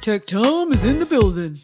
Tech 0.00 0.24
Tom 0.24 0.72
is 0.72 0.82
in 0.82 0.98
the 0.98 1.04
building. 1.04 1.58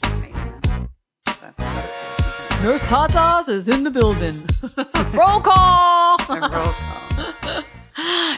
Nurse 2.63 2.83
Tatas 2.83 3.49
is 3.49 3.67
in 3.67 3.83
the 3.83 3.91
building. 3.91 4.35
Roll 5.15 5.41
call. 5.41 6.19
Roll 6.29 6.49
call. 6.49 7.63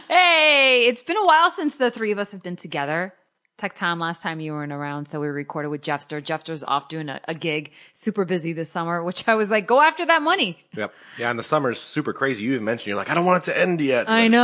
Hey, 0.07 0.85
it's 0.87 1.03
been 1.03 1.17
a 1.17 1.25
while 1.25 1.49
since 1.49 1.75
the 1.75 1.91
three 1.91 2.11
of 2.11 2.17
us 2.17 2.31
have 2.31 2.41
been 2.41 2.55
together. 2.55 3.13
Tech 3.59 3.75
Tom, 3.75 3.99
last 3.99 4.23
time 4.23 4.39
you 4.39 4.53
weren't 4.53 4.71
around, 4.71 5.07
so 5.09 5.19
we 5.19 5.27
recorded 5.27 5.67
with 5.67 5.81
Jeffster. 5.81 6.23
Jeffster's 6.23 6.63
off 6.63 6.87
doing 6.87 7.09
a, 7.09 7.19
a 7.27 7.35
gig, 7.35 7.71
super 7.93 8.23
busy 8.23 8.53
this 8.53 8.71
summer, 8.71 9.03
which 9.03 9.27
I 9.27 9.35
was 9.35 9.51
like, 9.51 9.67
go 9.67 9.81
after 9.81 10.05
that 10.05 10.21
money. 10.21 10.57
Yep. 10.77 10.93
Yeah, 11.17 11.29
and 11.29 11.37
the 11.37 11.43
summer's 11.43 11.77
super 11.79 12.13
crazy. 12.13 12.45
You 12.45 12.53
even 12.53 12.63
mentioned 12.63 12.87
you're 12.87 12.95
like, 12.95 13.09
I 13.09 13.13
don't 13.15 13.25
want 13.25 13.43
it 13.43 13.51
to 13.51 13.59
end 13.59 13.81
yet. 13.81 14.09
I 14.09 14.29
know. 14.29 14.37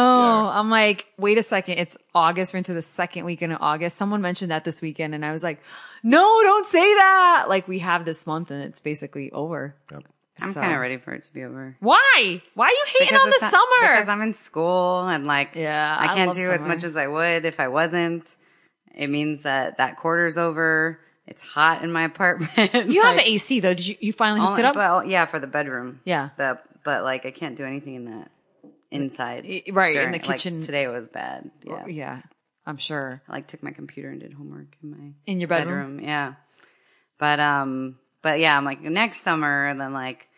it's- 0.50 0.56
I'm 0.58 0.70
like, 0.70 1.06
wait 1.18 1.38
a 1.38 1.44
second. 1.44 1.78
It's 1.78 1.98
August. 2.14 2.54
We're 2.54 2.58
into 2.58 2.74
the 2.74 2.82
second 2.82 3.24
weekend 3.24 3.54
of 3.54 3.60
August. 3.62 3.98
Someone 3.98 4.22
mentioned 4.22 4.52
that 4.52 4.66
this 4.66 4.82
weekend 4.82 5.16
and 5.16 5.26
I 5.26 5.32
was 5.32 5.42
like, 5.44 5.60
no, 6.04 6.20
don't 6.44 6.66
say 6.68 6.94
that. 6.96 7.46
Like 7.48 7.68
we 7.70 7.80
have 7.80 8.04
this 8.04 8.28
month 8.28 8.52
and 8.52 8.62
it's 8.64 8.82
basically 8.82 9.32
over. 9.32 9.76
Yep. 9.92 10.04
I'm 10.42 10.52
So- 10.52 10.60
kind 10.60 10.74
of 10.74 10.82
ready 10.82 10.98
for 10.98 11.14
it 11.14 11.24
to 11.24 11.34
be 11.34 11.46
over. 11.46 11.78
Why? 11.80 12.42
Why 12.54 12.66
are 12.66 12.70
you 12.70 12.86
hating 13.00 13.16
on 13.16 13.30
the 13.30 13.38
not- 13.42 13.52
summer? 13.52 13.94
Because 13.96 14.10
I'm 14.10 14.22
in 14.22 14.34
school 14.34 15.08
and 15.08 15.26
like, 15.26 15.52
Yeah, 15.56 15.96
I 15.98 16.08
I 16.12 16.16
can't 16.16 16.28
love 16.28 16.36
do 16.36 16.52
as 16.52 16.66
much 16.66 16.84
as 16.84 16.98
I 16.98 17.08
would 17.08 17.46
if 17.46 17.62
I 17.62 17.70
wasn't. 17.70 18.36
It 18.96 19.10
means 19.10 19.44
that 19.44 19.78
that 19.78 19.98
quarter's 19.98 20.38
over. 20.38 21.00
It's 21.28 21.42
hot 21.42 21.84
in 21.84 21.92
my 21.92 22.04
apartment. 22.06 22.74
you 22.92 23.02
have 23.02 23.16
Like, 23.18 23.28
AC 23.28 23.60
though. 23.60 23.74
Did 23.74 23.88
you, 23.88 23.96
you 24.00 24.14
finally 24.14 24.40
hooked 24.42 24.52
only- 24.52 24.62
it 24.62 24.66
up? 24.66 24.76
Well, 24.76 25.04
yeah, 25.06 25.26
for 25.26 25.40
the 25.40 25.48
bedroom. 25.48 26.00
Yeah. 26.06 26.30
The, 26.38 26.60
but 26.84 27.04
like, 27.04 27.26
I 27.26 27.32
can't 27.32 27.56
do 27.58 27.66
anything 27.66 27.96
in 27.96 28.06
that 28.06 28.32
inside. 28.92 29.44
Right, 29.72 29.96
in 29.96 30.12
the 30.12 30.18
like, 30.20 30.24
kitchen. 30.24 30.62
today 30.62 30.88
was 30.88 31.08
bad. 31.08 31.50
Yeah. 31.64 31.86
yeah, 31.88 32.22
I'm 32.66 32.78
sure. 32.78 33.22
I 33.28 33.32
like 33.34 33.48
took 33.48 33.64
my 33.64 33.72
computer 33.72 34.10
and 34.10 34.20
did 34.22 34.34
homework 34.34 34.68
in 34.84 34.92
my 34.92 35.14
In 35.26 35.40
your 35.40 35.50
bedroom? 35.50 36.00
Yeah. 36.00 36.36
But 37.18 37.40
um 37.40 37.98
but 38.22 38.40
yeah, 38.40 38.56
I'm 38.58 38.66
like 38.66 38.82
next 38.82 39.22
summer 39.22 39.66
and 39.68 39.80
then 39.82 39.94
like, 39.94 40.30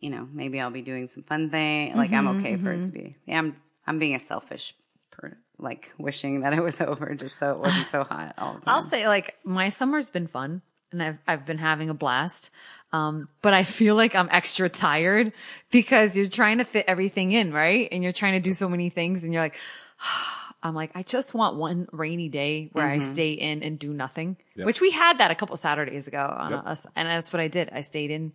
you 0.00 0.10
know, 0.10 0.28
maybe 0.32 0.60
I'll 0.60 0.70
be 0.70 0.82
doing 0.82 1.08
some 1.08 1.24
fun 1.24 1.50
thing. 1.50 1.96
Like 1.96 2.12
I'm 2.12 2.26
Mm-hmm, 2.26 2.38
okay 2.38 2.56
for 2.56 2.72
it 2.72 2.82
to 2.84 2.88
be. 2.88 3.16
Yeah, 3.26 3.38
I'm 3.38 3.56
I'm 3.86 3.98
being 3.98 4.14
a 4.14 4.20
selfish 4.20 4.74
per 5.10 5.36
like 5.58 5.90
wishing 5.98 6.40
that 6.40 6.52
it 6.52 6.62
was 6.62 6.80
over 6.80 7.14
just 7.14 7.38
so 7.38 7.52
it 7.52 7.58
wasn't 7.58 7.88
so 7.90 8.04
hot 8.04 8.34
all 8.38 8.54
the 8.54 8.60
time. 8.60 8.74
I'll 8.74 8.82
say 8.82 9.06
like 9.08 9.36
my 9.44 9.68
summer's 9.68 10.10
been 10.10 10.26
fun 10.26 10.62
and 10.92 11.02
I've 11.02 11.18
I've 11.26 11.46
been 11.46 11.58
having 11.58 11.90
a 11.90 11.94
blast. 11.94 12.50
Um, 12.90 13.28
but 13.42 13.52
I 13.52 13.64
feel 13.64 13.96
like 13.96 14.14
I'm 14.14 14.28
extra 14.30 14.70
tired 14.70 15.32
because 15.70 16.16
you're 16.16 16.28
trying 16.28 16.56
to 16.58 16.64
fit 16.64 16.86
everything 16.88 17.32
in, 17.32 17.52
right? 17.52 17.86
And 17.92 18.02
you're 18.02 18.14
trying 18.14 18.32
to 18.32 18.40
do 18.40 18.54
so 18.54 18.66
many 18.66 18.88
things 18.88 19.24
and 19.24 19.32
you're 19.32 19.42
like, 19.42 19.56
I'm 20.62 20.74
like, 20.74 20.90
I 20.94 21.02
just 21.02 21.34
want 21.34 21.56
one 21.56 21.86
rainy 21.92 22.28
day 22.30 22.70
where 22.72 22.86
I 22.88 22.98
stay 23.00 23.32
in 23.32 23.62
and 23.62 23.78
do 23.78 23.92
nothing, 23.92 24.36
Yep. 24.56 24.66
which 24.66 24.80
we 24.80 24.90
had 24.90 25.18
that 25.18 25.30
a 25.30 25.34
couple 25.36 25.54
Saturdays 25.56 26.08
ago 26.08 26.34
on 26.36 26.50
Yep. 26.52 26.62
us. 26.66 26.86
And 26.96 27.06
that's 27.08 27.32
what 27.32 27.40
I 27.40 27.48
did. 27.48 27.68
I 27.72 27.82
stayed 27.82 28.10
in 28.10 28.32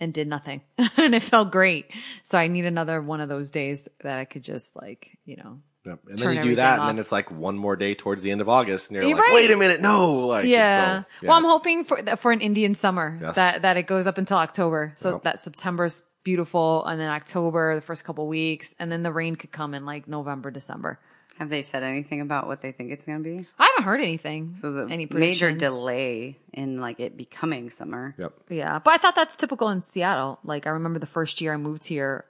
and 0.00 0.12
did 0.12 0.26
nothing 0.26 0.60
and 0.96 1.14
it 1.14 1.22
felt 1.22 1.50
great. 1.52 1.86
So 2.24 2.36
I 2.36 2.48
need 2.48 2.66
another 2.66 3.00
one 3.00 3.20
of 3.20 3.28
those 3.28 3.52
days 3.52 3.88
that 4.02 4.18
I 4.18 4.24
could 4.24 4.42
just 4.42 4.74
like, 4.76 5.16
you 5.24 5.36
know, 5.36 5.60
Yep. 5.84 5.98
And 6.10 6.18
then 6.18 6.36
you 6.36 6.42
do 6.42 6.54
that, 6.56 6.74
everything 6.74 6.88
and 6.88 6.98
then 6.98 7.00
it's 7.00 7.10
like 7.12 7.30
one 7.30 7.56
more 7.58 7.74
day 7.76 7.94
towards 7.94 8.22
the 8.22 8.30
end 8.30 8.40
of 8.40 8.48
August, 8.48 8.88
and 8.90 8.96
you're 8.96 9.04
You're 9.04 9.16
like, 9.16 9.24
right. 9.26 9.34
wait 9.34 9.50
a 9.50 9.56
minute, 9.56 9.80
no, 9.80 10.12
like, 10.20 10.46
Yeah. 10.46 11.02
so- 11.02 11.06
yeah, 11.22 11.28
well, 11.28 11.38
I'm 11.38 11.44
hoping 11.44 11.84
for 11.84 12.00
for 12.16 12.30
an 12.30 12.40
Indian 12.40 12.74
summer 12.76 13.18
Yes. 13.20 13.34
that 13.34 13.62
that 13.62 13.76
it 13.76 13.86
goes 13.88 14.06
up 14.06 14.16
until 14.18 14.36
October, 14.38 14.92
so 14.94 15.12
Yep. 15.14 15.22
that 15.24 15.40
September's 15.40 16.04
beautiful, 16.24 16.84
and 16.86 17.00
then 17.00 17.08
October, 17.10 17.74
the 17.74 17.80
first 17.80 18.04
couple 18.04 18.28
weeks, 18.28 18.76
and 18.78 18.92
then 18.92 19.02
the 19.02 19.10
rain 19.10 19.34
could 19.34 19.50
come 19.50 19.74
in 19.74 19.84
like 19.84 20.06
November, 20.06 20.52
December. 20.52 21.00
Have 21.38 21.48
they 21.48 21.62
said 21.62 21.82
anything 21.82 22.20
about 22.20 22.46
what 22.46 22.60
they 22.62 22.70
think 22.70 22.92
it's 22.92 23.04
gonna 23.04 23.18
be? 23.18 23.46
I 23.58 23.64
haven't 23.64 23.82
heard 23.84 24.00
anything. 24.00 24.54
So 24.60 24.70
there's 24.70 24.88
a 24.88 24.92
any 24.92 25.08
major 25.10 25.50
delay 25.52 26.38
in 26.52 26.80
like 26.80 27.00
it 27.00 27.16
becoming 27.16 27.70
summer. 27.70 28.14
Yep. 28.18 28.32
Yeah, 28.50 28.78
but 28.78 28.92
I 28.94 28.98
thought 28.98 29.16
that's 29.16 29.34
typical 29.34 29.68
in 29.70 29.82
Seattle. 29.82 30.38
Like 30.44 30.68
I 30.68 30.70
remember 30.70 31.00
the 31.00 31.06
first 31.06 31.40
year 31.40 31.54
I 31.54 31.56
moved 31.56 31.86
here. 31.86 32.26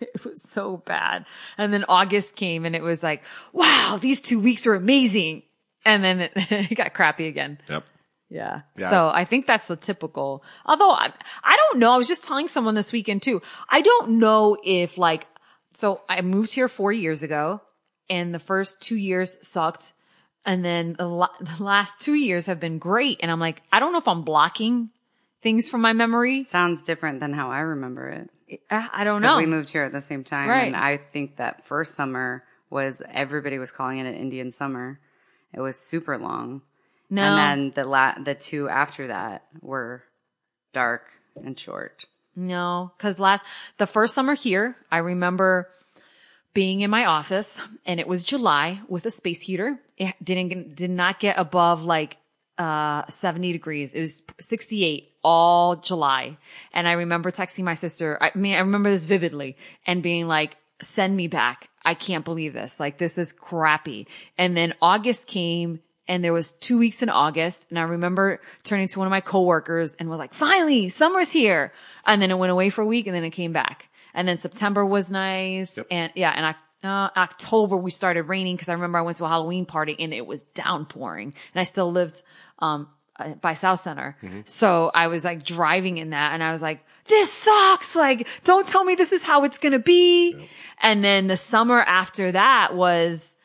It 0.14 0.24
was 0.24 0.42
so 0.42 0.78
bad. 0.78 1.26
And 1.58 1.72
then 1.72 1.84
August 1.88 2.34
came 2.34 2.64
and 2.64 2.74
it 2.74 2.82
was 2.82 3.02
like, 3.02 3.22
wow, 3.52 3.98
these 4.00 4.20
two 4.20 4.40
weeks 4.40 4.64
were 4.64 4.74
amazing. 4.74 5.42
And 5.84 6.02
then 6.02 6.20
it, 6.20 6.32
it 6.36 6.74
got 6.74 6.94
crappy 6.94 7.26
again. 7.26 7.58
Yep. 7.68 7.84
Yeah. 8.30 8.60
Yeah. 8.76 8.90
So 8.90 9.10
I 9.12 9.24
think 9.24 9.46
that's 9.46 9.66
the 9.66 9.76
typical, 9.76 10.42
although 10.64 10.90
I, 10.90 11.12
I 11.42 11.56
don't 11.56 11.80
know. 11.80 11.92
I 11.92 11.96
was 11.96 12.08
just 12.08 12.24
telling 12.24 12.48
someone 12.48 12.74
this 12.74 12.92
weekend 12.92 13.22
too. 13.22 13.42
I 13.68 13.82
don't 13.82 14.18
know 14.18 14.56
if 14.64 14.96
like, 14.96 15.26
so 15.74 16.00
I 16.08 16.20
moved 16.22 16.54
here 16.54 16.68
four 16.68 16.92
years 16.92 17.22
ago 17.22 17.60
and 18.08 18.34
the 18.34 18.38
first 18.40 18.80
two 18.80 18.96
years 18.96 19.36
sucked. 19.46 19.92
And 20.46 20.64
then 20.64 20.94
the, 20.98 21.06
la- 21.06 21.28
the 21.58 21.62
last 21.62 22.00
two 22.00 22.14
years 22.14 22.46
have 22.46 22.60
been 22.60 22.78
great. 22.78 23.18
And 23.20 23.30
I'm 23.30 23.40
like, 23.40 23.62
I 23.72 23.80
don't 23.80 23.92
know 23.92 23.98
if 23.98 24.08
I'm 24.08 24.22
blocking 24.22 24.90
things 25.42 25.68
from 25.68 25.80
my 25.80 25.92
memory. 25.92 26.44
Sounds 26.44 26.82
different 26.82 27.20
than 27.20 27.32
how 27.32 27.50
I 27.50 27.60
remember 27.60 28.08
it. 28.08 28.30
I, 28.70 28.88
I 28.92 29.04
don't 29.04 29.22
know. 29.22 29.36
We 29.36 29.46
moved 29.46 29.70
here 29.70 29.84
at 29.84 29.92
the 29.92 30.00
same 30.00 30.24
time, 30.24 30.48
Right. 30.48 30.66
and 30.66 30.76
I 30.76 30.98
think 31.12 31.36
that 31.36 31.66
first 31.66 31.94
summer 31.94 32.44
was 32.70 33.02
everybody 33.10 33.58
was 33.58 33.70
calling 33.70 33.98
it 33.98 34.06
an 34.06 34.14
Indian 34.14 34.50
summer. 34.50 35.00
It 35.52 35.60
was 35.60 35.78
super 35.78 36.16
long, 36.18 36.62
no. 37.08 37.22
and 37.22 37.38
then 37.38 37.72
the 37.74 37.88
la- 37.88 38.18
the 38.22 38.34
two 38.34 38.68
after 38.68 39.08
that 39.08 39.44
were 39.60 40.04
dark 40.72 41.02
and 41.36 41.58
short. 41.58 42.04
No, 42.36 42.92
because 42.96 43.18
last 43.18 43.44
the 43.78 43.86
first 43.86 44.14
summer 44.14 44.34
here, 44.34 44.76
I 44.90 44.98
remember 44.98 45.68
being 46.54 46.80
in 46.80 46.90
my 46.90 47.04
office 47.06 47.60
and 47.86 48.00
it 48.00 48.08
was 48.08 48.24
July 48.24 48.80
with 48.88 49.04
a 49.06 49.10
space 49.10 49.42
heater. 49.42 49.80
It 49.96 50.14
didn't 50.22 50.74
did 50.76 50.90
not 50.90 51.20
get 51.20 51.38
above 51.38 51.82
like 51.82 52.16
uh 52.58 53.06
70 53.08 53.52
degrees. 53.52 53.94
It 53.94 54.00
was 54.00 54.22
68 54.38 55.09
all 55.22 55.76
July. 55.76 56.38
And 56.72 56.88
I 56.88 56.92
remember 56.92 57.30
texting 57.30 57.64
my 57.64 57.74
sister. 57.74 58.18
I 58.20 58.30
mean, 58.34 58.54
I 58.54 58.60
remember 58.60 58.90
this 58.90 59.04
vividly 59.04 59.56
and 59.86 60.02
being 60.02 60.26
like, 60.26 60.56
send 60.82 61.16
me 61.16 61.28
back. 61.28 61.68
I 61.84 61.94
can't 61.94 62.24
believe 62.24 62.52
this. 62.52 62.80
Like 62.80 62.98
this 62.98 63.18
is 63.18 63.32
crappy. 63.32 64.06
And 64.38 64.56
then 64.56 64.74
August 64.80 65.26
came 65.26 65.80
and 66.08 66.24
there 66.24 66.32
was 66.32 66.52
two 66.52 66.78
weeks 66.78 67.02
in 67.02 67.08
August. 67.08 67.66
And 67.70 67.78
I 67.78 67.82
remember 67.82 68.40
turning 68.62 68.88
to 68.88 68.98
one 68.98 69.06
of 69.06 69.10
my 69.10 69.20
coworkers 69.20 69.94
and 69.94 70.08
was 70.10 70.18
like, 70.18 70.34
finally, 70.34 70.88
summer's 70.88 71.30
here. 71.30 71.72
And 72.04 72.20
then 72.20 72.30
it 72.30 72.38
went 72.38 72.50
away 72.50 72.70
for 72.70 72.82
a 72.82 72.86
week 72.86 73.06
and 73.06 73.14
then 73.14 73.24
it 73.24 73.30
came 73.30 73.52
back. 73.52 73.88
And 74.12 74.26
then 74.26 74.38
September 74.38 74.84
was 74.84 75.10
nice. 75.10 75.78
And 75.90 76.12
yeah, 76.16 76.32
and 76.34 76.46
I, 76.46 76.54
uh, 76.82 77.10
October 77.16 77.76
we 77.76 77.90
started 77.90 78.24
raining 78.24 78.56
because 78.56 78.68
I 78.68 78.72
remember 78.72 78.98
I 78.98 79.02
went 79.02 79.18
to 79.18 79.24
a 79.24 79.28
Halloween 79.28 79.66
party 79.66 79.94
and 79.98 80.12
it 80.12 80.26
was 80.26 80.42
downpouring 80.54 81.34
and 81.54 81.60
I 81.60 81.64
still 81.64 81.92
lived, 81.92 82.22
um, 82.58 82.88
by 83.40 83.54
South 83.54 83.80
Center. 83.80 84.16
So 84.44 84.90
I 84.94 85.06
was 85.08 85.24
like 85.24 85.42
driving 85.44 85.96
in 85.98 86.10
that 86.10 86.32
and 86.32 86.42
I 86.42 86.52
was 86.52 86.62
like, 86.62 86.84
this 87.06 87.32
sucks. 87.32 87.96
Like, 87.96 88.28
don't 88.44 88.66
tell 88.66 88.84
me 88.84 88.94
this 88.94 89.12
is 89.12 89.24
how 89.24 89.44
it's 89.44 89.58
going 89.58 89.72
to 89.72 89.78
be. 89.78 90.48
And 90.80 91.02
then 91.04 91.26
the 91.26 91.36
summer 91.36 91.80
after 91.80 92.32
that 92.32 92.74
was 92.74 93.36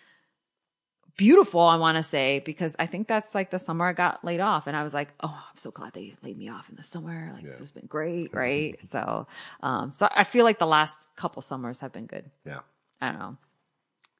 beautiful, 1.17 1.61
I 1.61 1.77
want 1.77 1.95
to 1.97 2.03
say, 2.03 2.41
because 2.45 2.75
I 2.77 2.85
think 2.87 3.07
that's 3.07 3.33
like 3.33 3.49
the 3.49 3.59
summer 3.59 3.87
I 3.87 3.93
got 3.93 4.23
laid 4.23 4.39
off. 4.41 4.67
And 4.67 4.75
I 4.75 4.83
was 4.83 4.93
like, 4.93 5.09
oh, 5.21 5.29
I'm 5.49 5.57
so 5.57 5.71
glad 5.71 5.93
they 5.93 6.15
laid 6.23 6.37
me 6.37 6.49
off 6.49 6.69
in 6.69 6.75
the 6.75 6.83
summer. 6.83 7.31
Like, 7.33 7.43
this 7.45 7.59
has 7.59 7.71
been 7.71 7.87
great. 7.87 8.33
Right. 8.33 8.83
So, 8.83 9.27
um, 9.63 9.93
so 9.95 10.07
I 10.13 10.25
feel 10.25 10.43
like 10.43 10.59
the 10.59 10.67
last 10.67 11.07
couple 11.15 11.41
summers 11.41 11.79
have 11.79 11.93
been 11.93 12.05
good. 12.05 12.29
Yeah. 12.45 12.59
I 13.01 13.11
don't 13.11 13.19
know. 13.19 13.37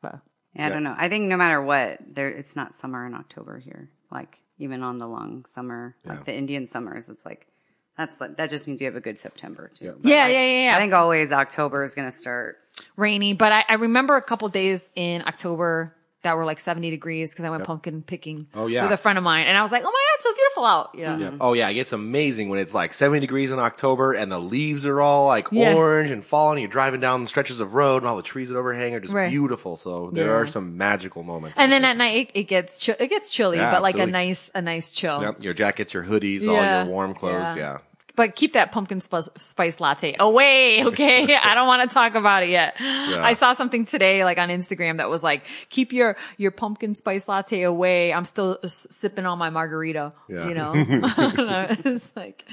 But 0.01 0.19
Yeah, 0.55 0.67
I 0.67 0.69
don't 0.69 0.83
know. 0.83 0.95
I 0.97 1.09
think 1.09 1.25
no 1.25 1.37
matter 1.37 1.61
what, 1.61 1.99
there 2.07 2.29
it's 2.29 2.55
not 2.55 2.75
summer 2.75 3.05
in 3.05 3.13
October 3.13 3.59
here. 3.59 3.89
Like 4.11 4.39
even 4.57 4.81
on 4.83 4.97
the 4.97 5.07
long 5.07 5.45
summer, 5.47 5.95
Yeah. 6.05 6.11
like 6.13 6.25
the 6.25 6.35
Indian 6.35 6.67
summers, 6.67 7.09
it's 7.09 7.25
like 7.25 7.47
that's 7.97 8.17
that 8.17 8.49
just 8.49 8.67
means 8.67 8.81
you 8.81 8.87
have 8.87 8.95
a 8.97 9.01
good 9.01 9.17
September 9.17 9.71
too. 9.73 9.95
But, 10.01 10.09
Yeah, 10.11 10.23
like, 10.25 10.33
yeah, 10.33 10.45
yeah, 10.45 10.63
yeah. 10.69 10.75
I 10.75 10.79
think 10.79 10.93
always 10.93 11.31
October 11.31 11.83
is 11.83 11.95
going 11.95 12.11
to 12.11 12.17
start. 12.17 12.57
rainy, 12.97 13.33
but 13.33 13.51
I, 13.53 13.63
I 13.69 13.73
remember 13.75 14.17
a 14.17 14.21
couple 14.21 14.49
days 14.49 14.89
in 14.95 15.21
October 15.25 15.95
that 16.25 16.35
were 16.37 16.45
like 16.45 16.59
70 16.59 16.89
degrees 16.91 17.31
because 17.31 17.45
I 17.45 17.49
went 17.49 17.63
pumpkin 17.63 18.03
picking 18.03 18.47
Oh, 18.53 18.67
yeah. 18.67 18.83
with 18.83 18.91
a 18.91 18.97
friend 18.97 19.17
of 19.17 19.23
mine. 19.23 19.47
And 19.47 19.57
I 19.57 19.61
was 19.63 19.71
like, 19.71 19.81
oh 19.81 19.85
my 19.85 19.91
God, 19.91 20.15
it's 20.15 20.23
so 20.25 20.33
beautiful 20.33 20.65
out. 20.65 20.89
Yeah. 20.93 21.17
Yep. 21.17 21.33
Oh 21.39 21.53
yeah, 21.53 21.69
it's 21.69 21.93
amazing 21.93 22.49
when 22.49 22.59
it's 22.59 22.73
like 22.73 22.93
70 22.93 23.19
degrees 23.21 23.51
in 23.51 23.59
October 23.59 24.13
and 24.13 24.31
the 24.31 24.39
leaves 24.39 24.85
are 24.85 24.99
all 25.01 25.27
like 25.27 25.47
Yeah. 25.51 25.73
orange 25.73 26.11
and 26.11 26.25
falling. 26.25 26.59
You're 26.59 26.67
driving 26.69 26.99
down 26.99 27.21
the 27.23 27.29
stretches 27.29 27.59
of 27.59 27.73
road 27.73 27.97
and 28.03 28.07
all 28.07 28.17
the 28.17 28.23
trees 28.23 28.49
that 28.49 28.57
overhang 28.57 28.93
are 28.95 28.99
just 28.99 29.13
Right. 29.13 29.29
beautiful. 29.29 29.77
So 29.77 30.09
there 30.13 30.27
Yeah. 30.27 30.31
are 30.33 30.45
some 30.45 30.77
magical 30.77 31.23
moments. 31.23 31.57
And 31.57 31.71
then 31.71 31.85
at 31.85 31.97
night 31.97 32.29
it, 32.33 32.39
it 32.39 32.43
gets 32.43 32.85
chi- 32.85 32.95
it 32.99 33.07
gets 33.09 33.29
chilly, 33.29 33.57
Yeah, 33.57 33.71
but 33.71 33.81
like 33.81 33.97
a 33.97 34.05
nice 34.05 34.51
a 34.53 34.61
nice 34.61 34.91
chill. 34.91 35.21
Yep, 35.21 35.41
your 35.43 35.53
jackets, 35.53 35.93
your 35.93 36.03
hoodies, 36.03 36.47
all 36.47 36.55
your 36.55 36.85
warm 36.85 37.13
clothes. 37.13 37.55
Yeah. 37.55 37.77
Yeah. 38.17 38.25
But 38.25 38.35
keep 38.35 38.53
that 38.53 38.71
pumpkin 38.71 39.01
spice, 39.01 39.79
latte 39.79 40.15
away, 40.19 40.83
okay? 40.85 41.35
I 41.35 41.53
don't 41.55 41.67
want 41.67 41.89
to 41.89 41.93
talk 41.93 42.15
about 42.15 42.43
it 42.43 42.49
yet. 42.49 42.75
I 42.79 43.33
saw 43.33 43.53
something 43.53 43.85
today, 43.85 44.23
like 44.23 44.37
on 44.37 44.49
Instagram, 44.49 44.97
that 44.97 45.09
was 45.09 45.23
like, 45.23 45.43
"Keep 45.69 45.93
your 45.93 46.15
your 46.37 46.51
pumpkin 46.51 46.95
spice 46.95 47.27
latte 47.27 47.61
away." 47.63 48.13
I'm 48.13 48.25
still 48.25 48.57
s- 48.63 48.87
sipping 48.89 49.25
on 49.25 49.37
my 49.37 49.49
margarita, 49.49 50.13
Yeah. 50.29 50.47
you 50.47 50.53
know. 50.53 50.73
it's 51.85 52.15
like 52.15 52.45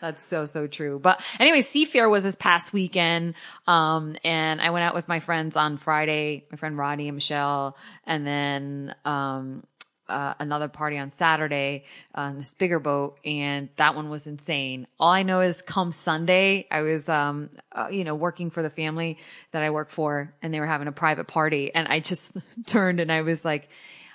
that's 0.00 0.22
so 0.22 0.44
so 0.44 0.66
true. 0.66 0.98
But 0.98 1.22
anyway, 1.40 1.60
Seafair 1.60 2.10
was 2.10 2.22
this 2.24 2.36
past 2.36 2.72
weekend, 2.72 3.34
um, 3.66 4.16
and 4.24 4.60
I 4.60 4.70
went 4.70 4.84
out 4.84 4.94
with 4.94 5.08
my 5.08 5.20
friends 5.20 5.56
on 5.56 5.78
Friday. 5.78 6.44
My 6.50 6.56
friend 6.56 6.76
Roddy 6.78 7.08
and 7.08 7.16
Michelle, 7.16 7.76
and 8.06 8.26
then 8.26 8.94
um, 9.04 9.64
uh, 10.08 10.34
another 10.38 10.68
party 10.68 10.98
on 10.98 11.10
Saturday 11.10 11.84
on 12.14 12.38
this 12.38 12.54
bigger 12.54 12.78
boat, 12.80 13.18
and 13.24 13.68
that 13.76 13.94
one 13.94 14.10
was 14.10 14.26
insane. 14.26 14.86
All 14.98 15.10
I 15.10 15.22
know 15.22 15.40
is 15.40 15.62
come 15.62 15.92
Sunday, 15.92 16.66
I 16.70 16.82
was, 16.82 17.08
um, 17.08 17.50
uh, 17.72 17.88
you 17.90 18.04
know, 18.04 18.14
working 18.14 18.50
for 18.50 18.62
the 18.62 18.70
family 18.70 19.18
that 19.52 19.62
I 19.62 19.70
work 19.70 19.90
for, 19.90 20.34
and 20.42 20.52
they 20.52 20.60
were 20.60 20.66
having 20.66 20.88
a 20.88 20.92
private 20.92 21.26
party, 21.26 21.74
and 21.74 21.88
I 21.88 22.00
just 22.00 22.36
turned 22.66 23.00
and 23.00 23.12
I 23.12 23.22
was 23.22 23.44
like, 23.44 23.68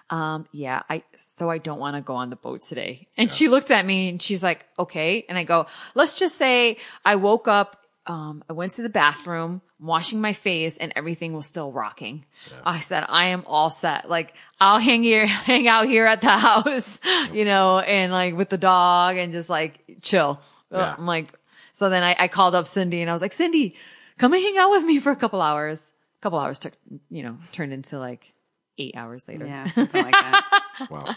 um, 0.09 0.47
yeah, 0.51 0.83
I, 0.89 1.03
so 1.15 1.49
I 1.49 1.57
don't 1.57 1.79
want 1.79 1.95
to 1.95 2.01
go 2.01 2.15
on 2.15 2.29
the 2.29 2.35
boat 2.35 2.61
today. 2.61 3.07
And 3.17 3.31
she 3.31 3.47
looked 3.47 3.71
at 3.71 3.85
me 3.85 4.09
and 4.09 4.21
she's 4.21 4.43
like, 4.43 4.65
okay. 4.77 5.25
And 5.27 5.37
I 5.37 5.43
go, 5.43 5.65
let's 5.95 6.19
just 6.19 6.35
say 6.35 6.77
I 7.05 7.15
woke 7.15 7.47
up, 7.47 7.82
um, 8.05 8.43
I 8.49 8.53
went 8.53 8.73
to 8.73 8.81
the 8.81 8.89
bathroom, 8.89 9.61
washing 9.79 10.19
my 10.19 10.33
face 10.33 10.77
and 10.77 10.91
everything 10.95 11.33
was 11.33 11.47
still 11.47 11.71
rocking. 11.71 12.25
I 12.65 12.79
said, 12.79 13.05
I 13.07 13.27
am 13.27 13.43
all 13.47 13.69
set. 13.69 14.09
Like 14.09 14.33
I'll 14.59 14.79
hang 14.79 15.03
here, 15.03 15.25
hang 15.27 15.67
out 15.67 15.87
here 15.87 16.05
at 16.05 16.21
the 16.21 16.29
house, 16.29 16.99
you 17.31 17.45
know, 17.45 17.79
and 17.79 18.11
like 18.11 18.35
with 18.35 18.49
the 18.49 18.57
dog 18.57 19.17
and 19.17 19.31
just 19.31 19.49
like 19.49 19.79
chill. 20.01 20.41
Yeah. 20.71 20.95
I'm 20.97 21.05
like, 21.05 21.33
so 21.71 21.89
then 21.89 22.03
I, 22.03 22.15
I 22.19 22.27
called 22.27 22.55
up 22.55 22.67
Cindy 22.67 23.01
and 23.01 23.09
I 23.09 23.13
was 23.13 23.21
like, 23.21 23.33
Cindy, 23.33 23.75
come 24.17 24.33
and 24.33 24.41
hang 24.41 24.57
out 24.57 24.71
with 24.71 24.83
me 24.83 24.99
for 24.99 25.11
a 25.11 25.15
couple 25.15 25.41
hours. 25.41 25.91
A 26.19 26.21
couple 26.21 26.39
hours 26.39 26.59
took, 26.59 26.73
you 27.09 27.23
know, 27.23 27.37
turned 27.51 27.73
into 27.73 27.99
like 27.99 28.32
eight 28.77 28.95
hours 28.95 29.27
later. 29.27 29.45
Yeah, 29.45 29.69
something 29.71 30.03
like 30.03 30.13
that. 30.13 30.59
Wow. 30.89 31.15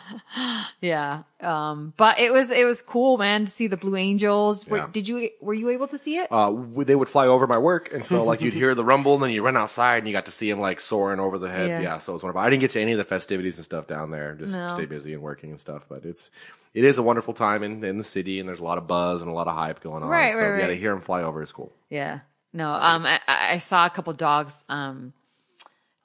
Yeah. 0.83 1.23
Um, 1.41 1.95
but 1.97 2.19
it 2.19 2.31
was, 2.31 2.51
it 2.51 2.67
was 2.67 2.83
cool, 2.83 3.17
man, 3.17 3.47
to 3.47 3.51
see 3.51 3.67
the 3.69 3.79
Blue 3.79 3.97
Angels. 3.97 4.67
Were, 4.67 4.77
Yeah. 4.79 4.89
did 4.93 5.09
you, 5.09 5.31
were 5.41 5.55
you 5.55 5.71
able 5.71 5.89
to 5.89 5.97
see 5.97 6.19
it? 6.19 6.29
uh, 6.31 6.51
w- 6.51 6.85
they 6.85 6.95
would 6.95 7.09
fly 7.09 7.27
over 7.27 7.47
my 7.47 7.57
work, 7.57 7.91
and 7.93 8.05
so 8.05 8.23
like 8.25 8.41
you'd 8.43 8.53
hear 8.55 8.75
the 8.75 8.85
rumble, 8.85 9.15
and 9.15 9.23
then 9.23 9.31
you 9.31 9.43
run 9.43 9.57
outside, 9.57 9.99
and 9.99 10.07
you 10.07 10.13
got 10.13 10.27
to 10.27 10.31
see 10.31 10.51
them 10.51 10.61
like 10.61 10.79
soaring 10.79 11.21
over 11.21 11.39
the 11.39 11.49
head. 11.49 11.69
Yeah. 11.69 11.81
Yeah, 11.81 11.99
so 11.99 12.13
it 12.13 12.15
was 12.17 12.23
wonderful. 12.23 12.43
I 12.43 12.51
didn't 12.51 12.61
get 12.61 12.73
to 12.73 12.81
any 12.83 12.93
of 12.93 12.99
the 12.99 13.05
festivities 13.05 13.57
and 13.57 13.65
stuff 13.65 13.87
down 13.87 14.11
there. 14.11 14.35
Just 14.35 14.53
No. 14.53 14.69
stay 14.69 14.85
busy 14.85 15.15
and 15.15 15.23
working 15.23 15.51
and 15.51 15.59
stuff. 15.61 15.87
But 15.89 16.05
it's 16.05 16.31
it 16.75 16.85
is 16.85 16.99
a 16.99 17.03
wonderful 17.03 17.33
time 17.33 17.63
in 17.63 17.83
in 17.83 17.97
the 17.97 18.05
city, 18.05 18.39
and 18.41 18.47
there's 18.49 18.61
a 18.61 18.65
lot 18.65 18.77
of 18.77 18.87
buzz 18.87 19.23
and 19.23 19.31
a 19.31 19.35
lot 19.35 19.49
of 19.49 19.55
hype 19.57 19.81
going 19.81 20.03
on. 20.03 20.11
Right, 20.11 20.35
so 20.35 20.47
right, 20.47 20.61
yeah, 20.61 20.67
to 20.67 20.77
hear 20.77 20.91
them 20.93 21.01
fly 21.01 21.23
over 21.23 21.43
is 21.43 21.51
cool. 21.53 21.73
Yeah. 21.89 22.21
No, 22.53 22.71
um, 22.71 23.07
I, 23.07 23.21
I 23.27 23.53
I 23.55 23.59
saw 23.59 23.87
a 23.87 23.91
couple 23.91 24.13
dogs, 24.13 24.65
um, 24.69 25.13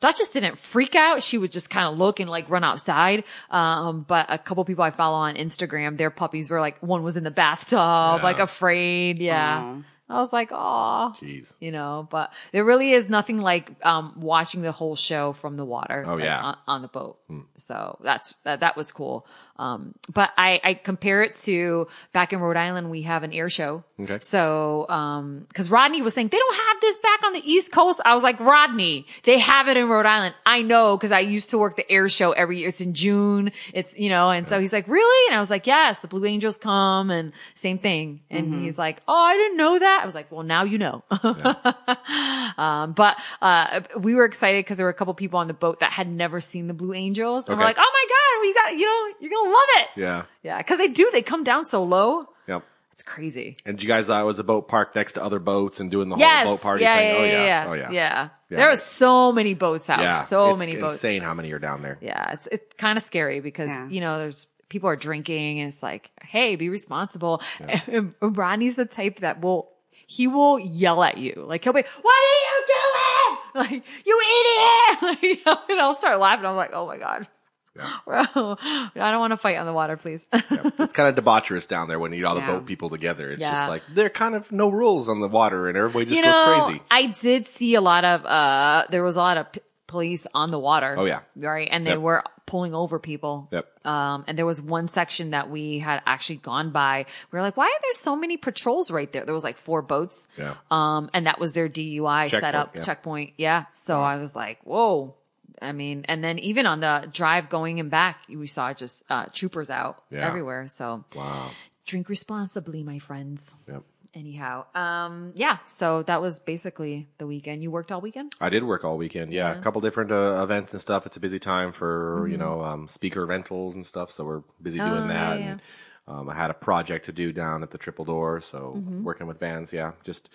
Duchess 0.02 0.34
didn't 0.34 0.58
freak 0.58 0.96
out. 0.96 1.24
She 1.24 1.38
would 1.38 1.52
just 1.52 1.70
kind 1.70 1.88
of 1.88 1.98
look 1.98 2.20
and 2.20 2.30
like 2.30 2.50
run 2.50 2.64
outside. 2.64 3.24
Um, 3.50 4.04
but 4.08 4.26
a 4.30 4.38
couple 4.38 4.66
people 4.66 4.84
I 4.84 4.92
follow 4.92 5.16
on 5.16 5.36
Instagram, 5.36 5.98
their 5.98 6.10
puppies 6.10 6.50
were 6.50 6.60
like, 6.60 6.78
one 6.82 7.04
was 7.04 7.16
in 7.16 7.24
the 7.24 7.32
bathtub, 7.32 8.24
like 8.24 8.40
afraid. 8.40 9.20
Yeah. 9.20 9.62
Aw. 9.62 9.82
I 10.10 10.20
was 10.20 10.34
like, 10.34 10.50
oh, 10.52 11.16
Jeez. 11.22 11.54
you 11.62 11.72
know, 11.72 12.06
but 12.12 12.34
there 12.52 12.66
really 12.66 12.92
is 12.92 13.10
nothing 13.10 13.38
like, 13.38 13.72
um, 13.86 14.14
watching 14.18 14.62
the 14.62 14.74
whole 14.74 14.98
show 14.98 15.32
from 15.32 15.56
the 15.56 15.64
water. 15.64 16.04
Oh, 16.06 16.16
like, 16.16 16.26
yeah. 16.26 16.42
On, 16.42 16.58
on 16.68 16.82
the 16.82 16.90
boat. 16.90 17.20
So 17.60 17.98
that's, 18.04 18.36
that, 18.44 18.60
that 18.60 18.76
was 18.76 18.92
cool. 18.92 19.26
Um, 19.62 19.94
but 20.12 20.32
I, 20.40 20.60
I 20.64 20.74
compare 20.74 21.22
it 21.22 21.36
to 21.36 21.88
back 22.14 22.34
in 22.34 22.40
Rhode 22.40 22.58
Island, 22.58 22.90
we 22.90 23.04
have 23.04 23.22
an 23.22 23.32
air 23.32 23.48
show. 23.48 23.84
Okay. 24.00 24.18
So, 24.22 24.88
um, 24.90 25.46
cause 25.54 25.70
Rodney 25.70 26.02
was 26.02 26.16
saying 26.16 26.30
they 26.30 26.40
don't 26.40 26.56
have 26.56 26.82
this 26.82 26.98
back 26.98 27.24
on 27.24 27.34
the 27.34 27.44
East 27.46 27.72
Coast. 27.72 28.02
I 28.04 28.16
was 28.16 28.24
like, 28.24 28.40
Rodney, 28.40 29.06
they 29.24 29.38
have 29.38 29.68
it 29.68 29.78
in 29.78 29.88
Rhode 29.88 30.08
Island. 30.08 30.34
I 30.48 30.64
know 30.64 30.98
cause 30.98 31.12
I 31.12 31.20
used 31.20 31.52
to 31.52 31.60
work 31.60 31.76
the 31.76 31.90
air 31.92 32.10
show 32.10 32.32
every 32.32 32.58
year. 32.58 32.70
It's 32.70 32.82
in 32.82 32.96
June. 32.96 33.52
It's, 33.72 33.96
you 33.96 34.10
know, 34.10 34.32
and 34.32 34.48
so 34.48 34.60
he's 34.60 34.74
like, 34.74 34.88
really? 34.88 35.28
And 35.30 35.36
I 35.36 35.40
was 35.40 35.52
like, 35.52 35.68
yes, 35.68 36.00
the 36.00 36.08
Blue 36.08 36.26
Angels 36.26 36.58
come 36.58 37.12
and 37.12 37.32
same 37.54 37.78
thing. 37.78 38.22
And 38.32 38.64
he's 38.64 38.80
like, 38.80 39.04
oh, 39.08 39.14
I 39.14 39.36
didn't 39.36 39.58
know 39.58 39.78
that. 39.78 40.00
I 40.02 40.06
was 40.08 40.16
like, 40.16 40.32
well, 40.32 40.42
now 40.42 40.64
you 40.64 40.80
know. 40.80 41.04
um, 42.58 42.94
but, 42.94 43.16
uh, 43.44 43.82
we 44.00 44.16
were 44.16 44.26
excited 44.26 44.66
cause 44.66 44.78
there 44.78 44.88
were 44.88 44.92
a 44.92 44.96
couple 44.96 45.14
people 45.14 45.38
on 45.38 45.48
the 45.48 45.54
boat 45.54 45.82
that 45.82 45.92
had 45.92 46.08
never 46.10 46.42
seen 46.42 46.66
the 46.66 46.74
Blue 46.74 46.96
Angels. 46.96 47.48
And 47.48 47.60
we're 47.60 47.64
like, 47.64 47.78
oh 47.78 47.92
my 47.94 48.06
God, 48.10 48.21
we 48.42 48.54
got, 48.54 48.74
you 48.76 48.86
know, 48.86 49.14
you're 49.20 49.30
going 49.32 49.46
to 49.46 49.52
love 49.52 49.68
it. 49.78 49.88
Yeah. 50.02 50.24
Yeah. 50.44 50.62
Cause 50.64 50.78
they 50.78 50.88
do, 50.90 51.10
they 51.12 51.22
come 51.22 51.44
down 51.44 51.66
so 51.66 51.84
low. 51.84 52.24
Yep. 52.48 52.64
It's 52.94 53.04
crazy. 53.04 53.58
And 53.66 53.82
you 53.82 53.88
guys 53.88 54.08
thought 54.08 54.22
it 54.22 54.26
was 54.26 54.40
a 54.40 54.44
boat 54.44 54.68
parked 54.68 54.96
next 54.96 55.14
to 55.14 55.24
other 55.24 55.40
boats 55.40 55.80
and 55.80 55.90
doing 55.90 56.10
the 56.10 56.18
Yes. 56.18 56.46
whole 56.46 56.56
boat 56.58 56.62
party 56.62 56.84
yeah, 56.84 56.96
thing? 56.98 57.08
yeah, 57.08 57.18
oh 57.20 57.24
yeah, 57.24 57.32
yeah. 57.32 57.46
yeah. 57.46 57.66
Oh 57.70 57.74
yeah. 57.74 57.92
Yeah. 57.92 58.30
Yeah. 58.50 58.58
There 58.58 58.70
was 58.70 58.82
so 58.84 59.32
many 59.32 59.54
boats 59.54 59.90
out. 59.90 60.00
Yeah. 60.02 60.22
So 60.24 60.52
it's 60.52 60.60
many 60.60 60.76
boats. 60.76 60.96
insane 60.96 61.22
how 61.22 61.34
many 61.34 61.52
are 61.54 61.60
down 61.60 61.82
there. 61.84 61.98
Yeah. 62.02 62.34
It's, 62.34 62.48
it's 62.52 62.76
kind 62.78 62.98
of 62.98 63.04
scary 63.04 63.40
because, 63.40 63.70
Yeah. 63.70 63.88
you 63.88 64.02
know, 64.02 64.18
there's 64.20 64.48
people 64.70 64.90
are 64.90 64.96
drinking 64.98 65.60
and 65.62 65.70
it's 65.70 65.82
like, 65.82 66.12
Hey, 66.22 66.56
be 66.58 66.70
responsible. 66.70 67.42
And 67.88 68.14
Ronnie's 68.22 68.76
the 68.76 68.86
type 68.86 69.20
that 69.22 69.42
will, 69.42 69.70
he 70.08 70.28
will 70.28 70.60
yell 70.60 71.02
at 71.04 71.18
you. 71.18 71.44
Like 71.48 71.64
he'll 71.64 71.74
be, 71.74 71.84
what 72.02 72.14
are 72.14 72.40
you 72.46 72.66
doing? 72.68 73.38
Like, 73.54 73.84
you 74.06 74.22
idiot. 74.42 75.02
Like, 75.02 75.24
you 75.24 75.38
know, 75.46 75.58
and 75.70 75.80
I'll 75.80 75.94
start 75.94 76.20
laughing. 76.20 76.46
I'm 76.46 76.56
like, 76.56 76.72
Oh 76.74 76.86
my 76.86 76.98
God. 76.98 77.28
Yeah. 77.76 77.90
Bro, 78.06 78.58
I 78.60 78.90
don't 78.96 79.20
want 79.20 79.32
to 79.32 79.38
fight 79.38 79.58
on 79.58 79.66
the 79.66 79.74
water, 79.74 79.96
please. 79.98 80.28
It's 80.34 80.94
kind 80.94 81.18
of 81.18 81.24
debaucherous 81.24 81.68
down 81.68 81.88
there 81.88 82.00
when 82.00 82.12
you 82.12 82.20
get 82.20 82.26
all 82.26 82.36
the 82.36 82.42
Yeah. 82.42 82.48
boat 82.58 82.66
people 82.66 82.90
together. 82.90 83.32
It's 83.32 83.42
Yeah. 83.42 83.54
just 83.54 83.70
like 83.70 83.84
there 83.94 84.08
are 84.08 84.10
kind 84.10 84.36
of 84.36 84.52
no 84.52 84.70
rules 84.70 85.08
on 85.10 85.20
the 85.22 85.28
water, 85.28 85.68
and 85.70 85.78
everybody 85.78 86.06
just 86.06 86.18
you 86.18 86.24
goes 86.24 86.32
know, 86.34 86.64
crazy. 86.66 86.82
I 86.92 87.06
did 87.08 87.46
see 87.48 87.76
a 87.76 87.82
lot 87.82 88.04
of, 88.04 88.26
uh, 88.26 88.86
there 88.90 89.04
was 89.04 89.16
a 89.16 89.20
lot 89.20 89.38
of 89.38 89.52
p- 89.52 89.62
police 89.88 90.28
on 90.34 90.52
the 90.52 90.60
water. 90.60 90.96
Oh, 90.98 91.06
yeah. 91.06 91.22
Right. 91.36 91.68
And 91.72 91.86
they 91.86 91.92
Yep. 91.92 92.00
were 92.00 92.24
pulling 92.46 92.74
over 92.74 92.98
people. 93.00 93.48
Yep. 93.52 93.86
Um, 93.88 94.24
and 94.28 94.38
there 94.38 94.46
was 94.46 94.62
one 94.62 94.88
section 94.90 95.30
that 95.32 95.50
we 95.50 95.80
had 95.80 96.02
actually 96.06 96.38
gone 96.38 96.72
by. 96.72 97.06
We 97.32 97.38
were 97.38 97.42
like, 97.44 97.56
why 97.58 97.66
are 97.66 97.82
there 97.82 97.94
so 97.94 98.16
many 98.16 98.36
patrols 98.38 98.92
right 98.92 99.10
there? 99.12 99.24
There 99.26 99.34
was 99.34 99.44
like 99.44 99.58
four 99.58 99.82
boats. 99.82 100.28
Yeah. 100.38 100.56
Um, 100.70 101.10
and 101.14 101.28
that 101.28 101.40
was 101.40 101.54
their 101.54 101.70
DUI 101.70 102.30
Checkpoint, 102.30 102.42
setup 102.42 102.76
yeah. 102.76 102.82
checkpoint. 102.82 103.34
Yeah. 103.38 103.66
So 103.72 104.02
I 104.02 104.18
was 104.18 104.36
like, 104.36 104.60
whoa. 104.64 105.16
I 105.62 105.72
mean, 105.72 106.06
and 106.08 106.24
then 106.24 106.40
even 106.40 106.66
on 106.66 106.80
the 106.80 107.08
drive 107.12 107.50
going 107.50 107.80
and 107.80 107.90
back, 107.92 108.18
we 108.30 108.48
saw 108.48 108.74
just, 108.74 109.04
uh, 109.10 109.26
troopers 109.34 109.70
out 109.70 110.04
Yeah. 110.10 110.28
everywhere. 110.28 110.68
So 110.68 111.04
Wow. 111.16 111.52
drink 111.86 112.10
responsibly, 112.10 112.84
my 112.84 113.00
friends. 113.00 113.54
Yep. 113.68 113.84
Anyhow, 114.14 114.66
um, 114.76 115.32
yeah. 115.36 115.60
So 115.66 116.04
that 116.04 116.22
was 116.22 116.40
basically 116.40 117.08
the 117.18 117.26
weekend. 117.26 117.64
You 117.64 117.72
worked 117.72 117.92
all 117.94 118.02
weekend. 118.02 118.34
I 118.42 118.50
did 118.50 118.64
work 118.66 118.84
all 118.84 118.98
weekend. 118.98 119.32
Yeah, 119.32 119.52
a 119.52 119.62
couple 119.62 119.80
different 119.80 120.12
uh, 120.12 120.42
events 120.44 120.74
and 120.74 120.82
stuff. 120.82 121.06
It's 121.06 121.16
a 121.16 121.22
busy 121.22 121.40
time 121.40 121.72
for 121.72 122.28
you 122.28 122.36
know 122.38 122.62
um, 122.62 122.88
speaker 122.90 123.26
rentals 123.26 123.74
and 123.76 123.86
stuff. 123.86 124.12
So 124.12 124.26
we're 124.26 124.44
busy 124.62 124.80
doing 124.80 125.04
Mm-hmm. 125.04 125.12
Oh, 125.12 125.14
that. 125.14 125.40
yeah, 125.40 125.52
And, 125.52 125.62
um, 126.08 126.30
I 126.30 126.36
had 126.36 126.50
a 126.52 126.54
project 126.54 127.06
to 127.06 127.14
do 127.14 127.32
down 127.32 127.64
at 127.64 127.72
the 127.72 127.78
Triple 127.78 128.04
Door, 128.04 128.42
so 128.42 128.74
Mm-hmm. 128.78 129.04
working 129.04 129.28
with 129.28 129.40
bands. 129.40 129.72
Yeah, 129.72 129.94
just 130.04 130.30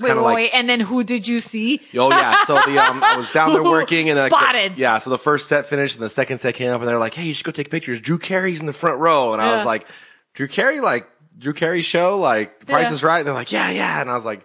Wait, 0.00 0.14
wait, 0.14 0.20
like- 0.22 0.34
wait. 0.36 0.50
And 0.52 0.68
then 0.68 0.80
who 0.80 1.02
did 1.04 1.26
you 1.26 1.38
see? 1.38 1.80
Oh 1.96 2.10
yeah, 2.10 2.44
so 2.44 2.54
the 2.66 2.78
um, 2.78 3.02
I 3.02 3.16
was 3.16 3.30
down 3.32 3.52
there 3.54 3.62
working 3.76 4.10
and 4.10 4.18
I- 4.18 4.28
Spotted. 4.28 4.76
yeah, 4.78 4.98
so 4.98 5.10
the 5.10 5.18
first 5.18 5.48
set 5.48 5.66
finished 5.66 5.96
and 5.96 6.04
the 6.04 6.08
second 6.08 6.40
set 6.40 6.54
came 6.54 6.70
up 6.70 6.80
and 6.80 6.88
they're 6.88 6.98
like, 6.98 7.14
"Hey, 7.14 7.24
you 7.24 7.32
should 7.34 7.46
go 7.46 7.52
take 7.52 7.70
pictures." 7.70 8.00
Drew 8.00 8.18
Carey's 8.18 8.60
in 8.60 8.66
the 8.66 8.72
front 8.72 8.98
row, 9.00 9.32
and 9.32 9.40
I 9.40 9.46
Yeah. 9.46 9.52
was 9.56 9.64
like, 9.64 9.86
"Drew 10.34 10.48
Carey, 10.48 10.80
like 10.80 11.08
Drew 11.38 11.52
Carey's 11.54 11.84
show, 11.86 12.18
like 12.18 12.60
The 12.60 12.66
Price 12.66 12.86
Yeah. 12.88 12.92
is 12.92 13.02
Right." 13.02 13.18
And 13.18 13.26
they're 13.26 13.34
like, 13.34 13.52
"Yeah, 13.52 13.70
yeah," 13.70 14.00
and 14.00 14.10
I 14.10 14.14
was 14.14 14.24
like, 14.26 14.44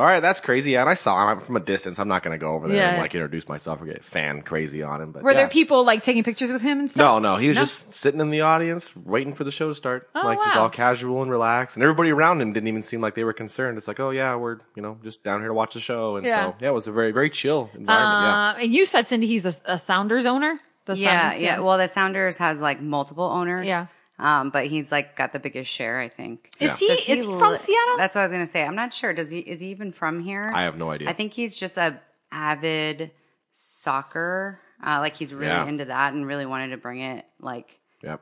"All 0.00 0.06
right, 0.06 0.20
that's 0.20 0.40
crazy." 0.40 0.72
Yeah, 0.72 0.80
and 0.80 0.90
I 0.90 0.94
saw 0.94 1.22
him 1.22 1.28
I'm 1.28 1.40
from 1.40 1.56
a 1.56 1.60
distance. 1.60 1.98
I'm 1.98 2.08
not 2.08 2.22
gonna 2.22 2.38
go 2.38 2.54
over 2.54 2.66
there 2.66 2.76
Yeah. 2.76 2.88
and 2.90 2.98
like 2.98 3.14
introduce 3.14 3.48
myself 3.48 3.80
or 3.80 3.86
get 3.86 4.04
fan 4.04 4.42
crazy 4.42 4.82
on 4.82 5.00
him. 5.00 5.12
But 5.12 5.22
Were 5.22 5.30
yeah. 5.32 5.36
there 5.38 5.48
people 5.48 5.84
like 5.84 6.02
taking 6.02 6.24
pictures 6.24 6.50
with 6.52 6.62
him 6.62 6.80
and 6.80 6.90
stuff? 6.90 6.98
No, 6.98 7.18
no, 7.18 7.36
he 7.36 7.48
was 7.48 7.56
No? 7.56 7.62
just 7.62 7.94
sitting 7.94 8.20
in 8.20 8.30
the 8.30 8.40
audience 8.40 8.90
waiting 8.96 9.34
for 9.34 9.44
the 9.44 9.50
show 9.50 9.68
to 9.68 9.74
start, 9.74 10.08
Oh, 10.14 10.22
like 10.24 10.38
just 10.38 10.56
all 10.56 10.70
casual 10.70 11.22
and 11.22 11.30
relaxed, 11.30 11.76
and 11.76 11.82
everybody 11.84 12.10
around 12.10 12.40
him 12.40 12.52
didn't 12.52 12.68
even 12.68 12.82
seem 12.82 13.00
like 13.00 13.14
they 13.14 13.24
were 13.24 13.32
concerned. 13.32 13.78
It's 13.78 13.86
like, 13.86 14.00
oh 14.00 14.10
yeah, 14.10 14.34
we're 14.36 14.58
you 14.74 14.82
know 14.82 14.98
just 15.04 15.22
down 15.22 15.40
here 15.40 15.48
to 15.48 15.54
watch 15.54 15.74
the 15.74 15.80
show, 15.80 16.16
and 16.16 16.26
Yeah. 16.26 16.50
so 16.50 16.56
yeah, 16.60 16.68
it 16.70 16.72
was 16.74 16.86
a 16.88 16.92
very 16.92 17.12
very 17.12 17.30
chill 17.30 17.70
environment. 17.74 17.86
yeah. 17.86 18.48
Uh, 18.60 18.64
and 18.64 18.74
you 18.74 18.84
said 18.86 19.06
Cindy, 19.06 19.26
he's 19.26 19.44
a, 19.46 19.52
a 19.66 19.78
Sounders 19.78 20.26
owner. 20.26 20.58
The 20.86 20.96
yeah, 20.96 21.28
Sounders, 21.30 21.42
yeah. 21.42 21.60
Well, 21.60 21.76
the 21.78 21.88
Sounders 21.88 22.38
has 22.38 22.60
like 22.60 22.80
multiple 22.80 23.24
owners. 23.24 23.66
Yeah. 23.66 23.86
Um, 24.20 24.50
but 24.50 24.66
he's 24.66 24.92
like 24.92 25.16
got 25.16 25.32
the 25.32 25.38
biggest 25.38 25.70
share, 25.70 25.98
I 25.98 26.08
think. 26.08 26.50
is 26.60 26.70
Yeah. 26.70 26.76
he 26.76 26.88
Does 26.88 26.98
is 26.98 27.24
he 27.24 27.30
li- 27.32 27.38
from 27.38 27.56
Seattle? 27.56 27.96
That's 27.96 28.14
what 28.14 28.20
I 28.20 28.24
was 28.24 28.32
gonna 28.32 28.46
say. 28.46 28.62
I'm 28.64 28.74
not 28.76 28.92
sure. 28.92 29.12
Does 29.14 29.30
he 29.30 29.38
is 29.40 29.60
he 29.60 29.68
even 29.68 29.92
from 29.92 30.20
here? 30.20 30.50
I 30.54 30.62
have 30.62 30.76
no 30.76 30.90
idea. 30.90 31.08
I 31.08 31.14
think 31.14 31.32
he's 31.32 31.56
just 31.56 31.78
a 31.78 31.98
avid 32.30 33.12
soccer. 33.52 34.60
Uh, 34.84 34.98
like 35.00 35.16
he's 35.16 35.32
really 35.34 35.46
Yeah. 35.52 35.66
into 35.66 35.86
that 35.86 36.12
and 36.12 36.26
really 36.26 36.46
wanted 36.46 36.68
to 36.68 36.76
bring 36.76 37.00
it 37.00 37.24
like 37.38 37.78
Yep. 38.02 38.20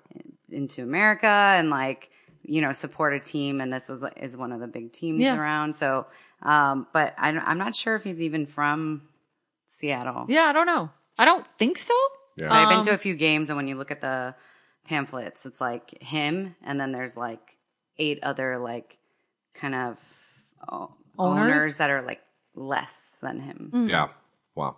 into 0.50 0.83
America 0.83 1.26
and 1.26 1.71
like 1.71 2.11
you 2.43 2.61
know 2.61 2.73
support 2.73 3.12
a 3.14 3.21
team. 3.21 3.61
And 3.61 3.73
this 3.73 3.88
was 3.88 4.05
is 4.17 4.37
one 4.37 4.52
of 4.52 4.61
the 4.61 4.67
big 4.67 4.93
teams 4.93 5.21
Yeah. 5.21 5.37
around. 5.38 5.75
So, 5.75 6.07
um, 6.43 6.87
but 6.93 7.14
I, 7.19 7.33
don't- 7.33 7.47
I'm 7.47 7.59
not 7.59 7.75
sure 7.75 7.95
if 7.97 8.05
he's 8.05 8.23
even 8.23 8.47
from 8.47 9.02
Seattle. 9.69 10.26
yeah, 10.28 10.45
I 10.45 10.52
don't 10.52 10.67
know. 10.67 10.90
I 11.19 11.25
don't 11.25 11.47
think 11.59 11.76
so. 11.76 11.95
Yeah. 12.40 12.49
But 12.49 12.55
I've 12.59 12.69
been 12.69 12.78
Um, 12.78 12.85
to 12.87 12.93
a 12.93 12.99
few 12.99 13.14
games, 13.17 13.49
and 13.50 13.57
when 13.57 13.67
you 13.69 13.76
look 13.76 13.90
at 13.90 14.00
the 14.00 14.35
pamphlets, 14.88 15.45
it's 15.47 15.61
like 15.61 16.02
him, 16.02 16.54
and 16.64 16.80
then 16.80 16.92
there's 16.92 17.16
like 17.16 17.57
eight 17.99 18.18
other 18.23 18.59
like 18.59 18.99
kind 19.54 19.75
of 19.75 19.97
uh, 20.68 20.87
Owners? 21.18 21.62
owners? 21.62 21.76
that 21.78 21.90
are 21.90 22.02
like 22.02 22.21
less 22.54 23.16
than 23.21 23.40
him. 23.40 23.71
Mm. 23.75 23.90
Yeah. 23.90 24.09
Wow. 24.54 24.76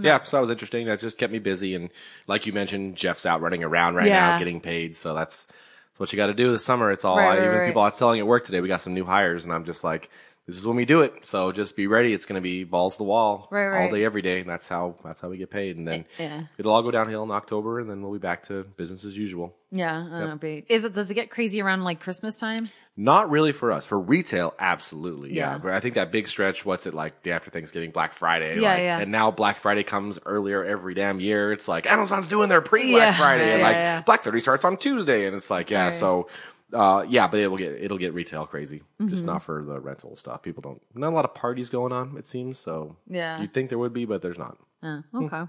Yeah, 0.00 0.22
so 0.22 0.36
that 0.36 0.40
was 0.42 0.50
interesting. 0.50 0.86
That 0.86 1.00
just 1.00 1.18
kept 1.18 1.32
me 1.32 1.40
busy, 1.40 1.74
and 1.74 1.90
like 2.28 2.46
you 2.46 2.52
mentioned, 2.52 2.94
Jeff's 2.96 3.26
out 3.26 3.40
running 3.40 3.64
around 3.64 3.96
right 3.96 4.06
Yeah. 4.06 4.30
now, 4.30 4.38
getting 4.38 4.60
paid. 4.60 4.96
So 4.96 5.14
that's 5.14 5.46
that's 5.46 5.98
what 5.98 6.12
you 6.12 6.16
got 6.16 6.28
to 6.28 6.34
do 6.34 6.52
this 6.52 6.64
summer. 6.64 6.92
It's 6.92 7.04
all 7.04 7.16
Right, 7.16 7.30
right, 7.30 7.38
even 7.44 7.58
right. 7.58 7.66
people 7.66 7.82
I 7.82 7.86
was 7.86 7.98
telling 7.98 8.20
at 8.20 8.26
work 8.26 8.44
today. 8.46 8.60
We 8.60 8.68
got 8.68 8.80
some 8.80 8.94
new 8.94 9.04
hires, 9.04 9.44
and 9.44 9.52
I'm 9.52 9.64
just 9.64 9.82
like, 9.82 10.08
this 10.50 10.58
is 10.58 10.66
when 10.66 10.76
we 10.76 10.84
do 10.84 11.02
it. 11.02 11.14
So 11.26 11.52
just 11.52 11.76
be 11.76 11.86
ready. 11.86 12.12
It's 12.12 12.26
going 12.26 12.34
to 12.36 12.42
be 12.42 12.64
balls 12.64 12.94
to 12.94 12.98
the 12.98 13.04
wall 13.04 13.48
Right, 13.50 13.66
right. 13.68 13.84
all 13.86 13.90
day, 13.92 14.04
every 14.04 14.22
day. 14.22 14.40
And 14.40 14.48
that's 14.48 14.68
how, 14.68 14.96
that's 15.04 15.20
how 15.20 15.28
we 15.28 15.36
get 15.38 15.50
paid. 15.50 15.76
And 15.76 15.86
then 15.86 16.04
eh, 16.18 16.22
Yeah. 16.24 16.42
it'll 16.58 16.72
all 16.72 16.82
go 16.82 16.90
downhill 16.90 17.22
in 17.22 17.30
October 17.30 17.78
and 17.80 17.88
then 17.88 18.02
we'll 18.02 18.12
be 18.12 18.18
back 18.18 18.44
to 18.48 18.64
business 18.64 19.04
as 19.04 19.16
usual. 19.16 19.54
Yeah. 19.70 20.02
Know, 20.08 20.38
but 20.40 20.64
is 20.68 20.84
it, 20.84 20.92
does 20.94 21.10
it 21.10 21.14
get 21.14 21.30
crazy 21.30 21.62
around 21.62 21.84
like 21.84 22.00
Christmas 22.00 22.38
time? 22.38 22.68
Not 22.96 23.30
really 23.30 23.52
for 23.52 23.70
us. 23.72 23.86
For 23.86 23.98
retail, 23.98 24.52
absolutely. 24.58 25.32
Yeah. 25.34 25.52
Yeah. 25.52 25.58
But 25.58 25.72
I 25.72 25.80
think 25.80 25.94
that 25.94 26.10
big 26.10 26.26
stretch, 26.28 26.66
what's 26.66 26.86
it 26.86 26.92
like 26.94 27.22
day 27.22 27.30
after 27.30 27.48
Thanksgiving, 27.50 27.92
Black 27.92 28.12
Friday? 28.12 28.60
Yeah, 28.60 28.70
like, 28.72 28.78
yeah. 28.80 28.98
And 28.98 29.12
now 29.12 29.30
Black 29.30 29.58
Friday 29.60 29.84
comes 29.84 30.18
earlier 30.26 30.64
every 30.64 30.94
damn 30.94 31.20
year. 31.20 31.52
It's 31.52 31.68
like 31.68 31.86
Amazon's 31.86 32.26
doing 32.28 32.48
their 32.48 32.60
pre 32.60 32.92
Black 32.92 33.12
Yeah, 33.12 33.16
Friday 33.16 33.52
and 33.54 33.62
like. 33.62 34.04
Black 34.06 34.22
30 34.22 34.40
starts 34.40 34.64
on 34.64 34.76
Tuesday. 34.76 35.26
And 35.26 35.36
it's 35.36 35.50
like, 35.50 35.70
yeah, 35.70 35.84
Right. 35.84 35.94
so, 35.94 36.26
uh, 36.72 37.04
yeah, 37.08 37.28
but 37.28 37.40
it 37.40 37.48
will 37.48 37.56
get, 37.58 37.72
it'll 37.80 37.98
get 37.98 38.14
retail 38.14 38.46
crazy. 38.46 38.78
Mm-hmm. 39.00 39.08
Just 39.08 39.24
not 39.24 39.42
for 39.42 39.62
the 39.64 39.80
rental 39.80 40.16
stuff. 40.16 40.42
People 40.42 40.62
don't, 40.62 40.80
not 40.94 41.12
a 41.12 41.16
lot 41.16 41.24
of 41.24 41.34
parties 41.34 41.68
going 41.68 41.92
on, 41.92 42.16
it 42.16 42.26
seems. 42.26 42.58
So 42.58 42.96
Yeah. 43.08 43.40
you'd 43.40 43.52
think 43.52 43.68
there 43.68 43.78
would 43.78 43.92
be, 43.92 44.04
but 44.04 44.22
there's 44.22 44.38
not. 44.38 44.56
Oh, 44.82 45.02
okay. 45.14 45.42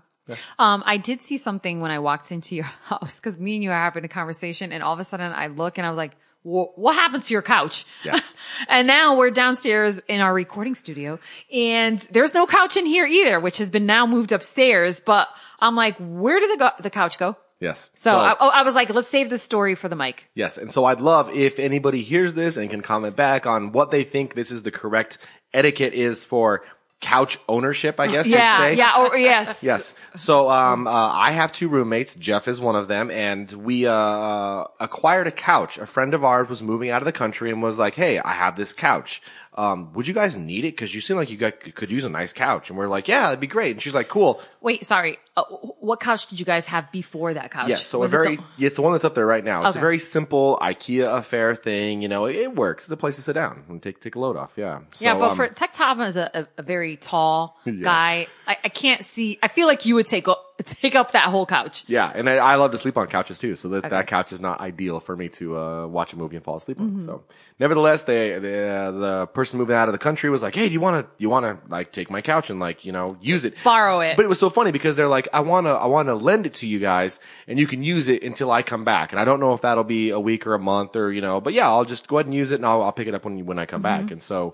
Um, 0.60 0.84
I 0.86 0.98
did 0.98 1.22
see 1.22 1.38
something 1.38 1.82
when 1.82 1.92
I 1.92 2.00
walked 2.00 2.32
into 2.32 2.56
your 2.56 2.66
house 2.84 3.20
because 3.20 3.38
me 3.40 3.56
and 3.56 3.64
you 3.64 3.72
are 3.72 3.76
having 3.84 4.06
a 4.06 4.08
conversation, 4.08 4.72
and 4.72 4.82
all 4.84 4.94
of 4.94 5.00
a 5.00 5.04
sudden 5.04 5.32
I 5.32 5.48
look 5.48 5.78
and 5.78 5.86
I 5.86 5.90
was 5.90 5.98
like, 5.98 6.14
"What 6.44 6.96
happened 6.96 7.24
to 7.24 7.34
your 7.34 7.42
couch?" 7.42 7.86
Yes. 8.06 8.36
and 8.70 8.88
now 8.88 9.16
we're 9.18 9.32
downstairs 9.32 10.00
in 10.00 10.22
our 10.22 10.34
recording 10.34 10.76
studio, 10.76 11.20
and 11.52 12.00
there's 12.12 12.34
no 12.34 12.46
couch 12.48 12.78
in 12.78 12.86
here 12.86 13.06
either, 13.06 13.40
which 13.40 13.58
has 13.58 13.70
been 13.72 13.86
now 13.86 14.06
moved 14.06 14.32
upstairs. 14.32 15.02
But 15.02 15.28
I'm 15.60 15.76
like, 15.76 15.98
"Where 16.00 16.40
did 16.40 16.52
the 16.52 16.58
go- 16.58 16.82
the 16.84 16.90
couch 16.90 17.18
go?" 17.18 17.36
Yes. 17.62 17.90
So, 17.94 18.18
I, 18.18 18.36
oh, 18.40 18.50
I 18.50 18.64
was 18.64 18.76
like, 18.76 18.90
"Let's 18.94 19.08
save 19.08 19.30
this 19.30 19.44
story 19.44 19.76
for 19.76 19.88
the 19.88 19.96
mic." 19.96 20.26
Yes, 20.34 20.58
and 20.58 20.72
so 20.72 20.84
I'd 20.86 21.00
love 21.00 21.34
if 21.34 21.60
anybody 21.60 22.02
hears 22.02 22.34
this 22.34 22.58
and 22.58 22.70
can 22.70 22.82
comment 22.82 23.16
back 23.16 23.46
on 23.46 23.72
what 23.72 23.92
they 23.92 24.04
think 24.04 24.34
this 24.34 24.52
is 24.52 24.64
the 24.64 24.72
correct 24.72 25.20
etiquette 25.54 25.94
is 25.94 26.26
for 26.26 26.64
couch 27.02 27.40
ownership, 27.50 28.00
I 28.00 28.08
guess 28.08 28.28
Yeah, 28.28 28.58
you'd 28.60 28.64
say. 28.66 28.78
yeah, 28.78 28.98
or 29.00 29.18
yes, 29.18 29.64
Yes. 29.64 29.94
So 30.16 30.50
um, 30.50 30.86
uh, 30.88 30.92
I 30.92 31.32
have 31.32 31.52
two 31.52 31.68
roommates. 31.68 32.14
Jeff 32.16 32.48
is 32.48 32.62
one 32.62 32.76
of 32.76 32.88
them, 32.88 33.10
and 33.10 33.52
we 33.52 33.88
uh, 33.88 34.66
acquired 34.80 35.28
a 35.28 35.32
couch. 35.32 35.78
A 35.78 35.86
friend 35.88 36.14
of 36.14 36.24
ours 36.24 36.48
was 36.50 36.62
moving 36.62 36.90
out 36.90 37.02
of 37.02 37.06
the 37.06 37.12
country 37.12 37.50
and 37.52 37.62
was 37.62 37.78
like, 37.80 37.96
"Hey, 37.96 38.20
I 38.20 38.34
have 38.34 38.56
this 38.56 38.74
couch. 38.74 39.22
Um, 39.54 39.92
would 39.94 40.08
you 40.08 40.14
guys 40.14 40.36
need 40.38 40.64
it? 40.66 40.72
Because 40.72 40.96
you 40.96 41.02
seem 41.02 41.18
like 41.18 41.30
you 41.30 41.38
got, 41.38 41.60
could 41.76 41.92
use 41.92 42.06
a 42.06 42.10
nice 42.10 42.32
couch." 42.34 42.70
And 42.70 42.78
we're 42.80 42.88
like, 42.88 43.08
"Yeah, 43.08 43.24
that'd 43.28 43.40
be 43.40 43.48
great." 43.48 43.72
And 43.72 43.82
she's 43.82 43.94
like, 43.94 44.08
"Cool." 44.08 44.42
Wait, 44.62 44.86
sorry. 44.86 45.18
Uh, 45.36 45.44
what 45.80 46.00
couch 46.00 46.28
did 46.28 46.40
you 46.40 46.46
guys 46.46 46.68
have 46.68 46.92
before 46.92 47.34
that 47.34 47.52
couch? 47.52 47.70
Yes, 47.70 47.86
so 47.86 48.00
Was 48.00 48.14
a 48.14 48.16
it 48.22 48.24
very 48.24 48.36
the- 48.38 48.66
it's 48.68 48.76
the 48.76 48.82
one 48.82 48.92
that's 48.94 49.06
up 49.06 49.16
there 49.16 49.26
right 49.26 49.44
now. 49.44 49.66
It's 49.68 49.76
a 49.76 49.80
very 49.80 50.00
simple 50.00 50.58
IKEA 50.62 51.18
affair 51.18 51.56
thing. 51.56 52.02
You 52.02 52.08
know, 52.10 52.26
it, 52.26 52.36
it 52.36 52.56
works. 52.56 52.84
It's 52.86 52.92
a 52.92 52.98
place 52.98 53.16
to 53.16 53.22
sit 53.22 53.34
down 53.34 53.64
and 53.70 53.82
take 53.82 54.00
take 54.02 54.16
a 54.16 54.20
load 54.20 54.36
off. 54.38 54.52
Yeah. 54.56 54.80
So, 54.92 55.06
yeah, 55.06 55.14
but 55.16 55.32
um, 55.32 55.36
for 55.36 55.48
Tech 55.48 55.74
Tom 55.74 56.02
is 56.02 56.18
a, 56.18 56.30
a, 56.34 56.48
a 56.60 56.64
very 56.64 56.96
tall 56.98 57.58
guy. 57.82 58.28
I, 58.52 58.58
I 58.66 58.70
can't 58.70 59.04
see. 59.04 59.40
I 59.42 59.48
feel 59.48 59.68
like 59.68 59.86
you 59.86 59.96
would 59.96 60.06
take 60.08 60.28
up 60.28 60.40
take 60.64 60.94
up 60.96 61.12
that 61.14 61.30
whole 61.30 61.46
couch. 61.46 61.84
yeah, 61.88 62.12
and 62.14 62.30
I, 62.30 62.36
I 62.38 62.56
love 62.56 62.72
to 62.72 62.78
sleep 62.78 62.98
on 62.98 63.08
couches 63.08 63.40
too. 63.40 63.56
So 63.56 63.70
that 63.70 63.90
that 63.90 64.08
couch 64.08 64.32
is 64.32 64.40
not 64.42 64.60
ideal 64.62 65.00
for 65.00 65.16
me 65.16 65.30
to 65.30 65.58
uh, 65.58 65.88
watch 65.88 66.14
a 66.14 66.18
movie 66.18 66.36
and 66.36 66.46
fall 66.46 66.58
asleep 66.58 66.78
Mm-hmm. 66.80 66.98
on. 66.98 67.02
So, 67.02 67.24
nevertheless, 67.60 68.04
they, 68.04 68.38
they 68.40 68.70
uh, 68.70 68.92
the 68.92 69.26
person 69.28 69.60
moving 69.60 69.76
out 69.76 69.88
of 69.88 69.94
the 69.94 69.98
country 69.98 70.30
was 70.30 70.44
like, 70.44 70.56
"Hey, 70.56 70.68
do 70.68 70.74
you 70.74 70.80
want 70.82 71.06
to 71.06 71.12
you 71.22 71.30
want 71.30 71.46
to 71.46 71.58
like 71.70 71.92
take 71.92 72.10
my 72.12 72.22
couch 72.22 72.50
and 72.52 72.60
like 72.60 72.86
you 72.86 72.92
know 72.92 73.18
use 73.22 73.44
it, 73.46 73.56
Borrow 73.64 74.02
it. 74.02 74.16
But 74.18 74.26
it 74.26 74.30
was 74.30 74.40
so 74.40 74.50
funny 74.50 74.72
because 74.72 74.96
they're 74.96 75.08
like, 75.08 75.28
"I 75.34 75.40
want 75.42 75.66
to 75.68 75.72
I 75.72 75.88
want 75.88 76.08
to 76.10 76.16
lend 76.16 76.46
it 76.46 76.54
to 76.56 76.68
you 76.68 76.80
guys, 76.80 77.20
and 77.48 77.58
you 77.58 77.66
can 77.68 77.82
use 77.84 78.08
it 78.08 78.22
until 78.24 78.52
I 78.52 78.62
come 78.62 78.84
back." 78.84 79.12
And 79.12 79.20
I 79.20 79.26
don't 79.26 79.40
know 79.40 79.54
if 79.54 79.62
that'll 79.62 79.84
be 79.84 80.10
a 80.12 80.20
week 80.20 80.46
or 80.46 80.54
a 80.54 80.60
month 80.60 80.96
or 80.96 81.12
you 81.12 81.22
know, 81.22 81.42
but 81.42 81.54
yeah, 81.54 81.68
I'll 81.68 81.86
just 81.86 82.08
go 82.08 82.18
ahead 82.18 82.26
and 82.28 82.36
use 82.36 82.52
it, 82.52 82.56
and 82.56 82.66
I'll 82.66 82.82
I'll 82.84 82.92
pick 82.94 83.08
it 83.08 83.16
up 83.16 83.26
when 83.26 83.46
when 83.46 83.58
I 83.58 83.66
come 83.66 83.82
Mm-hmm. 83.82 84.02
back. 84.04 84.12
And 84.12 84.22
so, 84.22 84.54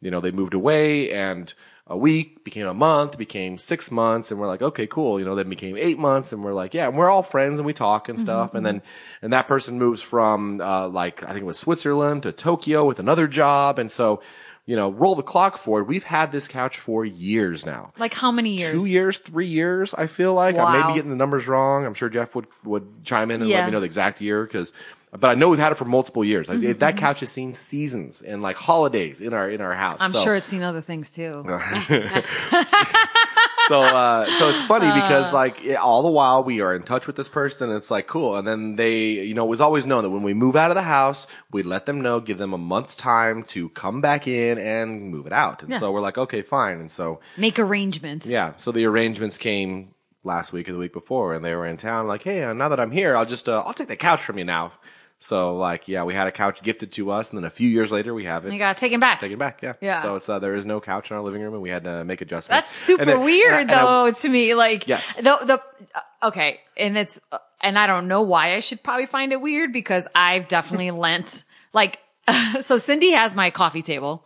you 0.00 0.10
know, 0.10 0.20
they 0.20 0.30
moved 0.30 0.54
away 0.54 1.12
and. 1.12 1.52
A 1.88 1.96
week 1.96 2.44
became 2.44 2.66
a 2.68 2.72
month, 2.74 3.18
became 3.18 3.58
six 3.58 3.90
months, 3.90 4.30
and 4.30 4.38
we're 4.38 4.46
like, 4.46 4.62
okay, 4.62 4.86
cool. 4.86 5.18
You 5.18 5.24
know, 5.26 5.34
then 5.34 5.48
became 5.48 5.76
eight 5.76 5.98
months, 5.98 6.32
and 6.32 6.42
we're 6.44 6.52
like, 6.54 6.74
yeah, 6.74 6.86
and 6.86 6.96
we're 6.96 7.10
all 7.10 7.24
friends 7.24 7.58
and 7.58 7.66
we 7.66 7.72
talk 7.72 8.08
and 8.08 8.20
stuff. 8.20 8.54
And 8.54 8.64
then, 8.64 8.82
and 9.20 9.32
that 9.32 9.48
person 9.48 9.78
moves 9.78 10.00
from, 10.00 10.60
uh, 10.60 10.88
like, 10.88 11.24
I 11.24 11.28
think 11.28 11.40
it 11.40 11.44
was 11.44 11.58
Switzerland 11.58 12.22
to 12.22 12.30
Tokyo 12.30 12.84
with 12.86 13.00
another 13.00 13.26
job. 13.26 13.80
And 13.80 13.90
so, 13.90 14.22
you 14.64 14.76
know, 14.76 14.92
roll 14.92 15.16
the 15.16 15.24
clock 15.24 15.58
forward. 15.58 15.88
We've 15.88 16.04
had 16.04 16.30
this 16.30 16.46
couch 16.46 16.78
for 16.78 17.04
years 17.04 17.66
now. 17.66 17.92
Like 17.98 18.14
how 18.14 18.30
many 18.30 18.50
years? 18.58 18.70
Two 18.70 18.86
years, 18.86 19.18
three 19.18 19.48
years, 19.48 19.92
I 19.92 20.06
feel 20.06 20.34
like. 20.34 20.54
I 20.56 20.70
may 20.72 20.78
Wow. 20.82 20.86
be 20.86 20.94
getting 20.94 21.10
the 21.10 21.16
numbers 21.16 21.48
wrong. 21.48 21.84
I'm 21.84 21.94
sure 21.94 22.08
Jeff 22.08 22.36
would, 22.36 22.46
would 22.62 23.02
chime 23.04 23.32
in 23.32 23.42
and 23.42 23.50
let 23.50 23.64
me 23.66 23.72
know 23.72 23.80
the 23.80 23.86
exact 23.86 24.20
year 24.20 24.44
because, 24.44 24.72
but 25.12 25.28
I 25.30 25.34
know 25.34 25.50
we've 25.50 25.58
had 25.60 25.72
it 25.72 25.74
for 25.76 25.84
multiple 25.84 26.24
years. 26.24 26.48
Mm-hmm, 26.48 26.78
That 26.78 26.96
couch 26.96 27.20
has 27.20 27.30
seen 27.30 27.52
seasons 27.54 28.22
and 28.22 28.40
like 28.42 28.56
holidays 28.56 29.20
in 29.20 29.34
our, 29.34 29.48
in 29.50 29.60
our 29.60 29.74
house. 29.74 29.98
I'm 30.00 30.10
So- 30.10 30.22
sure 30.24 30.34
it's 30.34 30.46
seen 30.46 30.62
other 30.62 30.80
things 30.80 31.10
too. 31.12 31.32
so 33.68 33.80
uh 33.80 34.26
so 34.38 34.48
it's 34.48 34.62
funny 34.62 34.86
because 34.88 35.32
like 35.32 35.64
it, 35.64 35.74
all 35.76 36.02
the 36.02 36.10
while 36.10 36.42
we 36.42 36.60
are 36.60 36.74
in 36.74 36.82
touch 36.82 37.06
with 37.06 37.14
this 37.14 37.28
person 37.28 37.70
it's 37.70 37.90
like 37.92 38.08
cool 38.08 38.36
and 38.36 38.46
then 38.46 38.74
they 38.76 39.10
you 39.24 39.34
know 39.34 39.44
it 39.44 39.48
was 39.48 39.60
always 39.60 39.86
known 39.86 40.02
that 40.02 40.10
when 40.10 40.22
we 40.24 40.34
move 40.34 40.56
out 40.56 40.70
of 40.70 40.74
the 40.74 40.82
house 40.82 41.28
we 41.52 41.62
let 41.62 41.86
them 41.86 42.00
know 42.00 42.18
give 42.20 42.38
them 42.38 42.52
a 42.52 42.58
month's 42.58 42.96
time 42.96 43.42
to 43.44 43.68
come 43.70 44.00
back 44.00 44.26
in 44.26 44.58
and 44.58 45.10
move 45.10 45.26
it 45.26 45.32
out 45.32 45.62
and 45.62 45.70
Yeah. 45.70 45.78
so 45.78 45.92
we're 45.92 46.00
like 46.00 46.18
okay 46.18 46.42
fine 46.42 46.80
and 46.80 46.90
so 46.90 47.20
Make 47.36 47.58
arrangements. 47.60 48.26
yeah 48.26 48.54
so 48.56 48.72
the 48.72 48.84
arrangements 48.84 49.38
came 49.38 49.94
last 50.24 50.52
week 50.52 50.68
or 50.68 50.72
the 50.72 50.78
week 50.78 50.92
before 50.92 51.32
and 51.34 51.44
they 51.44 51.54
were 51.54 51.66
in 51.66 51.76
town 51.76 52.08
like 52.08 52.24
hey 52.24 52.42
uh, 52.42 52.52
now 52.52 52.68
that 52.68 52.80
i'm 52.80 52.90
here 52.90 53.16
i'll 53.16 53.24
just 53.26 53.48
uh, 53.48 53.62
i'll 53.64 53.72
take 53.72 53.88
the 53.88 53.96
couch 53.96 54.22
from 54.22 54.38
you 54.38 54.44
now 54.44 54.72
so 55.24 55.56
like 55.56 55.86
yeah 55.86 56.02
we 56.02 56.12
had 56.14 56.26
a 56.26 56.32
couch 56.32 56.60
gifted 56.62 56.90
to 56.90 57.10
us 57.12 57.30
and 57.30 57.38
then 57.38 57.44
a 57.44 57.50
few 57.50 57.68
years 57.68 57.92
later 57.92 58.12
we 58.12 58.24
have 58.24 58.44
it 58.44 58.50
We 58.50 58.58
gotta 58.58 58.78
take 58.78 58.98
back. 58.98 59.20
taken 59.20 59.38
back 59.38 59.62
yeah 59.62 59.74
Yeah. 59.80 60.02
so 60.02 60.16
it's 60.16 60.28
uh, 60.28 60.38
there 60.40 60.54
is 60.54 60.66
no 60.66 60.80
couch 60.80 61.10
in 61.10 61.16
our 61.16 61.22
living 61.22 61.40
room 61.42 61.54
and 61.54 61.62
we 61.62 61.70
had 61.70 61.84
to 61.84 62.04
make 62.04 62.20
adjustments 62.20 62.48
That's 62.66 62.72
super 62.72 63.04
then- 63.04 63.20
weird 63.22 63.52
and 63.52 63.56
I- 63.56 63.60
and 63.60 63.70
I- 63.70 63.82
though 63.84 64.10
to 64.10 64.28
me. 64.28 64.54
Like, 64.54 64.88
Yes. 64.88 65.14
the, 65.16 65.22
the, 65.22 65.62
uh, 65.94 66.28
okay. 66.28 66.60
And 66.76 66.98
it's, 66.98 67.20
uh, 67.30 67.38
and 67.60 67.78
I 67.78 67.86
don't 67.86 68.08
know 68.08 68.22
why 68.22 68.54
I 68.54 68.60
should 68.60 68.82
probably 68.82 69.06
find 69.06 69.32
it 69.32 69.40
weird 69.40 69.72
because 69.72 70.08
I've 70.14 70.48
definitely 70.48 70.90
lent, 71.06 71.44
like, 71.72 72.00
so 72.62 72.76
Cindy 72.76 73.12
has 73.12 73.34
my 73.36 73.50
coffee 73.50 73.82
table. 73.82 74.24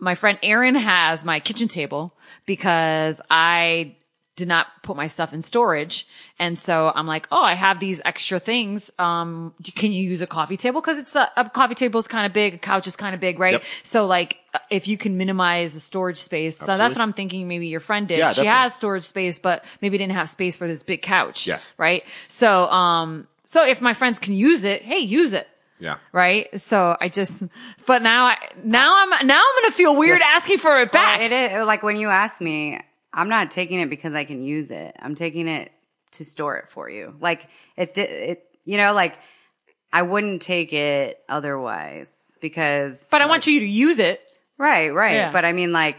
My 0.00 0.14
friend 0.14 0.38
Erin 0.42 0.74
has 0.74 1.24
my 1.24 1.40
kitchen 1.40 1.68
table 1.68 2.12
because 2.46 3.20
I 3.30 3.96
did 4.36 4.48
not 4.48 4.66
put 4.82 4.96
my 4.96 5.06
stuff 5.06 5.32
in 5.32 5.42
storage. 5.42 6.06
And 6.38 6.58
so 6.58 6.90
I'm 6.92 7.06
like, 7.06 7.28
oh, 7.30 7.42
I 7.42 7.54
have 7.54 7.78
these 7.78 8.02
extra 8.04 8.40
things. 8.40 8.90
Um, 8.98 9.54
can 9.76 9.92
you 9.92 10.02
use 10.02 10.22
a 10.22 10.26
coffee 10.26 10.56
table? 10.56 10.82
Cause 10.82 10.98
it's 10.98 11.14
a, 11.14 11.30
a 11.36 11.48
coffee 11.48 11.76
table 11.76 12.00
is 12.00 12.08
kind 12.08 12.26
of 12.26 12.32
big. 12.32 12.54
A 12.54 12.58
couch 12.58 12.86
is 12.86 12.96
kind 12.96 13.14
of 13.14 13.20
big, 13.20 13.38
right? 13.38 13.54
Yep. 13.54 13.64
So 13.84 14.06
like, 14.06 14.38
uh, 14.52 14.58
if 14.70 14.88
you 14.88 14.96
can 14.96 15.16
minimize 15.18 15.74
the 15.74 15.80
storage 15.80 16.18
space. 16.18 16.56
So 16.56 16.76
that's 16.76 16.96
what 16.96 17.02
I'm 17.02 17.12
thinking. 17.12 17.46
Maybe 17.46 17.68
your 17.68 17.80
friend 17.80 18.08
did. 18.08 18.18
Yeah, 18.18 18.30
she 18.30 18.42
definitely. 18.42 18.60
has 18.60 18.74
storage 18.74 19.04
space, 19.04 19.38
but 19.38 19.64
maybe 19.80 19.98
didn't 19.98 20.14
have 20.14 20.28
space 20.28 20.56
for 20.56 20.66
this 20.66 20.82
big 20.82 21.02
couch. 21.02 21.46
Yes. 21.46 21.72
Right. 21.78 22.02
So, 22.26 22.68
um, 22.70 23.28
so 23.44 23.64
if 23.64 23.80
my 23.80 23.94
friends 23.94 24.18
can 24.18 24.34
use 24.34 24.64
it, 24.64 24.82
hey, 24.82 24.98
use 24.98 25.32
it. 25.32 25.46
yeah 25.78 25.98
Right. 26.12 26.60
So 26.60 26.96
I 27.00 27.08
just, 27.08 27.44
but 27.86 28.02
now 28.02 28.26
I, 28.26 28.36
now 28.64 29.00
I'm, 29.00 29.26
now 29.26 29.40
I'm 29.40 29.62
going 29.62 29.70
to 29.70 29.76
feel 29.76 29.94
weird 29.94 30.20
asking 30.22 30.58
for 30.58 30.80
it 30.80 30.90
back. 30.90 31.20
It 31.20 31.30
is 31.30 31.66
like 31.66 31.84
when 31.84 31.96
you 31.96 32.08
ask 32.08 32.40
me, 32.40 32.80
I'm 33.14 33.28
not 33.28 33.50
taking 33.50 33.80
it 33.80 33.88
because 33.88 34.14
I 34.14 34.24
can 34.24 34.42
use 34.42 34.70
it. 34.70 34.94
I'm 34.98 35.14
taking 35.14 35.48
it 35.48 35.70
to 36.12 36.24
store 36.24 36.56
it 36.56 36.68
for 36.68 36.90
you. 36.90 37.14
Like 37.20 37.46
it, 37.76 37.96
it, 37.96 38.44
you 38.64 38.76
know, 38.76 38.92
like 38.92 39.16
I 39.92 40.02
wouldn't 40.02 40.42
take 40.42 40.72
it 40.72 41.20
otherwise 41.28 42.10
because. 42.40 42.98
but 43.10 43.22
I 43.22 43.26
want 43.26 43.46
you 43.46 43.60
to 43.60 43.66
use 43.66 43.98
it. 43.98 44.20
right, 44.58 44.92
right. 44.92 45.14
Yeah. 45.14 45.32
But 45.32 45.44
I 45.44 45.52
mean, 45.52 45.72
like, 45.72 45.98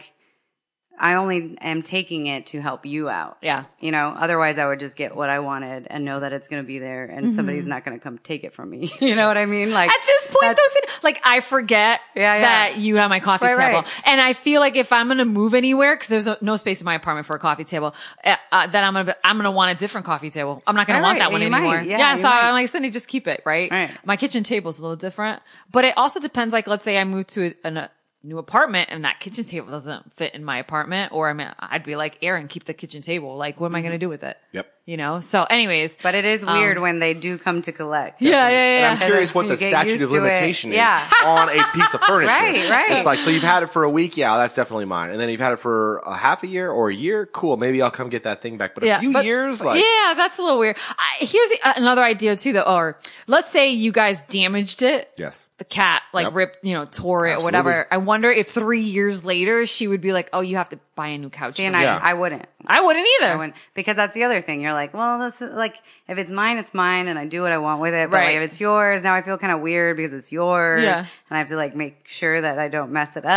I 0.99 1.15
only 1.15 1.57
am 1.61 1.81
taking 1.81 2.27
it 2.27 2.47
to 2.47 2.61
help 2.61 2.85
you 2.85 3.09
out. 3.09 3.37
Yeah. 3.41 3.65
You 3.79 3.91
know, 3.91 4.07
otherwise 4.17 4.57
I 4.57 4.65
would 4.67 4.79
just 4.79 4.95
get 4.95 5.15
what 5.15 5.29
I 5.29 5.39
wanted 5.39 5.87
and 5.89 6.05
know 6.05 6.19
that 6.21 6.33
it's 6.33 6.47
going 6.47 6.63
to 6.63 6.67
be 6.67 6.79
there 6.79 7.05
and 7.05 7.25
Mm-hmm. 7.27 7.35
somebody's 7.35 7.65
not 7.67 7.83
going 7.85 7.97
to 7.97 8.03
come 8.03 8.17
take 8.19 8.43
it 8.43 8.53
from 8.53 8.69
me. 8.69 8.91
you 9.01 9.15
know 9.15 9.27
what 9.27 9.37
I 9.37 9.45
mean? 9.45 9.71
Like 9.71 9.89
At 9.89 9.97
this 10.05 10.27
point, 10.27 10.55
though, 10.57 10.91
like 11.03 11.21
I 11.23 11.39
forget 11.41 11.99
Yeah, 12.15 12.35
yeah. 12.35 12.41
that 12.41 12.77
you 12.77 12.95
have 12.97 13.09
my 13.09 13.19
coffee 13.19 13.45
Right, 13.45 13.57
table, 13.57 13.81
right. 13.81 14.01
and 14.05 14.21
I 14.21 14.33
feel 14.33 14.61
like 14.61 14.75
if 14.75 14.91
I'm 14.93 15.07
gonna 15.07 15.25
move 15.25 15.53
anywhere, 15.53 15.95
because 15.95 16.07
there's 16.07 16.25
no, 16.25 16.37
no 16.41 16.55
space 16.55 16.81
in 16.81 16.85
my 16.85 16.95
apartment 16.95 17.27
for 17.27 17.35
a 17.35 17.39
coffee 17.39 17.63
table, 17.65 17.93
uh, 18.23 18.35
uh, 18.51 18.67
then 18.67 18.83
I'm 18.83 18.93
gonna 18.93 19.05
be- 19.05 19.19
I'm 19.23 19.37
gonna 19.37 19.51
want 19.51 19.71
a 19.71 19.75
different 19.79 20.05
coffee 20.05 20.29
table. 20.29 20.63
I'm 20.65 20.75
not 20.75 20.87
gonna 20.87 21.01
want 21.01 21.19
right. 21.19 21.25
that 21.25 21.31
one 21.31 21.41
You 21.41 21.49
might. 21.49 21.59
anymore. 21.59 21.81
Yeah, 21.81 22.15
so 22.15 22.23
might. 22.23 22.43
I'm 22.43 22.53
like, 22.53 22.69
Cindy, 22.69 22.89
just 22.89 23.07
keep 23.07 23.27
it, 23.27 23.41
right? 23.45 23.69
Right. 23.71 23.91
My 24.05 24.15
kitchen 24.17 24.43
table's 24.43 24.79
a 24.79 24.81
little 24.81 24.95
different, 24.95 25.41
but 25.71 25.83
it 25.85 25.97
also 25.97 26.19
depends. 26.19 26.53
Like, 26.53 26.67
let's 26.67 26.83
say 26.85 26.97
I 26.97 27.03
move 27.03 27.27
to 27.27 27.53
an- 27.63 27.77
a 27.77 27.89
new 28.25 28.37
apartment 28.37 28.89
and 28.91 29.05
that 29.05 29.19
kitchen 29.19 29.43
table 29.43 29.71
doesn't 29.71 30.13
fit 30.13 30.33
in 30.33 30.43
my 30.43 30.57
apartment, 30.57 31.11
or 31.13 31.29
I 31.29 31.33
mean, 31.33 31.49
I'd 31.59 31.83
be 31.83 31.95
like, 31.95 32.17
Erin, 32.21 32.47
keep 32.47 32.65
the 32.65 32.73
kitchen 32.73 33.01
table. 33.01 33.37
Like, 33.37 33.59
what 33.59 33.67
am 33.67 33.75
I 33.75 33.81
gonna 33.81 33.95
mm-hmm. 33.95 33.99
do 33.99 34.09
with 34.09 34.23
it? 34.23 34.37
Yep. 34.51 34.67
You 34.85 34.97
know? 34.97 35.19
So 35.19 35.43
anyways. 35.43 35.97
But 36.03 36.15
it 36.15 36.25
is 36.25 36.45
weird 36.45 36.79
when 36.79 36.99
they 36.99 37.13
do 37.13 37.37
come 37.37 37.61
to 37.63 37.71
collect. 37.71 38.21
Um, 38.21 38.27
Yeah, 38.27 38.49
yeah, 38.49 38.91
And. 38.91 38.99
I'm 39.01 39.07
curious 39.07 39.33
what 39.33 39.47
the 39.47 39.57
statute 39.57 40.01
of 40.01 40.11
limitation 40.11 40.71
is 40.71 40.77
Yeah. 40.77 41.09
on 41.25 41.49
a 41.49 41.63
piece 41.73 41.93
of 41.93 42.01
furniture. 42.01 42.27
Right, 42.31 42.69
right. 42.69 42.91
It's 42.91 43.05
like, 43.05 43.19
so 43.19 43.29
you've 43.31 43.43
had 43.43 43.63
it 43.63 43.67
for 43.67 43.83
a 43.83 43.89
week, 43.89 44.17
yeah, 44.17 44.37
that's 44.37 44.53
definitely 44.53 44.85
mine. 44.85 45.09
And 45.11 45.19
then 45.19 45.29
you've 45.29 45.39
had 45.39 45.53
it 45.53 45.59
for 45.59 45.97
a 46.05 46.15
half 46.15 46.43
a 46.43 46.47
year 46.47 46.69
or 46.71 46.89
a 46.89 46.93
year, 46.95 47.25
cool, 47.25 47.57
maybe 47.57 47.81
I'll 47.81 47.91
come 47.91 48.09
get 48.09 48.23
that 48.23 48.41
thing 48.41 48.57
back. 48.57 48.75
But 48.75 48.83
a 48.83 48.99
few 48.99 49.11
but- 49.13 49.25
years, 49.25 49.63
like, 49.63 49.81
yeah, 49.83 50.13
that's 50.15 50.37
a 50.37 50.41
little 50.41 50.59
weird. 50.59 50.77
I, 50.97 51.25
here's 51.25 51.49
the, 51.49 51.59
uh, 51.63 51.73
another 51.77 52.03
idea 52.03 52.35
too, 52.35 52.53
though. 52.53 52.61
Or 52.61 52.97
let's 53.27 53.49
say 53.49 53.71
you 53.71 53.91
guys 53.91 54.21
damaged 54.29 54.81
it. 54.81 55.09
yes. 55.17 55.47
The 55.57 55.63
cat 55.63 56.01
like 56.11 56.25
Yep. 56.25 56.33
ripped, 56.35 56.65
you 56.65 56.73
know, 56.73 56.83
tore 56.83 57.27
it 57.27 57.37
or 57.37 57.43
whatever. 57.45 57.87
I 57.89 57.95
wonder 57.95 58.29
if 58.29 58.49
three 58.51 58.81
years 58.81 59.23
later 59.23 59.65
she 59.65 59.87
would 59.87 60.01
be 60.01 60.11
like, 60.11 60.29
"Oh, 60.33 60.41
you 60.41 60.57
have 60.57 60.67
to 60.71 60.79
buy 60.95 61.07
a 61.07 61.17
new 61.17 61.29
couch." 61.29 61.55
See, 61.55 61.63
and 61.63 61.73
me." 61.73 61.85
I, 61.85 62.11
I 62.11 62.13
wouldn't. 62.13 62.45
I 62.67 62.81
wouldn't 62.81 63.07
either. 63.21 63.31
I 63.31 63.35
wouldn't 63.37 63.55
because 63.73 63.95
that's 63.95 64.13
the 64.13 64.25
other 64.25 64.41
thing. 64.41 64.59
You're 64.59 64.73
like, 64.75 64.93
well, 64.93 65.17
this 65.19 65.41
is 65.41 65.53
like 65.53 65.75
if 66.07 66.17
it's 66.19 66.31
mine, 66.31 66.57
it's 66.57 66.73
mine, 66.73 67.07
and 67.07 67.17
I 67.17 67.25
do 67.25 67.41
what 67.41 67.51
I 67.51 67.57
want 67.57 67.81
with 67.81 67.93
it. 67.95 68.11
But 68.11 68.17
Right. 68.17 68.25
like, 68.27 68.35
if 68.35 68.51
it's 68.51 68.59
yours, 68.59 69.03
now 69.03 69.15
I 69.15 69.23
feel 69.23 69.37
kind 69.39 69.51
of 69.51 69.61
weird 69.61 69.97
because 69.97 70.13
it's 70.13 70.31
yours, 70.31 70.83
Yeah. 70.83 70.99
and 70.99 71.07
I 71.31 71.39
have 71.39 71.47
to 71.47 71.55
like 71.55 71.75
make 71.75 71.97
sure 72.07 72.39
that 72.41 72.59
I 72.59 72.67
don't 72.67 72.91
mess 72.91 73.17
it 73.17 73.25
up. 73.25 73.29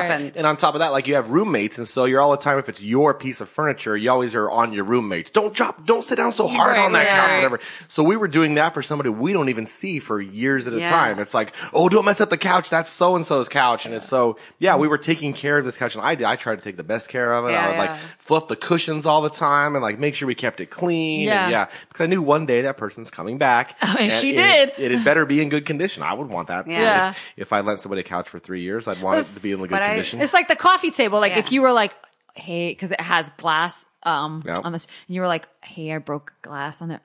Right. 0.00 0.10
And 0.10 0.36
And 0.36 0.46
on 0.46 0.56
top 0.56 0.74
of 0.74 0.80
that, 0.80 0.90
like 0.90 1.06
you 1.06 1.14
have 1.14 1.30
roommates, 1.30 1.78
and 1.78 1.86
so 1.86 2.04
you're 2.04 2.20
all 2.20 2.32
the 2.32 2.36
time. 2.36 2.58
If 2.58 2.68
it's 2.68 2.82
your 2.82 3.14
piece 3.14 3.40
of 3.40 3.48
furniture, 3.48 3.96
you 3.96 4.10
always 4.10 4.34
are 4.34 4.50
on 4.50 4.72
your 4.72 4.82
roommates. 4.84 5.30
Don't 5.30 5.54
drop, 5.54 5.86
don't 5.86 6.04
sit 6.04 6.16
down 6.16 6.32
so 6.32 6.48
hard 6.48 6.72
Right, 6.76 6.84
on 6.84 6.92
that 6.92 6.98
right, 6.98 7.08
couch, 7.08 7.28
right. 7.30 7.36
whatever. 7.36 7.60
So 7.86 8.02
we 8.02 8.16
were 8.16 8.28
doing 8.28 8.54
that 8.56 8.74
for 8.74 8.82
somebody 8.82 9.10
we 9.10 9.32
don't 9.32 9.48
even 9.48 9.66
see 9.66 10.00
for 10.00 10.20
years 10.20 10.66
at 10.66 10.72
a 10.74 10.78
Yeah. 10.80 10.90
time. 10.90 11.18
It's 11.20 11.34
like, 11.34 11.52
oh, 11.72 11.88
don't 11.88 12.04
mess 12.04 12.20
up 12.20 12.30
the 12.30 12.36
couch. 12.38 12.70
That's 12.70 12.90
so 12.90 13.14
and 13.14 13.24
so's 13.24 13.48
couch, 13.48 13.86
and 13.86 13.94
it's 13.94 14.08
so 14.08 14.36
yeah. 14.58 14.74
We 14.76 14.88
were 14.88 14.98
taking 14.98 15.32
care 15.32 15.58
of 15.58 15.64
this 15.64 15.76
couch, 15.78 15.94
and 15.94 16.04
I 16.04 16.14
did. 16.16 16.24
I 16.24 16.34
tried 16.36 16.56
to 16.56 16.62
take 16.64 16.76
the 16.76 16.82
best 16.84 17.08
care 17.08 17.32
of 17.32 17.46
it. 17.46 17.52
Yeah, 17.52 17.64
I 17.64 17.66
would 17.68 17.72
yeah. 17.76 17.92
like 17.92 18.00
fluff 18.26 18.48
the 18.48 18.56
cushions 18.56 19.06
all 19.06 19.22
the 19.22 19.30
time, 19.30 19.74
and 19.76 19.82
like 19.82 19.98
make 19.98 20.14
sure 20.14 20.26
we 20.26 20.34
kept 20.34 20.60
it 20.60 20.66
clean. 20.66 21.22
Yeah. 21.22 21.44
and 21.44 21.52
yeah, 21.52 21.68
because 21.88 22.04
I 22.04 22.06
knew 22.06 22.20
one 22.20 22.44
day 22.46 22.62
that 22.62 22.76
person's 22.76 23.10
coming 23.10 23.38
back. 23.38 23.76
and 23.98 24.10
she 24.12 24.30
it- 24.30 24.36
did. 24.36 24.72
It, 24.78 24.90
had 24.92 25.04
better 25.04 25.24
be 25.26 25.40
in 25.40 25.48
good 25.48 25.64
condition. 25.64 26.02
I 26.02 26.12
would 26.12 26.28
want 26.28 26.48
that. 26.48 26.66
Yeah. 26.66 27.10
If, 27.10 27.16
if 27.46 27.52
I 27.52 27.60
lent 27.60 27.80
somebody 27.80 28.00
a 28.00 28.04
couch 28.04 28.28
for 28.28 28.38
three 28.38 28.62
years, 28.62 28.88
I'd 28.88 29.00
want 29.00 29.20
it 29.20 29.24
to 29.34 29.40
be 29.40 29.52
in 29.52 29.58
good 29.58 29.70
But 29.70 29.82
I- 29.82 29.88
condition. 29.88 30.20
It's 30.20 30.32
like 30.34 30.48
the 30.48 30.56
coffee 30.56 30.90
table. 30.90 31.20
Like 31.20 31.32
Yeah. 31.32 31.38
if 31.38 31.52
you 31.52 31.62
were 31.62 31.72
like, 31.72 31.94
hey, 32.34 32.70
because 32.70 32.90
it 32.92 33.00
has 33.00 33.30
glass 33.38 33.86
um 34.02 34.42
Yep. 34.46 34.58
on 34.64 34.72
this, 34.72 34.86
and 35.08 35.14
you 35.14 35.20
were 35.20 35.26
like, 35.28 35.48
hey, 35.64 35.92
I 35.92 35.98
broke 35.98 36.34
glass 36.42 36.82
on 36.82 36.90
it. 36.90 37.00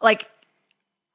Like, 0.00 0.28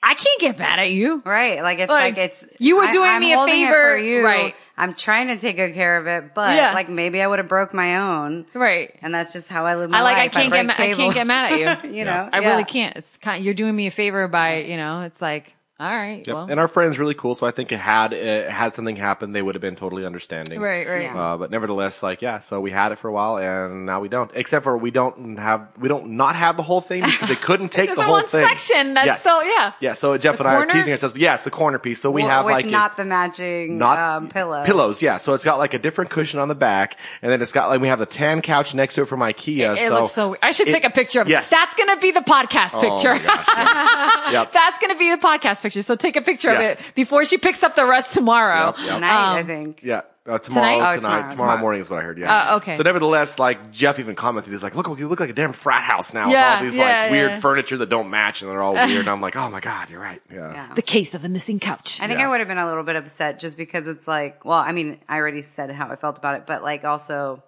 I 0.02 0.14
can't 0.14 0.40
get 0.40 0.58
mad 0.58 0.80
at 0.80 0.92
you. 0.92 1.22
Right. 1.26 1.62
Like 1.62 1.80
it's 1.80 1.90
Like, 1.90 2.16
like, 2.16 2.32
it's 2.32 2.46
you 2.58 2.78
were 2.78 2.88
doing 2.92 3.10
I'm 3.10 3.20
me 3.20 3.34
a 3.34 3.38
holding 3.38 3.56
it 3.62 3.66
favor, 3.68 3.74
for 3.94 3.98
you. 3.98 4.24
right. 4.26 4.56
I'm 4.78 4.94
trying 4.94 5.28
to 5.28 5.38
take 5.38 5.58
good 5.58 5.74
care 5.74 5.98
of 5.98 6.08
it, 6.08 6.34
but 6.34 6.56
Yeah. 6.56 6.74
like 6.74 6.88
maybe 6.88 7.22
I 7.22 7.28
would 7.28 7.40
have 7.40 7.50
broke 7.50 7.74
my 7.74 7.98
own. 7.98 8.46
Right. 8.54 8.96
And 9.02 9.14
that's 9.14 9.34
just 9.34 9.50
how 9.50 9.66
I 9.66 9.76
live 9.76 9.90
my 9.90 10.00
I 10.00 10.02
like. 10.04 10.18
I 10.18 10.28
can't 10.30 10.52
get. 10.52 10.66
break 10.66 10.68
Ma- 10.68 10.84
I 10.86 10.94
can't 10.96 11.14
get 11.14 11.28
mad 11.28 11.52
at 11.52 11.84
you. 11.84 11.92
you 11.98 12.06
know, 12.06 12.30
I 12.32 12.40
Yeah. 12.40 12.48
really 12.50 12.64
can't. 12.64 12.96
It's 12.96 13.18
kind. 13.18 13.44
You're 13.44 13.54
doing 13.54 13.76
me 13.76 13.88
a 13.88 13.92
favor 13.92 14.28
by. 14.30 14.62
You 14.62 14.78
know. 14.78 15.02
It's 15.02 15.22
like. 15.22 15.54
All 15.80 15.88
right. 15.90 16.28
Yep. 16.28 16.36
Well. 16.36 16.48
and 16.50 16.60
our 16.60 16.68
friend's 16.68 17.00
really 17.00 17.14
cool, 17.14 17.36
so 17.36 17.48
I 17.48 17.52
think 17.52 17.72
it 17.72 17.78
had 17.80 18.14
uh, 18.14 18.50
had 18.50 18.76
something 18.76 18.98
happen, 18.98 19.32
they 19.32 19.42
would 19.42 19.56
have 19.56 19.62
been 19.62 19.76
totally 19.78 20.06
understanding. 20.06 20.60
right. 20.60 20.86
Right. 20.86 21.04
Yeah. 21.04 21.18
Uh, 21.18 21.38
but 21.38 21.52
nevertheless, 21.52 22.04
like 22.04 22.22
yeah, 22.22 22.40
so 22.40 22.60
we 22.60 22.70
had 22.70 22.92
it 22.92 22.98
for 23.00 23.08
a 23.08 23.14
while, 23.14 23.38
and 23.38 23.86
now 23.86 24.02
we 24.02 24.10
don't. 24.10 24.30
Except 24.34 24.64
for 24.66 24.78
we 24.78 24.92
don't 24.92 25.38
have 25.38 25.70
we 25.80 25.88
don't 25.88 26.12
not 26.12 26.36
have 26.36 26.58
the 26.58 26.64
whole 26.64 26.82
thing 26.82 27.04
because 27.04 27.30
they 27.30 27.36
couldn't 27.36 27.70
take 27.72 27.96
the 27.96 28.02
whole 28.04 28.16
one 28.16 28.28
thing. 28.28 28.46
section 28.46 28.94
that's 28.94 29.06
Yes. 29.08 29.22
so 29.24 29.42
yeah. 29.42 29.72
Yeah, 29.80 29.94
so 29.94 30.18
Jeff 30.18 30.38
The 30.38 30.44
and 30.44 30.54
I 30.54 30.56
are 30.56 30.66
teasing 30.66 30.92
ourselves. 30.92 31.14
But 31.14 31.22
yeah, 31.22 31.36
it's 31.36 31.46
the 31.46 31.52
corner 31.52 31.80
piece. 31.80 32.02
So 32.02 32.12
we 32.12 32.24
Well, 32.24 32.32
have 32.32 32.46
with 32.46 32.52
like 32.56 32.66
a- 32.66 32.70
not 32.70 32.98
the 32.98 33.06
matching 33.06 33.78
not 33.78 33.98
um, 34.00 34.28
pillow. 34.30 34.66
Pillows, 34.66 35.02
yeah. 35.02 35.16
So 35.18 35.34
it's 35.34 35.46
got 35.46 35.60
like 35.60 35.74
a 35.74 35.80
different 35.80 36.12
cushion 36.12 36.40
on 36.42 36.50
the 36.50 36.56
back, 36.56 36.98
and 37.22 37.32
then 37.32 37.42
it's 37.42 37.54
got 37.54 37.70
like 37.70 37.80
we 37.80 37.88
have 37.88 38.00
the 38.00 38.06
tan 38.06 38.42
couch 38.42 38.76
next 38.76 38.96
to 38.96 39.04
it 39.04 39.06
from 39.06 39.22
IKEA. 39.22 39.78
It, 39.78 39.80
it 39.84 39.88
so 39.88 39.94
looks 39.94 40.12
so. 40.12 40.28
Weird. 40.32 40.40
I 40.44 40.52
should 40.52 40.68
it- 40.68 40.74
take 40.74 40.84
a 40.84 40.90
picture 40.90 41.22
of. 41.22 41.30
yes. 41.30 41.50
That's 41.50 41.74
gonna 41.76 41.96
be 42.02 42.12
the 42.12 42.20
podcast 42.20 42.72
Oh 42.76 42.82
picture. 42.82 43.14
my 43.14 43.20
gosh, 43.20 43.48
yeah. 43.56 44.32
yep. 44.34 44.52
That's 44.52 44.78
gonna 44.80 44.98
be 44.98 45.12
the 45.16 45.22
podcast 45.22 45.62
picture. 45.62 45.69
So 45.72 45.96
take 45.96 46.16
a 46.16 46.22
picture 46.22 46.50
Yes. 46.52 46.82
of 46.82 46.88
it 46.88 46.96
before 46.96 47.26
she 47.26 47.38
picks 47.38 47.64
up 47.64 47.76
the 47.76 47.86
rest 47.86 48.14
tomorrow. 48.14 48.68
Yep, 48.68 48.78
yep. 48.80 48.88
Tonight, 48.96 49.12
I 49.12 49.40
Um, 49.42 49.46
think. 49.48 49.80
Yeah. 49.84 50.02
Uh, 50.28 50.38
tomorrow, 50.38 50.66
Tonight? 50.68 50.78
tonight, 50.78 50.78
Oh, 50.78 50.78
tomorrow, 50.78 50.96
tomorrow. 51.00 51.22
tomorrow, 51.22 51.32
Tomorrow. 51.32 51.58
morning 51.60 51.82
is 51.82 51.90
what 51.90 52.00
I 52.00 52.02
heard. 52.04 52.18
Yeah. 52.20 52.36
Uh, 52.54 52.58
okay. 52.58 52.76
So 52.78 52.84
nevertheless, 52.84 53.40
like 53.40 53.72
Jeff 53.72 53.98
even 53.98 54.16
commented, 54.16 54.52
he's 54.52 54.62
like, 54.62 54.76
"Look, 54.76 54.88
you 55.00 55.08
look 55.08 55.20
like 55.20 55.32
a 55.32 55.34
damn 55.34 55.54
frat 55.54 55.82
house 55.82 56.14
now 56.14 56.30
Yeah, 56.30 56.52
with 56.52 56.58
all 56.58 56.64
these 56.66 56.78
yeah, 56.78 56.84
like 57.04 57.12
weird 57.12 57.36
furniture 57.42 57.78
that 57.78 57.90
don't 57.90 58.12
match 58.12 58.44
and 58.44 58.52
they're 58.52 58.62
all 58.62 58.74
weird." 58.76 58.92
And 58.92 59.08
I'm 59.10 59.22
like, 59.22 59.36
"Oh 59.36 59.50
my 59.50 59.60
god, 59.60 59.90
you're 59.90 60.00
right." 60.02 60.22
Yeah. 60.32 60.54
Yeah. 60.54 60.74
The 60.76 60.84
case 60.84 61.16
of 61.16 61.24
the 61.24 61.30
missing 61.30 61.60
couch. 61.60 62.00
I 62.00 62.06
think 62.08 62.20
Yeah. 62.20 62.28
I 62.28 62.30
would 62.30 62.40
have 62.42 62.48
been 62.48 62.60
a 62.60 62.68
little 62.68 62.84
bit 62.84 62.96
upset 62.96 63.40
just 63.40 63.58
because 63.58 63.88
it's 63.88 64.08
like, 64.08 64.46
well, 64.46 64.60
I 64.60 64.72
mean, 64.72 65.00
I 65.10 65.16
already 65.16 65.42
said 65.42 65.72
how 65.72 65.88
I 65.90 65.96
felt 65.96 66.18
about 66.20 66.36
it, 66.36 66.44
but 66.46 66.62
like 66.62 66.84
also 66.86 67.42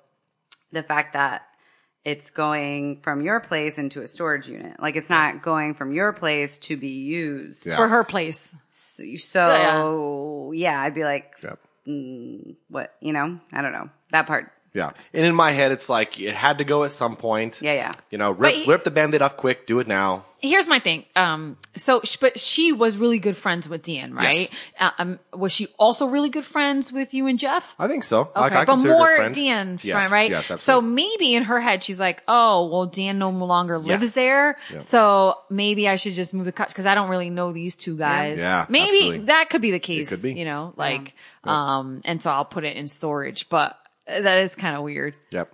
the 0.72 0.82
fact 0.82 1.14
that 1.14 1.44
it's 2.04 2.32
going 2.32 3.00
from 3.04 3.22
your 3.22 3.40
place 3.40 3.78
into 3.78 4.02
a 4.02 4.08
storage 4.08 4.48
unit. 4.48 4.80
Like 4.80 4.96
it's 4.96 5.10
not 5.10 5.42
going 5.44 5.76
from 5.76 5.94
your 5.94 6.14
place 6.14 6.58
to 6.60 6.78
be 6.78 6.90
used. 6.90 7.66
Yeah. 7.66 7.76
for 7.76 7.88
her 7.88 8.04
place. 8.04 8.56
So, 8.72 9.04
so, 9.18 10.52
yeah, 10.54 10.82
I'd 10.82 10.96
be 10.96 11.04
like, 11.04 11.34
Yep. 11.44 11.60
mm, 11.88 12.56
what, 12.70 12.94
you 13.02 13.14
know, 13.14 13.40
I 13.54 13.62
don't 13.62 13.74
know 13.74 13.90
that 14.12 14.28
part. 14.28 14.52
Yeah. 14.74 14.92
And 15.14 15.26
in 15.26 15.36
my 15.36 15.52
head, 15.52 15.72
it's 15.72 15.90
like 15.90 16.20
it 16.20 16.34
had 16.34 16.60
to 16.60 16.64
go 16.64 16.84
at 16.84 16.92
some 16.92 17.16
point. 17.16 17.62
Yeah, 17.62 17.74
yeah. 17.74 17.92
You 18.10 18.18
know, 18.18 18.32
rip, 18.32 18.54
he- 18.56 18.66
rip 18.70 18.84
the 18.84 18.92
band-aid 18.92 19.22
off 19.22 19.36
quick. 19.38 19.68
Do 19.68 19.80
it 19.80 19.88
now. 19.88 20.26
Here's 20.44 20.68
my 20.68 20.80
thing. 20.80 21.06
Um, 21.16 21.56
so, 21.76 22.02
sh- 22.04 22.18
but 22.20 22.40
she 22.40 22.72
was 22.72 22.98
really 22.98 23.20
good 23.20 23.38
friends 23.38 23.70
with 23.70 23.84
Dan, 23.84 24.10
right? 24.10 24.50
Uh, 24.80 24.90
um, 24.98 25.20
was 25.36 25.52
she 25.52 25.68
also 25.78 26.08
really 26.08 26.30
good 26.30 26.46
friends 26.46 26.92
with 26.92 27.14
you 27.14 27.28
and 27.28 27.38
Jeff? 27.38 27.76
I 27.78 27.88
think 27.88 28.04
so. 28.04 28.22
Okay, 28.22 28.40
Like, 28.40 28.54
I 28.54 28.66
but 28.66 28.78
more. 28.78 29.30
Dan 29.30 29.80
Yes, 29.84 30.10
right? 30.12 30.32
Yes, 30.32 30.60
so 30.60 30.82
maybe 30.82 31.36
in 31.36 31.44
her 31.44 31.60
head, 31.60 31.84
she's 31.84 32.00
like, 32.00 32.24
"Oh, 32.28 32.66
well, 32.72 32.88
Dan 32.88 33.20
no 33.20 33.30
longer 33.30 33.78
lives 33.78 34.06
Yes. 34.06 34.16
there, 34.16 34.58
Yep. 34.72 34.82
so 34.82 35.38
maybe 35.52 35.88
I 35.88 35.96
should 35.96 36.14
just 36.14 36.34
move 36.34 36.46
the 36.46 36.52
couch 36.52 36.70
because 36.70 36.88
I 36.88 36.96
don't 36.96 37.10
really 37.12 37.30
know 37.30 37.52
these 37.54 37.76
two 37.76 37.96
guys. 37.96 38.40
Yeah, 38.40 38.66
maybe 38.68 38.86
absolutely. 38.98 39.26
that 39.26 39.50
could 39.52 39.62
be 39.62 39.70
the 39.70 39.80
case. 39.80 40.10
could 40.10 40.24
be. 40.24 40.34
you 40.34 40.46
know, 40.46 40.74
like, 40.76 41.14
um, 41.44 42.02
and 42.04 42.20
so 42.20 42.32
I'll 42.32 42.46
put 42.46 42.64
it 42.64 42.78
in 42.78 42.88
storage, 42.88 43.48
but 43.50 43.78
that 44.20 44.40
is 44.40 44.56
kind 44.56 44.76
of 44.76 44.84
weird. 44.84 45.16
Yep. 45.32 45.52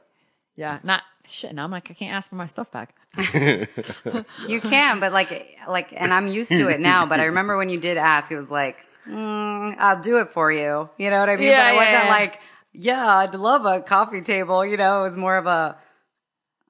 Yeah, 0.55 0.79
not 0.83 1.03
shit. 1.27 1.53
Now 1.53 1.63
I'm 1.65 1.71
like, 1.71 1.91
I 1.91 1.93
can't 1.93 2.13
ask 2.15 2.29
for 2.29 2.35
my 2.35 2.45
stuff 2.47 2.71
back. 2.71 2.95
You 4.47 4.61
can, 4.61 4.99
but 4.99 5.11
like, 5.11 5.57
like, 5.67 5.93
and 5.95 6.13
I'm 6.13 6.27
used 6.27 6.49
to 6.51 6.69
it 6.69 6.79
now, 6.79 7.05
but 7.05 7.19
I 7.19 7.25
remember 7.25 7.57
when 7.57 7.69
you 7.69 7.79
did 7.79 7.97
ask, 7.97 8.31
it 8.31 8.37
was 8.37 8.49
like, 8.49 8.77
mm, 9.07 9.75
I'll 9.77 10.01
do 10.01 10.19
it 10.19 10.31
for 10.31 10.51
you. 10.51 10.89
You 10.97 11.09
know 11.09 11.19
what 11.19 11.29
I 11.29 11.35
mean? 11.35 11.47
Yeah, 11.49 11.71
but 11.71 11.73
it 11.73 11.75
yeah, 11.75 11.75
wasn't 11.75 12.05
yeah. 12.05 12.09
like, 12.09 12.39
yeah, 12.73 13.17
I'd 13.17 13.35
love 13.35 13.65
a 13.65 13.81
coffee 13.81 14.21
table. 14.21 14.65
You 14.65 14.77
know, 14.77 15.01
it 15.01 15.03
was 15.03 15.17
more 15.17 15.37
of 15.37 15.45
a, 15.45 15.77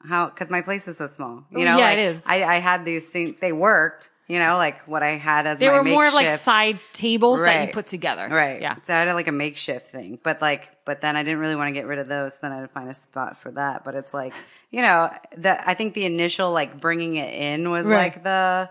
how, 0.08 0.30
cause 0.30 0.50
my 0.50 0.62
place 0.62 0.88
is 0.88 0.98
so 0.98 1.08
small. 1.08 1.44
You 1.52 1.66
know, 1.66 1.78
Yeah, 1.78 1.86
like, 1.86 1.98
it 1.98 2.02
is. 2.02 2.24
I, 2.26 2.44
I 2.44 2.60
had 2.60 2.86
these 2.86 3.10
things, 3.10 3.34
they 3.40 3.52
worked, 3.52 4.10
you 4.28 4.40
know, 4.40 4.58
like 4.58 4.86
what 4.88 5.04
I 5.04 5.18
had 5.18 5.48
as 5.48 5.58
They 5.60 5.70
were 5.70 5.84
more 5.84 6.06
of 6.06 6.14
like 6.14 6.40
side 6.40 6.80
tables 6.94 7.40
that 7.42 7.68
you 7.68 7.74
put 7.74 7.88
together. 7.88 8.28
Right. 8.30 8.62
Yeah. 8.62 8.76
So 8.86 8.94
I 8.94 9.00
had 9.00 9.14
like 9.14 9.28
a 9.28 9.32
makeshift 9.32 9.88
thing, 9.92 10.20
but 10.22 10.42
like, 10.42 10.68
but 10.86 11.00
then 11.02 11.16
I 11.16 11.24
didn't 11.24 11.40
really 11.40 11.56
want 11.56 11.70
to 11.70 11.72
get 11.74 11.88
rid 11.88 11.98
of 12.00 12.08
those. 12.08 12.38
Then 12.40 12.52
I 12.52 12.56
had 12.56 12.62
to 12.62 12.68
find 12.68 12.90
a 12.90 12.94
spot 12.94 13.40
for 13.42 13.52
that. 13.52 13.84
But 13.86 13.96
it's 13.96 14.14
like, 14.14 14.34
you 14.70 14.82
know, 14.82 15.10
the, 15.38 15.70
I 15.70 15.74
think 15.76 15.94
the 15.94 16.06
initial 16.06 16.52
like 16.52 16.80
bringing 16.82 17.16
it 17.16 17.34
in 17.34 17.70
was 17.70 17.86
Right. 17.86 18.14
like 18.14 18.24
the 18.24 18.70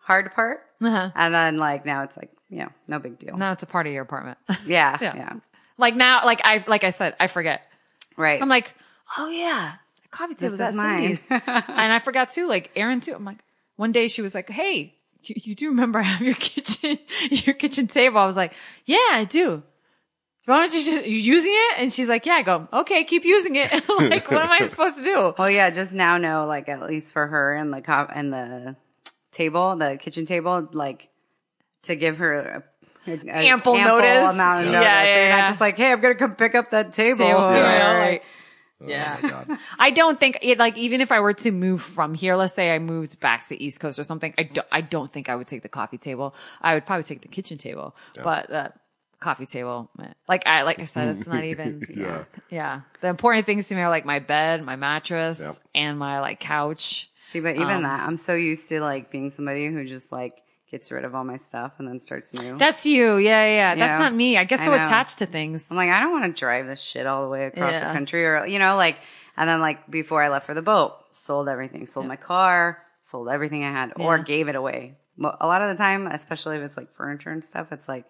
hard 0.00 0.32
part. 0.34 0.60
Uh-huh. 0.82 1.10
And 1.14 1.32
then 1.34 1.56
like 1.58 1.86
now 1.86 2.02
it's 2.02 2.16
like, 2.16 2.30
you 2.50 2.58
know, 2.58 2.68
no 2.88 2.98
big 2.98 3.18
deal. 3.18 3.36
Now 3.36 3.52
it's 3.52 3.62
a 3.62 3.66
part 3.66 3.86
of 3.86 3.92
your 3.92 4.02
apartment. 4.02 4.38
Yeah, 4.66 4.98
Yeah. 5.00 5.16
yeah. 5.16 5.32
like 5.78 5.94
now, 5.94 6.24
like 6.24 6.40
I, 6.44 6.64
like 6.66 6.82
I 6.84 6.90
said, 6.90 7.14
I 7.20 7.28
forget. 7.28 7.62
Right. 8.16 8.40
I'm 8.42 8.48
like, 8.48 8.74
oh 9.18 9.28
yeah, 9.28 9.74
the 10.02 10.08
coffee 10.08 10.34
table 10.34 10.52
was 10.52 10.60
is 10.60 10.66
at 10.66 10.74
mine. 10.74 11.16
Cindy's. 11.16 11.26
and 11.30 11.92
I 11.92 12.00
forgot 12.00 12.28
too, 12.30 12.48
like 12.48 12.70
Erin 12.74 13.00
too. 13.00 13.14
I'm 13.14 13.24
like, 13.24 13.38
one 13.76 13.92
day 13.92 14.08
she 14.08 14.22
was 14.22 14.34
like, 14.34 14.48
hey, 14.48 14.94
you, 15.30 15.36
you 15.42 15.54
do 15.54 15.68
remember 15.68 15.98
I 16.00 16.02
have 16.04 16.22
your 16.22 16.34
kitchen, 16.34 16.98
your 17.30 17.54
kitchen 17.54 17.86
table? 17.86 18.18
I 18.18 18.26
was 18.26 18.36
like, 18.36 18.52
yeah, 18.84 18.98
I 19.12 19.24
do. 19.28 19.62
Why 20.46 20.60
don't 20.60 20.74
you 20.74 20.84
just, 20.84 21.06
you 21.06 21.16
using 21.18 21.50
it? 21.52 21.78
And 21.78 21.92
she's 21.92 22.08
like, 22.08 22.24
yeah, 22.24 22.34
I 22.34 22.42
go, 22.42 22.68
okay, 22.72 23.02
keep 23.02 23.24
using 23.24 23.56
it. 23.56 23.70
like, 23.88 24.30
what 24.30 24.42
am 24.42 24.50
I 24.52 24.64
supposed 24.66 24.96
to 24.98 25.02
do? 25.02 25.34
well, 25.36 25.50
yeah, 25.50 25.70
just 25.70 25.92
now 25.92 26.18
know 26.18 26.46
like 26.46 26.68
at 26.68 26.82
least 26.82 27.12
for 27.12 27.26
her 27.26 27.54
and 27.56 27.72
the 27.72 27.80
cop 27.80 28.10
and 28.14 28.32
the 28.32 28.76
table, 29.32 29.74
the 29.76 29.96
kitchen 30.00 30.24
table, 30.24 30.68
like 30.72 31.08
to 31.82 31.96
give 31.96 32.18
her 32.18 32.34
a, 33.06 33.10
a- 33.10 33.12
a 33.28 33.48
Ample 33.48 33.74
notice. 33.76 34.28
amount 34.34 34.66
of 34.66 34.72
Yeah, 34.72 34.78
notice. 34.78 34.82
yeah, 34.88 35.00
so 35.02 35.18
you're 35.18 35.28
yeah. 35.30 35.36
not 35.36 35.46
just 35.48 35.60
like, 35.60 35.76
hey, 35.76 35.90
I'm 35.92 36.00
gonna 36.00 36.14
come 36.14 36.36
pick 36.36 36.54
up 36.54 36.70
that 36.70 36.92
table. 36.92 37.18
Table, 37.18 37.50
you 37.50 37.56
you 38.12 38.20
know, 38.80 38.86
know, 38.86 38.88
like- 38.88 38.88
like- 38.88 38.90
yeah. 38.90 39.18
Oh 39.18 39.22
my 39.22 39.30
God. 39.54 39.58
I 39.78 39.90
don't 39.90 40.18
think 40.20 40.38
it 40.42 40.58
like 40.58 40.76
even 40.76 41.00
if 41.00 41.10
I 41.12 41.20
were 41.20 41.32
to 41.34 41.50
move 41.50 41.82
from 41.82 42.14
here, 42.14 42.34
let's 42.36 42.54
say 42.54 42.74
I 42.74 42.78
moved 42.78 43.20
back 43.20 43.42
to 43.44 43.50
the 43.50 43.64
East 43.64 43.80
Coast 43.80 43.98
or 43.98 44.04
something, 44.04 44.34
I 44.38 44.42
don't, 44.44 44.66
I 44.70 44.80
don't 44.80 45.12
think 45.12 45.28
I 45.28 45.36
would 45.36 45.46
take 45.46 45.62
the 45.62 45.68
coffee 45.68 45.98
table. 45.98 46.34
I 46.60 46.74
would 46.74 46.86
probably 46.86 47.04
take 47.04 47.22
the 47.22 47.28
kitchen 47.28 47.58
table, 47.58 47.94
but 48.22 48.50
uh, 48.50 48.68
coffee 49.20 49.46
table, 49.46 49.88
like 50.28 50.46
I 50.46 50.62
like 50.62 50.78
I 50.78 50.84
said, 50.84 51.16
it's 51.16 51.26
not 51.26 51.44
even. 51.52 51.82
Yeah. 51.94 52.24
yeah, 52.50 52.80
the 53.00 53.08
important 53.08 53.46
things 53.46 53.68
to 53.68 53.74
me 53.74 53.80
are 53.80 53.88
like 53.90 54.04
my 54.04 54.18
bed, 54.18 54.62
my 54.64 54.76
mattress, 54.76 55.40
Yep. 55.40 55.56
and 55.74 55.98
my 55.98 56.20
like 56.20 56.38
couch. 56.40 57.10
See, 57.28 57.40
but 57.40 57.56
even 57.56 57.68
Um, 57.68 57.82
that, 57.82 58.06
I'm 58.06 58.16
so 58.18 58.34
used 58.34 58.68
to 58.68 58.80
like 58.80 59.10
being 59.10 59.30
somebody 59.30 59.66
who 59.66 59.84
just 59.84 60.12
like 60.12 60.34
gets 60.70 60.90
rid 60.90 61.04
of 61.04 61.14
all 61.14 61.24
my 61.24 61.36
stuff 61.36 61.72
and 61.78 61.86
then 61.86 61.98
starts 61.98 62.34
new. 62.34 62.58
That's 62.58 62.84
you, 62.84 63.16
yeah, 63.18 63.44
yeah. 63.44 63.54
yeah. 63.54 63.74
That's 63.76 63.90
Yeah. 63.92 63.98
not 63.98 64.14
me. 64.14 64.36
I 64.36 64.44
get 64.44 64.60
I 64.60 64.64
so 64.64 64.70
know. 64.72 64.82
attached 64.82 65.18
to 65.18 65.26
things. 65.26 65.70
I'm 65.70 65.76
like, 65.76 65.90
I 65.90 66.00
don't 66.00 66.12
want 66.12 66.24
to 66.24 66.38
drive 66.38 66.66
this 66.66 66.80
shit 66.80 67.06
all 67.06 67.22
the 67.22 67.28
way 67.28 67.46
across 67.46 67.72
Yeah. 67.72 67.88
the 67.88 67.94
country 67.94 68.24
or, 68.26 68.44
you 68.46 68.58
know, 68.58 68.76
like, 68.76 68.98
and 69.36 69.48
then 69.48 69.60
like 69.60 69.88
before 69.90 70.22
I 70.22 70.28
left 70.28 70.46
for 70.46 70.54
the 70.54 70.62
boat, 70.62 70.94
sold 71.12 71.48
everything, 71.48 71.86
sold 71.86 72.06
my 72.06 72.16
car, 72.16 72.82
sold 73.02 73.28
everything 73.28 73.62
I 73.64 73.70
had 73.70 73.92
or 73.96 74.18
gave 74.18 74.48
it 74.48 74.56
away. 74.56 74.96
A 75.22 75.46
lot 75.46 75.62
of 75.62 75.68
the 75.70 75.76
time, 75.82 76.06
especially 76.08 76.56
if 76.56 76.62
it's 76.62 76.76
like 76.76 76.94
furniture 76.94 77.30
and 77.30 77.44
stuff, 77.44 77.70
it's 77.72 77.88
like 77.88 78.04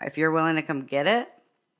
if 0.00 0.18
you're 0.18 0.30
willing 0.32 0.56
to 0.56 0.62
come 0.62 0.82
get 0.84 1.06
it, 1.06 1.28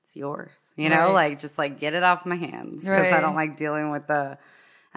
it's 0.05 0.17
yours. 0.17 0.73
You 0.77 0.89
know, 0.91 1.07
Right. 1.13 1.31
like 1.31 1.39
just 1.39 1.59
like 1.59 1.81
get 1.81 1.93
it 1.95 2.03
off 2.03 2.25
my 2.25 2.37
hands 2.37 2.81
because 2.83 3.13
I 3.13 3.21
don't 3.21 3.35
like 3.35 3.57
dealing 3.57 3.91
with 3.91 4.07
the. 4.07 4.39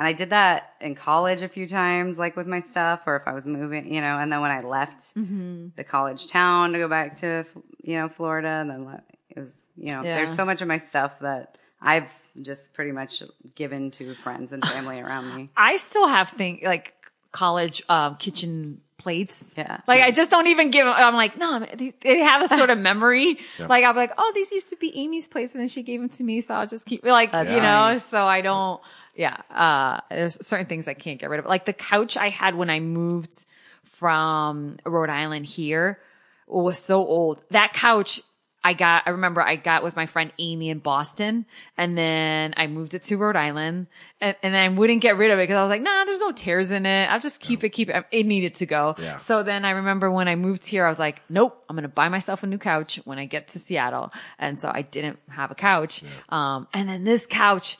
And 0.01 0.07
I 0.07 0.13
did 0.13 0.31
that 0.31 0.73
in 0.81 0.95
college 0.95 1.43
a 1.43 1.47
few 1.47 1.67
times, 1.67 2.17
like 2.17 2.35
with 2.35 2.47
my 2.47 2.59
stuff, 2.59 3.01
or 3.05 3.17
if 3.17 3.27
I 3.27 3.33
was 3.33 3.45
moving, 3.45 3.93
you 3.93 4.01
know. 4.01 4.17
And 4.17 4.31
then 4.31 4.41
when 4.41 4.49
I 4.49 4.61
left 4.61 5.13
Mm-hmm. 5.15 5.67
the 5.75 5.83
college 5.83 6.27
town 6.27 6.73
to 6.73 6.79
go 6.79 6.87
back 6.87 7.17
to, 7.17 7.45
you 7.83 7.97
know, 7.99 8.09
Florida, 8.09 8.47
and 8.47 8.67
then 8.71 9.01
it 9.29 9.39
was, 9.39 9.53
you 9.77 9.89
know, 9.91 10.01
Yeah. 10.01 10.15
there's 10.15 10.33
so 10.33 10.43
much 10.43 10.63
of 10.63 10.67
my 10.67 10.77
stuff 10.79 11.11
that 11.19 11.59
I've 11.79 12.09
just 12.41 12.73
pretty 12.73 12.91
much 12.93 13.21
given 13.53 13.91
to 13.91 14.15
friends 14.15 14.53
and 14.53 14.65
family 14.65 14.99
around 14.99 15.35
me. 15.35 15.49
I 15.55 15.77
still 15.77 16.07
have 16.07 16.29
things 16.29 16.63
like 16.63 16.95
college 17.31 17.83
um, 17.87 18.15
kitchen 18.15 18.81
plates. 18.97 19.53
Yeah. 19.57 19.81
Like 19.87 20.01
I 20.01 20.09
just 20.09 20.31
don't 20.31 20.47
even 20.47 20.71
give. 20.71 20.87
'em- 20.87 20.95
I'm 20.97 21.13
like, 21.15 21.37
no, 21.37 21.59
they, 21.75 21.93
they 22.01 22.19
have 22.21 22.41
a 22.41 22.47
sort 22.47 22.71
of 22.71 22.79
memory. 22.89 23.37
Like 23.59 23.85
I'm 23.85 23.95
like, 23.95 24.13
oh, 24.17 24.31
these 24.33 24.51
used 24.51 24.69
to 24.69 24.75
be 24.77 24.95
Amy's 24.97 25.27
plates, 25.27 25.53
and 25.53 25.61
then 25.61 25.67
she 25.67 25.83
gave 25.83 25.99
them 26.01 26.09
to 26.09 26.23
me, 26.23 26.41
so 26.41 26.55
I'll 26.55 26.65
just 26.67 26.87
keep 26.87 27.03
like 27.05 27.31
That's 27.31 27.49
you 27.53 27.61
know. 27.61 27.97
So 27.99 28.25
I 28.25 28.41
don't. 28.41 28.81
Yeah. 29.15 29.37
Uh, 29.49 30.01
there's 30.09 30.45
certain 30.45 30.67
things 30.67 30.87
I 30.87 30.93
can't 30.93 31.19
get 31.19 31.29
rid 31.29 31.39
of. 31.39 31.45
Like 31.45 31.65
the 31.65 31.73
couch 31.73 32.17
I 32.17 32.29
had 32.29 32.55
when 32.55 32.69
I 32.69 32.79
moved 32.79 33.45
from 33.83 34.77
Rhode 34.85 35.09
Island 35.09 35.45
here 35.45 35.99
was 36.47 36.77
so 36.77 37.05
old. 37.05 37.41
That 37.51 37.73
couch 37.73 38.21
I 38.63 38.73
got, 38.73 39.03
I 39.07 39.11
remember 39.11 39.41
I 39.41 39.55
got 39.55 39.83
with 39.83 39.95
my 39.95 40.05
friend 40.05 40.31
Amy 40.37 40.69
in 40.69 40.79
Boston 40.79 41.45
and 41.77 41.97
then 41.97 42.53
I 42.57 42.67
moved 42.67 42.93
it 42.93 43.01
to 43.03 43.17
Rhode 43.17 43.35
Island 43.35 43.87
and, 44.19 44.35
and 44.43 44.55
I 44.55 44.67
wouldn't 44.69 45.01
get 45.01 45.17
rid 45.17 45.31
of 45.31 45.39
it 45.39 45.43
because 45.43 45.57
I 45.57 45.63
was 45.63 45.69
like, 45.71 45.81
nah, 45.81 46.05
there's 46.05 46.19
no 46.19 46.31
tears 46.31 46.71
in 46.71 46.85
it. 46.85 47.05
I'll 47.05 47.19
just 47.19 47.41
keep 47.41 47.63
it, 47.63 47.69
keep 47.69 47.89
it. 47.89 48.05
It 48.11 48.25
needed 48.27 48.53
to 48.55 48.67
go. 48.67 48.95
Yeah. 48.99 49.17
So 49.17 49.41
then 49.41 49.65
I 49.65 49.71
remember 49.71 50.11
when 50.11 50.27
I 50.27 50.35
moved 50.35 50.65
here, 50.67 50.85
I 50.85 50.89
was 50.89 50.99
like, 50.99 51.23
nope, 51.27 51.63
I'm 51.67 51.75
going 51.75 51.83
to 51.83 51.89
buy 51.89 52.09
myself 52.09 52.43
a 52.43 52.47
new 52.47 52.59
couch 52.59 52.97
when 53.03 53.17
I 53.17 53.25
get 53.25 53.47
to 53.49 53.59
Seattle. 53.59 54.11
And 54.37 54.61
so 54.61 54.69
I 54.71 54.83
didn't 54.83 55.17
have 55.29 55.49
a 55.49 55.55
couch. 55.55 56.03
Um, 56.29 56.67
and 56.71 56.87
then 56.87 57.03
this 57.03 57.25
couch, 57.25 57.77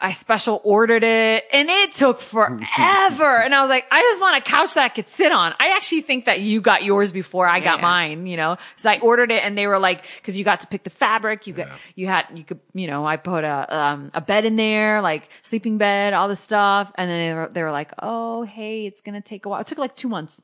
I 0.00 0.12
special 0.12 0.60
ordered 0.62 1.02
it 1.02 1.44
and 1.52 1.68
it 1.68 1.90
took 1.92 2.20
forever. 2.20 2.56
and 3.42 3.52
I 3.54 3.60
was 3.62 3.68
like, 3.68 3.84
I 3.90 4.00
just 4.00 4.20
want 4.20 4.36
a 4.36 4.40
couch 4.40 4.74
that 4.74 4.84
I 4.84 4.88
could 4.90 5.08
sit 5.08 5.32
on. 5.32 5.54
I 5.58 5.74
actually 5.74 6.02
think 6.02 6.26
that 6.26 6.40
you 6.40 6.60
got 6.60 6.84
yours 6.84 7.10
before 7.10 7.48
I 7.48 7.58
got 7.58 7.78
Yeah. 7.78 7.82
mine, 7.82 8.26
you 8.26 8.36
know, 8.36 8.58
so 8.76 8.90
I 8.90 9.00
ordered 9.00 9.32
it 9.32 9.42
and 9.44 9.58
they 9.58 9.66
were 9.66 9.78
like, 9.80 10.04
cause 10.22 10.36
you 10.36 10.44
got 10.44 10.60
to 10.60 10.68
pick 10.68 10.84
the 10.84 10.90
fabric. 10.90 11.48
You 11.48 11.54
got, 11.54 11.68
you 11.96 12.06
had, 12.06 12.26
you 12.32 12.44
could, 12.44 12.60
you 12.74 12.86
know, 12.86 13.04
I 13.04 13.16
put 13.16 13.42
a, 13.42 13.76
um, 13.76 14.10
a 14.14 14.20
bed 14.20 14.44
in 14.44 14.54
there, 14.54 15.02
like 15.02 15.28
sleeping 15.42 15.78
bed, 15.78 16.14
all 16.14 16.28
this 16.28 16.40
stuff. 16.40 16.92
And 16.94 17.10
then 17.10 17.28
they 17.30 17.34
were, 17.34 17.48
they 17.52 17.62
were 17.64 17.72
like, 17.72 17.90
Oh, 18.00 18.42
hey, 18.44 18.86
it's 18.86 19.00
going 19.00 19.20
to 19.20 19.26
take 19.28 19.46
a 19.46 19.48
while. 19.48 19.60
It 19.62 19.66
took 19.66 19.78
like 19.78 19.96
two 19.96 20.08
months. 20.08 20.40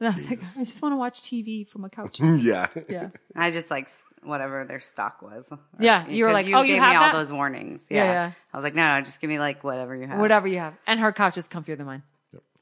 Yeah. 0.00 0.08
And 0.08 0.16
I 0.16 0.20
was 0.20 0.30
like, 0.30 0.40
I 0.40 0.64
just 0.64 0.80
want 0.82 0.92
to 0.92 0.96
watch 0.96 1.20
TV 1.22 1.68
from 1.68 1.84
a 1.84 1.90
couch. 1.90 2.20
yeah. 2.22 2.68
Yeah. 2.88 3.10
I 3.36 3.50
just 3.50 3.70
like 3.70 3.88
whatever 4.22 4.64
their 4.64 4.80
stock 4.80 5.20
was. 5.22 5.48
Yeah, 5.78 6.06
you 6.08 6.24
were 6.24 6.30
Because 6.30 6.46
like, 6.46 6.54
"Oh, 6.54 6.62
you 6.62 6.74
gave 6.74 6.82
have 6.82 6.90
me 6.92 6.96
that?" 6.96 7.14
all 7.14 7.20
those 7.20 7.30
warnings. 7.30 7.82
Yeah, 7.90 8.04
Yeah. 8.04 8.12
yeah. 8.12 8.32
I 8.52 8.56
was 8.56 8.64
like, 8.64 8.74
no, 8.74 8.96
no, 8.96 9.02
just 9.02 9.20
give 9.20 9.28
me 9.28 9.38
like 9.38 9.62
whatever 9.62 9.94
you 9.94 10.06
have. 10.06 10.18
Whatever 10.18 10.48
you 10.48 10.58
have. 10.58 10.74
And 10.86 10.98
her 11.00 11.12
couch 11.12 11.36
is 11.36 11.48
comfier 11.48 11.76
than 11.76 11.86
mine. 11.86 12.02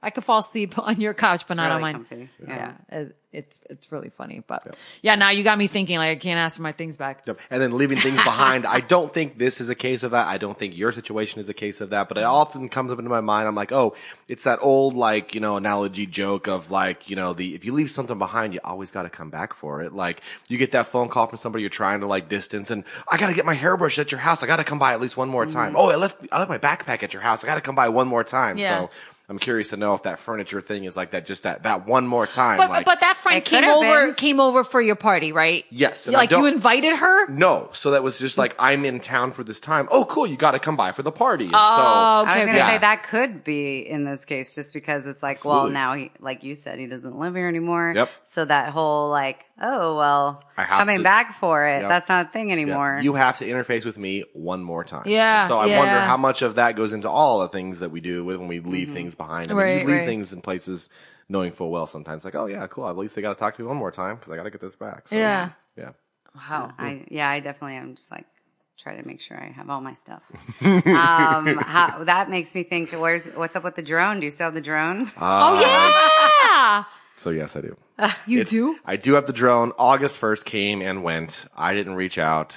I 0.03 0.11
could 0.11 0.25
fall 0.25 0.39
asleep 0.39 0.79
on 0.79 1.01
your 1.01 1.15
couch, 1.15 1.45
but 1.47 1.55
It's 1.55 1.57
not 1.57 1.71
on 1.71 1.81
mine. 1.81 1.95
comfy. 1.95 2.31
Yeah. 2.47 2.73
It- 2.89 3.17
it's, 3.31 3.61
it's 3.69 3.93
really 3.93 4.09
funny, 4.09 4.43
but 4.47 4.75
yeah, 5.03 5.15
now 5.15 5.31
you 5.31 5.45
got 5.45 5.59
me 5.59 5.67
thinking 5.67 5.99
like 5.99 6.11
I 6.11 6.17
can't 6.17 6.39
ask 6.39 6.57
for 6.57 6.63
my 6.63 6.73
things 6.73 6.97
back. 6.97 7.27
Yep. 7.27 7.39
And 7.51 7.61
then 7.61 7.77
leaving 7.77 8.01
things 8.01 8.23
behind. 8.25 8.65
I 8.65 8.81
don't 8.81 9.13
think 9.13 9.37
this 9.37 9.61
is 9.61 9.69
a 9.69 9.75
case 9.75 10.03
of 10.03 10.13
that. 10.13 10.27
I 10.27 10.39
don't 10.39 10.59
think 10.59 10.77
your 10.77 10.93
situation 10.93 11.39
is 11.39 11.49
a 11.51 11.55
case 11.55 11.83
of 11.83 11.91
that, 11.91 12.09
but 12.09 12.17
it 12.17 12.25
often 12.25 12.71
comes 12.71 12.91
up 12.91 12.99
into 12.99 13.11
my 13.11 13.21
mind. 13.21 13.47
I'm 13.47 13.55
like, 13.55 13.71
oh, 13.71 13.95
it's 14.29 14.45
that 14.45 14.61
old, 14.63 14.95
like, 14.95 15.35
you 15.35 15.43
know, 15.43 15.59
analogy 15.59 16.07
joke 16.07 16.49
of 16.49 16.71
like, 16.71 17.11
you 17.11 17.17
know, 17.17 17.35
the, 17.35 17.55
if 17.55 17.67
you 17.67 17.75
leave 17.75 17.91
something 17.91 18.17
behind, 18.17 18.55
you 18.55 18.61
always 18.65 18.93
got 18.93 19.03
to 19.03 19.11
come 19.11 19.29
back 19.29 19.53
for 19.53 19.83
it. 19.83 19.93
Like, 19.93 20.23
you 20.49 20.57
get 20.57 20.73
that 20.73 20.89
phone 20.89 21.09
call 21.09 21.27
from 21.27 21.37
somebody 21.37 21.63
you're 21.63 21.71
trying 21.71 22.01
to 22.01 22.07
like 22.07 22.31
distance 22.31 22.71
and 22.71 22.85
I 23.07 23.19
got 23.19 23.29
to 23.29 23.35
get 23.35 23.45
my 23.45 23.55
hairbrush 23.55 23.99
at 23.99 24.11
your 24.11 24.21
house. 24.21 24.43
I 24.43 24.47
got 24.47 24.57
to 24.57 24.65
come 24.65 24.79
by 24.79 24.95
at 24.95 25.03
least 25.03 25.19
one 25.19 25.29
more 25.29 25.45
mm-hmm. 25.45 25.53
time. 25.59 25.77
Oh, 25.77 25.91
I 25.91 25.97
left, 25.97 26.27
I 26.33 26.39
left 26.39 26.49
my 26.49 26.59
backpack 26.59 27.03
at 27.03 27.13
your 27.13 27.23
house. 27.23 27.45
I 27.45 27.47
got 27.47 27.57
to 27.57 27.61
come 27.61 27.75
by 27.75 27.91
one 27.91 28.09
more 28.09 28.25
time. 28.25 28.57
Yeah. 28.57 28.69
So 28.69 28.91
I'm 29.31 29.38
curious 29.38 29.69
to 29.71 29.77
know 29.77 29.93
if 29.93 30.05
that 30.05 30.19
furniture 30.19 30.62
thing 30.62 30.85
is 30.85 30.97
like 30.97 31.11
that, 31.11 31.27
just 31.27 31.43
that, 31.43 31.64
that 31.64 31.87
one 31.87 32.07
more 32.07 32.27
time. 32.27 32.57
But, 32.57 32.71
like, 32.71 32.87
but 32.87 33.01
that 33.01 33.19
friend 33.19 33.45
came 33.45 33.64
over, 33.64 34.07
been. 34.07 34.14
came 34.14 34.41
over 34.41 34.64
for 34.64 34.81
your 34.81 34.97
party, 34.97 35.33
right? 35.33 35.67
Yes, 35.69 36.09
Like 36.09 36.31
you 36.31 36.47
invited 36.47 36.97
her? 36.97 37.29
No, 37.29 37.69
so 37.75 37.91
that 37.91 38.03
was 38.03 38.19
just 38.19 38.38
like 38.38 38.55
I'm 38.59 38.87
in 38.87 39.01
town 39.01 39.33
for 39.33 39.45
this 39.45 39.61
time. 39.61 39.87
Oh, 39.91 40.07
cool! 40.07 40.27
You 40.27 40.38
got 40.38 40.53
to 40.53 40.59
come 40.59 40.77
by 40.77 40.93
for 40.93 41.03
the 41.03 41.12
party. 41.12 41.45
And 41.45 41.55
Oh, 41.55 41.59
so 41.77 41.83
I 41.83 42.38
was 42.38 42.47
gonna 42.47 42.57
Yeah. 42.57 42.71
say 42.71 42.79
that 42.79 43.03
could 43.03 43.45
be 43.45 43.81
in 43.81 44.05
this 44.05 44.25
case, 44.25 44.55
just 44.55 44.73
because 44.73 45.07
it's 45.07 45.23
like, 45.23 45.45
well, 45.45 45.69
now 45.69 45.93
he, 45.95 46.11
like 46.21 46.43
you 46.43 46.55
said, 46.55 46.79
he 46.79 46.87
doesn't 46.87 47.19
live 47.19 47.35
here 47.35 47.49
anymore. 47.49 47.93
Yep. 47.95 48.09
So 48.25 48.47
that 48.47 48.71
whole 48.71 49.11
like, 49.11 49.45
oh 49.61 49.97
well, 49.99 50.43
I 50.57 50.62
have 50.62 50.79
coming 50.79 50.99
to- 50.99 51.03
back 51.03 51.38
for 51.38 51.67
it, 51.67 51.81
Yep. 51.81 51.88
that's 51.91 52.09
not 52.09 52.27
a 52.27 52.29
thing 52.31 52.49
yeah, 52.49 52.55
anymore. 52.55 52.99
you 53.03 53.12
have 53.12 53.37
to 53.38 53.47
interface 53.47 53.85
with 53.85 53.99
me 53.99 54.25
one 54.33 54.62
more 54.62 54.85
time. 54.85 55.03
Yeah, 55.05 55.41
And 55.41 55.49
so 55.49 55.59
I 55.59 55.67
yeah. 55.67 55.79
wonder 55.79 56.01
how 56.01 56.17
much 56.17 56.41
of 56.41 56.55
that 56.55 56.77
goes 56.77 56.95
into 56.95 57.11
all 57.11 57.41
the 57.41 57.49
things 57.49 57.81
that 57.81 57.91
we 57.91 58.01
do 58.01 58.25
when 58.25 58.49
we 58.49 58.61
leave 58.61 58.87
mm-hmm. 58.88 58.95
things 58.95 59.14
behind. 59.19 59.51
I 59.51 59.55
mean, 59.55 59.57
Right, 59.59 59.81
you 59.83 59.87
leave 59.89 59.97
right. 59.99 60.07
things 60.07 60.33
in 60.33 60.41
places 60.41 60.89
knowing 61.29 61.53
full 61.53 61.71
well 61.71 61.87
sometimes 61.87 62.25
like, 62.25 62.35
oh 62.35 62.47
yeah, 62.47 62.67
cool. 62.69 62.89
At 62.89 62.97
least 62.97 63.15
they 63.15 63.21
got 63.23 63.35
to 63.37 63.39
talk 63.39 63.57
to 63.57 63.63
me 63.63 63.69
one 63.69 63.77
more 63.77 63.91
time 63.91 64.17
because 64.17 64.33
I 64.33 64.37
got 64.37 64.45
to 64.45 64.51
get 64.51 64.61
this 64.63 64.75
back. 64.75 65.09
So, 65.09 65.17
Yeah. 65.17 65.51
yeah. 65.77 65.91
Wow. 66.35 66.73
I 66.79 67.05
yeah, 67.11 67.29
I 67.29 67.41
definitely 67.41 67.77
am 67.77 67.97
just 67.97 68.11
like 68.11 68.25
try 68.79 68.97
to 68.97 69.07
make 69.07 69.21
sure 69.21 69.37
I 69.37 69.49
have 69.49 69.69
all 69.69 69.81
my 69.81 69.95
stuff. 69.95 70.23
um, 70.63 70.87
how, 70.87 72.05
that 72.05 72.31
makes 72.31 72.55
me 72.55 72.63
think. 72.63 72.93
Where's 72.93 73.27
what's 73.27 73.57
up 73.57 73.65
with 73.65 73.75
the 73.77 73.83
drone? 73.83 74.21
Do 74.21 74.25
you 74.27 74.31
still 74.31 74.47
have 74.47 74.55
the 74.55 74.61
drone? 74.61 75.07
oh 75.21 75.61
yeah. 75.61 76.85
So 77.17 77.31
yes, 77.31 77.57
I 77.57 77.63
do. 77.63 77.77
You 78.27 78.41
It's- 78.43 78.51
do? 78.51 78.79
I 78.85 78.97
do 78.97 79.15
have 79.15 79.27
the 79.27 79.33
drone. 79.33 79.73
August 79.79 80.21
1st 80.21 80.45
came 80.45 80.81
and 80.83 81.03
went. 81.03 81.47
I 81.57 81.75
didn't 81.75 81.95
reach 81.97 82.17
out. 82.19 82.57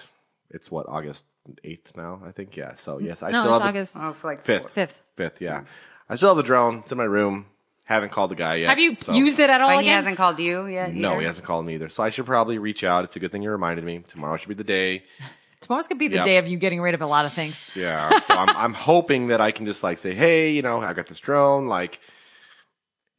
It's 0.52 0.70
what, 0.70 0.86
August 0.88 1.26
8th 1.66 1.96
now, 1.98 2.22
I 2.24 2.32
think. 2.32 2.56
Yeah. 2.56 2.76
So 2.76 3.00
yes, 3.00 3.24
I 3.24 3.32
No, 3.32 3.40
still 3.40 3.56
it's 3.56 3.62
have 3.64 3.70
August 3.70 3.96
oh, 3.98 4.14
for 4.14 4.28
like 4.28 4.42
Fifth. 4.42 4.62
four- 4.62 4.70
fifth. 4.70 5.02
Fifth, 5.16 5.42
yeah. 5.42 5.64
I 6.12 6.16
still 6.16 6.30
have 6.30 6.38
the 6.38 6.44
drone. 6.44 6.80
It's 6.80 6.92
in 6.92 6.98
my 6.98 7.06
room. 7.06 7.46
Haven't 7.86 8.12
called 8.12 8.32
the 8.32 8.36
guy 8.36 8.56
yet. 8.56 8.70
Have 8.70 8.80
you 8.80 8.96
so- 9.00 9.14
used 9.14 9.40
it 9.40 9.50
at 9.50 9.60
all 9.62 9.70
But 9.70 9.82
he 9.84 9.88
again? 9.88 9.96
hasn't 9.98 10.18
called 10.18 10.40
you 10.40 10.66
yet. 10.68 10.94
No, 10.94 11.12
either? 11.12 11.20
he 11.22 11.26
hasn't 11.26 11.46
called 11.48 11.66
me 11.66 11.76
either. 11.76 11.90
So 11.90 12.04
I 12.04 12.10
should 12.10 12.26
probably 12.26 12.58
reach 12.58 12.84
out. 12.84 13.04
It's 13.04 13.16
a 13.16 13.20
good 13.20 13.32
thing 13.32 13.42
you 13.44 13.50
reminded 13.50 13.84
me. 13.86 14.04
Tomorrow 14.08 14.38
should 14.38 14.50
be 14.50 14.56
the 14.56 14.64
day. 14.64 15.04
Tomorrow's 15.62 15.88
gonna 15.88 16.00
be 16.00 16.08
the 16.08 16.16
Yep. 16.16 16.26
day 16.26 16.38
of 16.38 16.48
you 16.48 16.58
getting 16.58 16.82
rid 16.82 16.94
of 16.96 17.02
a 17.02 17.06
lot 17.06 17.26
of 17.26 17.34
things. 17.34 17.70
Yeah. 17.76 18.18
So 18.20 18.34
I'm 18.34 18.50
I'm 18.50 18.74
hoping 18.74 19.28
that 19.28 19.42
I 19.42 19.52
can 19.52 19.66
just 19.66 19.84
like 19.84 19.98
say, 20.00 20.14
hey, 20.14 20.52
you 20.52 20.62
know, 20.62 20.82
I 20.82 20.94
got 20.94 21.08
this 21.08 21.20
drone. 21.20 21.68
Like, 21.68 22.00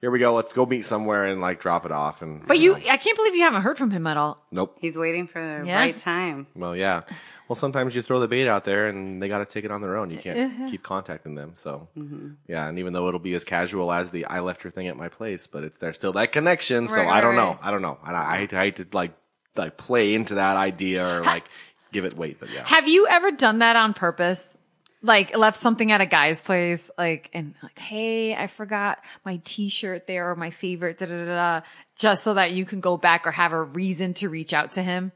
here 0.03 0.11
we 0.11 0.19
go. 0.19 0.35
Let's 0.35 0.53
go 0.53 0.67
meet 0.67 0.85
somewhere 0.85 1.25
and 1.25 1.41
like 1.41 1.59
drop 1.61 1.87
it 1.87 1.93
off. 1.93 2.21
And 2.21 2.47
But 2.47 2.59
you, 2.59 2.75
I 2.75 2.99
can't 2.99 3.17
believe 3.17 3.35
you 3.35 3.43
haven't 3.45 3.62
heard 3.62 3.79
from 3.79 3.91
him 3.91 4.07
at 4.07 4.19
all. 4.19 4.45
nope. 4.51 4.77
He's 4.81 4.97
waiting 4.99 5.27
for 5.29 5.41
the 5.41 5.67
Yeah. 5.67 5.77
right 5.79 5.97
time. 5.97 6.49
Well, 6.55 6.77
yeah. 6.77 7.03
Well, 7.49 7.57
sometimes 7.57 7.95
you 7.95 8.03
throw 8.03 8.19
the 8.19 8.29
bait 8.29 8.49
out 8.49 8.65
there 8.65 8.88
and 8.88 9.23
they 9.23 9.29
got 9.29 9.38
to 9.38 9.45
take 9.45 9.65
it 9.65 9.71
on 9.71 9.81
their 9.81 9.97
own. 9.97 10.11
You 10.11 10.19
can't 10.19 10.38
Uh-huh. 10.53 10.71
keep 10.71 10.83
contacting 10.83 11.35
them. 11.37 11.53
So, 11.55 11.88
Mm-hmm. 11.97 12.29
yeah. 12.49 12.67
And 12.69 12.79
even 12.79 12.93
though 12.93 13.09
it'll 13.09 13.21
be 13.21 13.35
as 13.35 13.45
casual 13.45 13.93
as 13.93 14.11
the 14.11 14.25
I 14.27 14.41
left 14.41 14.65
your 14.65 14.71
thing 14.73 14.88
at 14.88 14.97
my 14.97 15.09
place, 15.09 15.47
but 15.47 15.62
it's 15.65 15.79
there's 15.79 15.97
still 15.97 16.12
that 16.15 16.33
connection. 16.33 16.88
So 16.88 16.97
Right, 16.97 17.07
I 17.07 17.11
right, 17.11 17.21
don't 17.21 17.37
know. 17.37 17.59
I 17.62 17.71
don't 17.71 17.83
know. 17.83 17.99
And 18.07 18.17
I, 18.17 18.35
I 18.35 18.37
hate, 18.38 18.53
I 18.55 18.65
hate 18.65 18.77
to 18.77 18.87
like 18.93 19.12
like 19.55 19.77
play 19.77 20.15
into 20.15 20.35
that 20.37 20.57
idea 20.57 21.07
or 21.07 21.21
like 21.23 21.45
give 21.93 22.05
it 22.07 22.15
weight. 22.15 22.41
But 22.41 22.51
yeah. 22.51 22.62
Have 22.67 22.88
you 22.88 23.07
ever 23.07 23.31
done 23.31 23.59
that 23.61 23.77
on 23.77 23.93
purpose? 23.95 24.57
Like 25.05 25.37
left 25.37 25.57
something 25.57 25.91
at 25.91 26.01
a 26.01 26.07
guy's 26.07 26.41
place, 26.41 26.88
like 26.97 27.29
and 27.35 27.55
like, 27.62 27.79
hey, 27.79 28.35
I 28.37 28.47
forgot 28.47 28.99
my 29.25 29.41
T-shirt 29.45 30.07
there 30.07 30.31
or 30.31 30.37
my 30.37 30.51
favorite, 30.51 30.99
da 30.99 31.07
da 31.07 31.25
da 31.25 31.35
da, 31.61 31.67
just 31.97 32.23
so 32.23 32.35
that 32.35 32.53
you 32.53 32.65
can 32.65 32.81
go 32.81 32.97
back 32.97 33.27
or 33.27 33.33
have 33.33 33.53
a 33.53 33.62
reason 33.62 34.15
to 34.15 34.29
reach 34.29 34.53
out 34.55 34.73
to 34.73 34.83
him. 34.83 35.11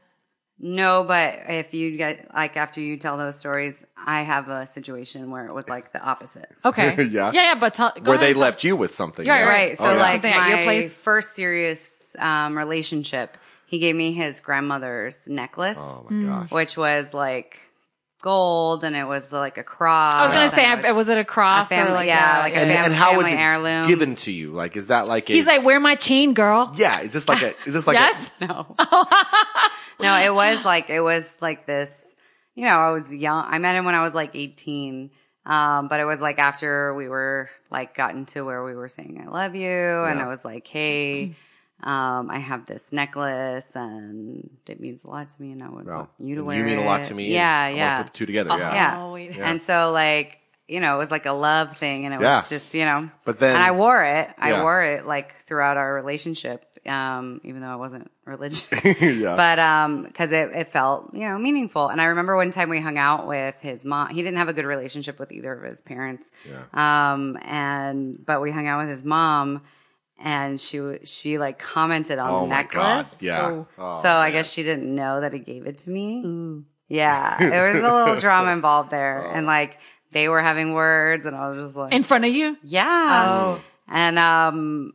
No, 0.59 1.05
but 1.07 1.35
if 1.47 1.73
you 1.73 1.95
get 1.97 2.33
like 2.33 2.57
after 2.57 2.81
you 2.81 2.97
tell 2.97 3.17
those 3.17 3.37
stories, 3.39 3.81
I 3.95 4.23
have 4.23 4.49
a 4.49 4.65
situation 4.67 5.29
where 5.31 5.45
it 5.45 5.53
was 5.53 5.69
like 5.69 5.93
the 5.93 6.01
opposite. 6.01 6.49
Okay, 6.65 7.03
Yeah. 7.09 7.31
yeah, 7.31 7.43
yeah. 7.43 7.55
But 7.55 7.75
tell, 7.75 7.93
go 7.95 8.11
Where 8.11 8.15
ahead, 8.19 8.35
they 8.35 8.39
left 8.39 8.63
you 8.63 8.75
with 8.75 8.93
something. 8.95 9.25
Right, 9.25 9.39
yeah. 9.41 9.47
Right. 9.47 9.77
So 9.77 9.85
Oh, 9.85 9.93
yeah. 9.93 9.99
like 9.99 10.11
Something 10.23 10.33
at 10.33 10.47
your 10.49 10.57
my 10.57 10.63
place? 10.63 10.93
first 10.93 11.33
serious 11.35 11.87
um, 12.19 12.57
relationship, 12.57 13.37
he 13.67 13.77
gave 13.79 13.95
me 13.95 14.13
his 14.13 14.39
grandmother's 14.41 15.15
necklace, 15.27 15.77
Oh 15.79 16.07
my 16.09 16.25
gosh. 16.25 16.51
which 16.51 16.75
was 16.75 17.13
like 17.13 17.59
gold, 18.21 18.83
and 18.83 18.95
it 18.95 19.03
was 19.05 19.31
like 19.31 19.57
a 19.57 19.63
cross. 19.63 20.13
I 20.13 20.21
was 20.23 20.31
gonna 20.31 20.49
say, 20.49 20.63
and 20.65 20.85
I, 20.85 20.91
was 20.91 21.07
it 21.09 21.17
a 21.17 21.23
cross 21.25 21.67
a 21.71 21.75
family- 21.75 21.91
or 21.91 21.95
like 21.95 22.07
yeah, 22.07 22.39
a- 22.39 22.41
like 22.41 22.53
a 22.53 22.57
And, 22.57 22.71
fam- 22.71 22.85
and 22.85 22.93
how 22.93 23.15
was 23.17 23.25
family 23.27 23.39
it 23.39 23.43
heirloom. 23.43 23.87
given 23.87 24.15
to 24.15 24.31
you? 24.31 24.51
Like, 24.51 24.75
is 24.75 24.87
that 24.87 25.07
like 25.07 25.29
a? 25.29 25.33
He's 25.33 25.45
like, 25.47 25.63
wear 25.63 25.79
my 25.79 25.95
chain, 25.95 26.33
girl. 26.33 26.71
yeah. 26.77 27.01
Is 27.01 27.13
this 27.13 27.27
like 27.29 27.41
a? 27.41 27.53
Is 27.65 27.73
this 27.73 27.87
like 27.87 27.95
yes. 27.95 28.29
no, 28.41 28.75
no, 29.99 30.15
it 30.17 30.33
was 30.33 30.63
like 30.65 30.89
it 30.89 31.01
was 31.01 31.31
like 31.41 31.65
this. 31.65 31.89
You 32.55 32.65
know, 32.65 32.71
I 32.75 32.91
was 32.91 33.13
young. 33.13 33.45
I 33.47 33.57
met 33.59 33.75
him 33.75 33.85
when 33.85 33.95
I 33.95 34.03
was 34.03 34.13
like 34.13 34.35
eighteen. 34.35 35.11
Um, 35.45 35.87
but 35.87 36.01
it 36.01 36.05
was 36.05 36.19
like 36.19 36.39
after 36.39 36.93
we 36.93 37.07
were 37.07 37.49
like 37.71 37.95
gotten 37.95 38.25
to 38.27 38.41
where 38.41 38.65
we 38.65 38.75
were 38.75 38.89
saying 38.89 39.23
I 39.25 39.29
love 39.31 39.55
you, 39.55 39.69
and 39.69 40.19
I 40.19 40.27
was 40.27 40.43
like, 40.43 40.67
hey, 40.67 41.35
um, 41.83 42.29
I 42.31 42.39
have 42.39 42.65
this 42.65 42.91
necklace, 42.91 43.65
and 43.75 44.49
it 44.67 44.79
means 44.79 45.03
a 45.03 45.07
lot 45.09 45.29
to 45.29 45.41
me, 45.41 45.51
and 45.51 45.63
I 45.63 45.69
would 45.69 45.85
Well, 45.85 45.95
want 45.97 46.09
you 46.19 46.35
to 46.35 46.39
and 46.41 46.47
wear 46.47 46.57
you 46.57 46.63
mean 46.63 46.79
a 46.79 46.83
lot 46.85 47.03
to 47.03 47.13
me. 47.13 47.31
Yeah, 47.33 47.65
and 47.67 47.77
yeah. 47.77 47.91
wanna 47.97 48.03
Put 48.05 48.13
the 48.13 48.17
two 48.17 48.25
together. 48.25 48.49
yeah. 48.57 48.73
Yeah. 48.73 49.03
Oh, 49.03 49.13
wait. 49.13 49.37
And 49.37 49.61
so 49.61 49.91
like 49.91 50.39
you 50.69 50.81
know, 50.81 50.95
it 50.95 50.97
was 50.97 51.09
like 51.11 51.25
a 51.25 51.31
love 51.31 51.77
thing 51.77 52.03
and 52.03 52.13
it 52.13 52.19
Yeah. 52.19 52.39
was 52.39 52.49
just, 52.49 52.73
you 52.73 52.83
know, 52.83 53.09
But 53.23 53.39
then- 53.39 53.55
and 53.55 53.63
I 53.63 53.71
wore 53.71 54.03
it. 54.03 54.29
I 54.37 54.49
Yeah. 54.49 54.63
wore 54.63 54.83
it 54.83 55.05
like 55.05 55.33
throughout 55.45 55.77
our 55.77 55.93
relationship. 55.93 56.65
Um, 56.85 57.39
even 57.45 57.61
though 57.61 57.69
I 57.69 57.77
wasn't 57.77 58.11
religious, 58.25 58.67
yeah. 59.01 59.35
but, 59.37 59.59
um, 59.59 60.09
cause 60.13 60.33
it, 60.33 60.51
it 60.53 60.71
felt, 60.73 61.13
you 61.13 61.21
know, 61.21 61.37
meaningful. 61.37 61.87
And 61.87 62.01
I 62.01 62.05
remember 62.07 62.35
one 62.35 62.51
time 62.51 62.67
we 62.69 62.81
hung 62.81 62.97
out 62.97 63.27
with 63.27 63.55
his 63.61 63.85
mom. 63.85 64.09
He 64.09 64.21
didn't 64.21 64.37
have 64.39 64.49
a 64.49 64.53
good 64.53 64.65
relationship 64.65 65.19
with 65.19 65.31
either 65.31 65.53
of 65.53 65.63
his 65.63 65.81
parents. 65.81 66.29
Yeah. 66.45 66.63
Um, 67.13 67.37
and, 67.43 68.25
but 68.25 68.41
we 68.41 68.51
hung 68.51 68.67
out 68.67 68.79
with 68.85 68.89
his 68.89 69.05
mom 69.05 69.61
and 70.19 70.59
she, 70.59 70.77
w- 70.77 70.99
she 71.05 71.37
like 71.37 71.59
commented 71.59 72.19
on 72.19 72.29
oh 72.31 72.41
the 72.41 72.47
my 72.47 72.57
necklace. 72.63 73.07
god. 73.09 73.21
Yeah. 73.21 73.47
Oh. 73.47 73.67
Oh, 73.77 74.01
So 74.01 74.09
I 74.09 74.31
guess 74.31 74.51
she 74.51 74.63
didn't 74.63 74.93
know 74.93 75.21
that 75.21 75.33
he 75.33 75.39
gave 75.39 75.65
it 75.67 75.77
to 75.79 75.89
me. 75.89 76.23
Ooh. 76.25 76.65
Yeah, 76.89 77.37
there 77.37 77.67
was 77.73 77.83
a 77.83 77.91
little 77.93 78.15
drama 78.19 78.51
involved 78.51 78.91
there, 78.91 79.29
and 79.31 79.45
like 79.45 79.77
they 80.13 80.29
were 80.29 80.41
having 80.41 80.73
words, 80.73 81.25
and 81.25 81.35
I 81.35 81.49
was 81.49 81.59
just 81.67 81.75
like, 81.75 81.91
In 81.93 82.03
front 82.03 82.23
of 82.23 82.31
you? 82.31 82.57
yeah, 82.63 83.25
Oh. 83.57 83.61
and 83.89 84.17
um, 84.17 84.93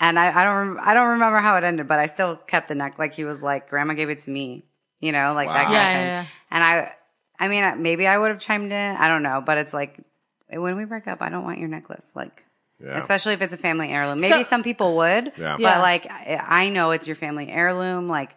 and 0.00 0.18
I, 0.18 0.40
I 0.40 0.42
don't, 0.44 0.56
rem- 0.56 0.80
I 0.82 0.92
don't 0.92 1.10
remember 1.10 1.38
how 1.38 1.56
it 1.56 1.62
ended, 1.64 1.86
but 1.86 2.00
I 2.00 2.06
still 2.06 2.34
kept 2.36 2.66
the 2.68 2.74
neck. 2.74 2.98
Like 2.98 3.14
he 3.14 3.24
was 3.24 3.40
like, 3.40 3.70
"Grandma 3.70 3.94
gave 3.94 4.10
it 4.10 4.18
to 4.20 4.30
me," 4.30 4.64
you 5.00 5.12
know, 5.12 5.32
like 5.34 5.48
that 5.48 5.68
Wow. 5.68 5.70
kind 5.70 5.72
Yeah, 5.72 5.86
of 5.86 5.92
thing. 5.94 6.06
yeah, 6.06 6.20
yeah. 6.22 6.26
And 6.50 6.64
I, 6.64 6.92
I 7.38 7.48
mean, 7.48 7.82
maybe 7.82 8.06
I 8.08 8.18
would 8.18 8.30
have 8.32 8.40
chimed 8.40 8.72
in. 8.72 8.96
I 8.96 9.06
don't 9.06 9.22
know, 9.22 9.40
but 9.44 9.56
it's 9.58 9.72
like 9.72 10.00
when 10.50 10.76
we 10.76 10.84
break 10.84 11.06
up, 11.06 11.22
I 11.22 11.28
don't 11.28 11.44
want 11.44 11.58
your 11.60 11.68
necklace, 11.68 12.04
like. 12.14 12.43
Yeah. 12.84 12.98
Especially 12.98 13.32
if 13.32 13.40
it's 13.42 13.54
a 13.54 13.56
family 13.58 13.88
heirloom. 13.90 14.20
Maybe 14.20 14.42
So- 14.42 14.48
some 14.48 14.62
people 14.62 14.96
would, 14.96 15.32
Yeah. 15.36 15.52
but 15.52 15.60
Yeah. 15.60 15.80
like 15.80 16.10
I, 16.10 16.64
I 16.64 16.68
know 16.68 16.90
it's 16.90 17.06
your 17.06 17.16
family 17.16 17.50
heirloom. 17.50 18.08
Like 18.08 18.30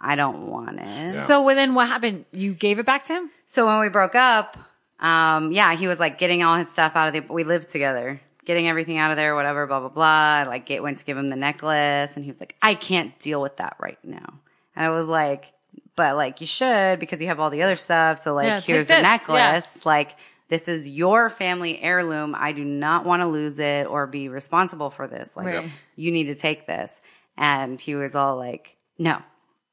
I 0.00 0.14
don't 0.16 0.48
want 0.48 0.78
it. 0.80 1.10
So 1.12 1.42
well, 1.42 1.54
then 1.56 1.74
what 1.74 1.88
happened? 1.88 2.26
You 2.32 2.52
gave 2.52 2.78
it 2.78 2.84
back 2.86 3.04
to 3.04 3.14
him? 3.14 3.30
So 3.46 3.66
when 3.66 3.78
we 3.80 3.88
broke 3.88 4.14
up, 4.14 4.58
um, 5.00 5.52
yeah, 5.52 5.74
he 5.74 5.86
was 5.88 5.98
like 6.00 6.18
getting 6.18 6.42
all 6.42 6.56
his 6.56 6.68
stuff 6.68 6.92
out 6.94 7.08
of 7.08 7.14
the, 7.14 7.32
we 7.32 7.44
lived 7.44 7.70
together, 7.70 8.20
getting 8.44 8.68
everything 8.68 8.98
out 8.98 9.10
of 9.10 9.16
there, 9.16 9.34
whatever, 9.34 9.66
blah, 9.66 9.80
blah, 9.80 9.88
blah. 9.88 10.04
I, 10.04 10.44
like 10.44 10.66
get, 10.66 10.82
went 10.82 10.98
to 10.98 11.04
give 11.04 11.16
him 11.16 11.30
the 11.30 11.36
necklace 11.36 12.10
and 12.16 12.24
he 12.24 12.30
was 12.30 12.40
like, 12.40 12.54
I 12.60 12.74
can't 12.74 13.18
deal 13.18 13.40
with 13.40 13.56
that 13.56 13.76
right 13.80 13.98
now. 14.04 14.34
And 14.76 14.86
I 14.86 14.90
was 14.90 15.06
like, 15.06 15.52
but 15.96 16.16
like 16.16 16.40
you 16.40 16.46
should 16.46 16.98
because 16.98 17.20
you 17.20 17.28
have 17.28 17.38
all 17.40 17.50
the 17.50 17.62
other 17.62 17.76
stuff. 17.76 18.18
So 18.18 18.34
like 18.34 18.46
Yeah, 18.46 18.60
here's 18.60 18.88
the 18.88 18.94
this, 18.94 19.02
necklace. 19.02 19.86
Like 19.86 20.16
this 20.48 20.68
is 20.68 20.88
your 20.88 21.30
family 21.30 21.80
heirloom. 21.80 22.34
I 22.38 22.52
do 22.52 22.64
not 22.64 23.06
want 23.06 23.20
to 23.20 23.26
lose 23.26 23.58
it 23.58 23.86
or 23.86 24.06
be 24.06 24.28
responsible 24.28 24.90
for 24.90 25.06
this. 25.06 25.30
Like 25.36 25.46
Right. 25.46 25.70
you 25.96 26.12
need 26.12 26.24
to 26.24 26.34
take 26.34 26.66
this. 26.66 26.90
And 27.36 27.80
he 27.80 27.94
was 27.94 28.14
all 28.14 28.36
like, 28.36 28.76
no. 28.98 29.18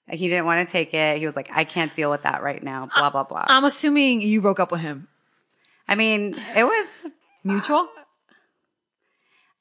He 0.09 0.27
didn't 0.27 0.45
want 0.45 0.67
to 0.67 0.71
take 0.71 0.93
it. 0.93 1.19
He 1.19 1.25
was 1.25 1.35
like, 1.35 1.49
I 1.53 1.63
can't 1.63 1.93
deal 1.93 2.09
with 2.09 2.23
that 2.23 2.41
right 2.41 2.61
now. 2.61 2.89
Blah, 2.95 3.11
blah, 3.11 3.23
blah. 3.23 3.45
I'm 3.47 3.63
assuming 3.63 4.21
you 4.21 4.41
broke 4.41 4.59
up 4.59 4.71
with 4.71 4.81
him. 4.81 5.07
I 5.87 5.95
mean, 5.95 6.35
it 6.55 6.63
was 6.63 6.87
Mutual? 7.43 7.87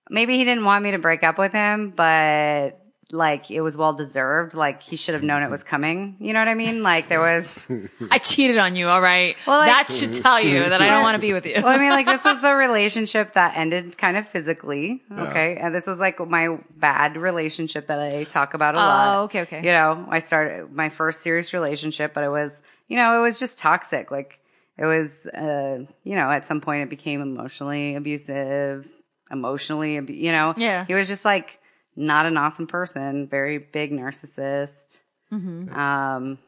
maybe 0.08 0.36
he 0.36 0.44
didn't 0.44 0.64
want 0.64 0.82
me 0.84 0.90
to 0.92 0.98
break 0.98 1.22
up 1.22 1.38
with 1.38 1.52
him, 1.52 1.92
but 1.94 2.80
like 3.12 3.50
it 3.50 3.60
was 3.60 3.76
well 3.76 3.92
deserved. 3.92 4.54
Like 4.54 4.82
he 4.82 4.96
should 4.96 5.14
have 5.14 5.22
known 5.22 5.42
it 5.42 5.50
was 5.50 5.62
coming. 5.62 6.16
You 6.20 6.32
know 6.32 6.38
what 6.38 6.48
I 6.48 6.54
mean? 6.54 6.82
Like 6.82 7.08
there 7.08 7.20
was, 7.20 7.66
I 8.10 8.18
cheated 8.18 8.58
on 8.58 8.76
you, 8.76 8.88
all 8.88 9.00
right? 9.00 9.36
Well, 9.46 9.58
like- 9.58 9.68
that 9.68 9.90
should 9.94 10.14
tell 10.22 10.40
you 10.40 10.60
that 10.60 10.80
I 10.80 10.88
don't 10.88 11.02
want 11.02 11.16
to 11.16 11.20
be 11.20 11.32
with 11.32 11.46
you. 11.46 11.54
well, 11.56 11.68
I 11.68 11.78
mean, 11.78 11.90
like 11.90 12.06
this 12.06 12.24
was 12.24 12.40
the 12.42 12.54
relationship 12.54 13.32
that 13.32 13.56
ended 13.56 13.98
kind 13.98 14.16
of 14.16 14.28
physically. 14.28 15.02
Okay. 15.10 15.56
And 15.56 15.74
this 15.74 15.86
was 15.86 15.98
like 15.98 16.18
my 16.20 16.58
bad 16.76 17.16
relationship 17.16 17.86
that 17.88 18.14
I 18.14 18.24
talk 18.24 18.54
about 18.54 18.74
a 18.74 18.78
lot. 18.78 19.18
Oh, 19.18 19.22
okay, 19.24 19.40
okay. 19.42 19.58
You 19.64 19.72
know, 19.72 20.06
I 20.08 20.20
started 20.20 20.72
my 20.72 20.88
first 20.88 21.22
serious 21.22 21.52
relationship, 21.52 22.14
but 22.14 22.24
it 22.24 22.28
was, 22.30 22.62
you 22.88 22.96
know, 22.96 23.18
it 23.18 23.22
was 23.22 23.38
just 23.38 23.58
toxic. 23.58 24.10
Like 24.10 24.38
it 24.78 24.84
was, 24.86 25.26
uh, 25.26 25.84
you 26.04 26.16
know, 26.16 26.30
at 26.30 26.46
some 26.46 26.60
point 26.60 26.82
it 26.84 26.90
became 26.90 27.20
emotionally 27.20 27.96
abusive, 27.96 28.86
emotionally, 29.30 29.94
you 30.12 30.32
know, 30.32 30.54
Yeah. 30.56 30.84
he 30.86 30.94
was 30.94 31.06
just 31.08 31.24
like 31.24 31.58
not 31.96 32.26
an 32.26 32.36
awesome 32.36 32.66
person, 32.66 33.26
very 33.28 33.58
big 33.58 33.92
narcissist, 33.92 35.00
Mm-hmm. 35.32 35.72
um, 35.78 36.38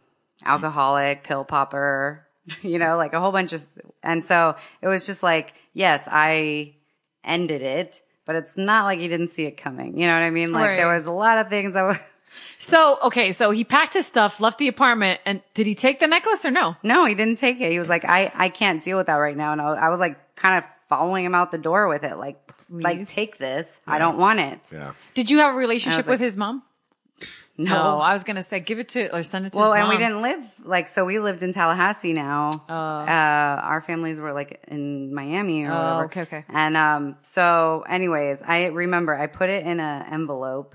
alcoholic, 0.45 1.23
pill 1.25 1.45
popper, 1.45 2.27
you 2.63 2.79
know, 2.79 2.97
like 2.97 3.13
a 3.13 3.21
whole 3.21 3.33
bunch 3.33 3.53
of, 3.53 3.65
and 4.03 4.25
so 4.25 4.57
it 4.81 4.89
was 4.89 5.07
just 5.07 5.23
like, 5.23 5.55
yes, 5.73 6.03
I 6.11 6.75
ended 7.25 7.63
it, 7.63 8.03
but 8.27 8.35
it's 8.37 8.57
not 8.57 8.85
like 8.85 8.99
he 8.99 9.09
didn't 9.09 9.31
see 9.31 9.45
it 9.45 9.57
coming. 9.57 9.97
You 9.99 10.07
know 10.07 10.15
what 10.15 10.23
I 10.25 10.31
mean? 10.31 10.53
Like 10.53 10.71
Right. 10.71 10.77
there 10.77 10.89
was 10.89 11.07
a 11.07 11.13
lot 11.13 11.39
of 11.39 11.49
things 11.49 11.75
that 11.75 11.83
was, 11.83 11.97
So, 12.59 12.99
okay, 13.05 13.33
so 13.33 13.51
he 13.51 13.63
packed 13.63 13.93
his 13.93 14.07
stuff, 14.07 14.41
left 14.41 14.59
the 14.59 14.67
apartment, 14.69 15.21
and 15.27 15.43
did 15.55 15.67
he 15.67 15.75
take 15.75 16.01
the 16.01 16.07
necklace 16.07 16.45
or 16.45 16.51
no? 16.51 16.77
no, 16.83 17.05
he 17.05 17.15
didn't 17.15 17.39
take 17.39 17.61
it. 17.61 17.71
He 17.71 17.79
was 17.79 17.89
like, 17.91 18.05
I, 18.07 18.33
I 18.35 18.49
can't 18.49 18.83
deal 18.83 18.97
with 18.97 19.07
that 19.09 19.15
right 19.17 19.37
now. 19.37 19.53
And 19.53 19.61
I, 19.61 19.75
I 19.75 19.89
was 19.91 20.01
like 20.01 20.35
kind 20.35 20.57
of 20.59 20.65
following 20.93 21.25
him 21.25 21.35
out 21.35 21.51
the 21.51 21.59
door 21.71 21.89
with 21.89 22.05
it. 22.05 22.17
Like, 22.17 22.39
like 22.71 23.07
take 23.09 23.39
this. 23.39 23.67
I 23.87 23.99
don't 23.99 24.19
want 24.19 24.41
it. 24.41 24.61
Yeah. 24.73 24.93
Did 25.15 25.31
you 25.31 25.39
have 25.39 25.55
a 25.55 25.57
relationship 25.57 26.07
like- 26.07 26.15
with 26.15 26.21
his 26.21 26.37
mom? 26.37 26.63
No. 27.59 27.99
I 28.01 28.13
was 28.15 28.25
gonna 28.25 28.43
say 28.43 28.61
give 28.61 28.79
it 28.79 28.89
to 28.95 29.15
or 29.15 29.23
send 29.23 29.47
it 29.47 29.53
to 29.53 29.59
him. 29.59 29.63
Well, 29.63 29.73
his 29.75 29.81
and 29.81 29.89
we 29.91 29.99
didn't 29.99 30.23
live 30.23 30.41
like 30.65 30.89
so. 30.89 31.05
We 31.05 31.19
lived 31.19 31.43
in 31.43 31.53
Tallahassee 31.53 32.15
now. 32.15 32.51
Oh. 32.69 32.75
Uh, 32.75 33.61
our 33.73 33.83
families 33.87 34.19
were 34.19 34.33
like 34.33 34.65
in 34.69 35.15
Miami 35.15 35.65
or 35.65 35.71
Oh, 35.71 35.75
whatever. 35.75 36.05
okay, 36.07 36.21
okay. 36.23 36.45
And 36.49 36.77
um, 36.77 37.17
so, 37.23 37.85
anyways, 37.89 38.39
I 38.45 38.67
remember 38.67 39.15
I 39.15 39.27
put 39.27 39.51
it 39.51 39.67
in 39.67 39.81
an 39.81 40.07
envelope, 40.11 40.75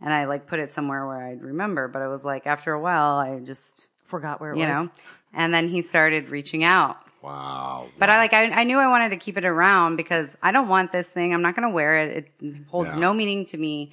and 0.00 0.12
I 0.12 0.26
like 0.26 0.46
put 0.46 0.60
it 0.60 0.72
somewhere 0.72 1.04
where 1.06 1.20
I'd 1.28 1.42
remember. 1.42 1.88
But 1.88 2.02
it 2.02 2.08
was 2.08 2.24
like 2.24 2.46
after 2.46 2.72
a 2.72 2.80
while, 2.80 3.16
I 3.18 3.40
just 3.40 3.88
Forgot 4.06 4.40
where 4.40 4.52
it 4.52 4.58
you 4.58 4.66
was. 4.66 4.76
know. 4.76 4.88
And 5.32 5.52
then 5.52 5.68
he 5.68 5.82
started 5.82 6.30
reaching 6.30 6.62
out. 6.62 6.96
Wow. 7.24 7.88
But 7.98 8.10
I 8.10 8.18
like 8.18 8.34
I, 8.34 8.50
I 8.50 8.64
knew 8.64 8.78
I 8.78 8.88
wanted 8.88 9.08
to 9.10 9.16
keep 9.16 9.38
it 9.38 9.44
around 9.46 9.96
because 9.96 10.36
I 10.42 10.52
don't 10.52 10.68
want 10.68 10.92
this 10.92 11.08
thing. 11.08 11.32
I'm 11.32 11.40
not 11.40 11.56
going 11.56 11.66
to 11.66 11.74
wear 11.74 11.96
it. 11.98 12.30
It 12.40 12.54
holds 12.68 12.90
Yeah. 12.90 12.98
no 12.98 13.14
meaning 13.14 13.46
to 13.46 13.56
me. 13.56 13.92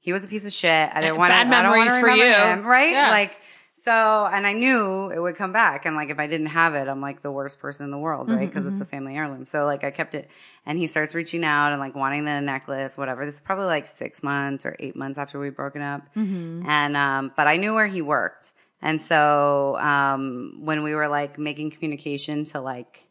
He 0.00 0.14
was 0.14 0.24
a 0.24 0.28
piece 0.28 0.46
of 0.46 0.52
shit. 0.52 0.90
I 0.94 1.02
didn't 1.02 1.18
want 1.18 1.30
bad 1.30 1.50
to. 1.50 1.56
I 1.56 1.62
don't 1.62 1.72
memories 1.72 1.90
wanna 1.90 2.00
for 2.00 2.08
you. 2.08 2.32
him, 2.32 2.66
right? 2.66 2.92
Yeah. 2.92 3.10
Like 3.10 3.36
so, 3.82 4.28
and 4.30 4.46
I 4.46 4.52
knew 4.52 5.10
it 5.10 5.18
would 5.18 5.36
come 5.36 5.52
back. 5.52 5.86
And 5.86 5.96
like 5.96 6.10
if 6.10 6.18
I 6.18 6.26
didn't 6.26 6.48
have 6.48 6.74
it, 6.74 6.88
I'm 6.88 7.00
like 7.00 7.22
the 7.22 7.30
worst 7.30 7.58
person 7.58 7.84
in 7.84 7.90
the 7.90 7.98
world, 7.98 8.28
right? 8.28 8.38
Mm-hmm, 8.38 8.46
because 8.46 8.64
it's 8.64 8.74
mm-hmm. 8.74 8.82
a 8.82 8.86
family 8.86 9.16
heirloom. 9.16 9.46
So 9.46 9.64
like 9.66 9.84
I 9.84 9.90
kept 9.90 10.14
it. 10.14 10.28
And 10.64 10.78
he 10.78 10.86
starts 10.86 11.14
reaching 11.14 11.44
out 11.44 11.72
and 11.72 11.80
like 11.80 11.94
wanting 11.94 12.24
the 12.24 12.40
necklace, 12.40 12.96
whatever. 12.96 13.24
This 13.26 13.36
is 13.36 13.40
probably 13.40 13.66
like 13.66 13.86
six 13.86 14.22
months 14.22 14.64
or 14.64 14.76
eight 14.80 14.96
months 14.96 15.18
after 15.18 15.38
we'd 15.38 15.56
broken 15.56 15.82
up. 15.82 16.02
Mm-hmm. 16.14 16.68
And 16.68 16.96
um, 16.96 17.32
but 17.36 17.46
I 17.46 17.56
knew 17.56 17.74
where 17.74 17.86
he 17.86 18.02
worked. 18.02 18.52
And 18.82 19.02
so 19.02 19.76
um, 19.76 20.60
when 20.60 20.82
we 20.82 20.94
were 20.94 21.08
like 21.08 21.38
making 21.38 21.70
communication 21.70 22.44
to 22.46 22.60
like 22.60 23.04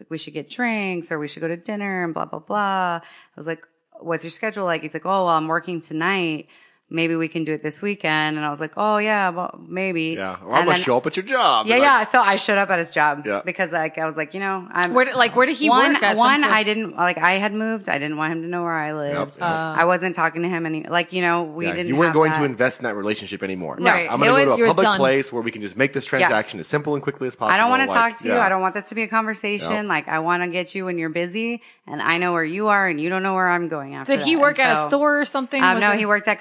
like, 0.00 0.10
we 0.10 0.18
should 0.18 0.34
get 0.34 0.50
drinks 0.50 1.12
or 1.12 1.18
we 1.18 1.28
should 1.28 1.40
go 1.40 1.48
to 1.48 1.56
dinner 1.56 2.04
and 2.04 2.14
blah, 2.14 2.24
blah, 2.24 2.40
blah. 2.40 3.00
I 3.00 3.02
was 3.36 3.46
like, 3.46 3.66
what's 4.00 4.24
your 4.24 4.30
schedule 4.30 4.64
like? 4.64 4.82
He's 4.82 4.94
like, 4.94 5.06
oh, 5.06 5.08
well, 5.08 5.28
I'm 5.28 5.48
working 5.48 5.80
tonight. 5.80 6.48
Maybe 6.94 7.16
we 7.16 7.28
can 7.28 7.44
do 7.44 7.52
it 7.52 7.62
this 7.62 7.82
weekend. 7.82 8.36
And 8.36 8.46
I 8.46 8.50
was 8.50 8.60
like, 8.60 8.72
oh, 8.76 8.98
yeah, 8.98 9.28
well, 9.30 9.58
maybe. 9.66 10.14
Yeah. 10.16 10.38
Well, 10.42 10.54
I'm 10.54 10.64
gonna 10.64 10.78
show 10.78 10.96
up 10.96 11.06
at 11.06 11.16
your 11.16 11.24
job. 11.26 11.66
Yeah, 11.66 11.74
Like, 11.74 11.82
yeah. 11.82 12.04
So 12.04 12.20
I 12.20 12.36
showed 12.36 12.58
up 12.58 12.70
at 12.70 12.78
his 12.78 12.90
job 12.92 13.24
Yeah. 13.26 13.42
because 13.44 13.72
like 13.72 13.98
I 13.98 14.06
was 14.06 14.16
like, 14.16 14.32
you 14.34 14.40
know, 14.40 14.66
I'm 14.70 14.94
Where 14.94 15.04
did, 15.04 15.16
like 15.16 15.34
where 15.36 15.46
did 15.46 15.56
he 15.56 15.68
one. 15.68 15.94
work 15.94 16.02
at? 16.02 16.16
one, 16.16 16.36
Some 16.36 16.42
sort- 16.44 16.54
I 16.54 16.62
didn't 16.62 16.96
like. 16.96 17.18
I 17.18 17.32
had 17.38 17.52
moved. 17.52 17.88
I 17.88 17.98
didn't 17.98 18.16
want 18.16 18.32
him 18.32 18.42
to 18.42 18.48
know 18.48 18.62
where 18.62 18.72
I 18.78 18.92
lived. 18.94 19.34
Yep. 19.38 19.42
I 19.42 19.84
wasn't 19.84 20.14
talking 20.14 20.42
to 20.42 20.48
him 20.48 20.64
any. 20.66 20.84
Like 20.84 21.12
you 21.12 21.20
know, 21.22 21.42
we 21.42 21.66
Yeah, 21.66 21.72
didn't. 21.72 21.88
you 21.88 21.96
weren't 21.96 22.08
have 22.08 22.14
going 22.14 22.32
that. 22.32 22.38
to 22.38 22.44
invest 22.44 22.80
in 22.80 22.84
that 22.84 22.94
relationship 22.94 23.42
anymore. 23.42 23.76
No. 23.78 23.90
Right. 23.90 24.08
I'm 24.10 24.20
going 24.20 24.30
to 24.40 24.44
go 24.46 24.56
to 24.56 24.62
a 24.62 24.66
public 24.68 24.84
done. 24.84 24.96
place 24.98 25.32
where 25.32 25.42
we 25.42 25.50
can 25.50 25.62
just 25.62 25.76
make 25.76 25.92
this 25.92 26.04
transaction 26.04 26.60
as 26.60 26.66
simple 26.68 26.94
and 26.94 27.02
quickly 27.02 27.26
as 27.26 27.34
possible. 27.36 27.54
I 27.54 27.60
don't 27.60 27.70
want 27.70 27.82
to 27.82 27.88
Like, 27.88 28.12
talk 28.12 28.20
to 28.22 28.28
you. 28.28 28.34
I 28.34 28.48
don't 28.48 28.62
want 28.62 28.74
this 28.74 28.88
to 28.90 28.94
be 28.94 29.02
a 29.02 29.08
conversation. 29.08 29.72
Yep. 29.72 29.86
Like 29.86 30.08
I 30.08 30.20
want 30.20 30.42
to 30.42 30.48
get 30.48 30.74
you 30.74 30.84
when 30.84 30.98
you're 30.98 31.08
busy, 31.08 31.62
and 31.86 32.00
I 32.00 32.18
know 32.18 32.32
where 32.32 32.44
you 32.44 32.68
are, 32.68 32.86
and 32.86 33.00
you 33.00 33.08
don't 33.10 33.22
know 33.22 33.34
where 33.34 33.48
I'm 33.48 33.68
going 33.68 33.94
after. 33.94 34.16
Did 34.16 34.24
he 34.24 34.36
work 34.36 34.58
And 34.58 34.68
at 34.68 34.74
so- 34.76 34.86
a 34.86 34.88
store 34.90 35.20
or 35.20 35.24
something? 35.24 35.62
Um, 35.62 35.80
no, 35.80 35.92
it- 35.92 35.98
he 35.98 36.06
worked 36.06 36.28
at 36.28 36.38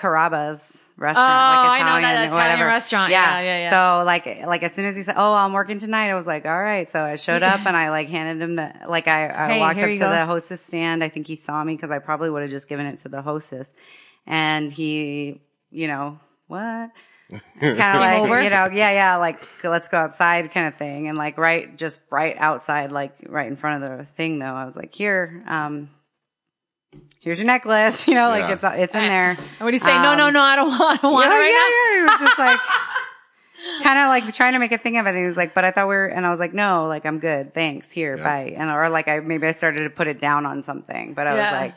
Carrabba's 0.52 0.62
restaurant. 0.98 1.28
Oh, 1.28 1.68
like 1.68 1.70
I 1.70 1.80
know 1.80 1.86
that 1.86 1.98
Italian, 2.00 2.24
Italian 2.30 2.32
whatever. 2.34 2.66
restaurant. 2.68 3.12
Yeah, 3.12 3.40
yeah, 3.42 3.58
yeah. 3.60 4.00
So 4.00 4.06
like, 4.06 4.46
like 4.46 4.64
as 4.64 4.74
soon 4.74 4.86
as 4.86 4.96
he 4.96 5.04
said, 5.04 5.16
"Oh, 5.18 5.34
I'm 5.34 5.54
working 5.54 5.80
tonight," 5.80 6.10
I 6.10 6.16
was 6.16 6.28
like, 6.28 6.46
"All 6.46 6.60
right." 6.62 6.90
So 6.92 7.02
I 7.04 7.16
showed 7.16 7.44
up 7.44 7.66
and 7.66 7.76
I 7.76 7.90
like 7.90 8.10
handed 8.10 8.44
him 8.44 8.56
the 8.56 8.72
like 8.88 9.08
I, 9.08 9.28
I 9.30 9.48
Hey, 9.54 9.60
walked 9.60 9.80
up 9.80 9.90
to 9.90 9.98
go. 9.98 10.10
the 10.10 10.26
hostess 10.26 10.62
stand. 10.62 11.04
I 11.04 11.10
think 11.10 11.28
he 11.28 11.36
saw 11.36 11.64
me 11.64 11.76
because 11.76 11.92
I 11.92 12.00
probably 12.00 12.30
would 12.30 12.42
have 12.44 12.52
just 12.52 12.68
given 12.70 12.86
it 12.86 13.00
to 13.00 13.10
the 13.10 13.22
hostess, 13.22 13.74
and 14.28 14.72
he, 14.72 15.42
you 15.72 15.88
know, 15.88 16.20
what? 16.48 16.92
kind 17.60 17.80
of 17.80 18.02
like 18.02 18.22
over? 18.22 18.44
you 18.44 18.50
know 18.52 18.68
yeah 18.72 18.92
yeah 18.92 19.16
like 19.16 19.40
let's 19.64 19.88
go 19.88 19.98
outside 19.98 20.52
kind 20.52 20.68
of 20.68 20.76
thing 20.76 21.08
and 21.08 21.18
like 21.18 21.38
right 21.40 21.76
just 21.78 22.00
right 22.12 22.36
outside 22.38 22.92
like 22.92 23.16
right 23.28 23.48
in 23.48 23.56
front 23.56 23.82
of 23.84 23.98
the 23.98 24.06
thing 24.18 24.38
though 24.38 24.46
i 24.54 24.66
was 24.66 24.76
like 24.76 24.94
here 24.94 25.42
um 25.48 25.90
here's 27.20 27.38
your 27.40 27.48
necklace 27.48 28.08
you 28.08 28.14
know 28.16 28.28
like 28.30 28.42
Yeah. 28.48 28.54
it's 28.54 28.64
it's 28.64 28.94
in 28.96 29.08
there 29.08 29.32
And 29.32 29.40
what 29.60 29.72
did 29.72 29.74
he 29.76 29.80
say? 29.80 29.98
no, 30.02 30.12
Um, 30.12 30.18
no, 30.18 30.30
no, 30.30 30.42
I 30.42 30.56
don't 30.56 30.70
want, 30.70 31.00
I 31.00 31.02
don't 31.02 31.14
want 31.14 31.30
yeah, 31.30 31.38
it 31.38 31.40
right 31.42 31.52
yeah, 31.52 31.94
yeah. 31.94 32.00
He 32.00 32.12
was 32.12 32.20
just 32.22 32.40
like 32.40 32.60
kind 33.84 34.00
of 34.00 34.08
like 34.10 34.34
trying 34.34 34.54
to 34.54 34.60
make 34.60 34.72
a 34.72 34.78
thing 34.78 34.98
of 34.98 35.06
it. 35.06 35.10
And 35.10 35.18
he 35.20 35.26
was 35.26 35.38
like, 35.38 35.54
but 35.54 35.64
I 35.64 35.72
thought 35.72 35.88
we 35.88 35.96
were, 35.96 36.06
and 36.08 36.26
I 36.26 36.32
was 36.32 36.40
like, 36.40 36.54
no, 36.54 36.88
like 36.88 37.06
I'm 37.06 37.20
good. 37.20 37.54
Thanks. 37.54 37.90
Here, 37.92 38.18
Yeah. 38.18 38.24
bye. 38.24 38.54
And 38.58 38.70
or 38.70 38.90
like 38.90 39.08
I 39.08 39.20
maybe 39.20 39.48
I 39.48 39.52
started 39.52 39.84
to 39.84 39.90
put 39.90 40.08
it 40.08 40.20
down 40.20 40.46
on 40.46 40.64
something, 40.64 41.14
but 41.14 41.28
I 41.28 41.36
Yeah. 41.36 41.52
was 41.52 41.62
like, 41.62 41.76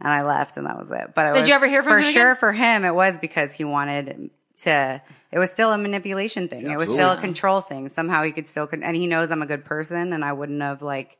and 0.00 0.08
I 0.10 0.22
left 0.22 0.56
and 0.56 0.66
that 0.66 0.78
was 0.78 0.90
it. 0.90 1.14
But 1.14 1.26
it 1.26 1.32
Did 1.34 1.40
was- 1.40 1.48
you 1.48 1.54
ever 1.54 1.66
hear 1.66 1.82
from 1.82 1.92
for 1.92 1.98
him 1.98 2.12
sure 2.12 2.34
for 2.34 2.52
him 2.52 2.84
it 2.84 2.94
was 2.94 3.18
because 3.18 3.52
he 3.52 3.64
wanted 3.64 4.30
to. 4.62 5.02
It 5.30 5.38
was 5.38 5.50
still 5.52 5.70
a 5.72 5.76
manipulation 5.76 6.48
thing. 6.48 6.70
It 6.70 6.78
was 6.78 6.86
still 6.86 6.96
a 7.00 7.12
Absolutely. 7.12 7.22
control 7.22 7.60
thing. 7.60 7.88
Somehow 7.90 8.22
he 8.22 8.32
could 8.32 8.48
still, 8.48 8.66
con- 8.66 8.82
and 8.82 8.96
he 8.96 9.06
knows 9.06 9.30
I'm 9.30 9.42
a 9.42 9.46
good 9.46 9.66
person, 9.66 10.14
and 10.14 10.24
I 10.24 10.32
wouldn't 10.32 10.62
have 10.62 10.80
like 10.80 11.18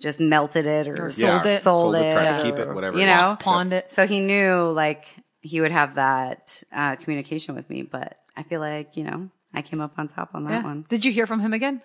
just 0.00 0.20
melted 0.20 0.66
it 0.66 0.88
or, 0.88 1.06
Or 1.06 1.10
sold 1.10 1.44
Yeah, 1.46 1.52
it. 1.52 1.62
sold, 1.62 1.82
sold 1.82 1.94
it, 1.96 2.06
it, 2.06 2.12
tried 2.12 2.36
to 2.36 2.40
or, 2.40 2.42
keep 2.44 2.58
it, 2.58 2.74
whatever. 2.74 2.98
You 2.98 3.04
Yeah. 3.04 3.20
know, 3.20 3.36
Pawned 3.40 3.72
it. 3.72 3.92
so 3.92 4.06
he 4.06 4.20
knew 4.20 4.70
like 4.72 5.06
he 5.40 5.60
would 5.60 5.72
have 5.72 5.94
that 5.96 6.62
uh, 6.72 6.96
communication 6.96 7.54
with 7.54 7.68
me, 7.70 7.82
but 7.82 8.18
I 8.36 8.42
feel 8.42 8.60
like 8.60 8.96
you 8.96 9.04
know 9.04 9.30
I 9.52 9.62
came 9.62 9.80
up 9.80 9.94
on 9.98 10.08
top 10.08 10.30
on 10.34 10.44
that 10.44 10.50
Yeah. 10.50 10.62
one. 10.64 10.84
Did 10.88 11.04
you 11.04 11.12
hear 11.12 11.26
from 11.26 11.40
him 11.40 11.52
again? 11.52 11.80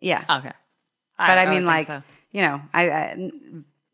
Yeah, 0.00 0.24
Okay. 0.28 0.52
but 1.16 1.38
I, 1.38 1.44
would 1.44 1.50
mean, 1.50 1.58
think 1.60 1.66
like 1.66 1.86
so. 1.86 2.02
you 2.32 2.42
know, 2.42 2.60
I 2.74 3.30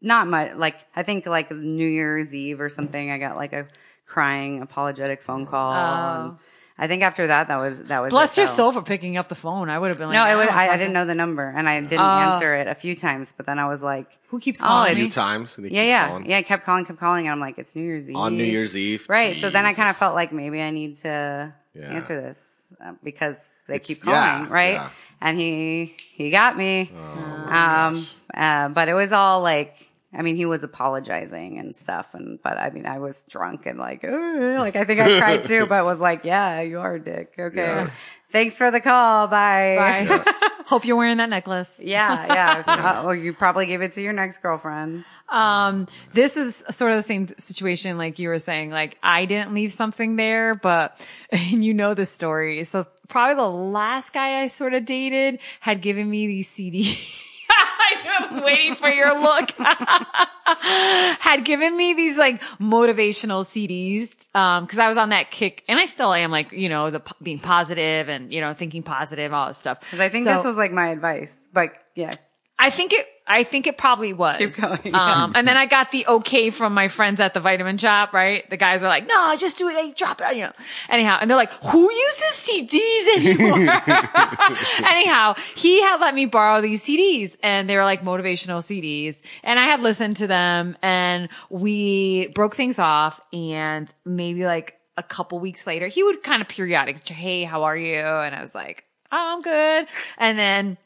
not 0.02 0.26
much. 0.26 0.54
Like 0.56 0.76
I 0.96 1.02
think 1.02 1.26
like 1.26 1.50
New 1.52 1.86
Year's 1.88 2.34
Eve 2.34 2.60
or 2.60 2.68
something, 2.68 3.10
I 3.10 3.18
got 3.18 3.36
like 3.36 3.52
a 3.52 3.68
crying 4.06 4.60
apologetic 4.62 5.22
phone 5.22 5.46
call. 5.46 5.72
Oh. 5.72 6.20
and 6.30 6.38
I 6.82 6.86
think 6.88 7.02
after 7.02 7.26
that, 7.26 7.48
that 7.48 7.56
was 7.58 7.78
that 7.88 8.00
was 8.00 8.08
bless 8.10 8.32
it, 8.36 8.40
your 8.40 8.46
though. 8.46 8.54
soul 8.54 8.72
for 8.72 8.80
picking 8.80 9.18
up 9.18 9.28
the 9.28 9.34
phone. 9.34 9.68
I 9.68 9.78
would 9.78 9.88
have 9.88 9.98
been 9.98 10.08
like, 10.08 10.14
No, 10.14 10.24
it 10.24 10.32
"Ah, 10.32 10.38
was, 10.38 10.48
I, 10.48 10.62
I 10.64 10.66
sounds 10.68 10.80
didn't 10.80 10.94
know 10.94 11.04
the 11.04 11.14
number 11.14 11.46
and 11.54 11.68
I 11.68 11.78
didn't 11.80 12.00
Oh. 12.00 12.32
answer 12.32 12.54
it 12.54 12.66
a 12.68 12.74
few 12.74 12.96
times, 12.96 13.34
but 13.36 13.44
then 13.44 13.58
I 13.58 13.66
was 13.68 13.82
like, 13.82 14.08
Who 14.28 14.40
keeps 14.40 14.60
calling?" 14.60 14.72
Oh, 14.72 14.84
calling 14.86 14.92
a 14.96 15.04
few 15.04 15.10
times. 15.10 15.58
And 15.58 15.66
he 15.66 15.76
yeah, 15.76 15.82
yeah, 15.82 16.08
calling. 16.08 16.24
yeah. 16.30 16.38
I 16.38 16.42
kept 16.42 16.64
calling, 16.64 16.86
kept 16.86 16.98
calling, 16.98 17.26
and 17.26 17.32
I'm 17.32 17.40
like, 17.40 17.58
it's 17.58 17.76
New 17.76 17.82
Year's 17.82 18.08
Eve 18.08 18.16
On 18.16 18.34
New 18.36 18.44
Year's 18.44 18.74
Eve. 18.76 19.04
right? 19.10 19.38
So 19.40 19.50
then 19.50 19.66
I 19.66 19.74
kind 19.74 19.90
of 19.90 19.96
felt 19.96 20.14
like 20.14 20.32
maybe 20.32 20.60
I 20.62 20.70
need 20.70 20.96
to 21.02 21.52
Yeah. 21.74 21.82
answer 21.92 22.18
this 22.20 22.38
uh, 22.82 22.92
because 23.04 23.36
they 23.68 23.74
It's- 23.76 23.86
keep 23.86 24.00
calling, 24.02 24.46
yeah, 24.46 24.52
right? 24.60 24.74
yeah. 24.74 24.90
And 25.20 25.38
he 25.38 25.94
he 26.14 26.30
got 26.30 26.56
me. 26.56 26.90
Oh, 26.96 27.52
um, 27.54 28.06
uh, 28.32 28.68
but 28.70 28.88
it 28.88 28.94
was 28.94 29.12
all 29.12 29.42
like, 29.42 29.89
I 30.12 30.22
mean, 30.22 30.34
he 30.34 30.44
was 30.44 30.64
apologizing 30.64 31.58
and 31.58 31.74
stuff, 31.74 32.14
and 32.14 32.42
but 32.42 32.56
I 32.58 32.70
mean, 32.70 32.84
I 32.86 32.98
was 32.98 33.24
drunk 33.28 33.66
and 33.66 33.78
like, 33.78 34.02
like 34.02 34.74
I 34.74 34.84
think 34.84 35.00
I 35.00 35.20
cried 35.20 35.44
too, 35.44 35.66
but 35.66 35.84
was 35.84 36.00
like, 36.00 36.24
yeah, 36.24 36.60
you 36.62 36.80
are 36.80 36.96
a 36.96 37.00
dick. 37.00 37.32
Okay, 37.38 37.56
Yeah. 37.56 37.90
thanks 38.32 38.58
for 38.58 38.70
the 38.72 38.80
call. 38.80 39.28
Bye. 39.28 39.76
Bye. 40.08 40.32
Hope 40.66 40.84
you're 40.84 40.96
wearing 40.96 41.16
that 41.18 41.28
necklace. 41.30 41.74
yeah, 41.78 42.26
yeah. 42.26 42.62
Uh, 43.00 43.02
well, 43.06 43.14
you 43.14 43.32
probably 43.32 43.66
gave 43.66 43.82
it 43.82 43.92
to 43.94 44.02
your 44.02 44.12
next 44.12 44.38
girlfriend. 44.42 45.04
Um, 45.28 45.86
this 46.12 46.36
is 46.36 46.64
sort 46.70 46.90
of 46.92 46.98
the 46.98 47.02
same 47.02 47.28
situation, 47.38 47.96
like 47.98 48.18
you 48.18 48.28
were 48.30 48.38
saying, 48.38 48.70
like 48.70 48.98
I 49.02 49.26
didn't 49.26 49.52
leave 49.54 49.70
something 49.72 50.16
there, 50.16 50.54
but, 50.56 50.98
and 51.30 51.64
you 51.64 51.72
know 51.74 51.94
the 51.94 52.04
story. 52.04 52.64
So 52.64 52.86
probably 53.08 53.34
the 53.36 53.48
last 53.48 54.12
guy 54.12 54.42
I 54.42 54.48
sort 54.48 54.74
of 54.74 54.84
dated 54.84 55.38
had 55.60 55.82
given 55.82 56.10
me 56.10 56.26
these 56.26 56.48
CDs. 56.48 57.26
I 57.80 58.02
knew 58.02 58.10
I 58.10 58.32
was 58.32 58.42
waiting 58.42 58.74
for 58.74 58.88
your 58.88 59.20
look. 59.20 59.50
had 61.20 61.44
given 61.44 61.76
me 61.76 61.94
these 61.94 62.16
like 62.16 62.40
motivational 62.60 63.44
CDs. 63.44 64.34
Um, 64.34 64.66
cause 64.66 64.78
I 64.78 64.88
was 64.88 64.96
on 64.96 65.10
that 65.10 65.30
kick 65.30 65.64
and 65.68 65.78
I 65.78 65.86
still 65.86 66.12
am 66.12 66.30
like, 66.30 66.52
you 66.52 66.68
know, 66.68 66.90
the 66.90 67.02
being 67.22 67.38
positive 67.38 68.08
and, 68.08 68.32
you 68.32 68.40
know, 68.40 68.54
thinking 68.54 68.82
positive, 68.82 69.32
all 69.32 69.48
this 69.48 69.58
stuff. 69.58 69.80
Because 69.80 70.00
I 70.00 70.08
think 70.08 70.24
So- 70.26 70.34
this 70.36 70.44
was 70.44 70.56
like 70.56 70.72
my 70.72 70.88
advice. 70.88 71.36
But 71.52 71.70
yeah, 71.94 72.10
I 72.58 72.70
think 72.70 72.92
it. 72.92 73.06
I 73.30 73.44
think 73.44 73.68
it 73.68 73.78
probably 73.78 74.12
was. 74.12 74.38
Keep 74.38 74.56
going. 74.56 74.94
Um, 74.94 75.32
and 75.36 75.46
then 75.46 75.56
I 75.56 75.66
got 75.66 75.92
the 75.92 76.04
okay 76.06 76.50
from 76.50 76.74
my 76.74 76.88
friends 76.88 77.20
at 77.20 77.32
the 77.32 77.38
vitamin 77.38 77.78
shop. 77.78 78.12
Right, 78.12 78.48
the 78.50 78.56
guys 78.56 78.82
were 78.82 78.88
like, 78.88 79.06
"No, 79.06 79.36
just 79.36 79.56
do 79.56 79.68
it. 79.68 79.74
Like, 79.74 79.96
drop 79.96 80.20
it." 80.20 80.36
You 80.36 80.44
know. 80.44 80.52
Anyhow, 80.88 81.18
and 81.20 81.30
they're 81.30 81.36
like, 81.36 81.52
"Who 81.64 81.90
uses 81.90 82.68
CDs 82.68 83.16
anymore?" 83.16 83.82
Anyhow, 84.84 85.34
he 85.54 85.80
had 85.80 86.00
let 86.00 86.14
me 86.14 86.26
borrow 86.26 86.60
these 86.60 86.84
CDs, 86.84 87.36
and 87.42 87.68
they 87.68 87.76
were 87.76 87.84
like 87.84 88.02
motivational 88.02 88.58
CDs, 88.58 89.22
and 89.44 89.60
I 89.60 89.64
had 89.64 89.80
listened 89.80 90.16
to 90.16 90.26
them, 90.26 90.76
and 90.82 91.28
we 91.48 92.28
broke 92.34 92.56
things 92.56 92.80
off, 92.80 93.20
and 93.32 93.92
maybe 94.04 94.44
like 94.44 94.74
a 94.96 95.04
couple 95.04 95.38
weeks 95.38 95.68
later, 95.68 95.86
he 95.86 96.02
would 96.02 96.24
kind 96.24 96.42
of 96.42 96.48
periodic, 96.48 97.08
"Hey, 97.08 97.44
how 97.44 97.62
are 97.62 97.76
you?" 97.76 98.00
And 98.00 98.34
I 98.34 98.42
was 98.42 98.56
like, 98.56 98.84
"Oh, 99.12 99.34
I'm 99.36 99.42
good," 99.42 99.86
and 100.18 100.36
then 100.36 100.78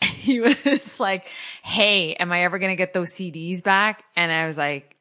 he 0.04 0.40
was 0.40 0.98
like, 1.00 1.26
Hey, 1.62 2.14
am 2.14 2.32
I 2.32 2.44
ever 2.44 2.58
going 2.58 2.70
to 2.72 2.76
get 2.76 2.92
those 2.92 3.12
CDs 3.12 3.62
back? 3.62 4.02
And 4.16 4.30
I 4.32 4.46
was 4.46 4.56
like, 4.58 4.96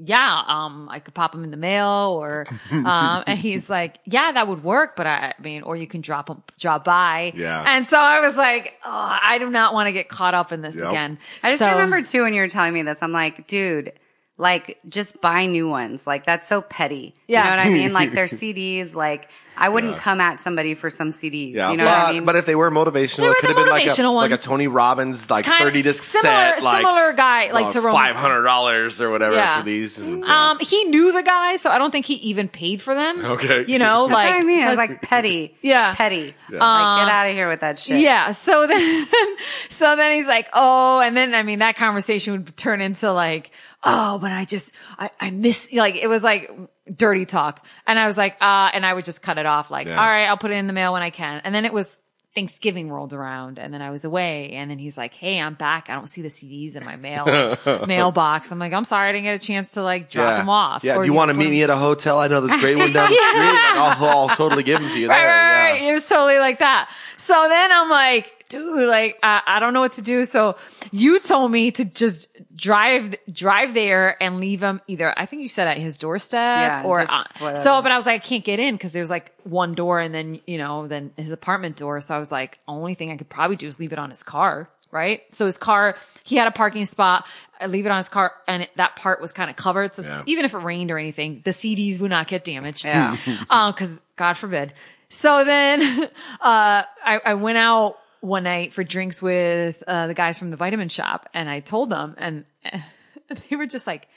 yeah, 0.00 0.42
um, 0.46 0.88
I 0.88 1.00
could 1.00 1.12
pop 1.14 1.32
them 1.32 1.42
in 1.42 1.50
the 1.50 1.56
mail 1.56 2.16
or, 2.20 2.46
um, 2.70 3.24
and 3.26 3.36
he's 3.36 3.68
like, 3.68 3.98
yeah, 4.04 4.30
that 4.30 4.46
would 4.46 4.62
work, 4.62 4.94
but 4.94 5.08
I, 5.08 5.34
I 5.36 5.42
mean, 5.42 5.62
or 5.62 5.76
you 5.76 5.88
can 5.88 6.02
drop 6.02 6.26
them, 6.28 6.42
drop 6.56 6.84
by. 6.84 7.32
Yeah. 7.34 7.64
And 7.66 7.84
so 7.84 7.98
I 7.98 8.20
was 8.20 8.36
like, 8.36 8.74
oh, 8.84 9.18
I 9.22 9.38
do 9.38 9.50
not 9.50 9.74
want 9.74 9.88
to 9.88 9.92
get 9.92 10.08
caught 10.08 10.34
up 10.34 10.52
in 10.52 10.62
this 10.62 10.76
Yep. 10.76 10.88
again. 10.88 11.18
I 11.42 11.50
just 11.50 11.58
So- 11.58 11.70
remember 11.72 12.02
too 12.02 12.22
when 12.22 12.32
you 12.32 12.42
were 12.42 12.48
telling 12.48 12.74
me 12.74 12.82
this, 12.82 13.02
I'm 13.02 13.10
like, 13.10 13.48
dude, 13.48 13.92
like 14.36 14.78
just 14.88 15.20
buy 15.20 15.46
new 15.46 15.68
ones. 15.68 16.06
Like 16.06 16.24
that's 16.24 16.46
so 16.46 16.60
petty. 16.62 17.16
Yeah. 17.26 17.42
You 17.42 17.50
know 17.50 17.56
what 17.56 17.66
I 17.66 17.70
mean? 17.70 17.92
Like 17.92 18.12
their 18.14 18.26
CDs, 18.26 18.94
like 18.94 19.28
I 19.60 19.68
wouldn't 19.68 19.96
come 19.98 20.20
at 20.20 20.40
somebody 20.42 20.74
for 20.74 20.88
some 20.88 21.08
CDs. 21.08 21.52
Yeah, 21.54 21.70
You 21.72 21.76
know 21.78 21.84
but, 21.84 21.90
what 21.90 22.08
I 22.08 22.12
mean? 22.12 22.24
but 22.24 22.36
if 22.36 22.46
they 22.46 22.54
were 22.54 22.70
motivational, 22.70 23.16
They 23.16 23.22
were 23.24 23.30
it 23.32 23.38
could 23.38 23.48
have 23.48 23.56
been 23.56 23.68
like 23.68 23.86
a, 23.86 23.88
motivational 23.90 24.14
like 24.14 24.30
a. 24.30 24.36
Tony 24.38 24.68
Robbins 24.68 25.28
like 25.30 25.44
Kind- 25.44 25.58
thirty 25.64 25.82
disc 25.82 26.04
similar, 26.04 26.30
set, 26.30 26.62
like 26.62 26.84
similar 26.86 27.12
guy, 27.12 27.50
like 27.52 27.66
uh, 27.66 27.72
to 27.72 27.80
Roman. 27.80 28.00
five 28.00 28.16
hundred 28.16 28.42
dollars 28.44 29.00
or 29.00 29.10
whatever 29.10 29.34
Yeah. 29.34 29.58
for 29.58 29.64
these. 29.66 29.98
And, 29.98 30.24
yeah. 30.24 30.50
Um, 30.50 30.58
he 30.60 30.84
knew 30.84 31.12
the 31.12 31.22
guy, 31.24 31.56
so 31.56 31.70
I 31.70 31.78
don't 31.78 31.90
think 31.90 32.06
he 32.06 32.14
even 32.14 32.48
paid 32.48 32.80
for 32.80 32.94
them. 32.94 33.24
Okay. 33.24 33.64
You 33.66 33.78
know, 33.78 34.06
that's 34.06 34.14
like, 34.14 34.30
what 34.30 34.40
I 34.40 34.44
mean. 34.44 34.60
It 34.62 34.68
was 34.68 34.78
'cause- 34.78 34.88
like 34.90 35.02
petty. 35.02 35.56
Yeah. 35.62 35.94
Petty. 35.94 36.34
Yeah. 36.50 36.58
Like 36.58 36.60
get 36.60 36.62
um, 36.62 37.08
out 37.08 37.26
of 37.26 37.32
here 37.34 37.48
with 37.48 37.60
that 37.60 37.78
shit. 37.78 38.00
Yeah. 38.00 38.30
So 38.30 38.66
then, 38.66 39.06
so 39.70 39.96
then 39.96 40.12
he's 40.12 40.26
like, 40.26 40.48
oh, 40.52 41.00
and 41.00 41.16
then, 41.16 41.34
I 41.34 41.42
mean, 41.42 41.58
that 41.58 41.76
conversation 41.76 42.32
would 42.32 42.56
turn 42.56 42.80
into 42.80 43.12
like, 43.12 43.50
oh, 43.84 44.18
but 44.18 44.32
I 44.32 44.44
just, 44.44 44.72
I, 44.98 45.10
I 45.20 45.30
miss, 45.30 45.72
like, 45.72 45.96
it 45.96 46.06
was 46.08 46.22
like 46.24 46.50
dirty 46.94 47.24
talk. 47.26 47.64
And 47.86 47.98
I 47.98 48.06
was 48.06 48.16
like, 48.16 48.36
uh, 48.40 48.70
and 48.72 48.84
I 48.86 48.92
would 48.94 49.04
just 49.04 49.22
cut 49.22 49.38
it 49.38 49.46
off 49.46 49.70
like, 49.70 49.86
Yeah. 49.86 50.00
all 50.00 50.06
right, 50.06 50.26
I'll 50.26 50.36
put 50.38 50.50
it 50.50 50.54
in 50.54 50.66
the 50.66 50.72
mail 50.72 50.92
when 50.92 51.02
I 51.02 51.10
can. 51.10 51.40
And 51.44 51.54
then 51.54 51.64
it 51.64 51.72
was 51.72 51.98
Thanksgiving 52.34 52.88
rolled 52.90 53.14
around 53.14 53.58
and 53.58 53.74
then 53.74 53.82
I 53.82 53.90
was 53.90 54.04
away. 54.04 54.50
And 54.52 54.70
then 54.70 54.78
he's 54.78 54.96
like, 54.96 55.12
hey, 55.14 55.40
I'm 55.40 55.54
back. 55.54 55.90
I 55.90 55.94
don't 55.94 56.06
see 56.08 56.22
the 56.22 56.28
CDs 56.28 56.76
in 56.76 56.84
my 56.84 56.94
mail, 56.96 57.56
mailbox. 57.86 58.52
I'm 58.52 58.58
like, 58.60 58.72
I'm 58.72 58.84
sorry. 58.84 59.08
I 59.08 59.12
didn't 59.12 59.24
get 59.24 59.42
a 59.42 59.44
chance 59.44 59.72
to 59.72 59.82
like 59.82 60.08
drop 60.10 60.30
yeah. 60.32 60.36
them 60.38 60.48
off. 60.48 60.84
Yeah. 60.84 60.96
Or 60.96 61.02
Do 61.02 61.06
you 61.06 61.14
want 61.14 61.30
to 61.30 61.34
meet 61.34 61.50
me 61.50 61.62
at 61.64 61.70
a 61.70 61.76
hotel? 61.76 62.18
I 62.18 62.28
know 62.28 62.40
this 62.40 62.54
great 62.60 62.76
one 62.76 62.92
down 62.92 63.10
the 63.10 63.16
street. 63.16 63.38
Like, 63.40 63.98
I'll, 64.00 64.28
I'll 64.28 64.36
totally 64.36 64.62
give 64.62 64.80
them 64.80 64.90
to 64.90 64.98
you 65.00 65.08
Right, 65.08 65.16
there. 65.18 65.26
right, 65.26 65.34
yeah. 65.34 65.72
right. 65.72 65.82
It 65.82 65.92
was 65.92 66.08
totally 66.08 66.38
like 66.38 66.60
that. 66.60 66.90
So 67.16 67.32
then 67.48 67.72
I'm 67.72 67.90
like, 67.90 68.37
dude, 68.48 68.88
like, 68.88 69.18
I, 69.22 69.42
I 69.46 69.60
don't 69.60 69.72
know 69.72 69.80
what 69.80 69.92
to 69.94 70.02
do. 70.02 70.24
So 70.24 70.56
you 70.90 71.20
told 71.20 71.50
me 71.50 71.70
to 71.72 71.84
just 71.84 72.28
drive, 72.56 73.14
drive 73.30 73.74
there 73.74 74.20
and 74.22 74.40
leave 74.40 74.62
him 74.62 74.80
either, 74.86 75.16
I 75.18 75.26
think 75.26 75.42
you 75.42 75.48
said 75.48 75.68
at 75.68 75.78
his 75.78 75.98
doorstep 75.98 76.38
Yeah, 76.38 76.82
or, 76.84 77.00
just 77.00 77.12
uh, 77.42 77.54
so, 77.56 77.82
but 77.82 77.92
I 77.92 77.96
was 77.96 78.06
like, 78.06 78.22
I 78.22 78.26
can't 78.26 78.44
get 78.44 78.58
in 78.60 78.74
because 78.74 78.92
there's 78.92 79.10
like 79.10 79.32
one 79.44 79.74
door 79.74 80.00
and 80.00 80.14
then, 80.14 80.40
you 80.46 80.58
know, 80.58 80.86
then 80.86 81.12
his 81.16 81.30
apartment 81.30 81.76
door. 81.76 82.00
So 82.00 82.14
I 82.14 82.18
was 82.18 82.32
like, 82.32 82.58
only 82.66 82.94
thing 82.94 83.10
I 83.10 83.16
could 83.16 83.28
probably 83.28 83.56
do 83.56 83.66
is 83.66 83.78
leave 83.78 83.92
it 83.92 83.98
on 83.98 84.10
his 84.10 84.22
car. 84.22 84.68
Right. 84.90 85.22
So 85.34 85.44
his 85.44 85.58
car, 85.58 85.96
he 86.24 86.36
had 86.36 86.48
a 86.48 86.50
parking 86.50 86.86
spot. 86.86 87.26
I 87.60 87.66
leave 87.66 87.84
it 87.84 87.90
on 87.90 87.98
his 87.98 88.08
car 88.08 88.32
and 88.46 88.62
it, 88.62 88.70
that 88.76 88.96
part 88.96 89.20
was 89.20 89.32
kind 89.32 89.50
of 89.50 89.56
covered. 89.56 89.92
So 89.94 90.02
Yeah. 90.02 90.22
even 90.24 90.46
if 90.46 90.54
it 90.54 90.58
rained 90.58 90.90
or 90.90 90.98
anything, 90.98 91.42
the 91.44 91.50
CDs 91.50 92.00
would 92.00 92.08
not 92.10 92.26
get 92.26 92.42
damaged. 92.42 92.86
Yeah. 92.86 93.14
Um, 93.50 93.72
cause 93.74 94.00
God 94.16 94.32
forbid. 94.34 94.72
So 95.10 95.44
then, 95.44 95.82
uh, 96.40 96.82
I, 97.04 97.20
I 97.24 97.34
went 97.34 97.58
out 97.58 97.98
one 98.20 98.44
night 98.44 98.72
for 98.72 98.82
drinks 98.84 99.20
with, 99.22 99.82
uh, 99.86 100.06
the 100.08 100.14
guys 100.14 100.38
from 100.38 100.50
the 100.50 100.56
vitamin 100.56 100.88
shop 100.88 101.28
and 101.34 101.48
I 101.48 101.60
told 101.60 101.90
them 101.90 102.14
and, 102.18 102.44
and 102.64 102.82
they 103.50 103.56
were 103.56 103.66
just 103.66 103.86
like, 103.86 104.08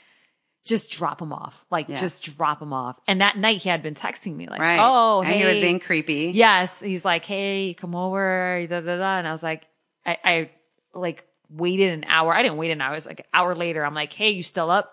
just 0.64 0.92
drop 0.92 1.20
him 1.20 1.32
off. 1.32 1.64
Like, 1.70 1.88
Yeah. 1.88 1.96
just 1.96 2.22
drop 2.36 2.62
him 2.62 2.72
off. 2.72 2.96
And 3.08 3.20
that 3.20 3.36
night 3.36 3.58
he 3.62 3.68
had 3.68 3.82
been 3.82 3.94
texting 3.96 4.36
me 4.36 4.48
like, 4.48 4.60
Right. 4.60 4.78
oh, 4.80 5.20
and 5.20 5.28
hey. 5.28 5.38
he 5.40 5.44
was 5.44 5.58
being 5.58 5.80
creepy. 5.80 6.30
Yes. 6.34 6.78
He's 6.78 7.04
like, 7.04 7.24
Hey, 7.24 7.74
come 7.74 7.94
over. 7.96 8.64
Da, 8.70 8.80
da, 8.80 8.96
da. 8.96 9.18
And 9.18 9.26
I 9.26 9.32
was 9.32 9.42
like, 9.42 9.64
I, 10.06 10.18
I 10.24 10.50
like 10.94 11.24
waited 11.50 11.90
an 11.92 12.04
hour. 12.06 12.32
I 12.32 12.42
didn't 12.42 12.58
wait 12.58 12.70
an 12.70 12.80
hour. 12.80 12.92
It 12.92 12.96
was 12.96 13.06
like 13.06 13.20
an 13.20 13.26
hour 13.34 13.54
later. 13.56 13.84
I'm 13.84 13.94
like, 13.94 14.12
Hey, 14.12 14.30
you 14.30 14.44
still 14.44 14.70
up? 14.70 14.92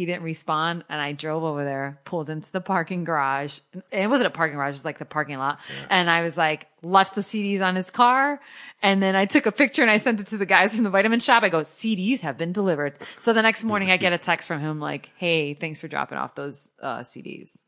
He 0.00 0.06
didn't 0.06 0.22
respond. 0.22 0.84
And 0.88 0.98
I 0.98 1.12
drove 1.12 1.44
over 1.44 1.62
there, 1.62 2.00
pulled 2.06 2.30
into 2.30 2.50
the 2.50 2.62
parking 2.62 3.04
garage. 3.04 3.58
And 3.74 3.82
it 4.04 4.06
wasn't 4.06 4.28
a 4.28 4.30
parking 4.30 4.56
garage. 4.56 4.70
It 4.70 4.76
was 4.78 4.84
like 4.86 4.98
the 4.98 5.04
parking 5.04 5.36
lot. 5.36 5.60
And 5.90 6.08
I 6.08 6.22
was 6.22 6.38
like, 6.38 6.68
left 6.82 7.14
the 7.14 7.20
CDs 7.20 7.60
on 7.60 7.76
his 7.76 7.90
car. 7.90 8.40
And 8.82 9.02
then 9.02 9.14
I 9.14 9.26
took 9.26 9.44
a 9.44 9.52
picture 9.52 9.82
and 9.82 9.90
I 9.90 9.98
sent 9.98 10.18
it 10.18 10.28
to 10.28 10.38
the 10.38 10.46
guys 10.46 10.74
from 10.74 10.84
the 10.84 10.90
vitamin 10.90 11.20
shop. 11.20 11.42
I 11.42 11.50
go, 11.50 11.58
CDs 11.60 12.20
have 12.20 12.38
been 12.38 12.52
delivered. 12.52 12.94
So 13.18 13.34
the 13.34 13.42
next 13.42 13.62
morning 13.62 13.90
I 13.90 13.98
get 13.98 14.14
a 14.14 14.16
text 14.16 14.48
from 14.48 14.60
him 14.60 14.80
like, 14.80 15.10
Hey, 15.18 15.52
thanks 15.52 15.82
for 15.82 15.88
dropping 15.88 16.16
off 16.16 16.34
those, 16.34 16.72
uh, 16.80 17.00
CDs. 17.00 17.58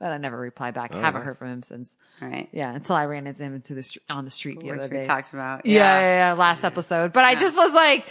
But 0.00 0.10
I 0.10 0.16
never 0.18 0.36
replied 0.36 0.74
back. 0.74 0.92
Haven't 0.92 1.22
heard 1.22 1.38
from 1.38 1.52
him 1.52 1.62
since. 1.62 1.94
Right. 2.20 2.48
Yeah, 2.50 2.74
until 2.74 2.96
I 2.96 3.04
ran 3.04 3.28
into 3.28 3.44
him 3.44 3.54
into 3.54 3.74
the 3.74 3.84
str- 3.84 4.00
on 4.10 4.24
the 4.24 4.30
street 4.32 4.58
the 4.58 4.66
Which 4.72 4.80
other 4.80 4.98
we 4.98 5.04
talked 5.04 5.32
about. 5.32 5.66
yeah, 5.66 6.00
yeah, 6.00 6.16
yeah, 6.16 6.32
last 6.32 6.64
episode. 6.64 7.12
But 7.12 7.24
I 7.24 7.36
just 7.36 7.56
was 7.56 7.72
like, 7.72 8.04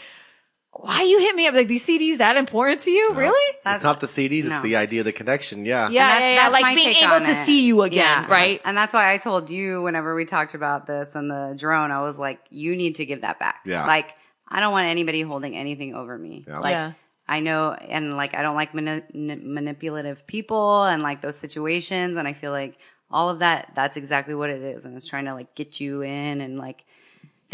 why 0.76 1.04
you 1.04 1.20
hit 1.20 1.36
me 1.36 1.48
up? 1.48 1.54
Like 1.54 1.68
these 1.68 1.86
CDs 1.86 2.18
that 2.18 2.36
important 2.38 2.82
to 2.82 2.92
you? 2.92 3.14
Really? 3.14 3.58
It's 3.66 3.84
not 3.84 4.00
the 4.00 4.08
CDs. 4.08 4.46
No. 4.50 4.56
It's 4.56 4.64
the 4.64 4.76
idea, 4.76 5.04
the 5.04 5.12
connection. 5.14 5.66
Yeah. 5.66 5.90
Yeah, 5.90 6.06
that's- 6.08 6.22
yeah, 6.22 6.30
yeah. 6.34 6.50
that's 6.50 6.62
Like 6.62 6.76
being 6.76 6.96
able 6.98 7.20
to 7.26 7.32
it. 7.32 7.46
see 7.46 7.66
you 7.68 7.82
again, 7.84 8.00
Yeah. 8.28 8.32
right? 8.32 8.60
And 8.66 8.78
that's 8.78 8.94
why 8.94 9.14
I 9.14 9.18
told 9.18 9.50
you 9.50 9.82
whenever 9.82 10.14
we 10.16 10.26
talked 10.26 10.54
about 10.56 10.88
this 10.88 11.16
and 11.16 11.30
the 11.30 11.56
drone, 11.58 11.92
I 11.92 12.02
was 12.02 12.18
like, 12.18 12.40
you 12.50 12.76
need 12.76 12.96
to 12.96 13.06
give 13.06 13.22
that 13.22 13.40
back. 13.40 13.62
Yeah. 13.66 13.86
Like, 13.86 14.16
I 14.48 14.60
don't 14.60 14.72
want 14.72 14.88
anybody 14.88 15.22
holding 15.22 15.56
anything 15.56 15.96
over 15.96 16.18
me. 16.18 16.44
Yeah. 16.48 16.60
Like, 16.60 16.72
Yeah. 16.74 16.92
I 17.28 17.40
know, 17.40 17.72
and 17.72 18.18
like, 18.18 18.36
I 18.36 18.42
don't 18.42 18.56
like 18.56 18.74
mani- 18.74 19.04
n- 19.16 19.42
manipulative 19.46 20.28
people 20.28 20.84
and 20.84 21.02
like 21.02 21.22
those 21.22 21.38
situations. 21.38 22.18
And 22.18 22.28
I 22.28 22.34
feel 22.34 22.52
like 22.52 22.76
all 23.10 23.30
of 23.30 23.40
that, 23.40 23.72
that's 23.76 23.96
exactly 23.96 24.36
what 24.36 24.50
it 24.50 24.62
is. 24.62 24.84
And 24.86 24.98
it's 24.98 25.08
trying 25.08 25.26
to 25.26 25.34
like 25.34 25.56
get 25.56 25.80
you 25.80 26.02
in 26.02 26.42
and 26.42 26.58
like, 26.58 26.84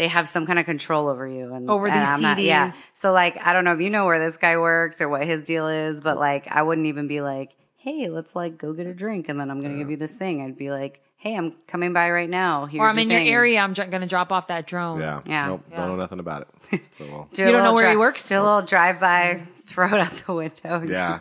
they 0.00 0.08
have 0.08 0.28
some 0.28 0.46
kind 0.46 0.58
of 0.58 0.64
control 0.64 1.08
over 1.08 1.28
you 1.28 1.52
and 1.52 1.68
Over 1.68 1.86
and 1.86 2.00
these 2.00 2.08
I'm 2.08 2.22
not- 2.22 2.38
yeah. 2.38 2.68
CDs. 2.70 2.82
So 2.94 3.12
like, 3.12 3.36
I 3.46 3.52
don't 3.52 3.64
know 3.64 3.74
if 3.74 3.80
you 3.82 3.90
know 3.90 4.06
where 4.06 4.18
this 4.18 4.38
guy 4.38 4.56
works 4.56 5.02
or 5.02 5.10
what 5.10 5.26
his 5.26 5.42
deal 5.42 5.68
is, 5.68 6.00
but 6.00 6.16
like, 6.18 6.48
I 6.50 6.62
wouldn't 6.62 6.86
even 6.86 7.06
be 7.06 7.20
like, 7.20 7.50
hey, 7.76 8.08
let's 8.08 8.34
like 8.34 8.56
go 8.56 8.72
get 8.72 8.86
a 8.86 8.94
drink 8.94 9.28
and 9.28 9.38
then 9.38 9.50
I'm 9.50 9.60
gonna 9.60 9.76
give 9.76 9.90
you 9.90 9.98
this 9.98 10.12
thing. 10.14 10.40
I'd 10.42 10.56
be 10.56 10.70
like, 10.70 11.02
hey, 11.18 11.36
I'm 11.36 11.52
coming 11.68 11.92
by 11.92 12.10
right 12.10 12.30
now. 12.30 12.64
Here's 12.64 12.80
or 12.80 12.88
I'm 12.88 12.98
in 12.98 13.10
your 13.10 13.20
area. 13.20 13.58
I'm 13.60 13.74
dr- 13.74 13.90
going 13.90 14.00
to 14.00 14.06
drop 14.06 14.32
off 14.32 14.46
that 14.46 14.66
drone. 14.66 14.98
Yeah. 15.00 15.20
Yeah. 15.26 15.46
Nope. 15.48 15.64
Yeah. 15.70 15.76
Don't 15.76 15.88
know 15.88 15.96
nothing 15.96 16.18
about 16.18 16.48
it. 16.72 16.80
So 16.92 17.04
well, 17.04 17.28
Do 17.34 17.42
You 17.42 17.52
don't 17.52 17.58
know 17.58 17.72
little 17.72 17.74
where 17.74 17.90
he 17.90 17.96
works? 17.98 18.26
Do 18.26 18.40
a 18.40 18.42
little 18.42 18.62
drive 18.62 19.00
by, 19.00 19.42
throw 19.66 19.88
it 19.88 20.00
out 20.00 20.14
the 20.26 20.32
window, 20.32 20.76
and 20.80 20.88
Yeah. 20.88 21.18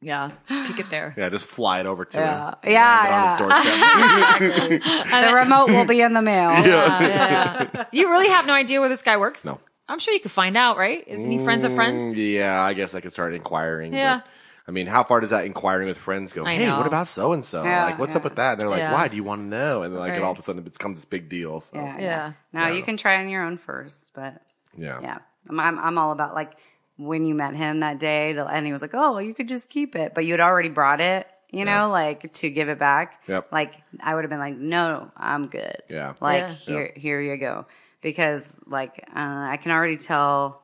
Keep 0.00 0.08
going. 0.08 0.30
Yeah. 0.30 0.30
Just 0.48 0.70
kick 0.70 0.80
it 0.80 0.90
there. 0.90 1.14
yeah, 1.18 1.28
just 1.28 1.46
fly 1.46 1.80
it 1.80 1.86
over 1.86 2.04
to 2.04 2.18
Yeah. 2.18 2.48
him. 2.48 2.54
Yeah, 2.64 3.38
land 3.38 3.40
it 3.40 3.44
on 3.44 4.40
his 4.40 4.80
doorstep. 4.80 5.06
The 5.26 5.34
remote 5.34 5.68
will 5.70 5.84
be 5.86 6.00
in 6.00 6.12
the 6.12 6.22
mail. 6.22 6.50
Yeah, 6.66 7.00
yeah, 7.00 7.68
yeah. 7.74 7.84
You 7.92 8.08
really 8.10 8.28
have 8.28 8.46
no 8.46 8.52
idea 8.54 8.80
where 8.80 8.88
this 8.88 9.02
guy 9.02 9.16
works? 9.16 9.44
No. 9.44 9.60
I'm 9.88 9.98
sure 10.00 10.12
you 10.14 10.20
could 10.20 10.32
find 10.32 10.56
out, 10.56 10.76
right? 10.78 11.04
Isn't 11.06 11.30
he 11.30 11.38
friends 11.38 11.62
of 11.64 11.70
Mm, 11.72 11.76
friends? 11.76 12.16
Yeah, 12.18 12.60
I 12.60 12.74
guess 12.74 12.94
I 12.94 13.00
could 13.00 13.12
start 13.12 13.34
inquiring. 13.34 13.94
Yeah. 13.94 14.16
But, 14.18 14.26
I 14.68 14.72
mean, 14.72 14.88
how 14.88 15.04
far 15.04 15.20
does 15.20 15.30
that 15.30 15.44
inquiring 15.46 15.86
with 15.86 15.96
friends 15.96 16.32
go? 16.32 16.44
I 16.44 16.56
hey, 16.56 16.66
know. 16.66 16.76
what 16.78 16.88
about 16.88 17.06
so 17.06 17.32
and 17.32 17.44
so? 17.44 17.62
Like, 17.62 18.00
what's 18.00 18.14
yeah. 18.14 18.18
up 18.18 18.24
with 18.24 18.34
that? 18.34 18.52
And 18.52 18.60
they're 18.60 18.68
like, 18.68 18.80
Yeah. 18.80 18.92
why 18.92 19.06
do 19.06 19.14
you 19.14 19.22
want 19.22 19.42
to 19.42 19.46
know? 19.46 19.82
And 19.82 19.92
then, 19.94 20.00
like, 20.00 20.08
Right. 20.10 20.16
and 20.16 20.24
all 20.24 20.32
of 20.32 20.38
a 20.40 20.42
sudden 20.42 20.60
it 20.66 20.72
becomes 20.72 20.98
this 20.98 21.04
big 21.04 21.28
deal. 21.28 21.60
So, 21.60 21.76
Yeah. 21.76 21.98
Yeah. 22.00 22.32
Now 22.52 22.66
Yeah. 22.66 22.74
you 22.74 22.82
can 22.82 22.96
try 22.96 23.16
on 23.20 23.28
your 23.28 23.44
own 23.44 23.58
first, 23.58 24.10
but 24.12 24.42
yeah. 24.76 24.98
yeah, 25.00 25.18
I'm, 25.48 25.60
I'm, 25.60 25.78
I'm 25.78 25.98
all 25.98 26.10
about 26.10 26.34
like 26.34 26.50
when 26.96 27.24
you 27.24 27.34
met 27.34 27.54
him 27.54 27.80
that 27.80 27.98
day, 27.98 28.36
and 28.36 28.66
he 28.66 28.72
was 28.72 28.82
like, 28.82 28.94
"Oh, 28.94 29.18
you 29.18 29.34
could 29.34 29.48
just 29.48 29.68
keep 29.68 29.94
it," 29.96 30.14
but 30.14 30.24
you 30.24 30.32
had 30.32 30.40
already 30.40 30.68
brought 30.70 31.00
it, 31.00 31.26
you 31.50 31.64
know, 31.64 31.70
Yeah. 31.72 31.84
like 31.84 32.32
to 32.34 32.50
give 32.50 32.68
it 32.68 32.78
back. 32.78 33.20
Yep. 33.28 33.52
Like 33.52 33.74
I 34.00 34.14
would 34.14 34.24
have 34.24 34.30
been 34.30 34.38
like, 34.38 34.56
"No, 34.56 35.10
I'm 35.16 35.46
good." 35.48 35.82
Yeah. 35.90 36.14
Like 36.20 36.42
Yeah. 36.42 36.52
here, 36.54 36.92
here 36.96 37.20
you 37.20 37.36
go, 37.36 37.66
because 38.02 38.58
like 38.66 38.98
uh, 39.14 39.48
I 39.52 39.58
can 39.62 39.72
already 39.72 39.96
tell. 39.98 40.62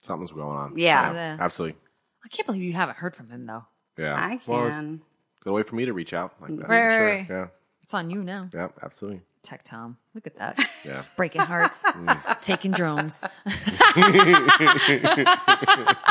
Something's 0.00 0.32
going 0.32 0.56
on. 0.56 0.76
Yeah. 0.76 1.12
Yeah. 1.12 1.36
Absolutely. 1.38 1.78
I 2.24 2.28
can't 2.28 2.46
believe 2.46 2.62
you 2.62 2.72
haven't 2.72 2.96
heard 2.98 3.14
from 3.14 3.28
him 3.30 3.46
though. 3.46 3.64
Yeah. 3.96 4.14
I 4.16 4.40
Well, 4.46 4.66
it's 4.66 4.76
can. 4.76 5.00
a 5.40 5.44
good 5.44 5.52
way 5.52 5.62
for 5.62 5.76
me 5.76 5.84
to 5.84 5.92
reach 5.92 6.12
out 6.12 6.34
like 6.40 6.56
that. 6.56 6.68
Right, 6.68 6.96
sure. 6.96 7.06
right. 7.06 7.26
Yeah. 7.30 7.46
It's 7.92 7.98
on 7.98 8.08
you 8.08 8.24
now. 8.24 8.48
Yeah. 8.54 8.68
Absolutely. 8.82 9.20
Tech 9.42 9.62
Tom. 9.64 9.98
Look 10.14 10.26
at 10.26 10.36
that. 10.38 10.58
Yeah. 10.84 11.04
Breaking 11.16 11.42
hearts, 11.42 11.84
taking 12.40 12.72
drones. 12.72 13.20
but 13.20 13.30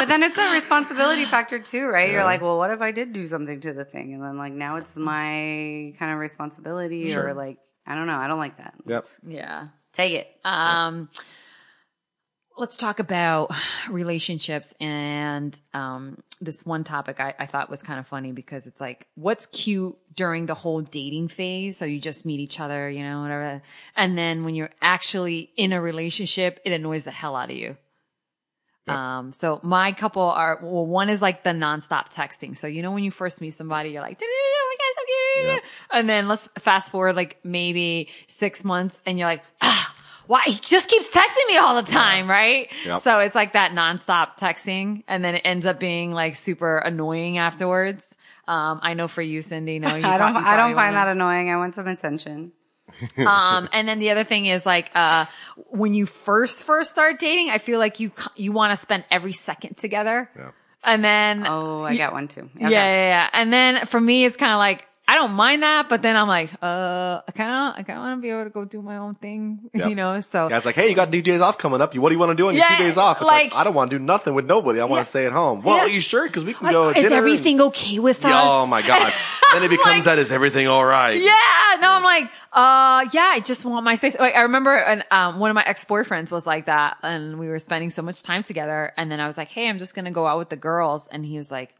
then 0.07 0.23
it's 0.23 0.37
a 0.37 0.53
responsibility 0.53 1.25
factor 1.25 1.59
too, 1.59 1.87
right? 1.87 2.09
You're 2.09 2.23
like, 2.23 2.41
well, 2.41 2.57
what 2.57 2.71
if 2.71 2.79
I 2.79 2.91
did 2.91 3.11
do 3.11 3.27
something 3.27 3.59
to 3.61 3.73
the 3.73 3.83
thing, 3.83 4.13
and 4.13 4.23
then 4.23 4.37
like 4.37 4.53
now 4.53 4.77
it's 4.77 4.95
my 4.95 5.93
kind 5.99 6.13
of 6.13 6.19
responsibility, 6.19 7.11
Sure. 7.11 7.27
or 7.29 7.33
like 7.33 7.57
I 7.85 7.95
don't 7.95 8.07
know, 8.07 8.15
I 8.15 8.27
don't 8.27 8.39
like 8.39 8.55
that. 8.59 8.75
Yep. 8.85 9.05
Yeah. 9.27 9.67
Take 9.91 10.13
it. 10.13 10.27
Um, 10.45 11.09
let's 12.61 12.77
talk 12.77 12.99
about 12.99 13.51
relationships 13.89 14.75
and 14.79 15.59
um, 15.73 16.21
this 16.39 16.63
one 16.63 16.83
topic 16.83 17.19
I, 17.19 17.33
I 17.39 17.47
thought 17.47 17.71
was 17.71 17.81
kind 17.81 17.99
of 17.99 18.05
funny 18.05 18.33
because 18.33 18.67
it's 18.67 18.79
like, 18.79 19.07
what's 19.15 19.47
cute 19.47 19.97
during 20.15 20.45
the 20.45 20.53
whole 20.53 20.81
dating 20.81 21.29
phase? 21.29 21.77
So 21.77 21.85
you 21.85 21.99
just 21.99 22.23
meet 22.23 22.39
each 22.39 22.59
other, 22.59 22.87
you 22.87 23.01
know, 23.01 23.23
whatever. 23.23 23.63
And 23.95 24.15
then 24.15 24.43
when 24.43 24.53
you're 24.53 24.69
actually 24.79 25.49
in 25.57 25.73
a 25.73 25.81
relationship, 25.81 26.59
it 26.63 26.71
annoys 26.71 27.03
the 27.03 27.09
hell 27.09 27.35
out 27.35 27.49
of 27.49 27.57
you. 27.57 27.77
Yep. 28.85 28.95
Um, 28.95 29.31
so 29.33 29.59
my 29.63 29.91
couple 29.91 30.21
are, 30.21 30.59
well, 30.61 30.85
one 30.85 31.09
is 31.09 31.19
like 31.19 31.43
the 31.43 31.51
nonstop 31.51 32.13
texting. 32.13 32.55
So, 32.55 32.67
you 32.67 32.83
know, 32.83 32.91
when 32.91 33.03
you 33.03 33.09
first 33.09 33.41
meet 33.41 33.51
somebody, 33.51 33.89
you're 33.89 34.03
like, 34.03 34.21
oh 34.21 34.67
my 34.69 34.75
God, 34.77 35.01
so 35.01 35.51
cute. 35.55 35.63
And 35.93 36.07
then 36.07 36.27
let's 36.27 36.47
fast 36.59 36.91
forward 36.91 37.15
like 37.15 37.39
maybe 37.43 38.09
six 38.27 38.63
months 38.63 39.01
and 39.07 39.17
you're 39.17 39.27
like, 39.27 39.43
ah, 39.63 39.90
why? 40.27 40.43
He 40.45 40.53
just 40.55 40.89
keeps 40.89 41.09
texting 41.11 41.47
me 41.47 41.57
all 41.57 41.81
the 41.81 41.89
time, 41.91 42.29
right? 42.29 42.69
Yep. 42.85 43.01
So 43.01 43.19
it's 43.19 43.35
like 43.35 43.53
that 43.53 43.71
nonstop 43.71 44.37
texting 44.37 45.03
and 45.07 45.23
then 45.23 45.35
it 45.35 45.41
ends 45.45 45.65
up 45.65 45.79
being 45.79 46.11
like 46.11 46.35
super 46.35 46.77
annoying 46.77 47.37
afterwards. 47.37 48.15
Um, 48.47 48.79
I 48.81 48.93
know 48.93 49.07
for 49.07 49.21
you, 49.21 49.41
Cindy, 49.41 49.79
no, 49.79 49.95
you 49.95 50.05
I 50.05 50.17
don't. 50.17 50.33
you 50.33 50.39
I 50.39 50.55
don't 50.57 50.75
find 50.75 50.75
wanna- 50.75 50.91
that 50.93 51.07
annoying. 51.09 51.49
I 51.49 51.57
want 51.57 51.75
some 51.75 51.87
attention. 51.87 52.51
um, 53.25 53.69
and 53.71 53.87
then 53.87 53.99
the 53.99 54.09
other 54.11 54.25
thing 54.25 54.45
is 54.47 54.65
like, 54.65 54.91
uh, 54.95 55.25
when 55.69 55.93
you 55.93 56.05
first, 56.05 56.63
first 56.65 56.89
start 56.91 57.19
dating, 57.19 57.49
I 57.49 57.57
feel 57.57 57.79
like 57.79 58.01
you, 58.01 58.11
you 58.35 58.51
want 58.51 58.71
to 58.71 58.75
spend 58.75 59.05
every 59.09 59.31
second 59.31 59.77
together. 59.77 60.29
Yeah. 60.35 60.51
And 60.83 61.01
then, 61.03 61.45
Oh, 61.47 61.83
I 61.83 61.95
got 61.95 62.11
one 62.11 62.27
too. 62.27 62.49
yeah, 62.57 62.67
yeah, 62.69 62.79
yeah. 62.79 63.29
And 63.31 63.53
then 63.53 63.85
for 63.85 64.01
me, 64.01 64.25
it's 64.25 64.35
kind 64.35 64.51
of 64.51 64.57
like, 64.57 64.87
I 65.11 65.15
don't 65.15 65.33
mind 65.33 65.61
that, 65.63 65.89
but 65.89 66.01
then 66.01 66.15
I'm 66.15 66.29
like, 66.29 66.51
uh, 66.63 67.19
I 67.27 67.31
kind 67.35 67.51
of, 67.51 67.79
I 67.79 67.83
kind 67.83 67.99
of 67.99 68.03
want 68.05 68.17
to 68.17 68.21
be 68.21 68.29
able 68.29 68.45
to 68.45 68.49
go 68.49 68.63
do 68.63 68.81
my 68.81 68.95
own 68.95 69.15
thing, 69.15 69.59
Yep. 69.73 69.89
you 69.89 69.95
know? 69.95 70.21
So 70.21 70.47
Guys, 70.47 70.63
like, 70.63 70.75
hey, 70.75 70.87
you 70.87 70.95
got 70.95 71.11
two 71.11 71.21
days 71.21 71.41
off 71.41 71.57
coming 71.57 71.81
up. 71.81 71.93
You, 71.93 71.99
what 71.99 72.09
do 72.09 72.15
you 72.15 72.19
want 72.19 72.29
to 72.31 72.35
do 72.35 72.47
on 72.47 72.53
your 72.53 72.63
Yeah, 72.63 72.77
two 72.77 72.83
days 72.85 72.97
off? 72.97 73.17
It's 73.17 73.25
like, 73.25 73.51
like- 73.51 73.59
I 73.59 73.65
don't 73.65 73.73
want 73.73 73.91
to 73.91 73.99
do 73.99 74.03
nothing 74.05 74.33
with 74.35 74.45
nobody. 74.45 74.79
I 74.79 74.85
want 74.85 74.99
Yeah. 74.99 75.03
to 75.03 75.09
stay 75.09 75.25
at 75.25 75.33
home. 75.33 75.63
Well, 75.63 75.75
Yeah. 75.75 75.83
are 75.83 75.89
you 75.89 75.99
sure? 75.99 76.25
Because 76.25 76.45
we 76.45 76.53
can 76.53 76.71
go. 76.71 76.89
is 76.91 77.11
everything 77.11 77.55
and- 77.59 77.67
okay 77.67 77.99
with 77.99 78.23
us? 78.23 78.31
Yeah, 78.31 78.41
oh 78.45 78.65
my 78.67 78.81
god! 78.81 79.11
then 79.53 79.63
it 79.63 79.69
becomes 79.69 80.05
that 80.05 80.17
is 80.17 80.31
everything 80.31 80.67
all 80.67 80.85
right? 80.85 81.19
Yeah, 81.19 81.77
no, 81.81 81.91
I'm 81.91 82.03
like, 82.03 82.25
uh, 82.53 83.05
yeah, 83.11 83.31
I 83.33 83.41
just 83.43 83.65
want 83.65 83.83
my 83.83 83.95
space. 83.95 84.17
Like, 84.17 84.35
I 84.35 84.43
remember, 84.43 84.73
an, 84.77 85.03
um, 85.11 85.39
one 85.39 85.49
of 85.51 85.55
my 85.55 85.63
ex-boyfriends 85.65 86.31
was 86.31 86.47
like 86.47 86.67
that, 86.67 86.95
and 87.03 87.37
we 87.37 87.49
were 87.49 87.59
spending 87.59 87.89
so 87.89 88.01
much 88.01 88.23
time 88.23 88.43
together, 88.43 88.93
and 88.97 89.11
then 89.11 89.19
I 89.19 89.27
was 89.27 89.37
like, 89.37 89.49
hey, 89.49 89.67
I'm 89.67 89.77
just 89.77 89.93
gonna 89.93 90.11
go 90.11 90.25
out 90.25 90.37
with 90.37 90.47
the 90.49 90.55
girls, 90.55 91.07
and 91.07 91.25
he 91.25 91.35
was 91.37 91.51
like, 91.51 91.73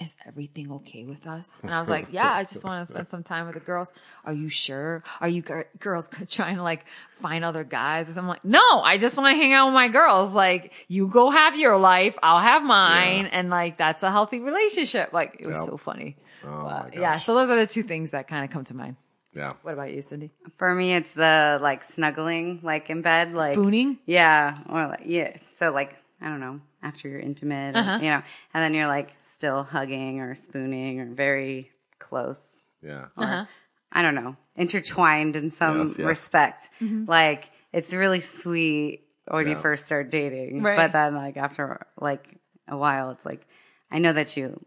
is 0.00 0.16
everything 0.26 0.70
okay 0.72 1.04
with 1.04 1.26
us? 1.26 1.58
And 1.62 1.72
I 1.74 1.80
was 1.80 1.88
like, 1.88 2.08
yeah, 2.12 2.32
I 2.32 2.44
just 2.44 2.64
want 2.64 2.86
to 2.86 2.92
spend 2.92 3.08
some 3.08 3.22
time 3.22 3.46
with 3.46 3.54
the 3.54 3.60
girls. 3.60 3.92
Are 4.24 4.32
you 4.32 4.48
sure? 4.48 5.02
Are 5.20 5.28
you 5.28 5.42
gir- 5.42 5.68
girls 5.78 6.10
trying 6.30 6.56
to 6.56 6.62
like 6.62 6.84
find 7.20 7.44
other 7.44 7.64
guys? 7.64 8.08
And 8.08 8.18
I'm 8.18 8.28
like, 8.28 8.44
no, 8.44 8.62
I 8.82 8.98
just 8.98 9.16
want 9.16 9.32
to 9.34 9.36
hang 9.36 9.52
out 9.52 9.66
with 9.66 9.74
my 9.74 9.88
girls. 9.88 10.34
Like, 10.34 10.72
you 10.88 11.08
go 11.08 11.30
have 11.30 11.56
your 11.58 11.78
life, 11.78 12.16
I'll 12.22 12.40
have 12.40 12.62
mine, 12.62 13.24
Yeah. 13.24 13.30
and 13.32 13.50
like 13.50 13.76
that's 13.78 14.02
a 14.02 14.10
healthy 14.10 14.40
relationship. 14.40 15.12
Like, 15.12 15.36
it 15.40 15.46
was 15.46 15.58
Yep. 15.60 15.68
so 15.68 15.76
funny. 15.76 16.16
Oh 16.44 16.62
But, 16.64 16.94
my 16.94 17.00
yeah, 17.00 17.18
so 17.18 17.34
those 17.34 17.50
are 17.50 17.58
the 17.58 17.66
two 17.66 17.82
things 17.82 18.12
that 18.12 18.28
kind 18.28 18.44
of 18.44 18.50
come 18.50 18.64
to 18.64 18.74
mind. 18.76 18.96
Yeah. 19.34 19.52
What 19.62 19.74
about 19.74 19.92
you, 19.92 20.02
Cindy? 20.02 20.30
For 20.56 20.74
me, 20.74 20.94
it's 20.94 21.12
the 21.12 21.58
like 21.60 21.84
snuggling, 21.84 22.60
like 22.62 22.88
in 22.90 23.02
bed, 23.02 23.32
like 23.32 23.54
Spooning? 23.54 23.98
Yeah, 24.06 24.58
or 24.68 24.86
like 24.88 25.02
yeah. 25.04 25.36
So 25.54 25.70
like 25.72 25.94
I 26.20 26.28
don't 26.28 26.40
know, 26.40 26.60
after 26.82 27.08
you're 27.08 27.20
intimate, 27.20 27.76
Uh-huh. 27.76 27.98
you 28.02 28.10
know, 28.10 28.22
and 28.54 28.62
then 28.64 28.74
you're 28.74 28.88
like 28.88 29.10
still 29.38 29.62
hugging 29.62 30.18
or 30.20 30.34
spooning 30.34 30.98
or 31.00 31.06
very 31.06 31.70
close. 32.00 32.58
Yeah. 32.82 33.06
or, 33.16 33.24
Uh-huh. 33.24 33.44
I 33.92 34.02
don't 34.02 34.14
know, 34.16 34.36
intertwined 34.56 35.36
in 35.36 35.50
some 35.50 35.78
Yes, 35.78 35.98
yes. 35.98 36.06
respect. 36.06 36.70
Mm-hmm. 36.80 37.04
Like 37.08 37.50
it's 37.72 37.94
really 37.94 38.20
sweet 38.20 39.04
when 39.28 39.46
you 39.48 39.56
first 39.56 39.86
start 39.86 40.10
dating, 40.10 40.62
Right. 40.62 40.76
but 40.76 40.92
then 40.92 41.14
like 41.14 41.36
after 41.36 41.86
like 42.00 42.26
a 42.66 42.76
while, 42.76 43.10
it's 43.12 43.24
like 43.24 43.46
I 43.90 43.98
know 44.00 44.12
that 44.12 44.36
you 44.36 44.60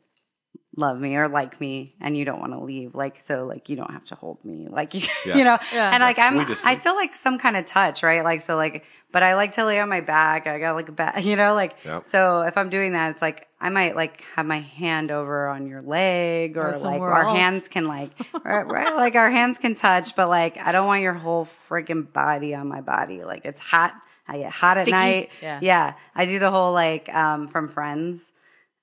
love 0.77 0.97
me 0.97 1.15
or 1.17 1.27
like 1.27 1.59
me 1.59 1.93
and 1.99 2.15
you 2.15 2.23
don't 2.23 2.39
want 2.39 2.53
to 2.53 2.59
leave 2.59 2.95
like 2.95 3.19
so 3.19 3.45
like 3.45 3.67
you 3.67 3.75
don't 3.75 3.91
have 3.91 4.05
to 4.05 4.15
hold 4.15 4.37
me 4.45 4.67
like 4.69 4.93
you, 4.95 5.01
Yes. 5.25 5.37
you 5.37 5.43
know 5.43 5.57
Yeah. 5.73 5.91
and 5.93 6.01
like 6.01 6.17
i'm 6.17 6.45
just- 6.47 6.65
i 6.65 6.77
still 6.77 6.95
like 6.95 7.13
some 7.13 7.37
kind 7.37 7.57
of 7.57 7.65
touch 7.65 8.03
right 8.03 8.23
like 8.23 8.39
so 8.39 8.55
like 8.55 8.85
but 9.11 9.21
i 9.21 9.35
like 9.35 9.51
to 9.53 9.65
lay 9.65 9.81
on 9.81 9.89
my 9.89 9.99
back 9.99 10.47
i 10.47 10.59
got 10.59 10.75
like 10.75 10.87
a 10.87 10.93
back 10.93 11.25
you 11.25 11.35
know 11.35 11.53
like 11.55 11.75
Yep. 11.83 12.05
so 12.07 12.41
if 12.43 12.57
i'm 12.57 12.69
doing 12.69 12.93
that 12.93 13.11
it's 13.11 13.21
like 13.21 13.47
i 13.59 13.67
might 13.67 13.97
like 13.97 14.23
have 14.37 14.45
my 14.45 14.61
hand 14.61 15.11
over 15.11 15.49
on 15.49 15.67
your 15.67 15.81
leg 15.81 16.55
or, 16.55 16.61
Or 16.61 16.71
like 16.71 16.75
somewhere 16.75 17.11
our 17.11 17.23
else. 17.27 17.37
hands 17.37 17.67
can 17.67 17.83
like 17.85 18.11
right, 18.45 18.65
right 18.65 18.95
like 18.95 19.15
our 19.15 19.29
hands 19.29 19.57
can 19.57 19.75
touch 19.75 20.15
but 20.15 20.29
like 20.29 20.57
i 20.57 20.71
don't 20.71 20.87
want 20.87 21.01
your 21.01 21.13
whole 21.15 21.49
freaking 21.69 22.11
body 22.13 22.55
on 22.55 22.69
my 22.69 22.79
body 22.79 23.25
like 23.25 23.43
it's 23.43 23.59
hot 23.59 23.93
i 24.25 24.37
get 24.37 24.51
hot 24.53 24.77
Sticky. 24.77 24.91
at 24.93 24.95
night 24.97 25.29
Yeah. 25.41 25.59
yeah 25.61 25.93
i 26.15 26.23
do 26.25 26.39
the 26.39 26.49
whole 26.49 26.71
like 26.71 27.13
um 27.13 27.49
from 27.49 27.67
friends 27.67 28.31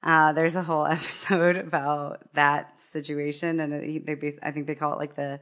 uh, 0.03 0.33
there's 0.33 0.57
a 0.57 0.63
whole 0.63 0.87
episode 0.97 1.57
about 1.57 2.21
that 2.35 2.79
situation, 2.81 3.61
and 3.61 3.73
it, 3.75 4.07
they 4.07 4.15
bas- 4.15 4.39
I 4.43 4.51
think 4.53 4.67
they 4.67 4.75
call 4.75 4.93
it 4.95 4.99
like 4.99 5.17
the 5.17 5.41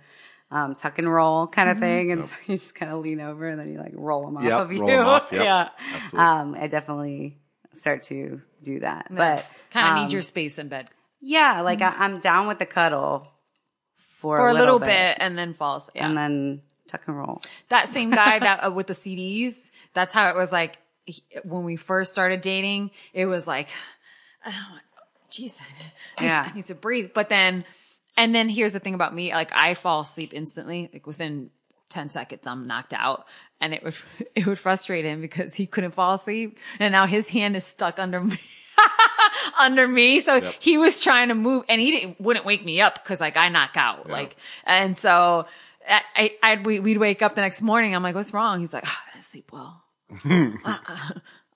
um, 0.51 0.75
tuck 0.77 0.99
and 0.99 1.13
roll 1.13 1.47
kind 1.47 1.69
of 1.71 1.79
thing, 1.79 2.13
and 2.13 2.27
so 2.27 2.35
you 2.47 2.57
just 2.57 2.75
kind 2.75 2.93
of 2.93 3.01
lean 3.01 3.21
over 3.21 3.49
and 3.49 3.59
then 3.61 3.73
you 3.73 3.79
like 3.79 3.93
roll 3.95 4.25
them 4.27 4.37
off 4.37 4.45
Yep, 4.45 4.61
of 4.61 4.73
you. 4.73 4.81
roll 4.81 4.91
'em 4.91 5.07
off, 5.07 5.29
yep. 5.33 5.43
yeah, 5.45 5.69
Absolutely. 5.95 6.21
um, 6.27 6.55
I 6.59 6.67
definitely 6.69 7.39
start 7.75 8.05
to 8.05 8.41
do 8.63 8.81
that, 8.81 9.09
but 9.11 9.45
Kind 9.71 9.87
of 9.89 9.93
um, 9.97 10.05
need 10.05 10.13
your 10.13 10.23
space 10.23 10.59
in 10.59 10.69
bed 10.69 10.89
yeah, 11.21 11.63
like 11.63 11.81
I, 11.83 11.89
I'm 11.89 12.21
down 12.21 12.47
with 12.47 12.59
the 12.59 12.67
cuddle 12.67 13.27
for, 14.19 14.39
for 14.39 14.49
a 14.49 14.55
little 14.55 14.79
bit, 14.79 15.17
and 15.19 15.37
then 15.37 15.55
falls. 15.55 15.91
Yeah. 15.95 16.07
and 16.07 16.17
then 16.17 16.63
tuck 16.89 17.03
and 17.09 17.17
roll. 17.19 17.41
that 17.69 17.89
same 17.89 18.11
guy 18.11 18.39
that 18.47 18.61
uh, 18.65 18.71
with 18.71 18.87
the 18.87 18.93
CDs, 18.93 19.71
that's 19.95 20.13
how 20.15 20.29
it 20.31 20.37
was 20.37 20.53
like 20.53 20.79
he- 21.05 21.25
when 21.43 21.65
we 21.65 21.75
first 21.77 22.13
started 22.13 22.43
dating. 22.43 22.91
It 23.13 23.27
was 23.27 23.47
like, 23.47 23.69
Oh, 24.47 24.51
I 24.51 24.53
don't 24.53 24.75
know, 24.75 24.81
jeez, 25.31 25.61
I, 26.19 26.25
Yeah. 26.25 26.49
I 26.51 26.55
need 26.55 26.67
to 26.67 26.75
breathe. 26.75 27.11
But 27.15 27.29
then, 27.29 27.65
and 28.17 28.35
then 28.35 28.49
here's 28.49 28.73
the 28.73 28.81
thing 28.81 28.95
about 28.95 29.15
me: 29.15 29.33
like 29.33 29.51
I 29.55 29.75
fall 29.75 30.01
asleep 30.01 30.33
instantly, 30.35 30.89
like 30.93 31.07
within 31.07 31.51
ten 31.89 32.09
seconds, 32.11 32.47
I'm 32.47 32.67
knocked 32.67 32.93
out. 32.95 33.27
And 33.61 33.73
it 33.75 33.83
would 33.83 33.95
it 34.35 34.47
would 34.47 34.59
frustrate 34.59 35.05
him 35.05 35.21
because 35.21 35.55
he 35.55 35.67
couldn't 35.67 35.93
fall 35.93 36.15
asleep, 36.15 36.59
and 36.79 36.93
now 36.93 37.07
his 37.07 37.29
hand 37.29 37.57
is 37.57 37.65
stuck 37.65 37.99
under 37.99 38.21
me. 38.21 38.39
under 39.59 39.89
me. 39.89 40.21
So 40.21 40.35
Yep. 40.37 40.55
he 40.61 40.79
was 40.79 41.01
trying 41.01 41.29
to 41.29 41.35
move 41.35 41.65
and 41.69 41.81
he 41.81 41.91
didn't, 41.91 42.21
wouldn't 42.21 42.45
wake 42.45 42.65
me 42.65 42.81
up 42.81 43.03
because 43.03 43.21
like 43.21 43.37
I 43.37 43.49
knock 43.49 43.71
out. 43.77 44.09
Like, 44.09 44.37
and 44.65 44.97
so 44.97 45.47
I, 45.89 46.03
I, 46.15 46.37
I'd, 46.43 46.67
we, 46.67 46.81
we'd 46.81 46.99
wake 46.99 47.23
up 47.23 47.35
the 47.35 47.41
next 47.41 47.63
morning. 47.63 47.95
I'm 47.95 48.03
like, 48.03 48.15
what's 48.15 48.35
wrong? 48.35 48.61
He's 48.61 48.75
like, 48.75 48.85
oh, 48.87 48.97
I 49.09 49.13
didn't 49.13 49.25
sleep 49.25 49.51
well. 49.53 49.83
Uh-uh. 50.27 51.11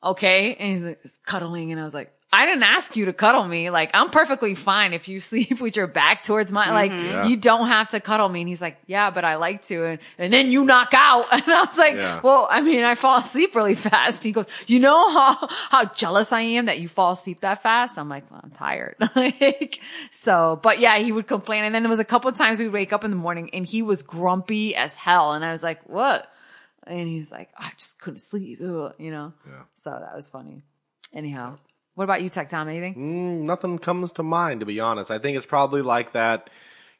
okay. 0.05 0.55
And 0.55 0.75
he's 0.75 0.85
like, 0.85 1.01
cuddling. 1.27 1.73
And 1.73 1.81
I 1.81 1.85
was 1.85 1.93
like, 1.95 2.13
I 2.33 2.47
didn't 2.47 2.63
ask 2.63 2.95
you 2.95 3.07
to 3.07 3.13
cuddle 3.13 3.45
me. 3.45 3.71
Like, 3.71 3.91
I'm 3.93 4.09
perfectly 4.09 4.55
fine 4.55 4.93
if 4.93 5.09
you 5.09 5.19
sleep 5.31 5.61
with 5.61 5.75
your 5.75 5.89
back 5.89 6.23
towards 6.23 6.53
my, 6.53 6.71
like, 6.73 6.93
mm-hmm. 6.93 7.05
Yeah. 7.07 7.27
you 7.27 7.37
don't 7.37 7.67
have 7.67 7.89
to 7.89 7.99
cuddle 7.99 8.29
me. 8.29 8.41
And 8.43 8.49
he's 8.49 8.61
like, 8.63 8.79
yeah, 8.87 9.11
but 9.11 9.25
I 9.25 9.35
like 9.35 9.63
to. 9.65 9.85
And, 9.85 10.01
and 10.17 10.33
then 10.33 10.53
you 10.53 10.65
knock 10.65 10.91
out. 10.95 11.27
And 11.33 11.43
I 11.43 11.65
was 11.65 11.77
like, 11.77 11.95
Yeah. 11.97 12.21
well, 12.23 12.47
I 12.49 12.61
mean, 12.61 12.85
I 12.85 12.95
fall 12.95 13.19
asleep 13.19 13.55
really 13.57 13.75
fast. 13.91 14.23
He 14.23 14.31
goes, 14.31 14.47
you 14.69 14.79
know 14.79 15.11
how, 15.11 15.49
how 15.71 15.85
jealous 15.87 16.33
I 16.33 16.43
am 16.43 16.67
that 16.67 16.79
you 16.79 16.89
fall 16.89 17.13
asleep 17.13 17.41
that 17.41 17.63
fast? 17.63 17.99
I'm 17.99 18.09
like, 18.09 18.31
well, 18.31 18.41
I'm 18.45 18.51
tired. 18.51 18.95
like, 19.17 19.81
so, 20.13 20.61
but 20.63 20.79
yeah, 20.79 20.99
he 20.99 21.11
would 21.11 21.27
complain. 21.27 21.65
And 21.65 21.75
then 21.75 21.83
there 21.83 21.91
was 21.91 21.99
a 21.99 22.05
couple 22.05 22.31
of 22.31 22.37
times 22.37 22.61
we'd 22.61 22.69
wake 22.69 22.93
up 22.93 23.03
in 23.05 23.11
the 23.11 23.17
morning 23.17 23.51
and 23.53 23.67
he 23.67 23.83
was 23.83 24.03
grumpy 24.03 24.77
as 24.77 24.95
hell. 24.97 25.33
And 25.33 25.45
I 25.45 25.51
was 25.51 25.63
like, 25.65 25.81
what? 25.89 26.31
And 26.87 27.09
he's 27.09 27.33
like, 27.33 27.49
I 27.59 27.71
just 27.77 28.01
couldn't 28.01 28.21
sleep, 28.21 28.61
Ugh, 28.63 28.95
you 28.99 29.11
know? 29.11 29.33
Yeah. 29.47 29.63
So 29.77 29.91
that 29.91 30.15
was 30.15 30.31
funny. 30.31 30.63
Anyhow, 31.13 31.57
what 32.01 32.05
about 32.05 32.23
you, 32.23 32.31
Tech 32.31 32.49
Tom? 32.49 32.67
Anything? 32.67 32.95
Mm, 32.95 33.43
nothing 33.45 33.79
comes 33.79 34.13
to 34.13 34.23
mind, 34.23 34.61
to 34.61 34.67
be 34.67 34.81
honest. 34.81 35.11
I 35.11 35.19
think 35.19 35.37
it's 35.37 35.45
probably 35.45 35.83
like 35.83 36.15
that. 36.15 36.49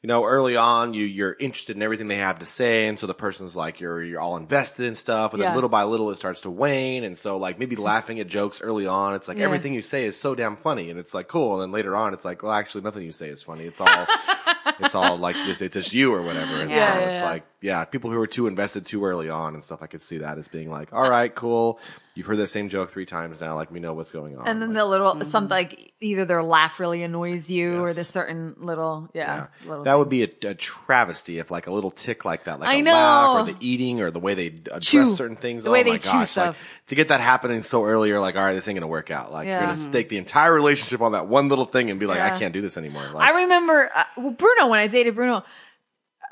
You 0.03 0.09
know, 0.09 0.27
early 0.27 0.59
on, 0.59 0.93
you 0.93 1.07
you're 1.07 1.35
interested 1.41 1.75
in 1.75 1.81
everything 1.83 2.07
they 2.09 2.17
have 2.19 2.41
to 2.41 2.45
say, 2.45 2.87
and 2.87 2.99
so 2.99 3.07
the 3.07 3.15
person's 3.15 3.57
like 3.57 3.81
you're 3.81 4.03
you're 4.05 4.21
all 4.21 4.37
invested 4.37 4.85
in 4.85 4.95
stuff, 4.95 5.33
and 5.33 5.41
Yeah. 5.41 5.47
then 5.49 5.55
little 5.55 5.71
by 5.71 5.85
little 5.85 6.11
it 6.11 6.17
starts 6.17 6.43
to 6.43 6.51
wane, 6.51 7.03
and 7.03 7.17
so 7.17 7.39
like 7.39 7.59
maybe 7.59 7.77
laughing 7.91 8.21
at 8.21 8.27
jokes 8.29 8.61
early 8.61 8.87
on, 8.87 9.15
it's 9.15 9.27
like 9.27 9.39
Yeah. 9.39 9.45
everything 9.45 9.73
you 9.73 9.81
say 9.81 10.05
is 10.05 10.19
so 10.21 10.35
damn 10.35 10.55
funny, 10.57 10.91
and 10.91 10.99
it's 11.01 11.15
like 11.15 11.29
cool, 11.29 11.55
and 11.55 11.63
then 11.63 11.73
later 11.73 11.97
on, 11.97 12.13
it's 12.13 12.27
like 12.27 12.43
well, 12.43 12.53
actually 12.53 12.83
nothing 12.83 13.03
you 13.05 13.13
say 13.13 13.29
is 13.31 13.43
funny. 13.43 13.65
It's 13.65 13.81
all 13.81 14.07
it's 14.81 14.95
all 14.95 15.17
like 15.19 15.37
just 15.37 15.63
it's 15.63 15.75
just 15.75 15.93
you 15.95 16.13
or 16.15 16.23
whatever, 16.23 16.61
and 16.61 16.71
Yeah, 16.71 16.93
so 16.95 17.01
yeah, 17.01 17.07
it's 17.11 17.21
yeah. 17.23 17.29
like 17.31 17.45
yeah, 17.63 17.85
people 17.85 18.11
who 18.11 18.19
are 18.19 18.27
too 18.27 18.47
invested 18.47 18.87
too 18.87 19.05
early 19.05 19.29
on 19.29 19.53
and 19.55 19.63
stuff. 19.63 19.83
I 19.83 19.87
could 19.87 20.01
see 20.01 20.19
that 20.19 20.39
as 20.39 20.49
being 20.49 20.71
like, 20.71 20.95
all 20.95 21.09
right, 21.11 21.35
cool, 21.35 21.79
you've 22.15 22.25
heard 22.25 22.39
that 22.39 22.49
same 22.49 22.71
joke 22.71 22.91
three 22.91 23.05
times 23.05 23.43
now, 23.43 23.55
like 23.55 23.71
we 23.71 23.81
know 23.81 23.93
what's 23.93 24.11
going 24.11 24.39
on. 24.39 24.49
And 24.49 24.63
then 24.63 24.71
Like, 24.71 24.79
the 24.79 24.85
little, 24.87 25.21
something 25.23 25.51
like 25.51 25.93
either 26.01 26.25
their 26.25 26.43
laugh 26.43 26.81
really 26.81 27.03
annoys 27.03 27.51
you 27.51 27.79
or 27.83 27.89
Yes. 27.89 27.97
the 27.97 28.05
certain 28.05 28.55
little, 28.57 29.11
yeah. 29.13 29.49
Yeah. 29.63 29.69
Little 29.69 29.85
that 29.85 29.99
would 29.99 30.09
be 30.09 30.23
a, 30.23 30.31
a 30.45 30.55
travesty 30.55 31.39
if 31.39 31.51
like 31.51 31.67
a 31.67 31.71
little 31.71 31.91
tick 31.91 32.25
like 32.25 32.45
that, 32.45 32.61
like 32.61 32.71
I 32.71 32.77
a 32.77 32.83
know. 32.83 32.93
laugh 32.93 33.49
or 33.49 33.53
the 33.53 33.57
eating 33.61 34.01
or 34.01 34.11
the 34.11 34.21
way 34.21 34.33
they 34.35 34.47
address 34.47 34.87
Chew. 34.87 35.07
certain 35.15 35.37
things. 35.37 35.65
The 35.65 35.71
way 35.71 35.81
oh 35.81 35.85
they 35.85 35.91
my 35.93 35.99
chew 35.99 36.25
stuff. 36.25 36.57
Like 36.57 36.87
to 36.87 36.95
get 36.95 37.09
that 37.09 37.21
happening 37.21 37.61
so 37.63 37.85
early, 37.85 38.09
you're 38.09 38.21
like, 38.21 38.37
all 38.37 38.43
right, 38.43 38.55
this 38.55 38.67
ain't 38.69 38.77
gonna 38.77 38.87
work 38.87 39.11
out. 39.11 39.33
Like 39.33 39.47
Yeah. 39.47 39.59
you're 39.59 39.67
gonna 39.69 39.77
stake 39.79 40.09
the 40.09 40.17
entire 40.17 40.53
relationship 40.55 41.03
on 41.03 41.13
that 41.13 41.27
one 41.29 41.49
little 41.51 41.67
thing 41.67 41.91
and 41.91 42.01
be 42.01 42.07
like, 42.07 42.17
Yeah. 42.17 42.35
I 42.35 42.39
can't 42.39 42.55
do 42.55 42.63
this 42.63 42.79
anymore. 42.79 43.03
Like, 43.13 43.31
I 43.31 43.43
remember 43.43 43.91
uh, 43.95 44.05
well, 44.17 44.33
Bruno 44.55 44.71
when 44.71 44.81
I 44.81 44.87
dated 44.87 45.15
Bruno. 45.15 45.45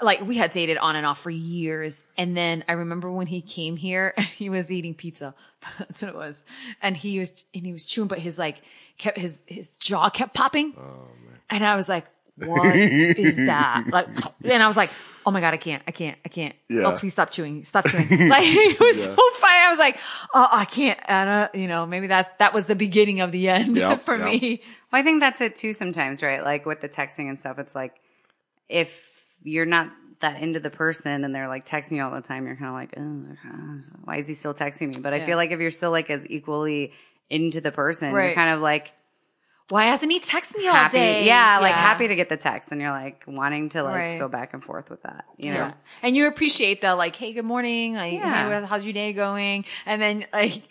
Like 0.00 0.20
we 0.20 0.36
had 0.36 0.52
dated 0.52 0.78
on 0.78 0.94
and 0.94 1.04
off 1.04 1.20
for 1.20 1.30
years, 1.30 2.06
and 2.16 2.36
then 2.36 2.62
I 2.68 2.74
remember 2.74 3.10
when 3.10 3.26
he 3.26 3.40
came 3.40 3.76
here 3.76 4.14
and 4.16 4.26
he 4.26 4.48
was 4.48 4.70
eating 4.70 4.94
pizza. 4.94 5.34
That's 5.78 6.02
what 6.02 6.10
it 6.10 6.14
was, 6.14 6.44
and 6.80 6.96
he 6.96 7.18
was 7.18 7.42
and 7.52 7.66
he 7.66 7.72
was 7.72 7.84
chewing, 7.84 8.06
but 8.06 8.20
his 8.20 8.38
like 8.38 8.62
kept 8.96 9.18
his 9.18 9.42
his 9.46 9.76
jaw 9.76 10.08
kept 10.08 10.34
popping, 10.34 10.74
and 11.50 11.66
I 11.66 11.74
was 11.74 11.88
like, 11.88 12.04
"What 12.36 12.76
is 12.76 13.38
that?" 13.38 13.86
Like, 13.92 14.06
and 14.44 14.62
I 14.62 14.68
was 14.68 14.76
like, 14.76 14.90
"Oh 15.26 15.32
my 15.32 15.40
god, 15.40 15.52
I 15.52 15.56
can't, 15.56 15.82
I 15.88 15.90
can't, 15.90 16.16
I 16.24 16.28
can't! 16.28 16.54
Yeah. 16.68 16.82
Oh, 16.84 16.92
please 16.92 17.12
stop 17.12 17.32
chewing, 17.32 17.64
stop 17.64 17.86
chewing!" 17.88 18.06
Like 18.28 18.44
it 18.46 18.78
was 18.78 19.02
so 19.02 19.16
funny. 19.16 19.58
I 19.64 19.68
was 19.68 19.78
like, 19.80 19.98
"Oh, 20.32 20.48
I 20.48 20.64
can't," 20.64 21.00
and 21.08 21.28
uh, 21.28 21.48
you 21.54 21.66
know, 21.66 21.86
maybe 21.86 22.06
that 22.06 22.38
that 22.38 22.54
was 22.54 22.66
the 22.66 22.76
beginning 22.76 23.18
of 23.20 23.32
the 23.32 23.48
end 23.48 23.76
Yep, 23.76 24.02
for 24.04 24.16
yep. 24.16 24.26
me. 24.40 24.62
Well, 24.92 25.00
I 25.00 25.02
think 25.02 25.18
that's 25.18 25.40
it 25.40 25.56
too 25.56 25.72
sometimes, 25.72 26.22
right? 26.22 26.44
Like 26.44 26.66
with 26.66 26.80
the 26.82 26.88
texting 26.88 27.28
and 27.28 27.36
stuff, 27.36 27.58
it's 27.58 27.74
like 27.74 27.96
if 28.68 29.04
you're 29.42 29.66
not 29.66 29.90
that 30.20 30.42
into 30.42 30.58
the 30.60 30.70
person 30.70 31.24
and 31.24 31.34
they're 31.34 31.48
like 31.48 31.64
texting 31.66 31.92
you 31.92 32.02
all 32.02 32.10
the 32.10 32.20
time, 32.20 32.46
you're 32.46 32.56
kind 32.56 32.68
of 32.68 32.74
like, 32.74 32.94
oh, 32.96 33.80
why 34.04 34.16
is 34.16 34.26
he 34.28 34.34
still 34.34 34.54
texting 34.54 34.94
me? 34.94 35.00
But 35.02 35.14
I 35.14 35.24
feel 35.24 35.36
like 35.36 35.50
if 35.52 35.60
you're 35.60 35.70
still 35.70 35.90
like 35.92 36.10
as 36.10 36.26
equally 36.28 36.92
into 37.30 37.60
the 37.60 37.70
person, 37.70 38.12
Right. 38.12 38.26
you're 38.26 38.34
kind 38.34 38.50
of 38.54 38.60
like 38.60 38.92
Why 39.68 39.84
hasn't 39.84 40.10
he 40.10 40.18
texted 40.18 40.56
me 40.56 40.66
all 40.66 40.74
happy. 40.74 40.96
day? 40.96 41.26
Yeah, 41.26 41.58
like 41.60 41.74
happy 41.74 42.08
to 42.08 42.16
get 42.16 42.28
the 42.30 42.36
text 42.38 42.72
and 42.72 42.80
you're 42.80 42.90
like 42.90 43.22
wanting 43.26 43.68
to 43.70 43.82
like 43.82 43.94
Right. 43.94 44.18
go 44.18 44.26
back 44.26 44.54
and 44.54 44.64
forth 44.64 44.88
with 44.90 45.02
that, 45.02 45.24
you 45.36 45.50
know? 45.50 45.56
Yeah. 45.58 45.72
And 46.02 46.16
you 46.16 46.26
appreciate 46.26 46.80
the 46.80 46.94
like, 46.96 47.14
hey, 47.14 47.32
good 47.34 47.44
morning. 47.44 47.94
Like, 47.94 48.14
Yeah. 48.14 48.60
hey, 48.60 48.66
how's 48.66 48.84
your 48.84 48.94
day 48.94 49.12
going? 49.12 49.66
And 49.86 50.00
then 50.02 50.26
like 50.32 50.62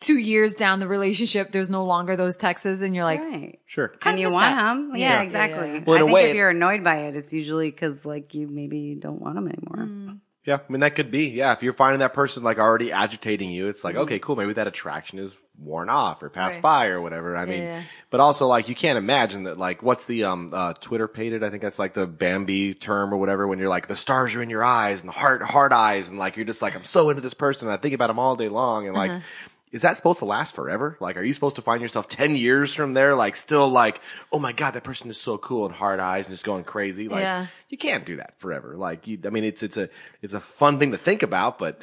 two 0.00 0.18
years 0.18 0.54
down 0.54 0.78
the 0.80 0.88
relationship, 0.88 1.52
there's 1.52 1.70
no 1.70 1.84
longer 1.84 2.16
those 2.16 2.36
texts 2.36 2.66
and 2.66 2.94
you're 2.94 3.04
like, 3.04 3.20
Right. 3.20 3.58
sure. 3.66 3.94
And 4.04 4.18
you 4.20 4.30
want 4.30 4.54
that. 4.54 4.62
them. 4.62 4.90
Yeah, 4.94 4.98
Yeah. 4.98 5.08
Yeah, 5.14 5.22
exactly. 5.22 5.68
yeah. 5.74 5.80
Well, 5.86 5.96
in 5.96 6.02
I 6.02 6.04
a 6.04 6.06
think 6.06 6.14
way- 6.14 6.30
if 6.30 6.36
you're 6.36 6.50
annoyed 6.50 6.84
by 6.84 6.96
it, 7.06 7.16
it's 7.16 7.32
usually 7.32 7.70
because 7.70 8.04
like 8.04 8.34
you 8.34 8.46
maybe 8.46 8.94
don't 8.98 9.20
want 9.20 9.34
them 9.36 9.48
anymore. 9.48 9.86
Mm. 9.88 10.20
Yeah, 10.44 10.58
I 10.68 10.70
mean 10.72 10.78
that 10.78 10.94
could 10.94 11.10
be. 11.10 11.30
Yeah, 11.30 11.54
if 11.54 11.64
you're 11.64 11.72
finding 11.72 11.98
that 11.98 12.12
person 12.14 12.44
like 12.44 12.58
already 12.60 12.92
agitating 12.92 13.50
you, 13.50 13.66
it's 13.66 13.82
like 13.82 13.94
Mm-hmm. 13.96 14.02
okay, 14.02 14.18
cool. 14.20 14.36
Maybe 14.36 14.52
that 14.52 14.68
attraction 14.68 15.18
is 15.18 15.36
worn 15.58 15.88
off 15.88 16.22
or 16.22 16.28
passed 16.30 16.54
Right. 16.56 16.62
by 16.62 16.86
or 16.86 17.00
whatever. 17.00 17.36
I 17.36 17.46
mean, 17.46 17.62
Yeah. 17.62 17.82
but 18.10 18.20
also 18.20 18.46
like 18.46 18.68
you 18.68 18.76
can't 18.76 18.96
imagine 18.96 19.42
that 19.44 19.58
like 19.58 19.82
what's 19.82 20.04
the 20.04 20.22
um 20.22 20.52
uh 20.54 20.74
twitterpated? 20.74 21.42
I 21.42 21.50
think 21.50 21.62
that's 21.62 21.80
like 21.80 21.94
the 21.94 22.06
Bambi 22.06 22.74
term 22.74 23.12
or 23.12 23.16
whatever. 23.16 23.48
When 23.48 23.58
you're 23.58 23.68
like 23.68 23.88
the 23.88 23.96
stars 23.96 24.36
are 24.36 24.42
in 24.42 24.48
your 24.50 24.62
eyes 24.62 25.00
and 25.00 25.08
the 25.08 25.14
heart 25.14 25.42
heart 25.42 25.72
eyes 25.72 26.10
and 26.10 26.18
like 26.18 26.36
you're 26.36 26.46
just 26.46 26.62
like 26.62 26.76
I'm 26.76 26.84
so 26.84 27.10
into 27.10 27.22
this 27.22 27.34
person. 27.34 27.66
And 27.66 27.74
I 27.76 27.78
think 27.80 27.94
about 27.94 28.06
them 28.06 28.20
all 28.20 28.36
day 28.36 28.48
long 28.48 28.86
and 28.86 28.94
like. 28.94 29.10
Uh-huh. 29.10 29.20
Is 29.76 29.82
that 29.82 29.96
supposed 29.96 30.20
to 30.20 30.24
last 30.24 30.54
forever? 30.54 30.96
Like, 31.00 31.16
are 31.18 31.22
you 31.22 31.32
supposed 31.34 31.56
to 31.56 31.62
find 31.62 31.82
yourself 31.82 32.08
10 32.08 32.34
years 32.34 32.72
from 32.74 32.94
there, 32.94 33.14
like, 33.14 33.36
still 33.36 33.68
like, 33.68 34.00
oh 34.32 34.38
my 34.38 34.52
God, 34.52 34.72
that 34.72 34.84
person 34.84 35.10
is 35.10 35.18
so 35.18 35.36
cool 35.38 35.66
and 35.66 35.74
hard 35.74 36.00
eyes 36.00 36.24
and 36.26 36.32
just 36.34 36.44
going 36.44 36.64
crazy? 36.64 37.08
Like, 37.08 37.20
Yeah. 37.20 37.46
you 37.68 37.76
can't 37.76 38.06
do 38.06 38.16
that 38.16 38.34
forever. 38.38 38.74
Like, 38.76 39.06
you, 39.06 39.18
I 39.24 39.28
mean, 39.28 39.44
it's, 39.44 39.62
it's 39.62 39.76
a, 39.76 39.90
it's 40.22 40.32
a 40.32 40.40
fun 40.40 40.78
thing 40.78 40.92
to 40.92 40.98
think 40.98 41.22
about, 41.22 41.58
but 41.58 41.82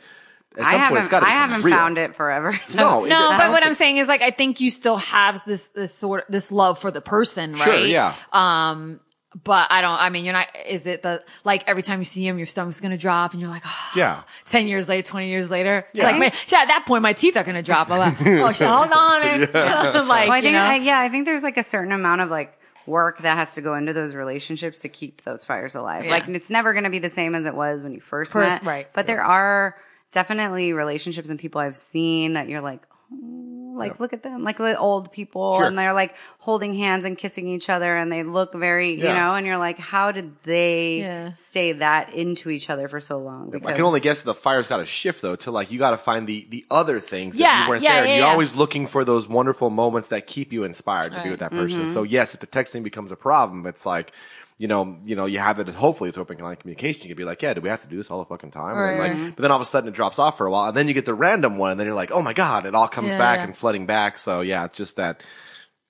at 0.57 0.65
I 0.65 0.71
some 0.71 0.79
point 0.89 1.03
it's 1.03 1.09
haven't, 1.09 1.11
got 1.11 1.19
to 1.21 1.25
I 1.27 1.29
haven't 1.29 1.61
real. 1.61 1.75
found 1.77 1.97
it 1.99 2.15
forever. 2.15 2.59
So. 2.65 2.77
No, 2.77 3.05
no, 3.05 3.15
I 3.29 3.37
but 3.37 3.43
don't 3.43 3.51
what 3.53 3.63
I'm 3.65 3.73
saying 3.75 3.97
is 3.97 4.07
like, 4.07 4.21
I 4.23 4.31
think 4.31 4.59
you 4.59 4.71
still 4.71 4.97
have 4.97 5.43
this, 5.45 5.67
this 5.69 5.93
sort 5.93 6.21
of, 6.25 6.31
this 6.31 6.51
love 6.51 6.79
for 6.79 6.89
the 6.91 7.01
person, 7.01 7.53
right? 7.53 7.61
Sure, 7.61 7.85
yeah. 7.85 8.15
Um, 8.31 8.99
but 9.43 9.71
I 9.71 9.81
don't, 9.81 9.99
I 9.99 10.09
mean, 10.09 10.25
you're 10.25 10.33
not, 10.33 10.47
is 10.67 10.85
it 10.85 11.01
the, 11.03 11.23
like 11.43 11.63
every 11.67 11.81
time 11.83 11.99
you 11.99 12.05
see 12.05 12.27
him, 12.27 12.37
your 12.37 12.45
stomach's 12.47 12.81
going 12.81 12.91
to 12.91 12.97
drop 12.97 13.31
and 13.31 13.41
you're 13.41 13.49
like, 13.49 13.63
oh, 13.65 13.91
Yeah. 13.95 14.23
10 14.45 14.67
years 14.67 14.87
later, 14.87 15.07
20 15.07 15.27
years 15.29 15.49
later. 15.49 15.85
It's 15.89 15.97
Yeah. 15.99 16.03
like, 16.05 16.19
man, 16.19 16.31
yeah, 16.49 16.59
at 16.61 16.67
that 16.67 16.85
point, 16.85 17.01
my 17.01 17.13
teeth 17.13 17.35
are 17.37 17.43
going 17.43 17.55
to 17.55 17.61
drop. 17.63 17.89
I'm 17.89 17.97
like, 17.99 18.15
oh, 18.21 18.51
shit, 18.51 18.67
hold 18.67 18.91
on. 18.95 19.23
And, 19.23 19.41
like, 19.53 20.29
Well, 20.29 20.31
I 20.31 20.37
you 20.39 20.51
know? 20.51 20.59
I, 20.59 20.75
yeah, 20.75 20.99
I 20.99 21.09
think 21.09 21.25
there's 21.25 21.43
like 21.43 21.57
a 21.57 21.63
certain 21.63 21.91
amount 21.91 22.21
of 22.21 22.29
like 22.29 22.57
work 22.85 23.19
that 23.21 23.37
has 23.37 23.53
to 23.55 23.61
go 23.61 23.75
into 23.75 23.93
those 23.93 24.13
relationships 24.13 24.79
to 24.79 24.89
keep 24.89 25.23
those 25.23 25.45
fires 25.45 25.73
alive. 25.73 26.03
Yeah. 26.05 26.11
Like 26.11 26.27
it's 26.27 26.49
never 26.49 26.73
going 26.73 26.83
to 26.83 26.89
be 26.89 26.99
the 26.99 27.09
same 27.09 27.33
as 27.33 27.45
it 27.45 27.55
was 27.55 27.81
when 27.81 27.93
you 27.93 28.01
first, 28.01 28.33
First- 28.33 28.61
met. 28.61 28.63
right. 28.69 28.87
But 28.93 29.07
there 29.07 29.23
are 29.23 29.75
definitely 30.11 30.73
relationships 30.73 31.29
and 31.29 31.39
people 31.39 31.59
I've 31.61 31.77
seen 31.77 32.33
that 32.33 32.49
you're 32.49 32.61
like, 32.61 32.81
oh, 33.11 33.52
like 33.75 33.99
look 33.99 34.13
at 34.13 34.23
them, 34.23 34.43
like 34.43 34.57
the 34.57 34.77
old 34.77 35.11
people, 35.11 35.55
Sure. 35.57 35.65
and 35.65 35.77
they're 35.77 35.93
like 35.93 36.15
holding 36.39 36.73
hands 36.75 37.05
and 37.05 37.17
kissing 37.17 37.47
each 37.47 37.69
other, 37.69 37.95
and 37.95 38.11
they 38.11 38.23
look 38.23 38.53
very, 38.53 38.93
you 38.95 39.03
know, 39.03 39.35
and 39.35 39.45
you're 39.47 39.57
like, 39.57 39.77
how 39.79 40.11
did 40.11 40.31
they 40.43 40.99
Yeah. 40.99 41.33
stay 41.33 41.71
that 41.73 42.13
into 42.13 42.49
each 42.49 42.69
other 42.69 42.87
for 42.87 42.99
so 42.99 43.17
long? 43.19 43.49
I 43.65 43.73
can 43.73 43.83
only 43.83 43.99
guess 43.99 44.21
that 44.21 44.25
the 44.27 44.33
fire's 44.35 44.67
got 44.67 44.77
to 44.77 44.85
shift 44.85 45.21
though 45.21 45.35
to 45.37 45.51
like 45.51 45.71
you 45.71 45.79
got 45.79 45.91
to 45.91 45.97
find 45.97 46.27
the 46.27 46.45
the 46.49 46.65
other 46.71 46.99
things 46.99 47.35
that 47.37 47.41
Yeah, 47.41 47.63
you 47.63 47.69
weren't 47.69 47.83
yeah, 47.83 47.93
there. 47.95 48.05
yeah, 48.05 48.15
You're 48.17 48.25
yeah. 48.25 48.31
always 48.31 48.55
looking 48.55 48.87
for 48.87 49.03
those 49.05 49.27
wonderful 49.27 49.69
moments 49.69 50.07
that 50.09 50.27
keep 50.27 50.51
you 50.53 50.63
inspired 50.63 51.11
to 51.11 51.21
be 51.23 51.29
with 51.29 51.39
that 51.39 51.51
person. 51.51 51.81
Mm-hmm. 51.81 51.93
So 51.93 52.03
yes, 52.03 52.33
if 52.33 52.39
the 52.39 52.47
texting 52.47 52.83
becomes 52.83 53.11
a 53.11 53.15
problem, 53.17 53.65
it's 53.65 53.85
like. 53.85 54.11
You 54.59 54.67
know, 54.67 54.99
you 55.03 55.15
know, 55.15 55.25
you 55.25 55.39
have 55.39 55.59
it. 55.59 55.67
Hopefully, 55.69 56.09
it's 56.09 56.17
open 56.17 56.37
line 56.37 56.55
communication. 56.57 57.03
You 57.03 57.09
could 57.09 57.17
be 57.17 57.25
like, 57.25 57.41
"Yeah, 57.41 57.53
do 57.53 57.61
we 57.61 57.69
have 57.69 57.81
to 57.81 57.87
do 57.87 57.97
this 57.97 58.11
all 58.11 58.19
the 58.19 58.25
fucking 58.25 58.51
time?" 58.51 58.75
Right, 58.75 58.91
and 58.91 58.99
like, 58.99 59.11
right. 59.11 59.35
but 59.35 59.41
then 59.41 59.51
all 59.51 59.57
of 59.57 59.61
a 59.61 59.65
sudden 59.65 59.89
it 59.89 59.95
drops 59.95 60.19
off 60.19 60.37
for 60.37 60.45
a 60.45 60.51
while, 60.51 60.67
and 60.67 60.77
then 60.77 60.87
you 60.87 60.93
get 60.93 61.05
the 61.05 61.13
random 61.13 61.57
one, 61.57 61.71
and 61.71 61.79
then 61.79 61.87
you're 61.87 61.95
like, 61.95 62.11
"Oh 62.11 62.21
my 62.21 62.33
god!" 62.33 62.65
It 62.65 62.75
all 62.75 62.87
comes 62.87 63.13
Yeah, 63.13 63.17
back 63.17 63.39
yeah. 63.39 63.45
and 63.45 63.57
flooding 63.57 63.85
back. 63.85 64.17
So 64.17 64.41
yeah, 64.41 64.65
it's 64.65 64.77
just 64.77 64.97
that 64.97 65.23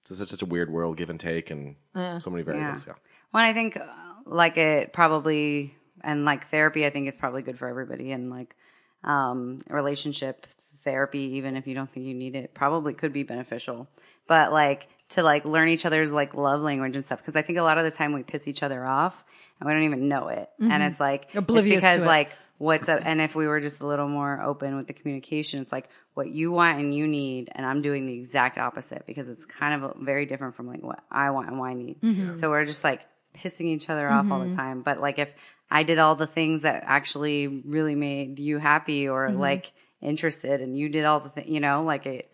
it's 0.02 0.18
such, 0.18 0.30
such 0.30 0.42
a 0.42 0.46
weird 0.46 0.72
world, 0.72 0.98
give 0.98 1.10
and 1.10 1.20
take, 1.20 1.52
and 1.52 1.76
so 1.94 2.30
many 2.30 2.44
variables. 2.44 2.86
Yeah. 2.88 2.94
Well, 3.34 3.44
I 3.44 3.54
think 3.54 3.78
uh, 3.78 3.84
like 4.26 4.58
it 4.58 4.94
probably 4.94 5.76
and 6.02 6.26
like 6.26 6.48
therapy, 6.48 6.86
I 6.86 6.90
think 6.90 7.08
is 7.08 7.18
probably 7.18 7.42
good 7.42 7.60
for 7.60 7.68
everybody, 7.68 8.12
and 8.12 8.30
like 8.30 8.56
um, 9.04 9.62
relationship 9.70 10.48
therapy, 10.84 11.36
even 11.38 11.56
if 11.56 11.68
you 11.68 11.76
don't 11.76 11.92
think 11.92 12.06
you 12.06 12.14
need 12.14 12.36
it, 12.36 12.54
probably 12.54 12.94
could 12.94 13.14
be 13.14 13.24
beneficial. 13.24 13.88
But 14.28 14.52
like 14.52 14.88
to 15.10 15.24
like 15.24 15.46
learn 15.46 15.70
each 15.70 15.86
other's 15.86 16.12
like 16.12 16.34
love 16.34 16.62
language 16.62 16.96
and 16.96 17.06
stuff, 17.06 17.20
because 17.20 17.36
I 17.36 17.42
think 17.42 17.58
a 17.60 17.64
lot 17.64 17.78
of 17.78 17.84
the 17.84 17.92
time 17.92 18.14
we 18.14 18.24
piss 18.24 18.48
each 18.48 18.64
other 18.64 18.86
off 18.86 19.24
and 19.60 19.68
we 19.68 19.74
don't 19.74 19.84
even 19.84 20.08
know 20.08 20.28
it, 20.30 20.50
and 20.60 20.82
it's 20.84 21.00
like 21.00 21.28
Mm-hmm. 21.30 21.38
Oblivious 21.40 21.84
it's 21.84 21.96
because 21.96 22.06
like 22.08 22.36
what's 22.60 22.88
up 22.88 23.02
and 23.04 23.20
if 23.20 23.36
we 23.36 23.48
were 23.48 23.60
just 23.60 23.82
a 23.82 23.86
little 23.86 24.08
more 24.08 24.42
open 24.42 24.78
with 24.78 24.88
the 24.88 24.94
communication 24.94 25.60
it's 25.62 25.72
like 25.72 25.90
what 26.14 26.30
you 26.30 26.52
want 26.52 26.80
and 26.80 26.94
you 26.96 27.08
need 27.08 27.50
and 27.54 27.66
i'm 27.66 27.82
doing 27.82 28.06
the 28.06 28.14
exact 28.14 28.58
opposite 28.60 29.04
because 29.08 29.28
it's 29.28 29.44
kind 29.44 29.84
of 29.84 29.96
very 29.98 30.26
different 30.28 30.56
from 30.56 30.68
like 30.68 30.82
what 30.84 31.00
i 31.12 31.32
want 31.32 31.48
and 31.50 31.58
what 31.60 31.66
i 31.72 31.74
need 31.74 32.00
Mm-hmm. 32.02 32.36
so 32.36 32.52
we're 32.52 32.64
just 32.64 32.84
like 32.84 33.02
pissing 33.36 33.66
each 33.66 33.90
other 33.90 34.08
off 34.08 34.32
all 34.32 34.48
the 34.48 34.56
time 34.56 34.82
but 34.82 35.02
like 35.02 35.18
if 35.18 35.30
i 35.72 35.82
did 35.84 35.98
all 35.98 36.16
the 36.16 36.28
things 36.28 36.62
that 36.62 36.84
actually 36.86 37.48
really 37.48 37.96
made 37.96 38.38
you 38.40 38.60
happy 38.60 39.10
or 39.10 39.28
Mm-hmm. 39.30 39.40
like 39.40 39.72
interested 40.02 40.62
and 40.62 40.78
you 40.78 40.90
did 40.90 41.06
all 41.06 41.20
the 41.22 41.30
things 41.30 41.50
you 41.50 41.60
know 41.60 41.84
like 41.84 42.06
it 42.06 42.32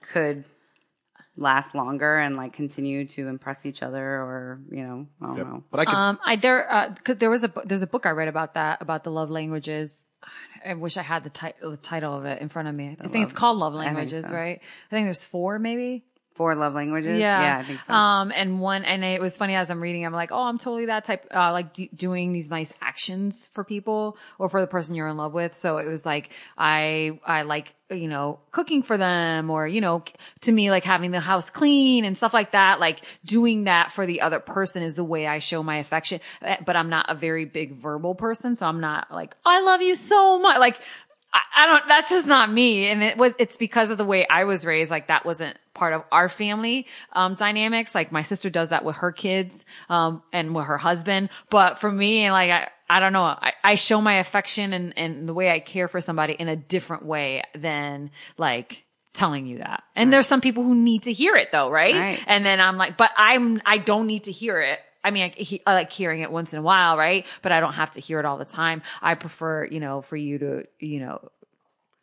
could 0.00 0.44
last 1.40 1.74
longer 1.74 2.18
and 2.18 2.36
like 2.36 2.52
continue 2.52 3.06
to 3.06 3.26
impress 3.26 3.64
each 3.64 3.82
other 3.82 4.04
or, 4.04 4.60
you 4.70 4.84
know, 4.84 5.06
I 5.22 5.26
don't 5.26 5.38
know. 5.38 5.64
But 5.70 5.80
I 5.80 5.84
could, 5.86 5.94
Um, 5.94 6.18
I 6.24 6.36
there 6.36 6.70
uh, 6.70 6.94
'cause 7.02 7.16
there 7.16 7.30
was 7.30 7.42
a 7.42 7.52
there's 7.64 7.82
a 7.82 7.86
book 7.88 8.04
I 8.06 8.10
read 8.10 8.28
about 8.28 8.54
that 8.54 8.80
about 8.82 9.02
the 9.04 9.10
love 9.10 9.30
languages. 9.30 10.06
I 10.64 10.74
wish 10.74 10.98
I 10.98 11.02
had 11.02 11.24
the, 11.24 11.30
ti- 11.30 11.54
the 11.62 11.78
title 11.78 12.14
of 12.14 12.26
it 12.26 12.42
in 12.42 12.50
front 12.50 12.68
of 12.68 12.74
me. 12.74 12.94
I 13.00 13.08
think 13.08 13.24
it's 13.24 13.32
called 13.32 13.56
Love 13.56 13.72
think 13.72 13.86
Languages, 13.86 14.28
so. 14.28 14.34
right? 14.36 14.60
I 14.60 14.90
think 14.94 15.06
there's 15.06 15.24
four, 15.24 15.58
maybe. 15.58 16.04
Four 16.40 16.54
love 16.54 16.72
languages? 16.72 17.20
Yeah. 17.20 17.42
Yeah, 17.42 17.58
I 17.58 17.64
think 17.64 17.80
so. 17.82 17.92
Um, 17.92 18.32
and 18.34 18.60
one, 18.60 18.86
and 18.86 19.04
it 19.04 19.20
was 19.20 19.36
funny 19.36 19.56
as 19.56 19.70
I'm 19.70 19.78
reading, 19.78 20.06
I'm 20.06 20.14
like, 20.14 20.32
oh, 20.32 20.44
I'm 20.44 20.56
totally 20.56 20.86
that 20.86 21.04
type, 21.04 21.26
uh, 21.34 21.52
like 21.52 21.74
do, 21.74 21.86
doing 21.94 22.32
these 22.32 22.48
nice 22.48 22.72
actions 22.80 23.50
for 23.52 23.62
people 23.62 24.16
or 24.38 24.48
for 24.48 24.62
the 24.62 24.66
person 24.66 24.94
you're 24.94 25.08
in 25.08 25.18
love 25.18 25.34
with. 25.34 25.54
So 25.54 25.76
it 25.76 25.86
was 25.86 26.06
like, 26.06 26.30
I, 26.56 27.20
I 27.26 27.42
like, 27.42 27.74
you 27.90 28.08
know, 28.08 28.38
cooking 28.52 28.82
for 28.82 28.96
them 28.96 29.50
or, 29.50 29.68
you 29.68 29.82
know, 29.82 30.02
to 30.40 30.50
me, 30.50 30.70
like 30.70 30.84
having 30.84 31.10
the 31.10 31.20
house 31.20 31.50
clean 31.50 32.06
and 32.06 32.16
stuff 32.16 32.32
like 32.32 32.52
that. 32.52 32.80
Like 32.80 33.02
doing 33.22 33.64
that 33.64 33.92
for 33.92 34.06
the 34.06 34.22
other 34.22 34.40
person 34.40 34.82
is 34.82 34.96
the 34.96 35.04
way 35.04 35.26
I 35.26 35.40
show 35.40 35.62
my 35.62 35.76
affection. 35.76 36.20
Uh, 36.40 36.56
But 36.64 36.74
I'm 36.74 36.88
not 36.88 37.04
a 37.10 37.14
very 37.14 37.44
big 37.44 37.74
verbal 37.74 38.14
person. 38.14 38.56
So 38.56 38.66
I'm 38.66 38.80
not 38.80 39.12
like, 39.12 39.36
I 39.44 39.60
love 39.60 39.82
you 39.82 39.94
so 39.94 40.38
much. 40.40 40.58
Like, 40.58 40.80
I, 41.32 41.40
I 41.56 41.66
don't, 41.66 41.88
that's 41.88 42.10
just 42.10 42.26
not 42.26 42.50
me. 42.50 42.86
And 42.88 43.02
it 43.02 43.16
was, 43.16 43.34
it's 43.38 43.56
because 43.56 43.90
of 43.90 43.98
the 43.98 44.04
way 44.04 44.26
I 44.28 44.44
was 44.44 44.66
raised. 44.66 44.90
Like 44.90 45.08
that 45.08 45.24
wasn't 45.24 45.56
part 45.74 45.92
of 45.92 46.02
our 46.10 46.28
family, 46.28 46.86
um, 47.12 47.34
dynamics. 47.34 47.94
Like 47.94 48.12
my 48.12 48.22
sister 48.22 48.50
does 48.50 48.70
that 48.70 48.84
with 48.84 48.96
her 48.96 49.12
kids, 49.12 49.64
um, 49.88 50.22
and 50.32 50.54
with 50.54 50.66
her 50.66 50.78
husband. 50.78 51.30
But 51.50 51.78
for 51.78 51.90
me, 51.90 52.30
like, 52.30 52.50
I, 52.50 52.68
I 52.88 53.00
don't 53.00 53.12
know. 53.12 53.22
I, 53.22 53.52
I 53.62 53.74
show 53.76 54.00
my 54.00 54.14
affection 54.14 54.72
and, 54.72 54.98
and 54.98 55.28
the 55.28 55.34
way 55.34 55.50
I 55.50 55.60
care 55.60 55.88
for 55.88 56.00
somebody 56.00 56.32
in 56.32 56.48
a 56.48 56.56
different 56.56 57.04
way 57.04 57.42
than 57.54 58.10
like, 58.36 58.84
telling 59.12 59.44
you 59.46 59.58
that. 59.58 59.82
And 59.96 60.12
there's 60.12 60.28
some 60.28 60.40
people 60.40 60.62
who 60.62 60.72
need 60.72 61.02
to 61.02 61.12
hear 61.12 61.34
it 61.34 61.50
though, 61.50 61.68
right? 61.68 61.96
Right. 61.96 62.24
And 62.28 62.46
then 62.46 62.60
I'm 62.60 62.76
like, 62.76 62.96
but 62.96 63.10
I'm, 63.16 63.60
I 63.66 63.78
don't 63.78 64.06
need 64.06 64.24
to 64.24 64.32
hear 64.32 64.60
it. 64.60 64.78
I 65.02 65.10
mean, 65.10 65.22
I, 65.24 65.28
he, 65.40 65.62
I 65.66 65.74
like 65.74 65.90
hearing 65.92 66.20
it 66.20 66.30
once 66.30 66.52
in 66.52 66.58
a 66.58 66.62
while, 66.62 66.96
right? 66.98 67.26
But 67.42 67.52
I 67.52 67.60
don't 67.60 67.72
have 67.74 67.92
to 67.92 68.00
hear 68.00 68.18
it 68.20 68.26
all 68.26 68.36
the 68.38 68.44
time. 68.44 68.82
I 69.00 69.14
prefer, 69.14 69.64
you 69.64 69.80
know, 69.80 70.02
for 70.02 70.16
you 70.16 70.38
to, 70.38 70.64
you 70.78 71.00
know, 71.00 71.30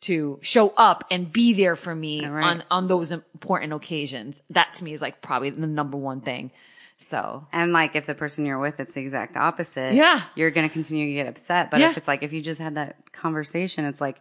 to 0.00 0.38
show 0.42 0.72
up 0.76 1.04
and 1.10 1.32
be 1.32 1.52
there 1.52 1.74
for 1.76 1.94
me 1.94 2.24
Right. 2.26 2.44
on, 2.44 2.64
on 2.70 2.86
those 2.88 3.10
important 3.10 3.72
occasions. 3.72 4.42
That 4.50 4.72
to 4.74 4.84
me 4.84 4.92
is 4.92 5.02
like 5.02 5.20
probably 5.22 5.50
the 5.50 5.66
number 5.66 5.96
one 5.96 6.20
thing. 6.20 6.52
So 7.00 7.46
And 7.52 7.72
like 7.72 7.94
if 7.96 8.06
the 8.06 8.14
person 8.14 8.44
you're 8.46 8.58
with, 8.58 8.80
it's 8.80 8.94
the 8.94 9.00
exact 9.00 9.36
opposite. 9.36 9.94
Yeah. 9.94 10.22
You're 10.34 10.50
going 10.50 10.68
to 10.68 10.72
continue 10.72 11.06
to 11.06 11.12
get 11.14 11.26
upset. 11.28 11.70
But 11.70 11.80
Yeah. 11.80 11.90
if 11.90 11.96
it's 11.98 12.08
like, 12.08 12.22
if 12.22 12.32
you 12.32 12.42
just 12.42 12.60
had 12.60 12.74
that 12.76 13.12
conversation, 13.12 13.84
it's 13.84 14.00
like, 14.00 14.20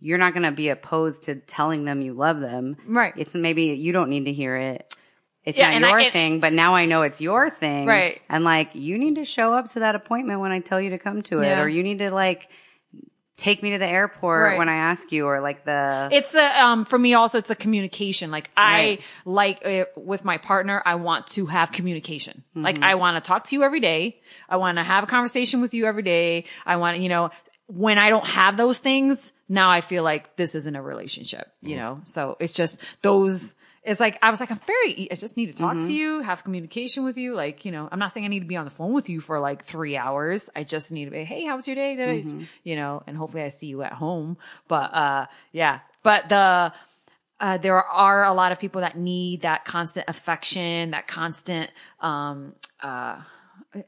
you're 0.00 0.18
not 0.18 0.32
going 0.32 0.44
to 0.44 0.52
be 0.52 0.68
opposed 0.68 1.24
to 1.24 1.36
telling 1.36 1.84
them 1.84 2.00
you 2.00 2.12
love 2.14 2.40
them. 2.40 2.76
Right. 2.86 3.12
It's 3.16 3.34
maybe 3.34 3.64
you 3.64 3.92
don't 3.92 4.10
need 4.10 4.24
to 4.26 4.32
hear 4.32 4.56
it. 4.56 4.94
It's 5.46 5.56
Yeah, 5.56 5.68
not 5.68 5.74
and 5.76 5.86
I- 5.86 6.00
your 6.02 6.10
thing, 6.10 6.40
but 6.40 6.52
now 6.52 6.74
I 6.74 6.84
know 6.86 7.02
it's 7.02 7.20
your 7.20 7.48
thing. 7.50 7.86
Right. 7.86 8.20
And 8.28 8.44
like, 8.44 8.70
you 8.74 8.98
need 8.98 9.14
to 9.14 9.24
show 9.24 9.54
up 9.54 9.70
to 9.72 9.80
that 9.80 9.94
appointment 9.94 10.40
when 10.40 10.50
I 10.52 10.58
tell 10.60 10.80
you 10.80 10.90
to 10.90 10.98
come 10.98 11.22
to 11.22 11.40
it, 11.40 11.46
Yeah. 11.46 11.62
or 11.62 11.68
you 11.68 11.82
need 11.84 12.00
to 12.00 12.10
like 12.10 12.48
take 13.36 13.62
me 13.62 13.72
to 13.72 13.78
the 13.78 13.86
airport 13.86 14.42
Right. 14.52 14.58
when 14.58 14.68
I 14.70 14.76
ask 14.76 15.12
you, 15.12 15.26
or 15.26 15.40
like 15.40 15.64
the, 15.64 16.08
It's 16.10 16.32
the 16.32 16.62
um 16.64 16.84
for 16.86 16.98
me 16.98 17.12
also 17.14 17.36
it's 17.38 17.48
the 17.48 17.54
communication. 17.54 18.30
Like 18.30 18.50
I 18.56 18.98
like 19.26 19.60
uh, 19.64 19.84
with 19.94 20.24
my 20.24 20.38
partner, 20.38 20.82
I 20.84 20.94
want 20.94 21.26
to 21.28 21.46
have 21.46 21.70
communication. 21.70 22.42
Mm-hmm. 22.50 22.64
Like 22.64 22.82
I 22.82 22.94
want 22.94 23.22
to 23.22 23.26
talk 23.28 23.44
to 23.44 23.54
you 23.56 23.62
every 23.62 23.80
day. 23.80 24.18
I 24.48 24.56
want 24.56 24.78
to 24.78 24.84
have 24.84 25.04
a 25.04 25.06
conversation 25.06 25.60
with 25.60 25.74
you 25.74 25.84
every 25.86 26.02
day. 26.02 26.44
I 26.64 26.76
want 26.76 26.98
you 26.98 27.08
know 27.10 27.30
when 27.66 27.98
I 27.98 28.08
don't 28.10 28.26
have 28.26 28.56
those 28.56 28.78
things, 28.78 29.32
now 29.48 29.68
I 29.68 29.80
feel 29.82 30.02
like 30.04 30.36
this 30.36 30.54
isn't 30.54 30.74
a 30.74 30.80
relationship. 30.82 31.52
You 31.60 31.76
know, 31.76 32.00
so 32.04 32.36
it's 32.40 32.54
just 32.54 32.80
those. 33.02 33.54
It's 33.86 34.00
like 34.00 34.18
I 34.20 34.30
was 34.30 34.40
like 34.40 34.50
I'm 34.50 34.60
very. 34.66 35.08
I 35.10 35.14
just 35.14 35.36
need 35.36 35.46
to 35.46 35.52
talk 35.52 35.76
Mm-hmm. 35.76 35.86
to 35.86 35.92
you, 35.94 36.20
have 36.20 36.42
communication 36.42 37.04
with 37.04 37.16
you. 37.16 37.34
Like 37.34 37.64
you 37.64 37.70
know, 37.72 37.88
I'm 37.90 37.98
not 37.98 38.10
saying 38.12 38.24
I 38.26 38.28
need 38.28 38.40
to 38.40 38.46
be 38.46 38.56
on 38.56 38.64
the 38.64 38.70
phone 38.70 38.92
with 38.92 39.08
you 39.08 39.20
for 39.20 39.38
like 39.40 39.64
three 39.64 39.96
hours. 39.96 40.50
I 40.56 40.64
just 40.64 40.90
need 40.90 41.04
to 41.06 41.10
be, 41.12 41.24
hey, 41.24 41.44
how 41.44 41.54
was 41.56 41.66
your 41.68 41.76
day? 41.76 41.94
Did 41.96 42.26
Mm-hmm. 42.26 42.42
You 42.64 42.76
know, 42.76 43.02
and 43.06 43.16
hopefully 43.16 43.44
I 43.44 43.48
see 43.48 43.68
you 43.68 43.82
at 43.82 43.92
home. 43.92 44.36
But 44.68 44.92
uh, 44.92 45.26
yeah. 45.52 45.80
But 46.02 46.28
the 46.28 46.72
uh, 47.38 47.58
there 47.58 47.82
are 47.82 48.24
a 48.24 48.32
lot 48.32 48.50
of 48.52 48.58
people 48.58 48.80
that 48.80 48.96
need 48.98 49.42
that 49.42 49.64
constant 49.64 50.08
affection, 50.08 50.90
that 50.92 51.06
constant 51.06 51.70
um, 52.00 52.54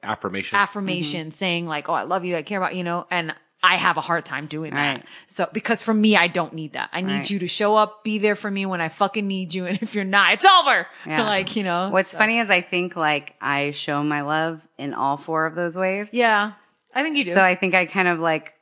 affirmation. 0.02 0.58
affirmation, 0.58 1.30
saying 1.32 1.66
like, 1.66 1.88
"Oh, 1.88 1.94
I 1.94 2.02
love 2.02 2.24
you, 2.24 2.36
I 2.36 2.42
care 2.42 2.58
about 2.58 2.74
you," 2.76 2.84
know, 2.84 3.06
and. 3.10 3.34
I 3.68 3.76
have 3.76 3.96
a 3.96 4.00
hard 4.00 4.24
time 4.24 4.46
doing 4.46 4.72
that. 4.74 4.94
Right. 4.96 5.04
So, 5.26 5.48
because 5.52 5.82
for 5.82 5.92
me, 5.92 6.16
I 6.16 6.26
don't 6.28 6.52
need 6.54 6.72
that. 6.72 6.88
I 6.92 7.00
need 7.02 7.12
Right. 7.12 7.30
you 7.30 7.38
to 7.40 7.46
show 7.48 7.76
up, 7.76 8.02
be 8.02 8.18
there 8.18 8.34
for 8.34 8.50
me 8.50 8.64
when 8.66 8.80
I 8.80 8.88
fucking 8.88 9.26
need 9.26 9.52
you. 9.54 9.66
And 9.68 9.80
if 9.82 9.94
you're 9.94 10.04
not, 10.04 10.32
it's 10.32 10.44
over. 10.44 10.86
Yeah. 11.06 11.22
like, 11.36 11.54
you 11.56 11.64
know. 11.64 11.90
what's 11.90 12.10
so- 12.10 12.18
funny 12.18 12.38
is 12.40 12.48
I 12.50 12.62
think 12.62 12.96
like 12.96 13.34
I 13.40 13.72
show 13.72 14.02
my 14.02 14.22
love 14.22 14.62
in 14.78 14.94
all 14.94 15.16
four 15.18 15.46
of 15.46 15.54
those 15.54 15.76
ways. 15.76 16.08
Yeah. 16.12 16.52
I 16.94 17.02
think 17.02 17.16
you 17.16 17.24
do. 17.24 17.34
So 17.34 17.42
I 17.44 17.54
think 17.54 17.74
I 17.74 17.84
kind 17.86 18.08
of 18.08 18.18
like 18.18 18.54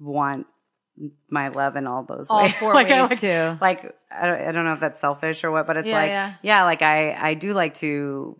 want 0.00 0.46
my 1.28 1.48
love 1.48 1.76
in 1.76 1.86
all 1.86 2.02
those 2.04 2.26
All 2.30 2.42
ways. 2.42 2.54
four 2.54 2.72
like, 2.80 2.90
I 2.90 3.00
ways, 3.02 3.10
like, 3.10 3.20
too. 3.20 3.56
Like 3.60 3.94
I 4.10 4.26
don't, 4.26 4.40
I 4.48 4.52
don't 4.52 4.64
know 4.64 4.72
if 4.74 4.80
that's 4.80 5.00
selfish 5.00 5.44
or 5.44 5.50
what, 5.50 5.66
but 5.66 5.76
it's 5.76 5.86
Yeah, 5.88 5.94
like 6.26 6.34
yeah. 6.42 6.64
like 6.64 6.82
I 6.82 7.12
I 7.14 7.34
do 7.34 7.52
like 7.52 7.74
to 7.74 8.38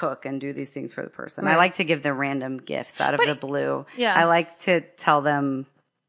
cook 0.00 0.24
and 0.26 0.40
do 0.40 0.52
these 0.52 0.70
things 0.70 0.92
for 0.94 1.02
the 1.02 1.10
person. 1.10 1.46
I 1.46 1.56
like 1.56 1.74
to 1.74 1.84
give 1.84 2.02
them 2.02 2.16
random 2.16 2.58
gifts 2.58 3.00
out 3.00 3.14
of 3.14 3.20
the 3.20 3.34
blue. 3.34 3.84
Yeah. 3.96 4.14
I 4.14 4.24
like 4.24 4.58
to 4.60 4.80
tell 4.96 5.20
them 5.22 5.66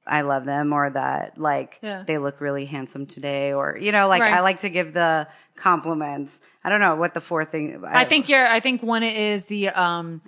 I 0.08 0.22
love 0.22 0.44
them 0.46 0.74
or 0.74 0.90
that 0.90 1.38
like 1.38 1.80
Yeah. 1.82 2.04
they 2.06 2.18
look 2.18 2.42
really 2.42 2.66
handsome 2.66 3.06
today 3.06 3.54
or 3.54 3.78
you 3.86 3.92
know 3.92 4.08
like 4.08 4.22
Right. 4.22 4.34
I 4.34 4.42
like 4.42 4.60
to 4.62 4.70
give 4.70 4.94
the 4.94 5.28
compliments. 5.56 6.40
I 6.64 6.70
don't 6.70 6.82
know 6.82 6.96
what 6.96 7.14
the 7.14 7.22
fourth 7.22 7.52
thing 7.52 7.84
I 7.88 8.06
think 8.06 8.28
you're, 8.30 8.46
I 8.46 8.60
think 8.60 8.82
one 8.84 9.04
is 9.04 9.46
the, 9.48 9.70
um, 9.70 10.22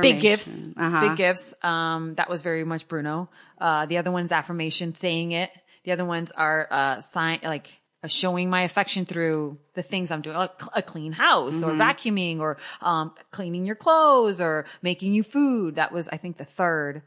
big 0.00 0.20
gifts, 0.20 0.62
Uh-huh. 0.76 1.00
big 1.08 1.16
gifts. 1.16 1.54
Um, 1.62 2.14
that 2.16 2.28
was 2.30 2.42
very 2.42 2.64
much 2.64 2.86
Bruno. 2.88 3.28
Uh, 3.60 3.86
the 3.86 3.98
other 3.98 4.10
one's 4.10 4.32
affirmation, 4.32 4.94
saying 4.94 5.32
it. 5.32 5.50
The 5.84 5.92
other 5.92 6.04
ones 6.04 6.30
are, 6.32 6.66
uh, 6.70 7.00
sign, 7.00 7.40
like, 7.42 7.68
showing 8.06 8.50
my 8.50 8.62
affection 8.62 9.04
through 9.06 9.58
the 9.74 9.82
things 9.82 10.10
I'm 10.10 10.20
doing, 10.22 10.36
like 10.36 10.52
a 10.74 10.82
clean 10.82 11.12
house 11.12 11.62
or 11.62 11.72
vacuuming 11.72 12.40
or, 12.40 12.56
um, 12.80 13.12
cleaning 13.30 13.64
your 13.64 13.74
clothes 13.76 14.40
or 14.40 14.64
making 14.82 15.12
you 15.12 15.22
food. 15.22 15.74
That 15.76 15.92
was, 15.92 16.08
I 16.08 16.16
think, 16.16 16.36
the 16.36 16.44
third. 16.44 17.02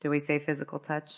Do 0.00 0.10
we 0.10 0.20
say 0.20 0.38
physical 0.38 0.78
touch? 0.78 1.14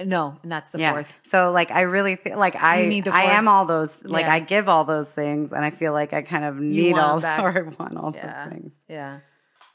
No, 0.00 0.36
and 0.42 0.50
that's 0.50 0.70
the 0.70 0.78
yeah. 0.80 0.92
fourth. 0.92 1.12
So 1.24 1.52
like 1.52 1.70
I 1.70 1.82
really 1.82 2.16
th- 2.16 2.36
like 2.36 2.56
I 2.56 2.82
You 2.82 2.88
need 2.88 3.04
the 3.04 3.14
I 3.14 3.36
am 3.36 3.46
all 3.46 3.66
those 3.66 3.96
like 4.02 4.24
Yeah. 4.26 4.32
I 4.34 4.40
give 4.40 4.68
all 4.68 4.84
those 4.84 5.08
things 5.10 5.52
and 5.52 5.64
I 5.64 5.70
feel 5.70 5.92
like 5.92 6.12
I 6.12 6.22
kind 6.22 6.44
of 6.44 6.56
need 6.56 6.94
all 6.98 7.20
them 7.20 7.22
back. 7.36 7.40
or 7.42 7.48
I 7.58 7.62
want 7.82 7.96
all 7.96 8.12
Yeah. 8.14 8.44
those 8.44 8.52
things. 8.52 8.72
Yeah. 8.88 9.18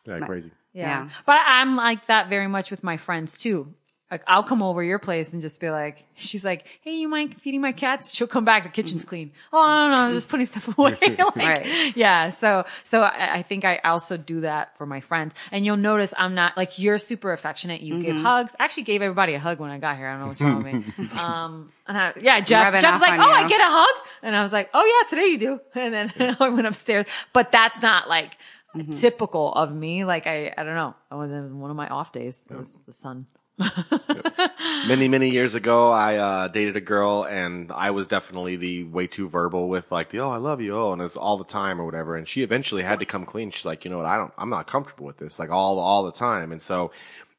yeah, 0.05 0.19
crazy. 0.19 0.51
Yeah. 0.73 1.03
Yeah. 1.05 1.09
But 1.25 1.39
I'm 1.45 1.75
like 1.77 2.07
that 2.07 2.29
very 2.29 2.47
much 2.47 2.71
with 2.71 2.83
my 2.83 2.97
friends 2.97 3.37
too. 3.37 3.73
Like 4.09 4.23
I'll 4.25 4.43
come 4.43 4.63
over 4.63 4.81
your 4.81 4.99
place 4.99 5.33
and 5.33 5.41
just 5.41 5.59
be 5.59 5.69
like, 5.69 6.05
she's 6.15 6.45
like, 6.45 6.65
Hey, 6.81 6.95
you 6.95 7.09
mind 7.09 7.41
feeding 7.41 7.59
my 7.59 7.73
cats? 7.73 8.13
She'll 8.13 8.25
come 8.27 8.45
back. 8.45 8.63
The 8.63 8.69
kitchen's 8.69 9.03
clean. 9.03 9.31
Oh, 9.51 9.59
I 9.61 9.81
don't 9.83 9.91
know. 9.91 9.97
I'm 10.03 10.13
just 10.13 10.29
putting 10.29 10.45
stuff 10.45 10.77
away. 10.77 10.97
like, 11.01 11.35
Right. 11.35 11.93
Yeah. 11.95 12.29
So, 12.29 12.63
so 12.85 13.01
I, 13.01 13.35
I 13.39 13.41
think 13.43 13.65
I 13.65 13.77
also 13.83 14.15
do 14.15 14.41
that 14.41 14.77
for 14.77 14.85
my 14.85 15.01
friends. 15.01 15.33
And 15.51 15.65
you'll 15.65 15.75
notice 15.75 16.13
I'm 16.17 16.35
not 16.35 16.55
like, 16.55 16.79
you're 16.79 16.97
super 16.97 17.33
affectionate. 17.33 17.81
You 17.81 17.95
Mm-hmm. 17.95 18.01
give 18.01 18.15
hugs. 18.15 18.55
I 18.59 18.63
actually 18.63 18.83
gave 18.83 19.01
everybody 19.01 19.33
a 19.33 19.39
hug 19.39 19.59
when 19.59 19.71
I 19.71 19.77
got 19.77 19.97
here. 19.97 20.07
I 20.07 20.11
don't 20.11 20.21
know 20.21 20.27
what's 20.27 20.41
wrong 20.41 20.63
with 20.63 20.73
me. 20.73 21.09
Um, 21.17 21.71
and 21.87 21.97
I, 21.97 22.13
yeah, 22.21 22.39
Jeff, 22.39 22.79
Jeff's 22.81 23.01
like, 23.01 23.19
Oh, 23.19 23.31
I 23.31 23.47
get 23.47 23.59
a 23.59 23.63
hug. 23.65 24.07
And 24.23 24.35
I 24.35 24.41
was 24.43 24.53
like, 24.53 24.69
Oh 24.73 24.85
yeah, 24.85 25.09
today 25.09 25.25
you 25.31 25.37
do. 25.37 25.59
And 25.75 25.93
then 25.93 26.37
I 26.39 26.47
went 26.49 26.65
upstairs, 26.67 27.07
but 27.33 27.51
that's 27.51 27.81
not 27.81 28.07
like, 28.07 28.37
Mm-hmm. 28.75 28.91
typical 28.91 29.53
of 29.53 29.73
me. 29.73 30.03
Like 30.05 30.27
I, 30.27 30.53
I 30.55 30.63
don't 30.63 30.75
know. 30.75 30.93
I 31.09 31.15
was 31.15 31.31
in 31.31 31.57
one 31.59 31.71
of 31.71 31.75
my 31.77 31.87
off 31.87 32.11
days. 32.11 32.45
It 32.51 32.55
was 32.55 32.83
the 32.83 32.91
sun. 32.91 33.25
Many 34.87 35.07
many 35.07 35.29
years 35.29 35.55
ago 35.55 35.89
i 35.89 36.15
uh 36.17 36.47
dated 36.47 36.75
a 36.75 36.81
girl 36.81 37.23
and 37.23 37.71
i 37.71 37.89
was 37.89 38.05
definitely 38.05 38.55
the 38.55 38.83
way 38.83 39.07
too 39.07 39.27
verbal 39.27 39.67
with 39.67 39.91
like 39.91 40.11
the 40.11 40.19
oh 40.19 40.29
i 40.29 40.37
love 40.37 40.61
you. 40.61 40.75
Oh 40.77 40.93
and 40.93 41.01
it's 41.01 41.17
all 41.17 41.37
the 41.37 41.43
time 41.43 41.81
or 41.81 41.85
whatever. 41.85 42.15
And 42.15 42.27
she 42.27 42.43
eventually 42.43 42.83
had 42.83 42.99
to 42.99 43.05
come 43.05 43.25
clean. 43.25 43.51
She's 43.51 43.65
like 43.65 43.83
you 43.83 43.91
know 43.91 43.97
what? 43.97 44.05
I 44.05 44.17
don't 44.17 44.33
i'm 44.37 44.49
not 44.49 44.67
comfortable 44.67 45.05
with 45.05 45.17
this 45.17 45.39
like 45.39 45.49
all 45.49 45.79
all 45.79 46.03
the 46.03 46.11
time. 46.11 46.51
And 46.51 46.61
so 46.61 46.91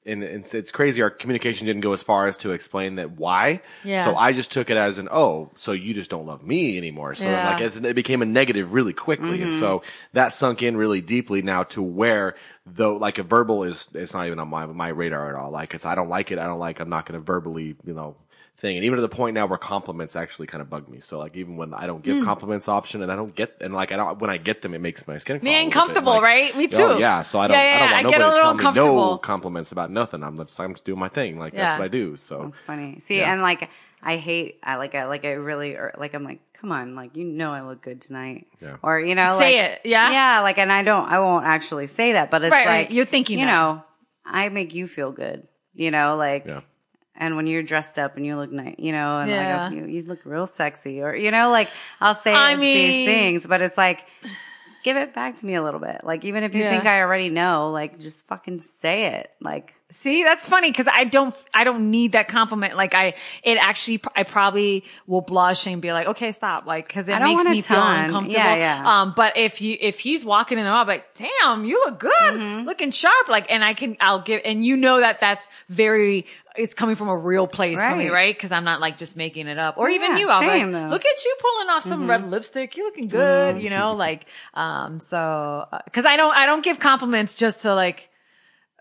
and 0.08 0.22
it's, 0.24 0.54
it's 0.54 0.72
crazy 0.72 1.02
our 1.02 1.10
communication 1.10 1.66
didn't 1.66 1.82
go 1.82 1.92
as 1.92 2.02
far 2.02 2.26
as 2.26 2.36
to 2.38 2.52
explain 2.52 2.96
that 2.96 3.12
why. 3.12 3.60
Yeah. 3.84 4.04
so 4.04 4.16
i 4.16 4.32
just 4.32 4.50
took 4.50 4.70
it 4.70 4.76
as 4.76 4.98
an 4.98 5.08
oh 5.10 5.50
so 5.56 5.72
you 5.72 5.94
just 5.94 6.10
don't 6.10 6.26
love 6.26 6.42
me 6.42 6.76
anymore. 6.78 7.14
So 7.14 7.28
Yeah. 7.28 7.50
like 7.50 7.60
it, 7.60 7.84
it 7.84 7.94
became 7.94 8.22
a 8.22 8.26
negative 8.26 8.72
really 8.72 8.92
quickly. 8.92 9.42
And 9.42 9.50
mm-hmm. 9.50 9.58
so 9.58 9.82
that 10.12 10.32
sunk 10.32 10.62
in 10.62 10.76
really 10.76 11.00
deeply 11.00 11.42
now 11.42 11.64
to 11.64 11.82
where 11.82 12.34
though 12.66 12.96
like 12.96 13.18
a 13.18 13.22
verbal 13.22 13.64
is 13.64 13.88
it's 13.94 14.14
not 14.14 14.26
even 14.26 14.38
on 14.38 14.48
my 14.48 14.66
my 14.66 14.88
radar 14.88 15.28
at 15.28 15.34
all. 15.34 15.50
Like 15.50 15.74
it's 15.74 15.86
i 15.86 15.94
don't 15.94 16.08
like 16.08 16.30
it. 16.32 16.38
I 16.38 16.46
don't 16.46 16.58
like 16.58 16.80
i'm 16.80 16.88
not 16.88 17.06
going 17.06 17.20
to 17.20 17.24
verbally 17.24 17.76
you 17.84 17.94
know 17.94 18.16
thing 18.58 18.76
and 18.76 18.84
even 18.84 18.96
to 18.96 19.02
the 19.02 19.08
point 19.08 19.34
now 19.34 19.46
where 19.46 19.56
compliments 19.56 20.16
actually 20.16 20.46
kind 20.46 20.60
of 20.60 20.68
bug 20.68 20.88
me 20.88 20.98
so 20.98 21.16
like 21.16 21.36
even 21.36 21.56
when 21.56 21.72
i 21.74 21.86
don't 21.86 22.02
give 22.02 22.16
hmm. 22.16 22.24
compliments 22.24 22.68
option 22.68 23.02
and 23.02 23.12
i 23.12 23.14
don't 23.14 23.34
get 23.36 23.54
and 23.60 23.72
like 23.72 23.92
i 23.92 23.96
don't 23.96 24.18
when 24.18 24.30
i 24.30 24.36
get 24.36 24.62
them 24.62 24.74
it 24.74 24.80
makes 24.80 25.06
my 25.06 25.16
skin 25.16 25.36
Me 25.36 25.40
crawl 25.40 25.48
a 25.48 25.54
little 25.54 25.58
bit, 25.58 25.66
uncomfortable, 25.66 26.12
like, 26.14 26.22
right? 26.22 26.56
Me 26.56 26.68
oh, 26.72 26.94
too. 26.94 27.00
yeah 27.00 27.22
so 27.22 27.38
i 27.38 27.46
don't 27.46 27.56
Yeah, 27.56 27.62
i 27.62 27.78
don't 27.78 27.88
I 27.88 28.02
want 28.02 28.10
get 28.10 28.20
a 28.20 28.28
little 28.28 28.54
me 28.54 28.74
no 28.74 29.18
compliments 29.18 29.70
about 29.70 29.90
nothing 29.92 30.24
i'm 30.24 30.36
just 30.36 30.58
i'm 30.58 30.72
just 30.74 30.84
doing 30.84 30.98
my 30.98 31.08
thing 31.08 31.38
like 31.38 31.52
Yeah. 31.52 31.66
that's 31.66 31.78
what 31.78 31.84
i 31.84 31.88
do 31.88 32.16
so 32.16 32.46
It's 32.48 32.60
funny. 32.60 32.98
See, 33.00 33.18
Yeah. 33.18 33.32
and 33.32 33.42
like 33.42 33.70
I 34.02 34.16
hate. 34.16 34.60
I 34.62 34.76
like. 34.76 34.94
I 34.94 35.06
like. 35.06 35.24
I 35.24 35.32
really. 35.32 35.74
Or 35.74 35.92
like. 35.98 36.14
I'm 36.14 36.24
like. 36.24 36.40
Come 36.54 36.72
on. 36.72 36.94
Like 36.94 37.16
you 37.16 37.24
know, 37.24 37.52
I 37.52 37.62
look 37.62 37.82
good 37.82 38.00
tonight. 38.00 38.46
Yeah. 38.60 38.76
Or 38.82 38.98
you 38.98 39.14
know, 39.14 39.38
Say 39.38 39.60
like, 39.60 39.72
it, 39.72 39.80
yeah? 39.84 40.10
Yeah. 40.10 40.40
Like, 40.40 40.58
and 40.58 40.72
I 40.72 40.82
don't. 40.82 41.08
I 41.08 41.18
won't 41.18 41.44
actually 41.46 41.86
say 41.88 42.12
that, 42.12 42.30
but 42.30 42.42
it's 42.42 42.52
Right, 42.52 42.66
like 42.66 42.88
right. 42.88 42.90
You're 42.90 43.06
thinking 43.06 43.38
You 43.38 43.46
that. 43.46 43.52
know, 43.52 43.84
I 44.24 44.48
make 44.50 44.74
you 44.74 44.86
feel 44.86 45.12
good. 45.12 45.46
You 45.74 45.90
know, 45.90 46.16
like. 46.16 46.46
Yeah. 46.46 46.60
And 47.20 47.36
when 47.36 47.46
you're 47.48 47.64
dressed 47.64 47.98
up 47.98 48.16
and 48.16 48.24
you 48.24 48.36
look 48.36 48.52
nice, 48.52 48.76
you 48.78 48.92
know, 48.92 49.18
and 49.18 49.28
Yeah. 49.30 49.64
like 49.66 49.72
you, 49.76 49.86
you 49.86 50.02
look 50.04 50.20
real 50.24 50.46
sexy, 50.46 51.02
or 51.02 51.14
you 51.14 51.30
know, 51.32 51.50
like 51.50 51.68
I'll 52.00 52.14
say 52.14 52.32
I 52.34 52.54
these 52.56 53.04
things, 53.04 53.46
but 53.46 53.60
it's 53.60 53.76
like, 53.76 54.04
give 54.84 54.96
it 54.96 55.12
back 55.14 55.36
to 55.38 55.46
me 55.46 55.54
a 55.56 55.62
little 55.62 55.80
bit. 55.80 56.02
Like 56.04 56.24
even 56.24 56.44
if 56.44 56.54
you 56.54 56.62
Yeah. 56.62 56.70
think 56.70 56.86
I 56.86 57.00
already 57.00 57.28
know, 57.28 57.70
like 57.72 57.98
just 57.98 58.26
fucking 58.28 58.60
say 58.60 59.06
it. 59.16 59.30
Like 59.40 59.74
See, 59.90 60.22
that's 60.22 60.46
funny 60.46 60.70
because 60.70 60.86
I 60.92 61.04
don't, 61.04 61.34
I 61.54 61.64
don't 61.64 61.90
need 61.90 62.12
that 62.12 62.28
compliment. 62.28 62.76
Like 62.76 62.94
I, 62.94 63.14
it 63.42 63.56
actually, 63.56 64.02
I 64.14 64.22
probably 64.22 64.84
will 65.06 65.22
blush 65.22 65.66
and 65.66 65.80
be 65.80 65.92
like, 65.94 66.08
okay, 66.08 66.30
stop. 66.30 66.66
Like, 66.66 66.86
cause 66.92 67.08
it 67.08 67.18
makes 67.18 67.42
me 67.46 67.62
feel 67.62 67.82
uncomfortable. 67.82 68.38
Yeah, 68.38 68.54
yeah. 68.56 69.00
Um, 69.00 69.14
but 69.16 69.38
if 69.38 69.62
you, 69.62 69.78
if 69.80 69.98
he's 69.98 70.26
walking 70.26 70.58
in 70.58 70.64
the 70.64 70.70
mall, 70.70 70.84
like, 70.86 71.14
damn, 71.14 71.64
you 71.64 71.80
look 71.86 72.00
good, 72.00 72.12
Mm-hmm. 72.12 72.66
looking 72.66 72.90
sharp. 72.90 73.28
Like, 73.28 73.50
and 73.50 73.64
I 73.64 73.72
can, 73.72 73.96
I'll 73.98 74.20
give, 74.20 74.42
and 74.44 74.62
you 74.62 74.76
know 74.76 75.00
that 75.00 75.20
that's 75.22 75.48
very, 75.70 76.26
it's 76.54 76.74
coming 76.74 76.94
from 76.96 77.08
a 77.08 77.16
real 77.16 77.46
place 77.46 77.80
for 77.80 77.96
me, 77.96 78.08
Right. 78.08 78.12
right? 78.12 78.38
Cause 78.38 78.52
I'm 78.52 78.64
not 78.64 78.80
like 78.80 78.98
just 78.98 79.16
making 79.16 79.46
it 79.48 79.58
up. 79.58 79.78
Or 79.78 79.88
even 79.88 80.18
you, 80.18 80.28
I'm 80.28 80.42
same, 80.42 80.70
like, 80.70 80.72
though. 80.72 80.78
Mm-hmm. 80.80 80.90
look 80.92 81.06
at 81.06 81.24
you 81.24 81.36
pulling 81.40 81.68
off 81.70 81.82
some 81.84 82.10
red 82.10 82.28
lipstick. 82.28 82.76
You're 82.76 82.84
looking 82.84 83.06
good, 83.08 83.62
you 83.62 83.70
know, 83.70 83.94
like, 83.94 84.26
um, 84.52 85.00
so, 85.00 85.66
uh, 85.72 85.78
cause 85.92 86.04
I 86.04 86.16
don't, 86.18 86.36
I 86.36 86.44
don't 86.44 86.62
give 86.62 86.78
compliments 86.78 87.34
just 87.34 87.62
to 87.62 87.74
like, 87.74 88.07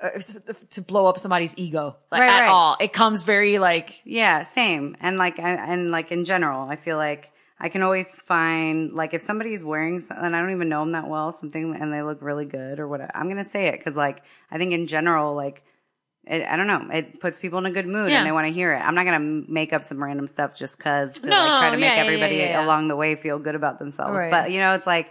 to 0.70 0.82
blow 0.82 1.08
up 1.08 1.18
somebody's 1.18 1.54
ego 1.58 1.95
like, 2.12 2.22
Right, 2.22 2.30
at 2.32 2.39
right. 2.41 2.50
all. 2.50 2.78
It 2.80 2.93
comes 2.93 3.24
very 3.24 3.58
like, 3.60 4.00
Yeah, 4.06 4.43
same. 4.43 4.95
And 5.02 5.18
like, 5.18 5.39
I, 5.39 5.52
and 5.54 5.91
like 5.91 6.12
in 6.12 6.26
general, 6.26 6.70
I 6.70 6.76
feel 6.76 6.98
like 6.98 7.32
I 7.60 7.70
can 7.70 7.82
always 7.82 8.06
find, 8.08 8.93
like, 8.93 9.16
if 9.16 9.24
somebody's 9.24 9.64
wearing 9.64 10.00
something, 10.00 10.24
and 10.24 10.36
I 10.36 10.41
don't 10.41 10.52
even 10.52 10.70
know 10.70 10.82
them 10.82 10.91
that 10.91 11.08
well, 11.08 11.32
something, 11.32 11.76
and 11.76 11.91
they 11.91 12.04
look 12.04 12.22
really 12.22 12.45
good 12.45 12.80
or 12.80 12.88
whatever, 12.88 13.10
I'm 13.16 13.28
to 13.36 13.43
say 13.45 13.70
it. 13.70 13.84
Cause 13.84 13.95
like, 13.95 14.22
I 14.52 14.60
think 14.60 14.74
in 14.74 14.86
general, 14.86 15.34
like, 15.34 15.64
it, 16.26 16.43
I 16.45 16.56
don't 16.56 16.68
know, 16.68 16.88
it 16.93 17.20
puts 17.20 17.39
people 17.39 17.58
in 17.58 17.66
a 17.66 17.72
good 17.72 17.88
mood 17.88 18.12
Yeah. 18.12 18.18
and 18.20 18.28
they 18.28 18.32
want 18.32 18.45
to 18.45 18.54
hear 18.54 18.74
it. 18.74 18.78
I'm 18.80 18.93
not 18.93 19.06
going 19.06 19.20
to 19.45 19.52
make 19.52 19.74
up 19.74 19.84
some 19.84 20.04
random 20.04 20.28
stuff 20.28 20.54
just 20.54 20.78
cause 20.78 21.18
to 21.20 21.30
No, 21.30 21.36
like 21.36 21.60
try 21.60 21.70
to 21.72 21.78
make 21.78 21.89
yeah, 21.95 22.04
everybody 22.04 22.36
yeah, 22.36 22.50
yeah. 22.50 22.66
along 22.66 22.89
the 22.89 22.95
way 22.95 23.16
feel 23.16 23.39
good 23.39 23.56
about 23.56 23.80
themselves. 23.80 24.14
Right. 24.16 24.30
But 24.30 24.52
you 24.52 24.60
know, 24.60 24.76
it's 24.76 24.86
like, 24.86 25.10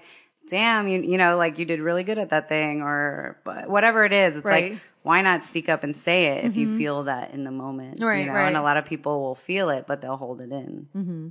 damn, 0.49 0.88
you, 0.88 1.03
you 1.03 1.18
know, 1.18 1.36
like 1.36 1.59
you 1.59 1.64
did 1.64 1.80
really 1.80 2.03
good 2.05 2.18
at 2.18 2.30
that 2.30 2.49
thing 2.49 2.82
or 2.82 3.38
but 3.44 3.68
whatever 3.68 4.05
it 4.05 4.12
is. 4.12 4.36
It's 4.36 4.44
Right. 4.44 4.64
Mm-hmm. 4.64 4.74
like, 4.74 4.82
why 5.03 5.22
not 5.22 5.44
speak 5.44 5.68
up 5.68 5.84
and 5.84 5.97
say 5.97 6.26
it 6.38 6.44
if 6.47 6.57
you 6.57 6.76
feel 6.78 7.05
that 7.05 7.32
in 7.32 7.44
the 7.44 7.53
moment? 7.53 8.01
Right, 8.01 8.20
you 8.20 8.26
know? 8.26 8.32
right. 8.32 8.49
And 8.49 8.57
a 8.57 8.62
lot 8.62 8.76
of 8.76 8.86
people 8.86 9.20
will 9.22 9.36
feel 9.36 9.70
it, 9.70 9.86
but 9.86 10.01
they'll 10.01 10.16
hold 10.16 10.40
it 10.40 10.51
in. 10.51 10.88
Mm-hmm. 10.97 11.28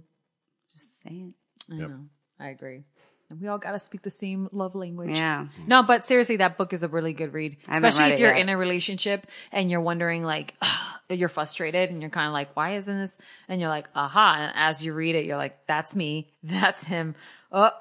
Just 0.74 1.02
say 1.04 1.10
it. 1.10 1.34
I 1.74 1.76
know, 1.76 2.00
I 2.40 2.50
agree. 2.50 2.84
And 3.30 3.42
we 3.42 3.48
all 3.48 3.58
got 3.58 3.72
to 3.72 3.80
speak 3.80 4.02
the 4.04 4.10
same 4.12 4.48
love 4.52 4.76
language. 4.76 5.18
Yeah. 5.18 5.48
No, 5.66 5.82
but 5.84 6.06
seriously, 6.06 6.38
that 6.38 6.58
book 6.58 6.74
is 6.74 6.84
a 6.84 6.88
really 6.88 7.12
good 7.12 7.34
read, 7.34 7.58
especially 7.68 8.12
if 8.14 8.20
you're 8.20 8.32
yet. 8.34 8.42
in 8.42 8.50
a 8.50 8.56
relationship 8.58 9.26
and 9.52 9.70
you're 9.72 9.82
wondering 9.82 10.24
like, 10.24 10.54
you're 11.10 11.28
frustrated 11.28 11.90
and 11.90 12.02
you're 12.02 12.12
kind 12.12 12.28
of 12.28 12.34
like, 12.34 12.56
why 12.56 12.76
isn't 12.76 12.98
this? 13.00 13.18
And 13.50 13.60
you're 13.60 13.70
like, 13.70 13.90
aha. 13.96 14.36
And 14.40 14.52
as 14.56 14.86
you 14.86 14.94
read 14.94 15.16
it, 15.16 15.26
you're 15.26 15.38
like, 15.38 15.58
that's 15.68 15.96
me. 15.96 16.32
That's 16.44 16.86
him. 16.86 17.16
Oh, 17.52 17.72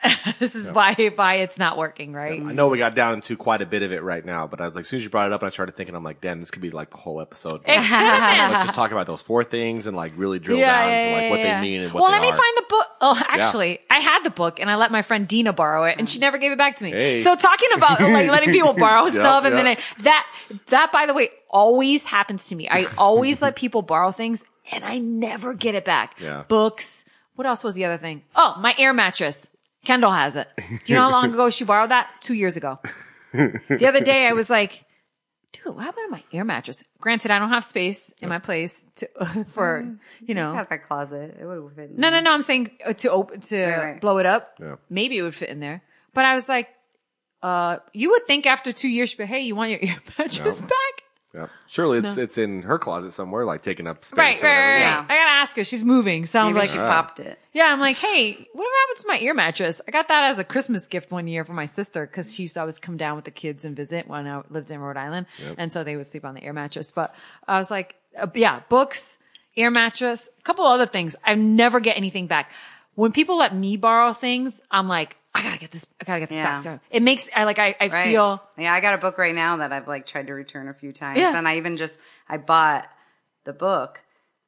this 0.38 0.54
is 0.54 0.70
why, 0.70 0.94
why 1.16 1.36
it's 1.36 1.58
not 1.58 1.76
working. 1.76 2.12
Right. 2.12 2.40
I 2.40 2.52
know 2.52 2.68
we 2.68 2.78
got 2.78 2.94
down 2.94 3.14
into 3.14 3.36
quite 3.36 3.62
a 3.62 3.66
bit 3.66 3.82
of 3.82 3.90
it 3.90 4.02
right 4.02 4.24
now, 4.24 4.46
but 4.46 4.60
I 4.60 4.66
was 4.66 4.74
like, 4.74 4.82
as 4.82 4.88
soon 4.88 4.98
as 4.98 5.04
you 5.04 5.10
brought 5.10 5.26
it 5.26 5.32
up, 5.32 5.42
and 5.42 5.48
I 5.48 5.50
started 5.50 5.76
thinking, 5.76 5.94
I'm 5.94 6.04
like, 6.04 6.20
damn, 6.20 6.38
this 6.38 6.50
could 6.50 6.62
be 6.62 6.70
like 6.70 6.90
the 6.90 6.96
whole 6.96 7.20
episode. 7.20 7.62
Have 7.66 7.82
been. 7.82 8.52
Let's 8.52 8.66
just 8.66 8.76
talk 8.76 8.92
about 8.92 9.06
those 9.06 9.22
four 9.22 9.42
things 9.42 9.86
and 9.86 9.96
like 9.96 10.12
really 10.16 10.38
drill 10.38 10.58
Yeah, 10.58 10.66
down 10.66 10.90
yeah, 10.90 11.04
to 11.04 11.12
like 11.12 11.22
yeah, 11.22 11.30
what 11.30 11.40
yeah. 11.40 11.60
they 11.60 11.66
mean 11.66 11.80
and 11.82 11.92
what 11.92 12.02
well, 12.02 12.12
let 12.12 12.22
me 12.22 12.28
are. 12.28 12.36
find 12.36 12.56
the 12.56 12.64
book. 12.68 12.86
Oh, 13.00 13.20
actually, 13.26 13.80
I 13.90 13.98
had 13.98 14.22
the 14.22 14.30
book 14.30 14.60
and 14.60 14.70
I 14.70 14.76
let 14.76 14.92
my 14.92 15.02
friend 15.02 15.26
Dina 15.26 15.52
borrow 15.52 15.84
it, 15.84 15.96
and 15.98 16.08
she 16.08 16.18
mm. 16.18 16.22
never 16.22 16.38
gave 16.38 16.52
it 16.52 16.58
back 16.58 16.76
to 16.76 16.84
me. 16.84 16.92
Hey. 16.92 17.18
So 17.18 17.34
talking 17.34 17.70
about 17.74 18.00
like 18.00 18.28
letting 18.30 18.50
people 18.50 18.74
borrow 18.74 19.08
stuff, 19.08 19.44
and 19.44 19.56
then 19.56 19.66
it, 19.66 19.80
that 20.00 20.26
that 20.68 20.92
by 20.92 21.06
the 21.06 21.14
way 21.14 21.30
always 21.50 22.04
happens 22.04 22.48
to 22.48 22.56
me. 22.56 22.68
I 22.68 22.86
always 22.96 23.42
let 23.42 23.56
people 23.56 23.82
borrow 23.82 24.12
things, 24.12 24.44
and 24.70 24.84
I 24.84 24.98
never 24.98 25.54
get 25.54 25.74
it 25.74 25.84
back. 25.84 26.20
Yeah. 26.20 26.44
Books. 26.46 27.04
What 27.34 27.46
else 27.46 27.62
was 27.62 27.74
the 27.74 27.84
other 27.84 27.98
thing? 27.98 28.22
Oh, 28.34 28.56
my 28.58 28.74
air 28.78 28.92
mattress. 28.92 29.48
Kendall 29.88 30.10
has 30.10 30.36
it. 30.36 30.46
Do 30.58 30.78
you 30.84 30.94
know 30.96 31.00
how 31.00 31.10
long 31.10 31.32
ago 31.32 31.48
she 31.48 31.64
borrowed 31.64 31.90
that? 31.92 32.10
Two 32.20 32.34
years 32.34 32.58
ago. 32.58 32.78
The 33.32 33.86
other 33.88 34.00
day 34.00 34.26
I 34.26 34.34
was 34.34 34.50
like, 34.50 34.84
dude, 35.52 35.74
what 35.74 35.82
happened 35.82 36.04
to 36.08 36.10
my 36.10 36.22
air 36.30 36.44
mattress? 36.44 36.84
Granted, 37.00 37.30
I 37.30 37.38
don't 37.38 37.48
have 37.48 37.64
space 37.64 38.12
in 38.18 38.28
my 38.28 38.38
place 38.38 38.86
to, 38.96 39.08
for, 39.48 39.96
you 40.20 40.34
know, 40.34 40.52
Got 40.52 40.68
that 40.68 40.84
closet. 40.84 41.38
It 41.40 41.46
would 41.46 41.62
have 41.62 41.72
fit. 41.74 41.90
in 41.90 41.96
no, 41.96 42.10
no, 42.10 42.20
no. 42.20 42.34
I'm 42.34 42.42
saying 42.42 42.70
uh, 42.84 42.92
to 42.92 43.10
open 43.10 43.40
to 43.40 43.66
right. 43.66 43.98
blow 43.98 44.18
it 44.18 44.26
up. 44.26 44.56
Yeah. 44.60 44.76
Maybe 44.90 45.16
it 45.16 45.22
would 45.22 45.34
fit 45.34 45.48
in 45.48 45.58
there. 45.58 45.82
But 46.12 46.26
I 46.26 46.34
was 46.34 46.50
like, 46.50 46.68
uh, 47.42 47.78
you 47.94 48.10
would 48.10 48.26
think 48.26 48.46
after 48.46 48.72
two 48.72 48.88
years, 48.88 49.14
but 49.14 49.24
hey, 49.24 49.40
you 49.40 49.56
want 49.56 49.70
your 49.70 49.80
ear 49.80 49.96
mattress 50.18 50.60
back? 50.60 51.02
Yeah. 51.34 51.48
Surely 51.66 51.98
it's 51.98 52.16
it's 52.16 52.38
in 52.38 52.62
her 52.62 52.78
closet 52.78 53.12
somewhere, 53.12 53.44
like 53.44 53.60
taking 53.60 53.86
up 53.86 54.02
space. 54.04 54.16
Right, 54.16 54.42
or 54.42 54.46
right, 54.46 54.54
whatever. 54.54 54.72
right. 54.72 54.80
Yeah. 54.80 55.04
I 55.08 55.14
gotta 55.14 55.30
ask 55.30 55.56
her. 55.56 55.64
She's 55.64 55.84
moving, 55.84 56.24
so 56.24 56.40
I'm 56.40 56.46
Maybe 56.54 56.58
like, 56.60 56.70
she 56.70 56.78
popped 56.78 57.20
it. 57.20 57.38
yeah, 57.52 57.66
I'm 57.66 57.80
like, 57.80 57.98
hey, 57.98 58.32
whatever 58.32 58.74
happened 58.88 58.98
to 59.00 59.08
my 59.08 59.18
ear 59.20 59.34
mattress? 59.34 59.80
I 59.86 59.90
got 59.90 60.08
that 60.08 60.24
as 60.24 60.38
a 60.38 60.44
Christmas 60.44 60.86
gift 60.88 61.10
one 61.10 61.26
year 61.28 61.44
for 61.44 61.52
my 61.52 61.66
sister 61.66 62.06
because 62.06 62.34
she 62.34 62.42
used 62.44 62.54
to 62.54 62.60
always 62.60 62.78
come 62.78 62.96
down 62.96 63.14
with 63.16 63.26
the 63.26 63.30
kids 63.30 63.66
and 63.66 63.76
visit 63.76 64.08
when 64.08 64.26
I 64.26 64.42
lived 64.48 64.70
in 64.70 64.80
Rhode 64.80 64.96
Island, 64.96 65.26
and 65.58 65.70
so 65.70 65.84
they 65.84 65.96
would 65.96 66.06
sleep 66.06 66.24
on 66.24 66.34
the 66.34 66.42
air 66.42 66.54
mattress. 66.54 66.90
But 66.90 67.14
I 67.46 67.58
was 67.58 67.70
like, 67.70 67.96
uh, 68.18 68.28
yeah, 68.34 68.60
books, 68.70 69.18
air 69.54 69.70
mattress, 69.70 70.30
a 70.38 70.42
couple 70.42 70.64
other 70.64 70.86
things. 70.86 71.14
I 71.24 71.34
never 71.34 71.78
get 71.78 71.98
anything 71.98 72.26
back. 72.26 72.50
When 72.94 73.12
people 73.12 73.36
let 73.36 73.54
me 73.54 73.76
borrow 73.76 74.14
things, 74.14 74.62
I'm 74.70 74.88
like, 74.88 75.16
I 75.38 75.42
gotta 75.42 75.58
get 75.58 75.70
this. 75.70 75.86
I 76.00 76.04
gotta 76.04 76.20
get 76.20 76.28
this 76.30 76.38
Yeah. 76.38 76.62
her. 76.62 76.80
It 76.90 77.02
makes 77.02 77.28
I 77.34 77.44
like 77.44 77.58
I, 77.58 77.74
I 77.80 77.88
Right. 77.88 78.04
feel 78.10 78.42
Yeah, 78.56 78.72
I 78.74 78.80
got 78.80 78.94
a 78.94 78.98
book 78.98 79.18
right 79.18 79.34
now 79.34 79.58
that 79.58 79.72
I've 79.72 79.86
like 79.88 80.06
tried 80.06 80.26
to 80.26 80.32
return 80.34 80.68
a 80.68 80.74
few 80.74 80.92
times. 80.92 81.18
Yeah. 81.20 81.36
And 81.36 81.46
I 81.46 81.56
even 81.58 81.76
just, 81.76 81.98
I 82.28 82.36
bought 82.38 82.86
the 83.44 83.52
book. 83.52 84.00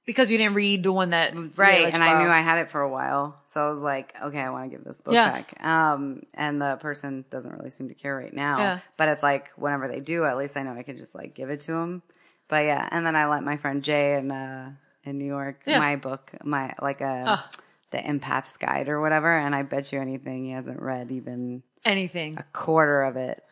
because 0.07 0.33
you 0.33 0.39
didn't 0.39 0.55
read 0.55 0.83
the 0.83 0.93
one 0.93 1.11
that 1.11 1.33
Right. 1.57 1.95
and 1.95 2.03
I 2.03 2.21
knew 2.21 2.29
I 2.29 2.41
had 2.41 2.59
it 2.59 2.71
for 2.73 2.81
a 2.81 2.89
while. 2.89 3.41
So 3.47 3.65
I 3.65 3.71
was 3.71 3.81
like, 3.81 4.13
okay, 4.21 4.41
I 4.41 4.51
want 4.51 4.69
to 4.69 4.77
give 4.77 4.85
this 4.85 5.01
book 5.01 5.15
Yeah. 5.15 5.31
back. 5.31 5.65
Um, 5.65 6.23
and 6.35 6.61
the 6.61 6.77
person 6.81 7.25
doesn't 7.31 7.53
really 7.53 7.71
seem 7.71 7.89
to 7.89 7.95
care 7.95 8.17
right 8.17 8.35
now. 8.35 8.59
Yeah. 8.59 8.79
But 8.97 9.09
it's 9.11 9.23
like, 9.23 9.51
whenever 9.57 9.87
they 9.87 10.01
do, 10.01 10.25
at 10.25 10.37
least 10.37 10.57
I 10.57 10.65
know 10.65 10.73
I 10.73 10.83
can 10.83 10.99
just 10.99 11.15
like 11.15 11.35
give 11.35 11.51
it 11.51 11.61
to 11.61 11.73
them. 11.73 12.03
But 12.49 12.65
yeah. 12.65 12.89
And 12.91 13.07
then 13.07 13.15
I 13.15 13.27
let 13.29 13.45
my 13.45 13.57
friend 13.59 13.85
Jay 13.85 14.17
in, 14.19 14.33
uh, 14.33 14.73
in 15.05 15.19
New 15.19 15.27
York, 15.27 15.61
my 15.67 15.95
book, 15.97 16.33
my, 16.43 16.75
like 16.83 17.01
a, 17.03 17.45
the 17.91 17.99
empath's 17.99 18.57
guide 18.57 18.89
or 18.89 19.01
whatever. 19.01 19.33
And 19.37 19.55
I 19.55 19.63
bet 19.63 19.93
you 19.93 20.01
anything 20.01 20.45
he 20.47 20.51
hasn't 20.53 20.81
read 20.81 21.11
even 21.11 21.63
anything. 21.85 22.37
a 22.39 22.45
quarter 22.53 23.03
of 23.03 23.17
it. 23.17 23.43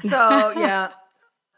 So 0.00 0.08
yeah. 0.56 0.90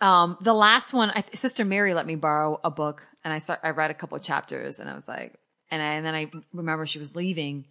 Um, 0.01 0.37
the 0.41 0.55
last 0.55 0.93
one, 0.93 1.11
I, 1.11 1.25
Sister 1.35 1.65
Mary 1.65 1.95
let 1.95 2.07
me 2.07 2.17
borrow 2.17 2.61
a 2.63 2.71
book, 2.71 3.07
and 3.23 3.33
I 3.33 3.39
start, 3.39 3.61
I 3.63 3.71
read 3.71 3.91
a 3.91 3.95
couple 3.95 4.17
of 4.17 4.23
chapters, 4.23 4.81
and 4.81 4.91
I 4.91 4.95
was 4.95 5.09
like, 5.09 5.39
and, 5.71 5.81
I, 5.81 5.95
and 5.95 6.05
then 6.05 6.15
I 6.15 6.31
remember 6.53 6.85
she 6.85 6.99
was 6.99 7.17
leaving, 7.17 7.65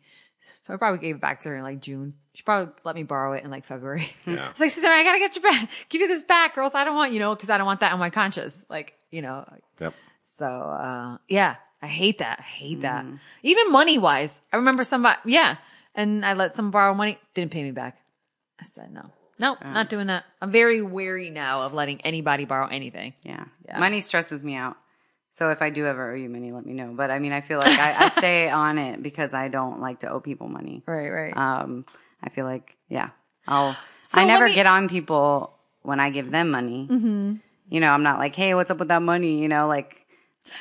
so 0.55 0.73
I 0.73 0.77
probably 0.77 0.99
gave 0.99 1.15
it 1.15 1.21
back 1.21 1.41
to 1.41 1.49
her 1.49 1.57
in 1.57 1.63
like 1.63 1.81
June. 1.81 2.15
She 2.33 2.41
probably 2.41 2.73
let 2.85 2.95
me 2.95 3.03
borrow 3.03 3.33
it 3.33 3.43
in 3.43 3.51
like 3.51 3.65
February. 3.65 4.09
Yeah. 4.25 4.49
It's 4.49 4.59
like, 4.59 4.71
Sister, 4.71 4.87
Mary, 4.87 5.01
I 5.01 5.03
gotta 5.03 5.19
get 5.19 5.35
you 5.35 5.41
back, 5.41 5.69
give 5.89 6.01
you 6.01 6.07
this 6.07 6.23
back, 6.23 6.55
girls. 6.55 6.73
I 6.73 6.85
don't 6.85 6.95
want, 6.95 7.11
you 7.11 7.19
know, 7.19 7.35
because 7.35 7.49
I 7.49 7.57
don't 7.57 7.67
want 7.67 7.81
that 7.81 7.91
on 7.91 7.99
my 7.99 8.09
conscience, 8.09 8.65
like, 8.69 8.93
you 9.11 9.21
know. 9.21 9.45
Yep. 9.79 9.93
So 10.23 10.47
uh, 10.47 11.17
yeah, 11.27 11.57
I 11.83 11.87
hate 11.87 12.19
that. 12.19 12.39
I 12.39 12.43
hate 12.43 12.81
that. 12.81 13.03
Mm. 13.05 13.19
Even 13.43 13.71
money 13.71 13.97
wise, 13.97 14.39
I 14.51 14.55
remember 14.55 14.83
somebody, 14.83 15.19
yeah, 15.25 15.57
and 15.93 16.25
I 16.25 16.33
let 16.33 16.55
someone 16.55 16.71
borrow 16.71 16.93
money, 16.93 17.19
didn't 17.33 17.51
pay 17.51 17.61
me 17.63 17.71
back. 17.71 17.97
I 18.59 18.63
said 18.63 18.91
no. 18.93 19.11
No, 19.39 19.57
not 19.61 19.89
doing 19.89 20.07
that. 20.07 20.23
I'm 20.41 20.51
very 20.51 20.81
wary 20.81 21.29
now 21.29 21.63
of 21.63 21.73
letting 21.73 21.99
anybody 22.01 22.45
borrow 22.45 22.67
anything. 22.67 23.13
Yeah. 23.23 23.45
Yeah. 23.65 23.79
Money 23.79 23.99
stresses 23.99 24.43
me 24.43 24.55
out. 24.55 24.77
So 25.31 25.49
if 25.49 25.61
I 25.61 25.69
do 25.71 25.85
ever 25.87 26.11
owe 26.11 26.15
you 26.15 26.29
money, 26.29 26.51
let 26.51 26.65
me 26.65 26.73
know. 26.73 26.93
But 26.95 27.09
I 27.11 27.19
mean, 27.19 27.33
I 27.33 27.41
feel 27.41 27.57
like 27.57 27.77
I, 27.79 28.05
I 28.05 28.09
stay 28.19 28.49
on 28.49 28.77
it 28.77 29.01
because 29.03 29.33
I 29.33 29.47
don't 29.49 29.81
like 29.81 29.99
to 30.01 30.09
owe 30.09 30.19
people 30.21 30.47
money. 30.47 30.83
Right, 30.85 31.09
right. 31.09 31.35
Um, 31.35 31.85
I 32.23 32.29
feel 32.29 32.45
like, 32.45 32.77
yeah, 32.87 33.09
I'll, 33.47 33.75
So 34.03 34.21
I 34.21 34.25
never 34.25 34.45
me- 34.45 34.51
Mm-hmm. 34.51 34.55
get 34.55 34.65
on 34.67 34.87
people 34.87 35.53
when 35.81 35.99
I 35.99 36.11
give 36.11 36.29
them 36.31 36.51
money. 36.51 36.87
You 37.69 37.79
know, 37.79 37.89
I'm 37.89 38.03
not 38.03 38.19
like, 38.19 38.35
hey, 38.35 38.53
what's 38.53 38.69
up 38.71 38.77
with 38.77 38.89
that 38.89 39.01
money? 39.01 39.41
You 39.41 39.49
know, 39.49 39.67
like, 39.67 39.97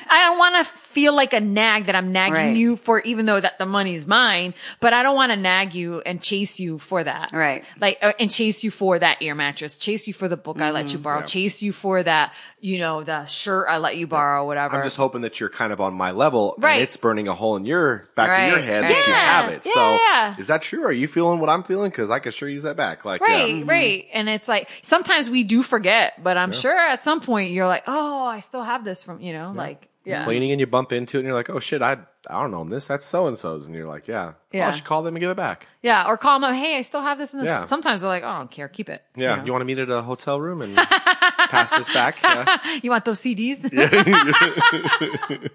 I 0.09 0.25
don't 0.25 0.39
want 0.39 0.55
to 0.65 0.73
feel 0.93 1.15
like 1.15 1.33
a 1.33 1.39
nag 1.41 1.85
that 1.87 1.95
I'm 1.95 2.11
nagging 2.11 2.33
Right. 2.33 2.55
you 2.55 2.75
for, 2.77 3.01
even 3.01 3.25
though 3.25 3.39
that 3.39 3.57
the 3.57 3.65
money's 3.65 4.07
mine. 4.07 4.53
But 4.79 4.93
I 4.93 5.03
don't 5.03 5.15
want 5.15 5.31
to 5.31 5.37
nag 5.37 5.73
you 5.73 6.01
and 6.05 6.21
chase 6.21 6.59
you 6.59 6.77
for 6.79 7.03
that. 7.03 7.31
Right. 7.33 7.63
Like, 7.79 7.97
uh, 8.01 8.13
and 8.19 8.31
chase 8.31 8.63
you 8.63 8.71
for 8.71 8.99
that 8.99 9.21
ear 9.21 9.35
mattress, 9.35 9.77
chase 9.77 10.07
you 10.07 10.13
for 10.13 10.27
the 10.27 10.37
book 10.37 10.61
I 10.61 10.71
let 10.71 10.85
Mm-hmm. 10.85 10.97
you 10.97 11.03
borrow, 11.03 11.21
chase 11.23 11.61
you 11.61 11.71
for 11.73 12.03
that, 12.03 12.33
you 12.59 12.77
know, 12.79 13.03
the 13.03 13.25
shirt 13.25 13.67
I 13.69 13.77
let 13.77 13.97
you 13.97 14.07
borrow, 14.07 14.45
whatever. 14.45 14.77
I'm 14.77 14.83
just 14.83 14.97
hoping 14.97 15.21
that 15.21 15.39
you're 15.39 15.49
kind 15.49 15.71
of 15.73 15.79
on 15.81 15.93
my 15.93 16.11
level 16.11 16.55
Right. 16.57 16.73
and 16.73 16.81
it's 16.81 16.97
burning 16.97 17.27
a 17.27 17.33
hole 17.33 17.55
in 17.55 17.65
your 17.65 18.05
back 18.15 18.37
of 18.39 18.49
your 18.49 18.59
head 18.59 18.83
right. 18.83 18.89
that 18.89 19.07
you 19.07 19.13
have 19.13 19.49
it. 19.51 19.61
yeah, 19.65 20.35
so 20.35 20.41
is 20.41 20.47
that 20.47 20.61
true? 20.61 20.83
Are 20.85 20.91
you 20.91 21.07
feeling 21.07 21.39
what 21.39 21.49
I'm 21.49 21.63
feeling? 21.63 21.91
Cause 21.91 22.09
I 22.09 22.19
can 22.19 22.31
sure 22.31 22.47
use 22.49 22.63
that 22.63 22.75
back. 22.77 23.05
Like, 23.05 23.21
Right, 23.21 23.57
yeah. 23.57 23.63
right. 23.65 24.05
And 24.13 24.29
it's 24.29 24.47
like 24.47 24.69
sometimes 24.83 25.29
we 25.29 25.43
do 25.43 25.63
forget, 25.63 26.21
but 26.23 26.37
I'm 26.37 26.51
sure 26.51 26.77
at 26.77 27.01
some 27.01 27.21
point 27.21 27.51
you're 27.51 27.67
like, 27.67 27.83
oh, 27.87 28.25
I 28.25 28.39
still 28.39 28.63
have 28.63 28.83
this 28.83 29.03
from, 29.03 29.21
you 29.21 29.33
know, 29.33 29.51
like 29.55 29.87
Yeah. 30.05 30.23
cleaning 30.23 30.51
and 30.51 30.59
you 30.59 30.67
bump 30.67 30.91
into 30.91 31.17
it 31.17 31.21
and 31.21 31.27
you're 31.27 31.35
like, 31.35 31.49
oh 31.49 31.59
shit, 31.59 31.81
I 31.81 31.93
I 32.27 32.41
don't 32.41 32.53
own 32.53 32.67
this. 32.67 32.87
That's 32.87 33.05
so 33.05 33.27
and 33.27 33.37
so's, 33.37 33.67
and 33.67 33.75
you're 33.75 33.87
like, 33.87 34.07
yeah, 34.07 34.33
Yeah. 34.53 34.67
Oh, 34.67 34.69
I 34.69 34.75
should 34.75 34.85
call 34.85 35.01
them 35.03 35.15
and 35.15 35.21
give 35.21 35.31
it 35.31 35.35
back. 35.37 35.67
Yeah. 35.81 36.07
Or 36.07 36.15
call 36.17 36.39
them, 36.39 36.53
hey, 36.53 36.77
I 36.77 36.83
still 36.83 37.01
have 37.01 37.17
this 37.17 37.33
In 37.33 37.39
this. 37.39 37.47
Yeah. 37.47 37.63
Sometimes 37.63 38.01
they're 38.01 38.09
like, 38.09 38.23
oh, 38.23 38.27
I 38.27 38.37
don't 38.37 38.51
care. 38.51 38.67
Keep 38.69 38.89
it. 38.89 39.03
Yeah, 39.15 39.35
know? 39.37 39.45
you 39.45 39.51
want 39.51 39.61
to 39.61 39.65
meet 39.65 39.79
at 39.79 39.89
a 39.89 40.01
hotel 40.01 40.39
room 40.39 40.61
and 40.61 40.75
pass 40.77 41.69
this 41.71 41.91
back? 41.93 42.21
Yeah. 42.23 42.57
You 42.83 42.89
want 42.89 43.05
those 43.05 43.19
CDs? 43.19 43.63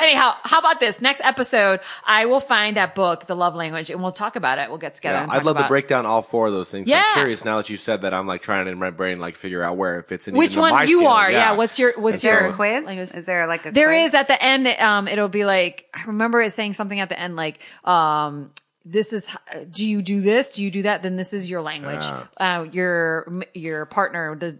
Anyhow, 0.00 0.34
how 0.42 0.58
about 0.58 0.80
this? 0.80 1.00
Next 1.00 1.20
episode, 1.24 1.80
I 2.04 2.26
will 2.26 2.40
find 2.40 2.76
that 2.76 2.94
book, 2.94 3.26
The 3.26 3.34
Love 3.34 3.54
Language, 3.54 3.90
and 3.90 4.02
we'll 4.02 4.12
talk 4.12 4.36
about 4.36 4.58
it. 4.58 4.68
We'll 4.68 4.78
get 4.78 4.94
together. 4.94 5.16
Yeah, 5.16 5.22
and 5.22 5.30
talk 5.32 5.40
I'd 5.40 5.46
love 5.46 5.56
about 5.56 5.62
to 5.64 5.68
break 5.68 5.88
down 5.88 6.06
all 6.06 6.22
four 6.22 6.46
of 6.46 6.52
those 6.52 6.70
things. 6.70 6.88
Yeah. 6.88 7.02
I'm 7.06 7.14
curious 7.14 7.44
now 7.44 7.56
that 7.58 7.68
you 7.70 7.76
said 7.76 8.02
that. 8.02 8.14
I'm 8.14 8.26
like 8.26 8.42
trying 8.42 8.66
to 8.66 8.70
in 8.72 8.78
my 8.78 8.90
brain 8.90 9.18
like 9.18 9.36
figure 9.36 9.62
out 9.62 9.76
where 9.76 9.98
it 9.98 10.08
fits 10.08 10.28
in. 10.28 10.34
which 10.36 10.52
even 10.52 10.64
on 10.64 10.70
my 10.70 10.76
one 10.80 10.88
you 10.88 10.98
scale. 10.98 11.08
are. 11.08 11.30
Yeah. 11.30 11.52
What's 11.52 11.78
your 11.78 11.92
what's 11.96 12.14
And 12.14 12.14
Is 12.14 12.22
there 12.22 12.40
your 12.40 12.50
a 12.50 12.52
quiz? 12.54 12.84
like, 12.84 12.98
Is 12.98 13.24
there 13.24 13.46
like 13.46 13.66
a 13.66 13.70
There 13.72 13.88
quiz? 13.88 14.08
is 14.08 14.14
at 14.14 14.28
the 14.28 14.42
end. 14.42 14.66
Um, 14.68 15.08
it'll 15.08 15.28
be 15.28 15.44
like 15.44 15.86
I 15.94 16.04
remember 16.06 16.40
it 16.42 16.52
saying 16.52 16.74
something 16.74 17.00
at 17.00 17.08
the 17.08 17.18
end 17.18 17.36
like, 17.36 17.58
um, 17.90 18.50
this 18.84 19.12
is 19.12 19.28
do 19.70 19.86
you 19.86 20.00
do 20.00 20.22
this? 20.22 20.52
Do 20.52 20.62
you 20.62 20.70
do 20.70 20.82
that? 20.82 21.02
Then 21.02 21.16
this 21.16 21.32
is 21.34 21.50
your 21.50 21.60
language. 21.60 22.04
Uh, 22.38 22.66
your 22.72 23.42
your 23.52 23.84
partner 23.84 24.34
the, 24.36 24.58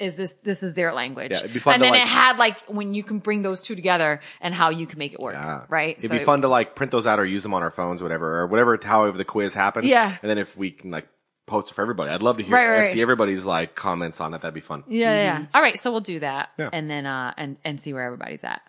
is 0.00 0.16
this 0.16 0.34
this 0.42 0.62
is 0.62 0.72
their 0.74 0.94
language. 0.94 1.32
Yeah, 1.32 1.38
it'd 1.40 1.52
be 1.52 1.58
fun 1.60 1.74
and 1.74 1.82
then 1.82 1.92
like- 1.92 2.02
it 2.02 2.08
had 2.08 2.38
like 2.38 2.58
when 2.66 2.94
you 2.94 3.02
can 3.02 3.18
bring 3.18 3.42
those 3.42 3.60
two 3.60 3.74
together 3.74 4.20
and 4.40 4.54
how 4.54 4.70
you 4.70 4.86
can 4.86 4.98
make 4.98 5.12
it 5.12 5.20
work. 5.20 5.34
Yeah. 5.34 5.66
Right. 5.68 5.98
It'd 5.98 6.10
So 6.10 6.18
be 6.18 6.24
fun 6.24 6.40
to 6.42 6.48
like 6.48 6.76
print 6.76 6.92
those 6.92 7.06
out 7.06 7.18
or 7.18 7.26
use 7.26 7.42
them 7.42 7.52
on 7.52 7.62
our 7.62 7.70
phones, 7.70 8.02
whatever, 8.02 8.40
or 8.40 8.46
whatever, 8.46 8.78
however 8.82 9.18
the 9.18 9.24
quiz 9.26 9.52
happens. 9.52 9.86
Yeah. 9.86 10.16
And 10.22 10.30
then 10.30 10.38
if 10.38 10.56
we 10.56 10.70
can 10.70 10.90
like 10.90 11.06
post 11.46 11.70
it 11.70 11.74
for 11.74 11.82
everybody, 11.82 12.10
I'd 12.10 12.22
love 12.22 12.38
to 12.38 12.42
hear, 12.44 12.54
Right, 12.54 12.68
right, 12.68 12.86
see 12.86 13.02
everybody's 13.02 13.44
like 13.44 13.74
comments 13.74 14.20
on 14.20 14.32
it. 14.32 14.40
That'd 14.40 14.54
be 14.54 14.60
fun. 14.60 14.82
Yeah, 14.88 15.14
yeah. 15.14 15.46
All 15.54 15.60
right, 15.62 15.78
so 15.78 15.90
we'll 15.90 16.00
do 16.00 16.20
that, 16.20 16.48
Yeah. 16.58 16.70
and 16.72 16.88
then 16.88 17.04
uh, 17.04 17.34
and 17.36 17.58
and 17.64 17.78
see 17.80 17.92
where 17.92 18.04
everybody's 18.04 18.44
at. 18.44 18.62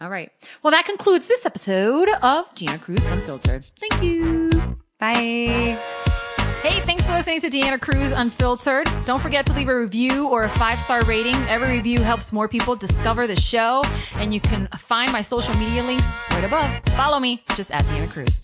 All 0.00 0.08
right. 0.10 0.30
Well, 0.62 0.70
that 0.70 0.84
concludes 0.84 1.26
this 1.26 1.44
episode 1.44 2.08
of 2.22 2.52
Deanna 2.54 2.80
Cruz 2.80 3.04
Unfiltered. 3.06 3.64
Thank 3.80 4.02
you. 4.02 4.50
Bye. 5.00 5.76
Hey, 6.62 6.80
thanks 6.84 7.06
for 7.06 7.12
listening 7.12 7.40
to 7.40 7.50
Deanna 7.50 7.80
Cruz 7.80 8.12
Unfiltered. 8.12 8.88
Don't 9.04 9.20
forget 9.20 9.46
to 9.46 9.52
leave 9.52 9.68
a 9.68 9.78
review 9.78 10.28
or 10.28 10.44
a 10.44 10.48
five 10.50 10.80
star 10.80 11.02
rating. 11.04 11.34
Every 11.48 11.70
review 11.70 12.00
helps 12.00 12.32
more 12.32 12.48
people 12.48 12.76
discover 12.76 13.26
the 13.26 13.40
show, 13.40 13.82
and 14.14 14.32
you 14.32 14.40
can 14.40 14.68
find 14.78 15.12
my 15.12 15.20
social 15.20 15.54
media 15.54 15.82
links 15.82 16.06
right 16.32 16.44
above. 16.44 16.80
Follow 16.96 17.18
me, 17.18 17.42
just 17.54 17.72
at 17.72 17.82
Deanna 17.84 18.12
Cruz. 18.12 18.42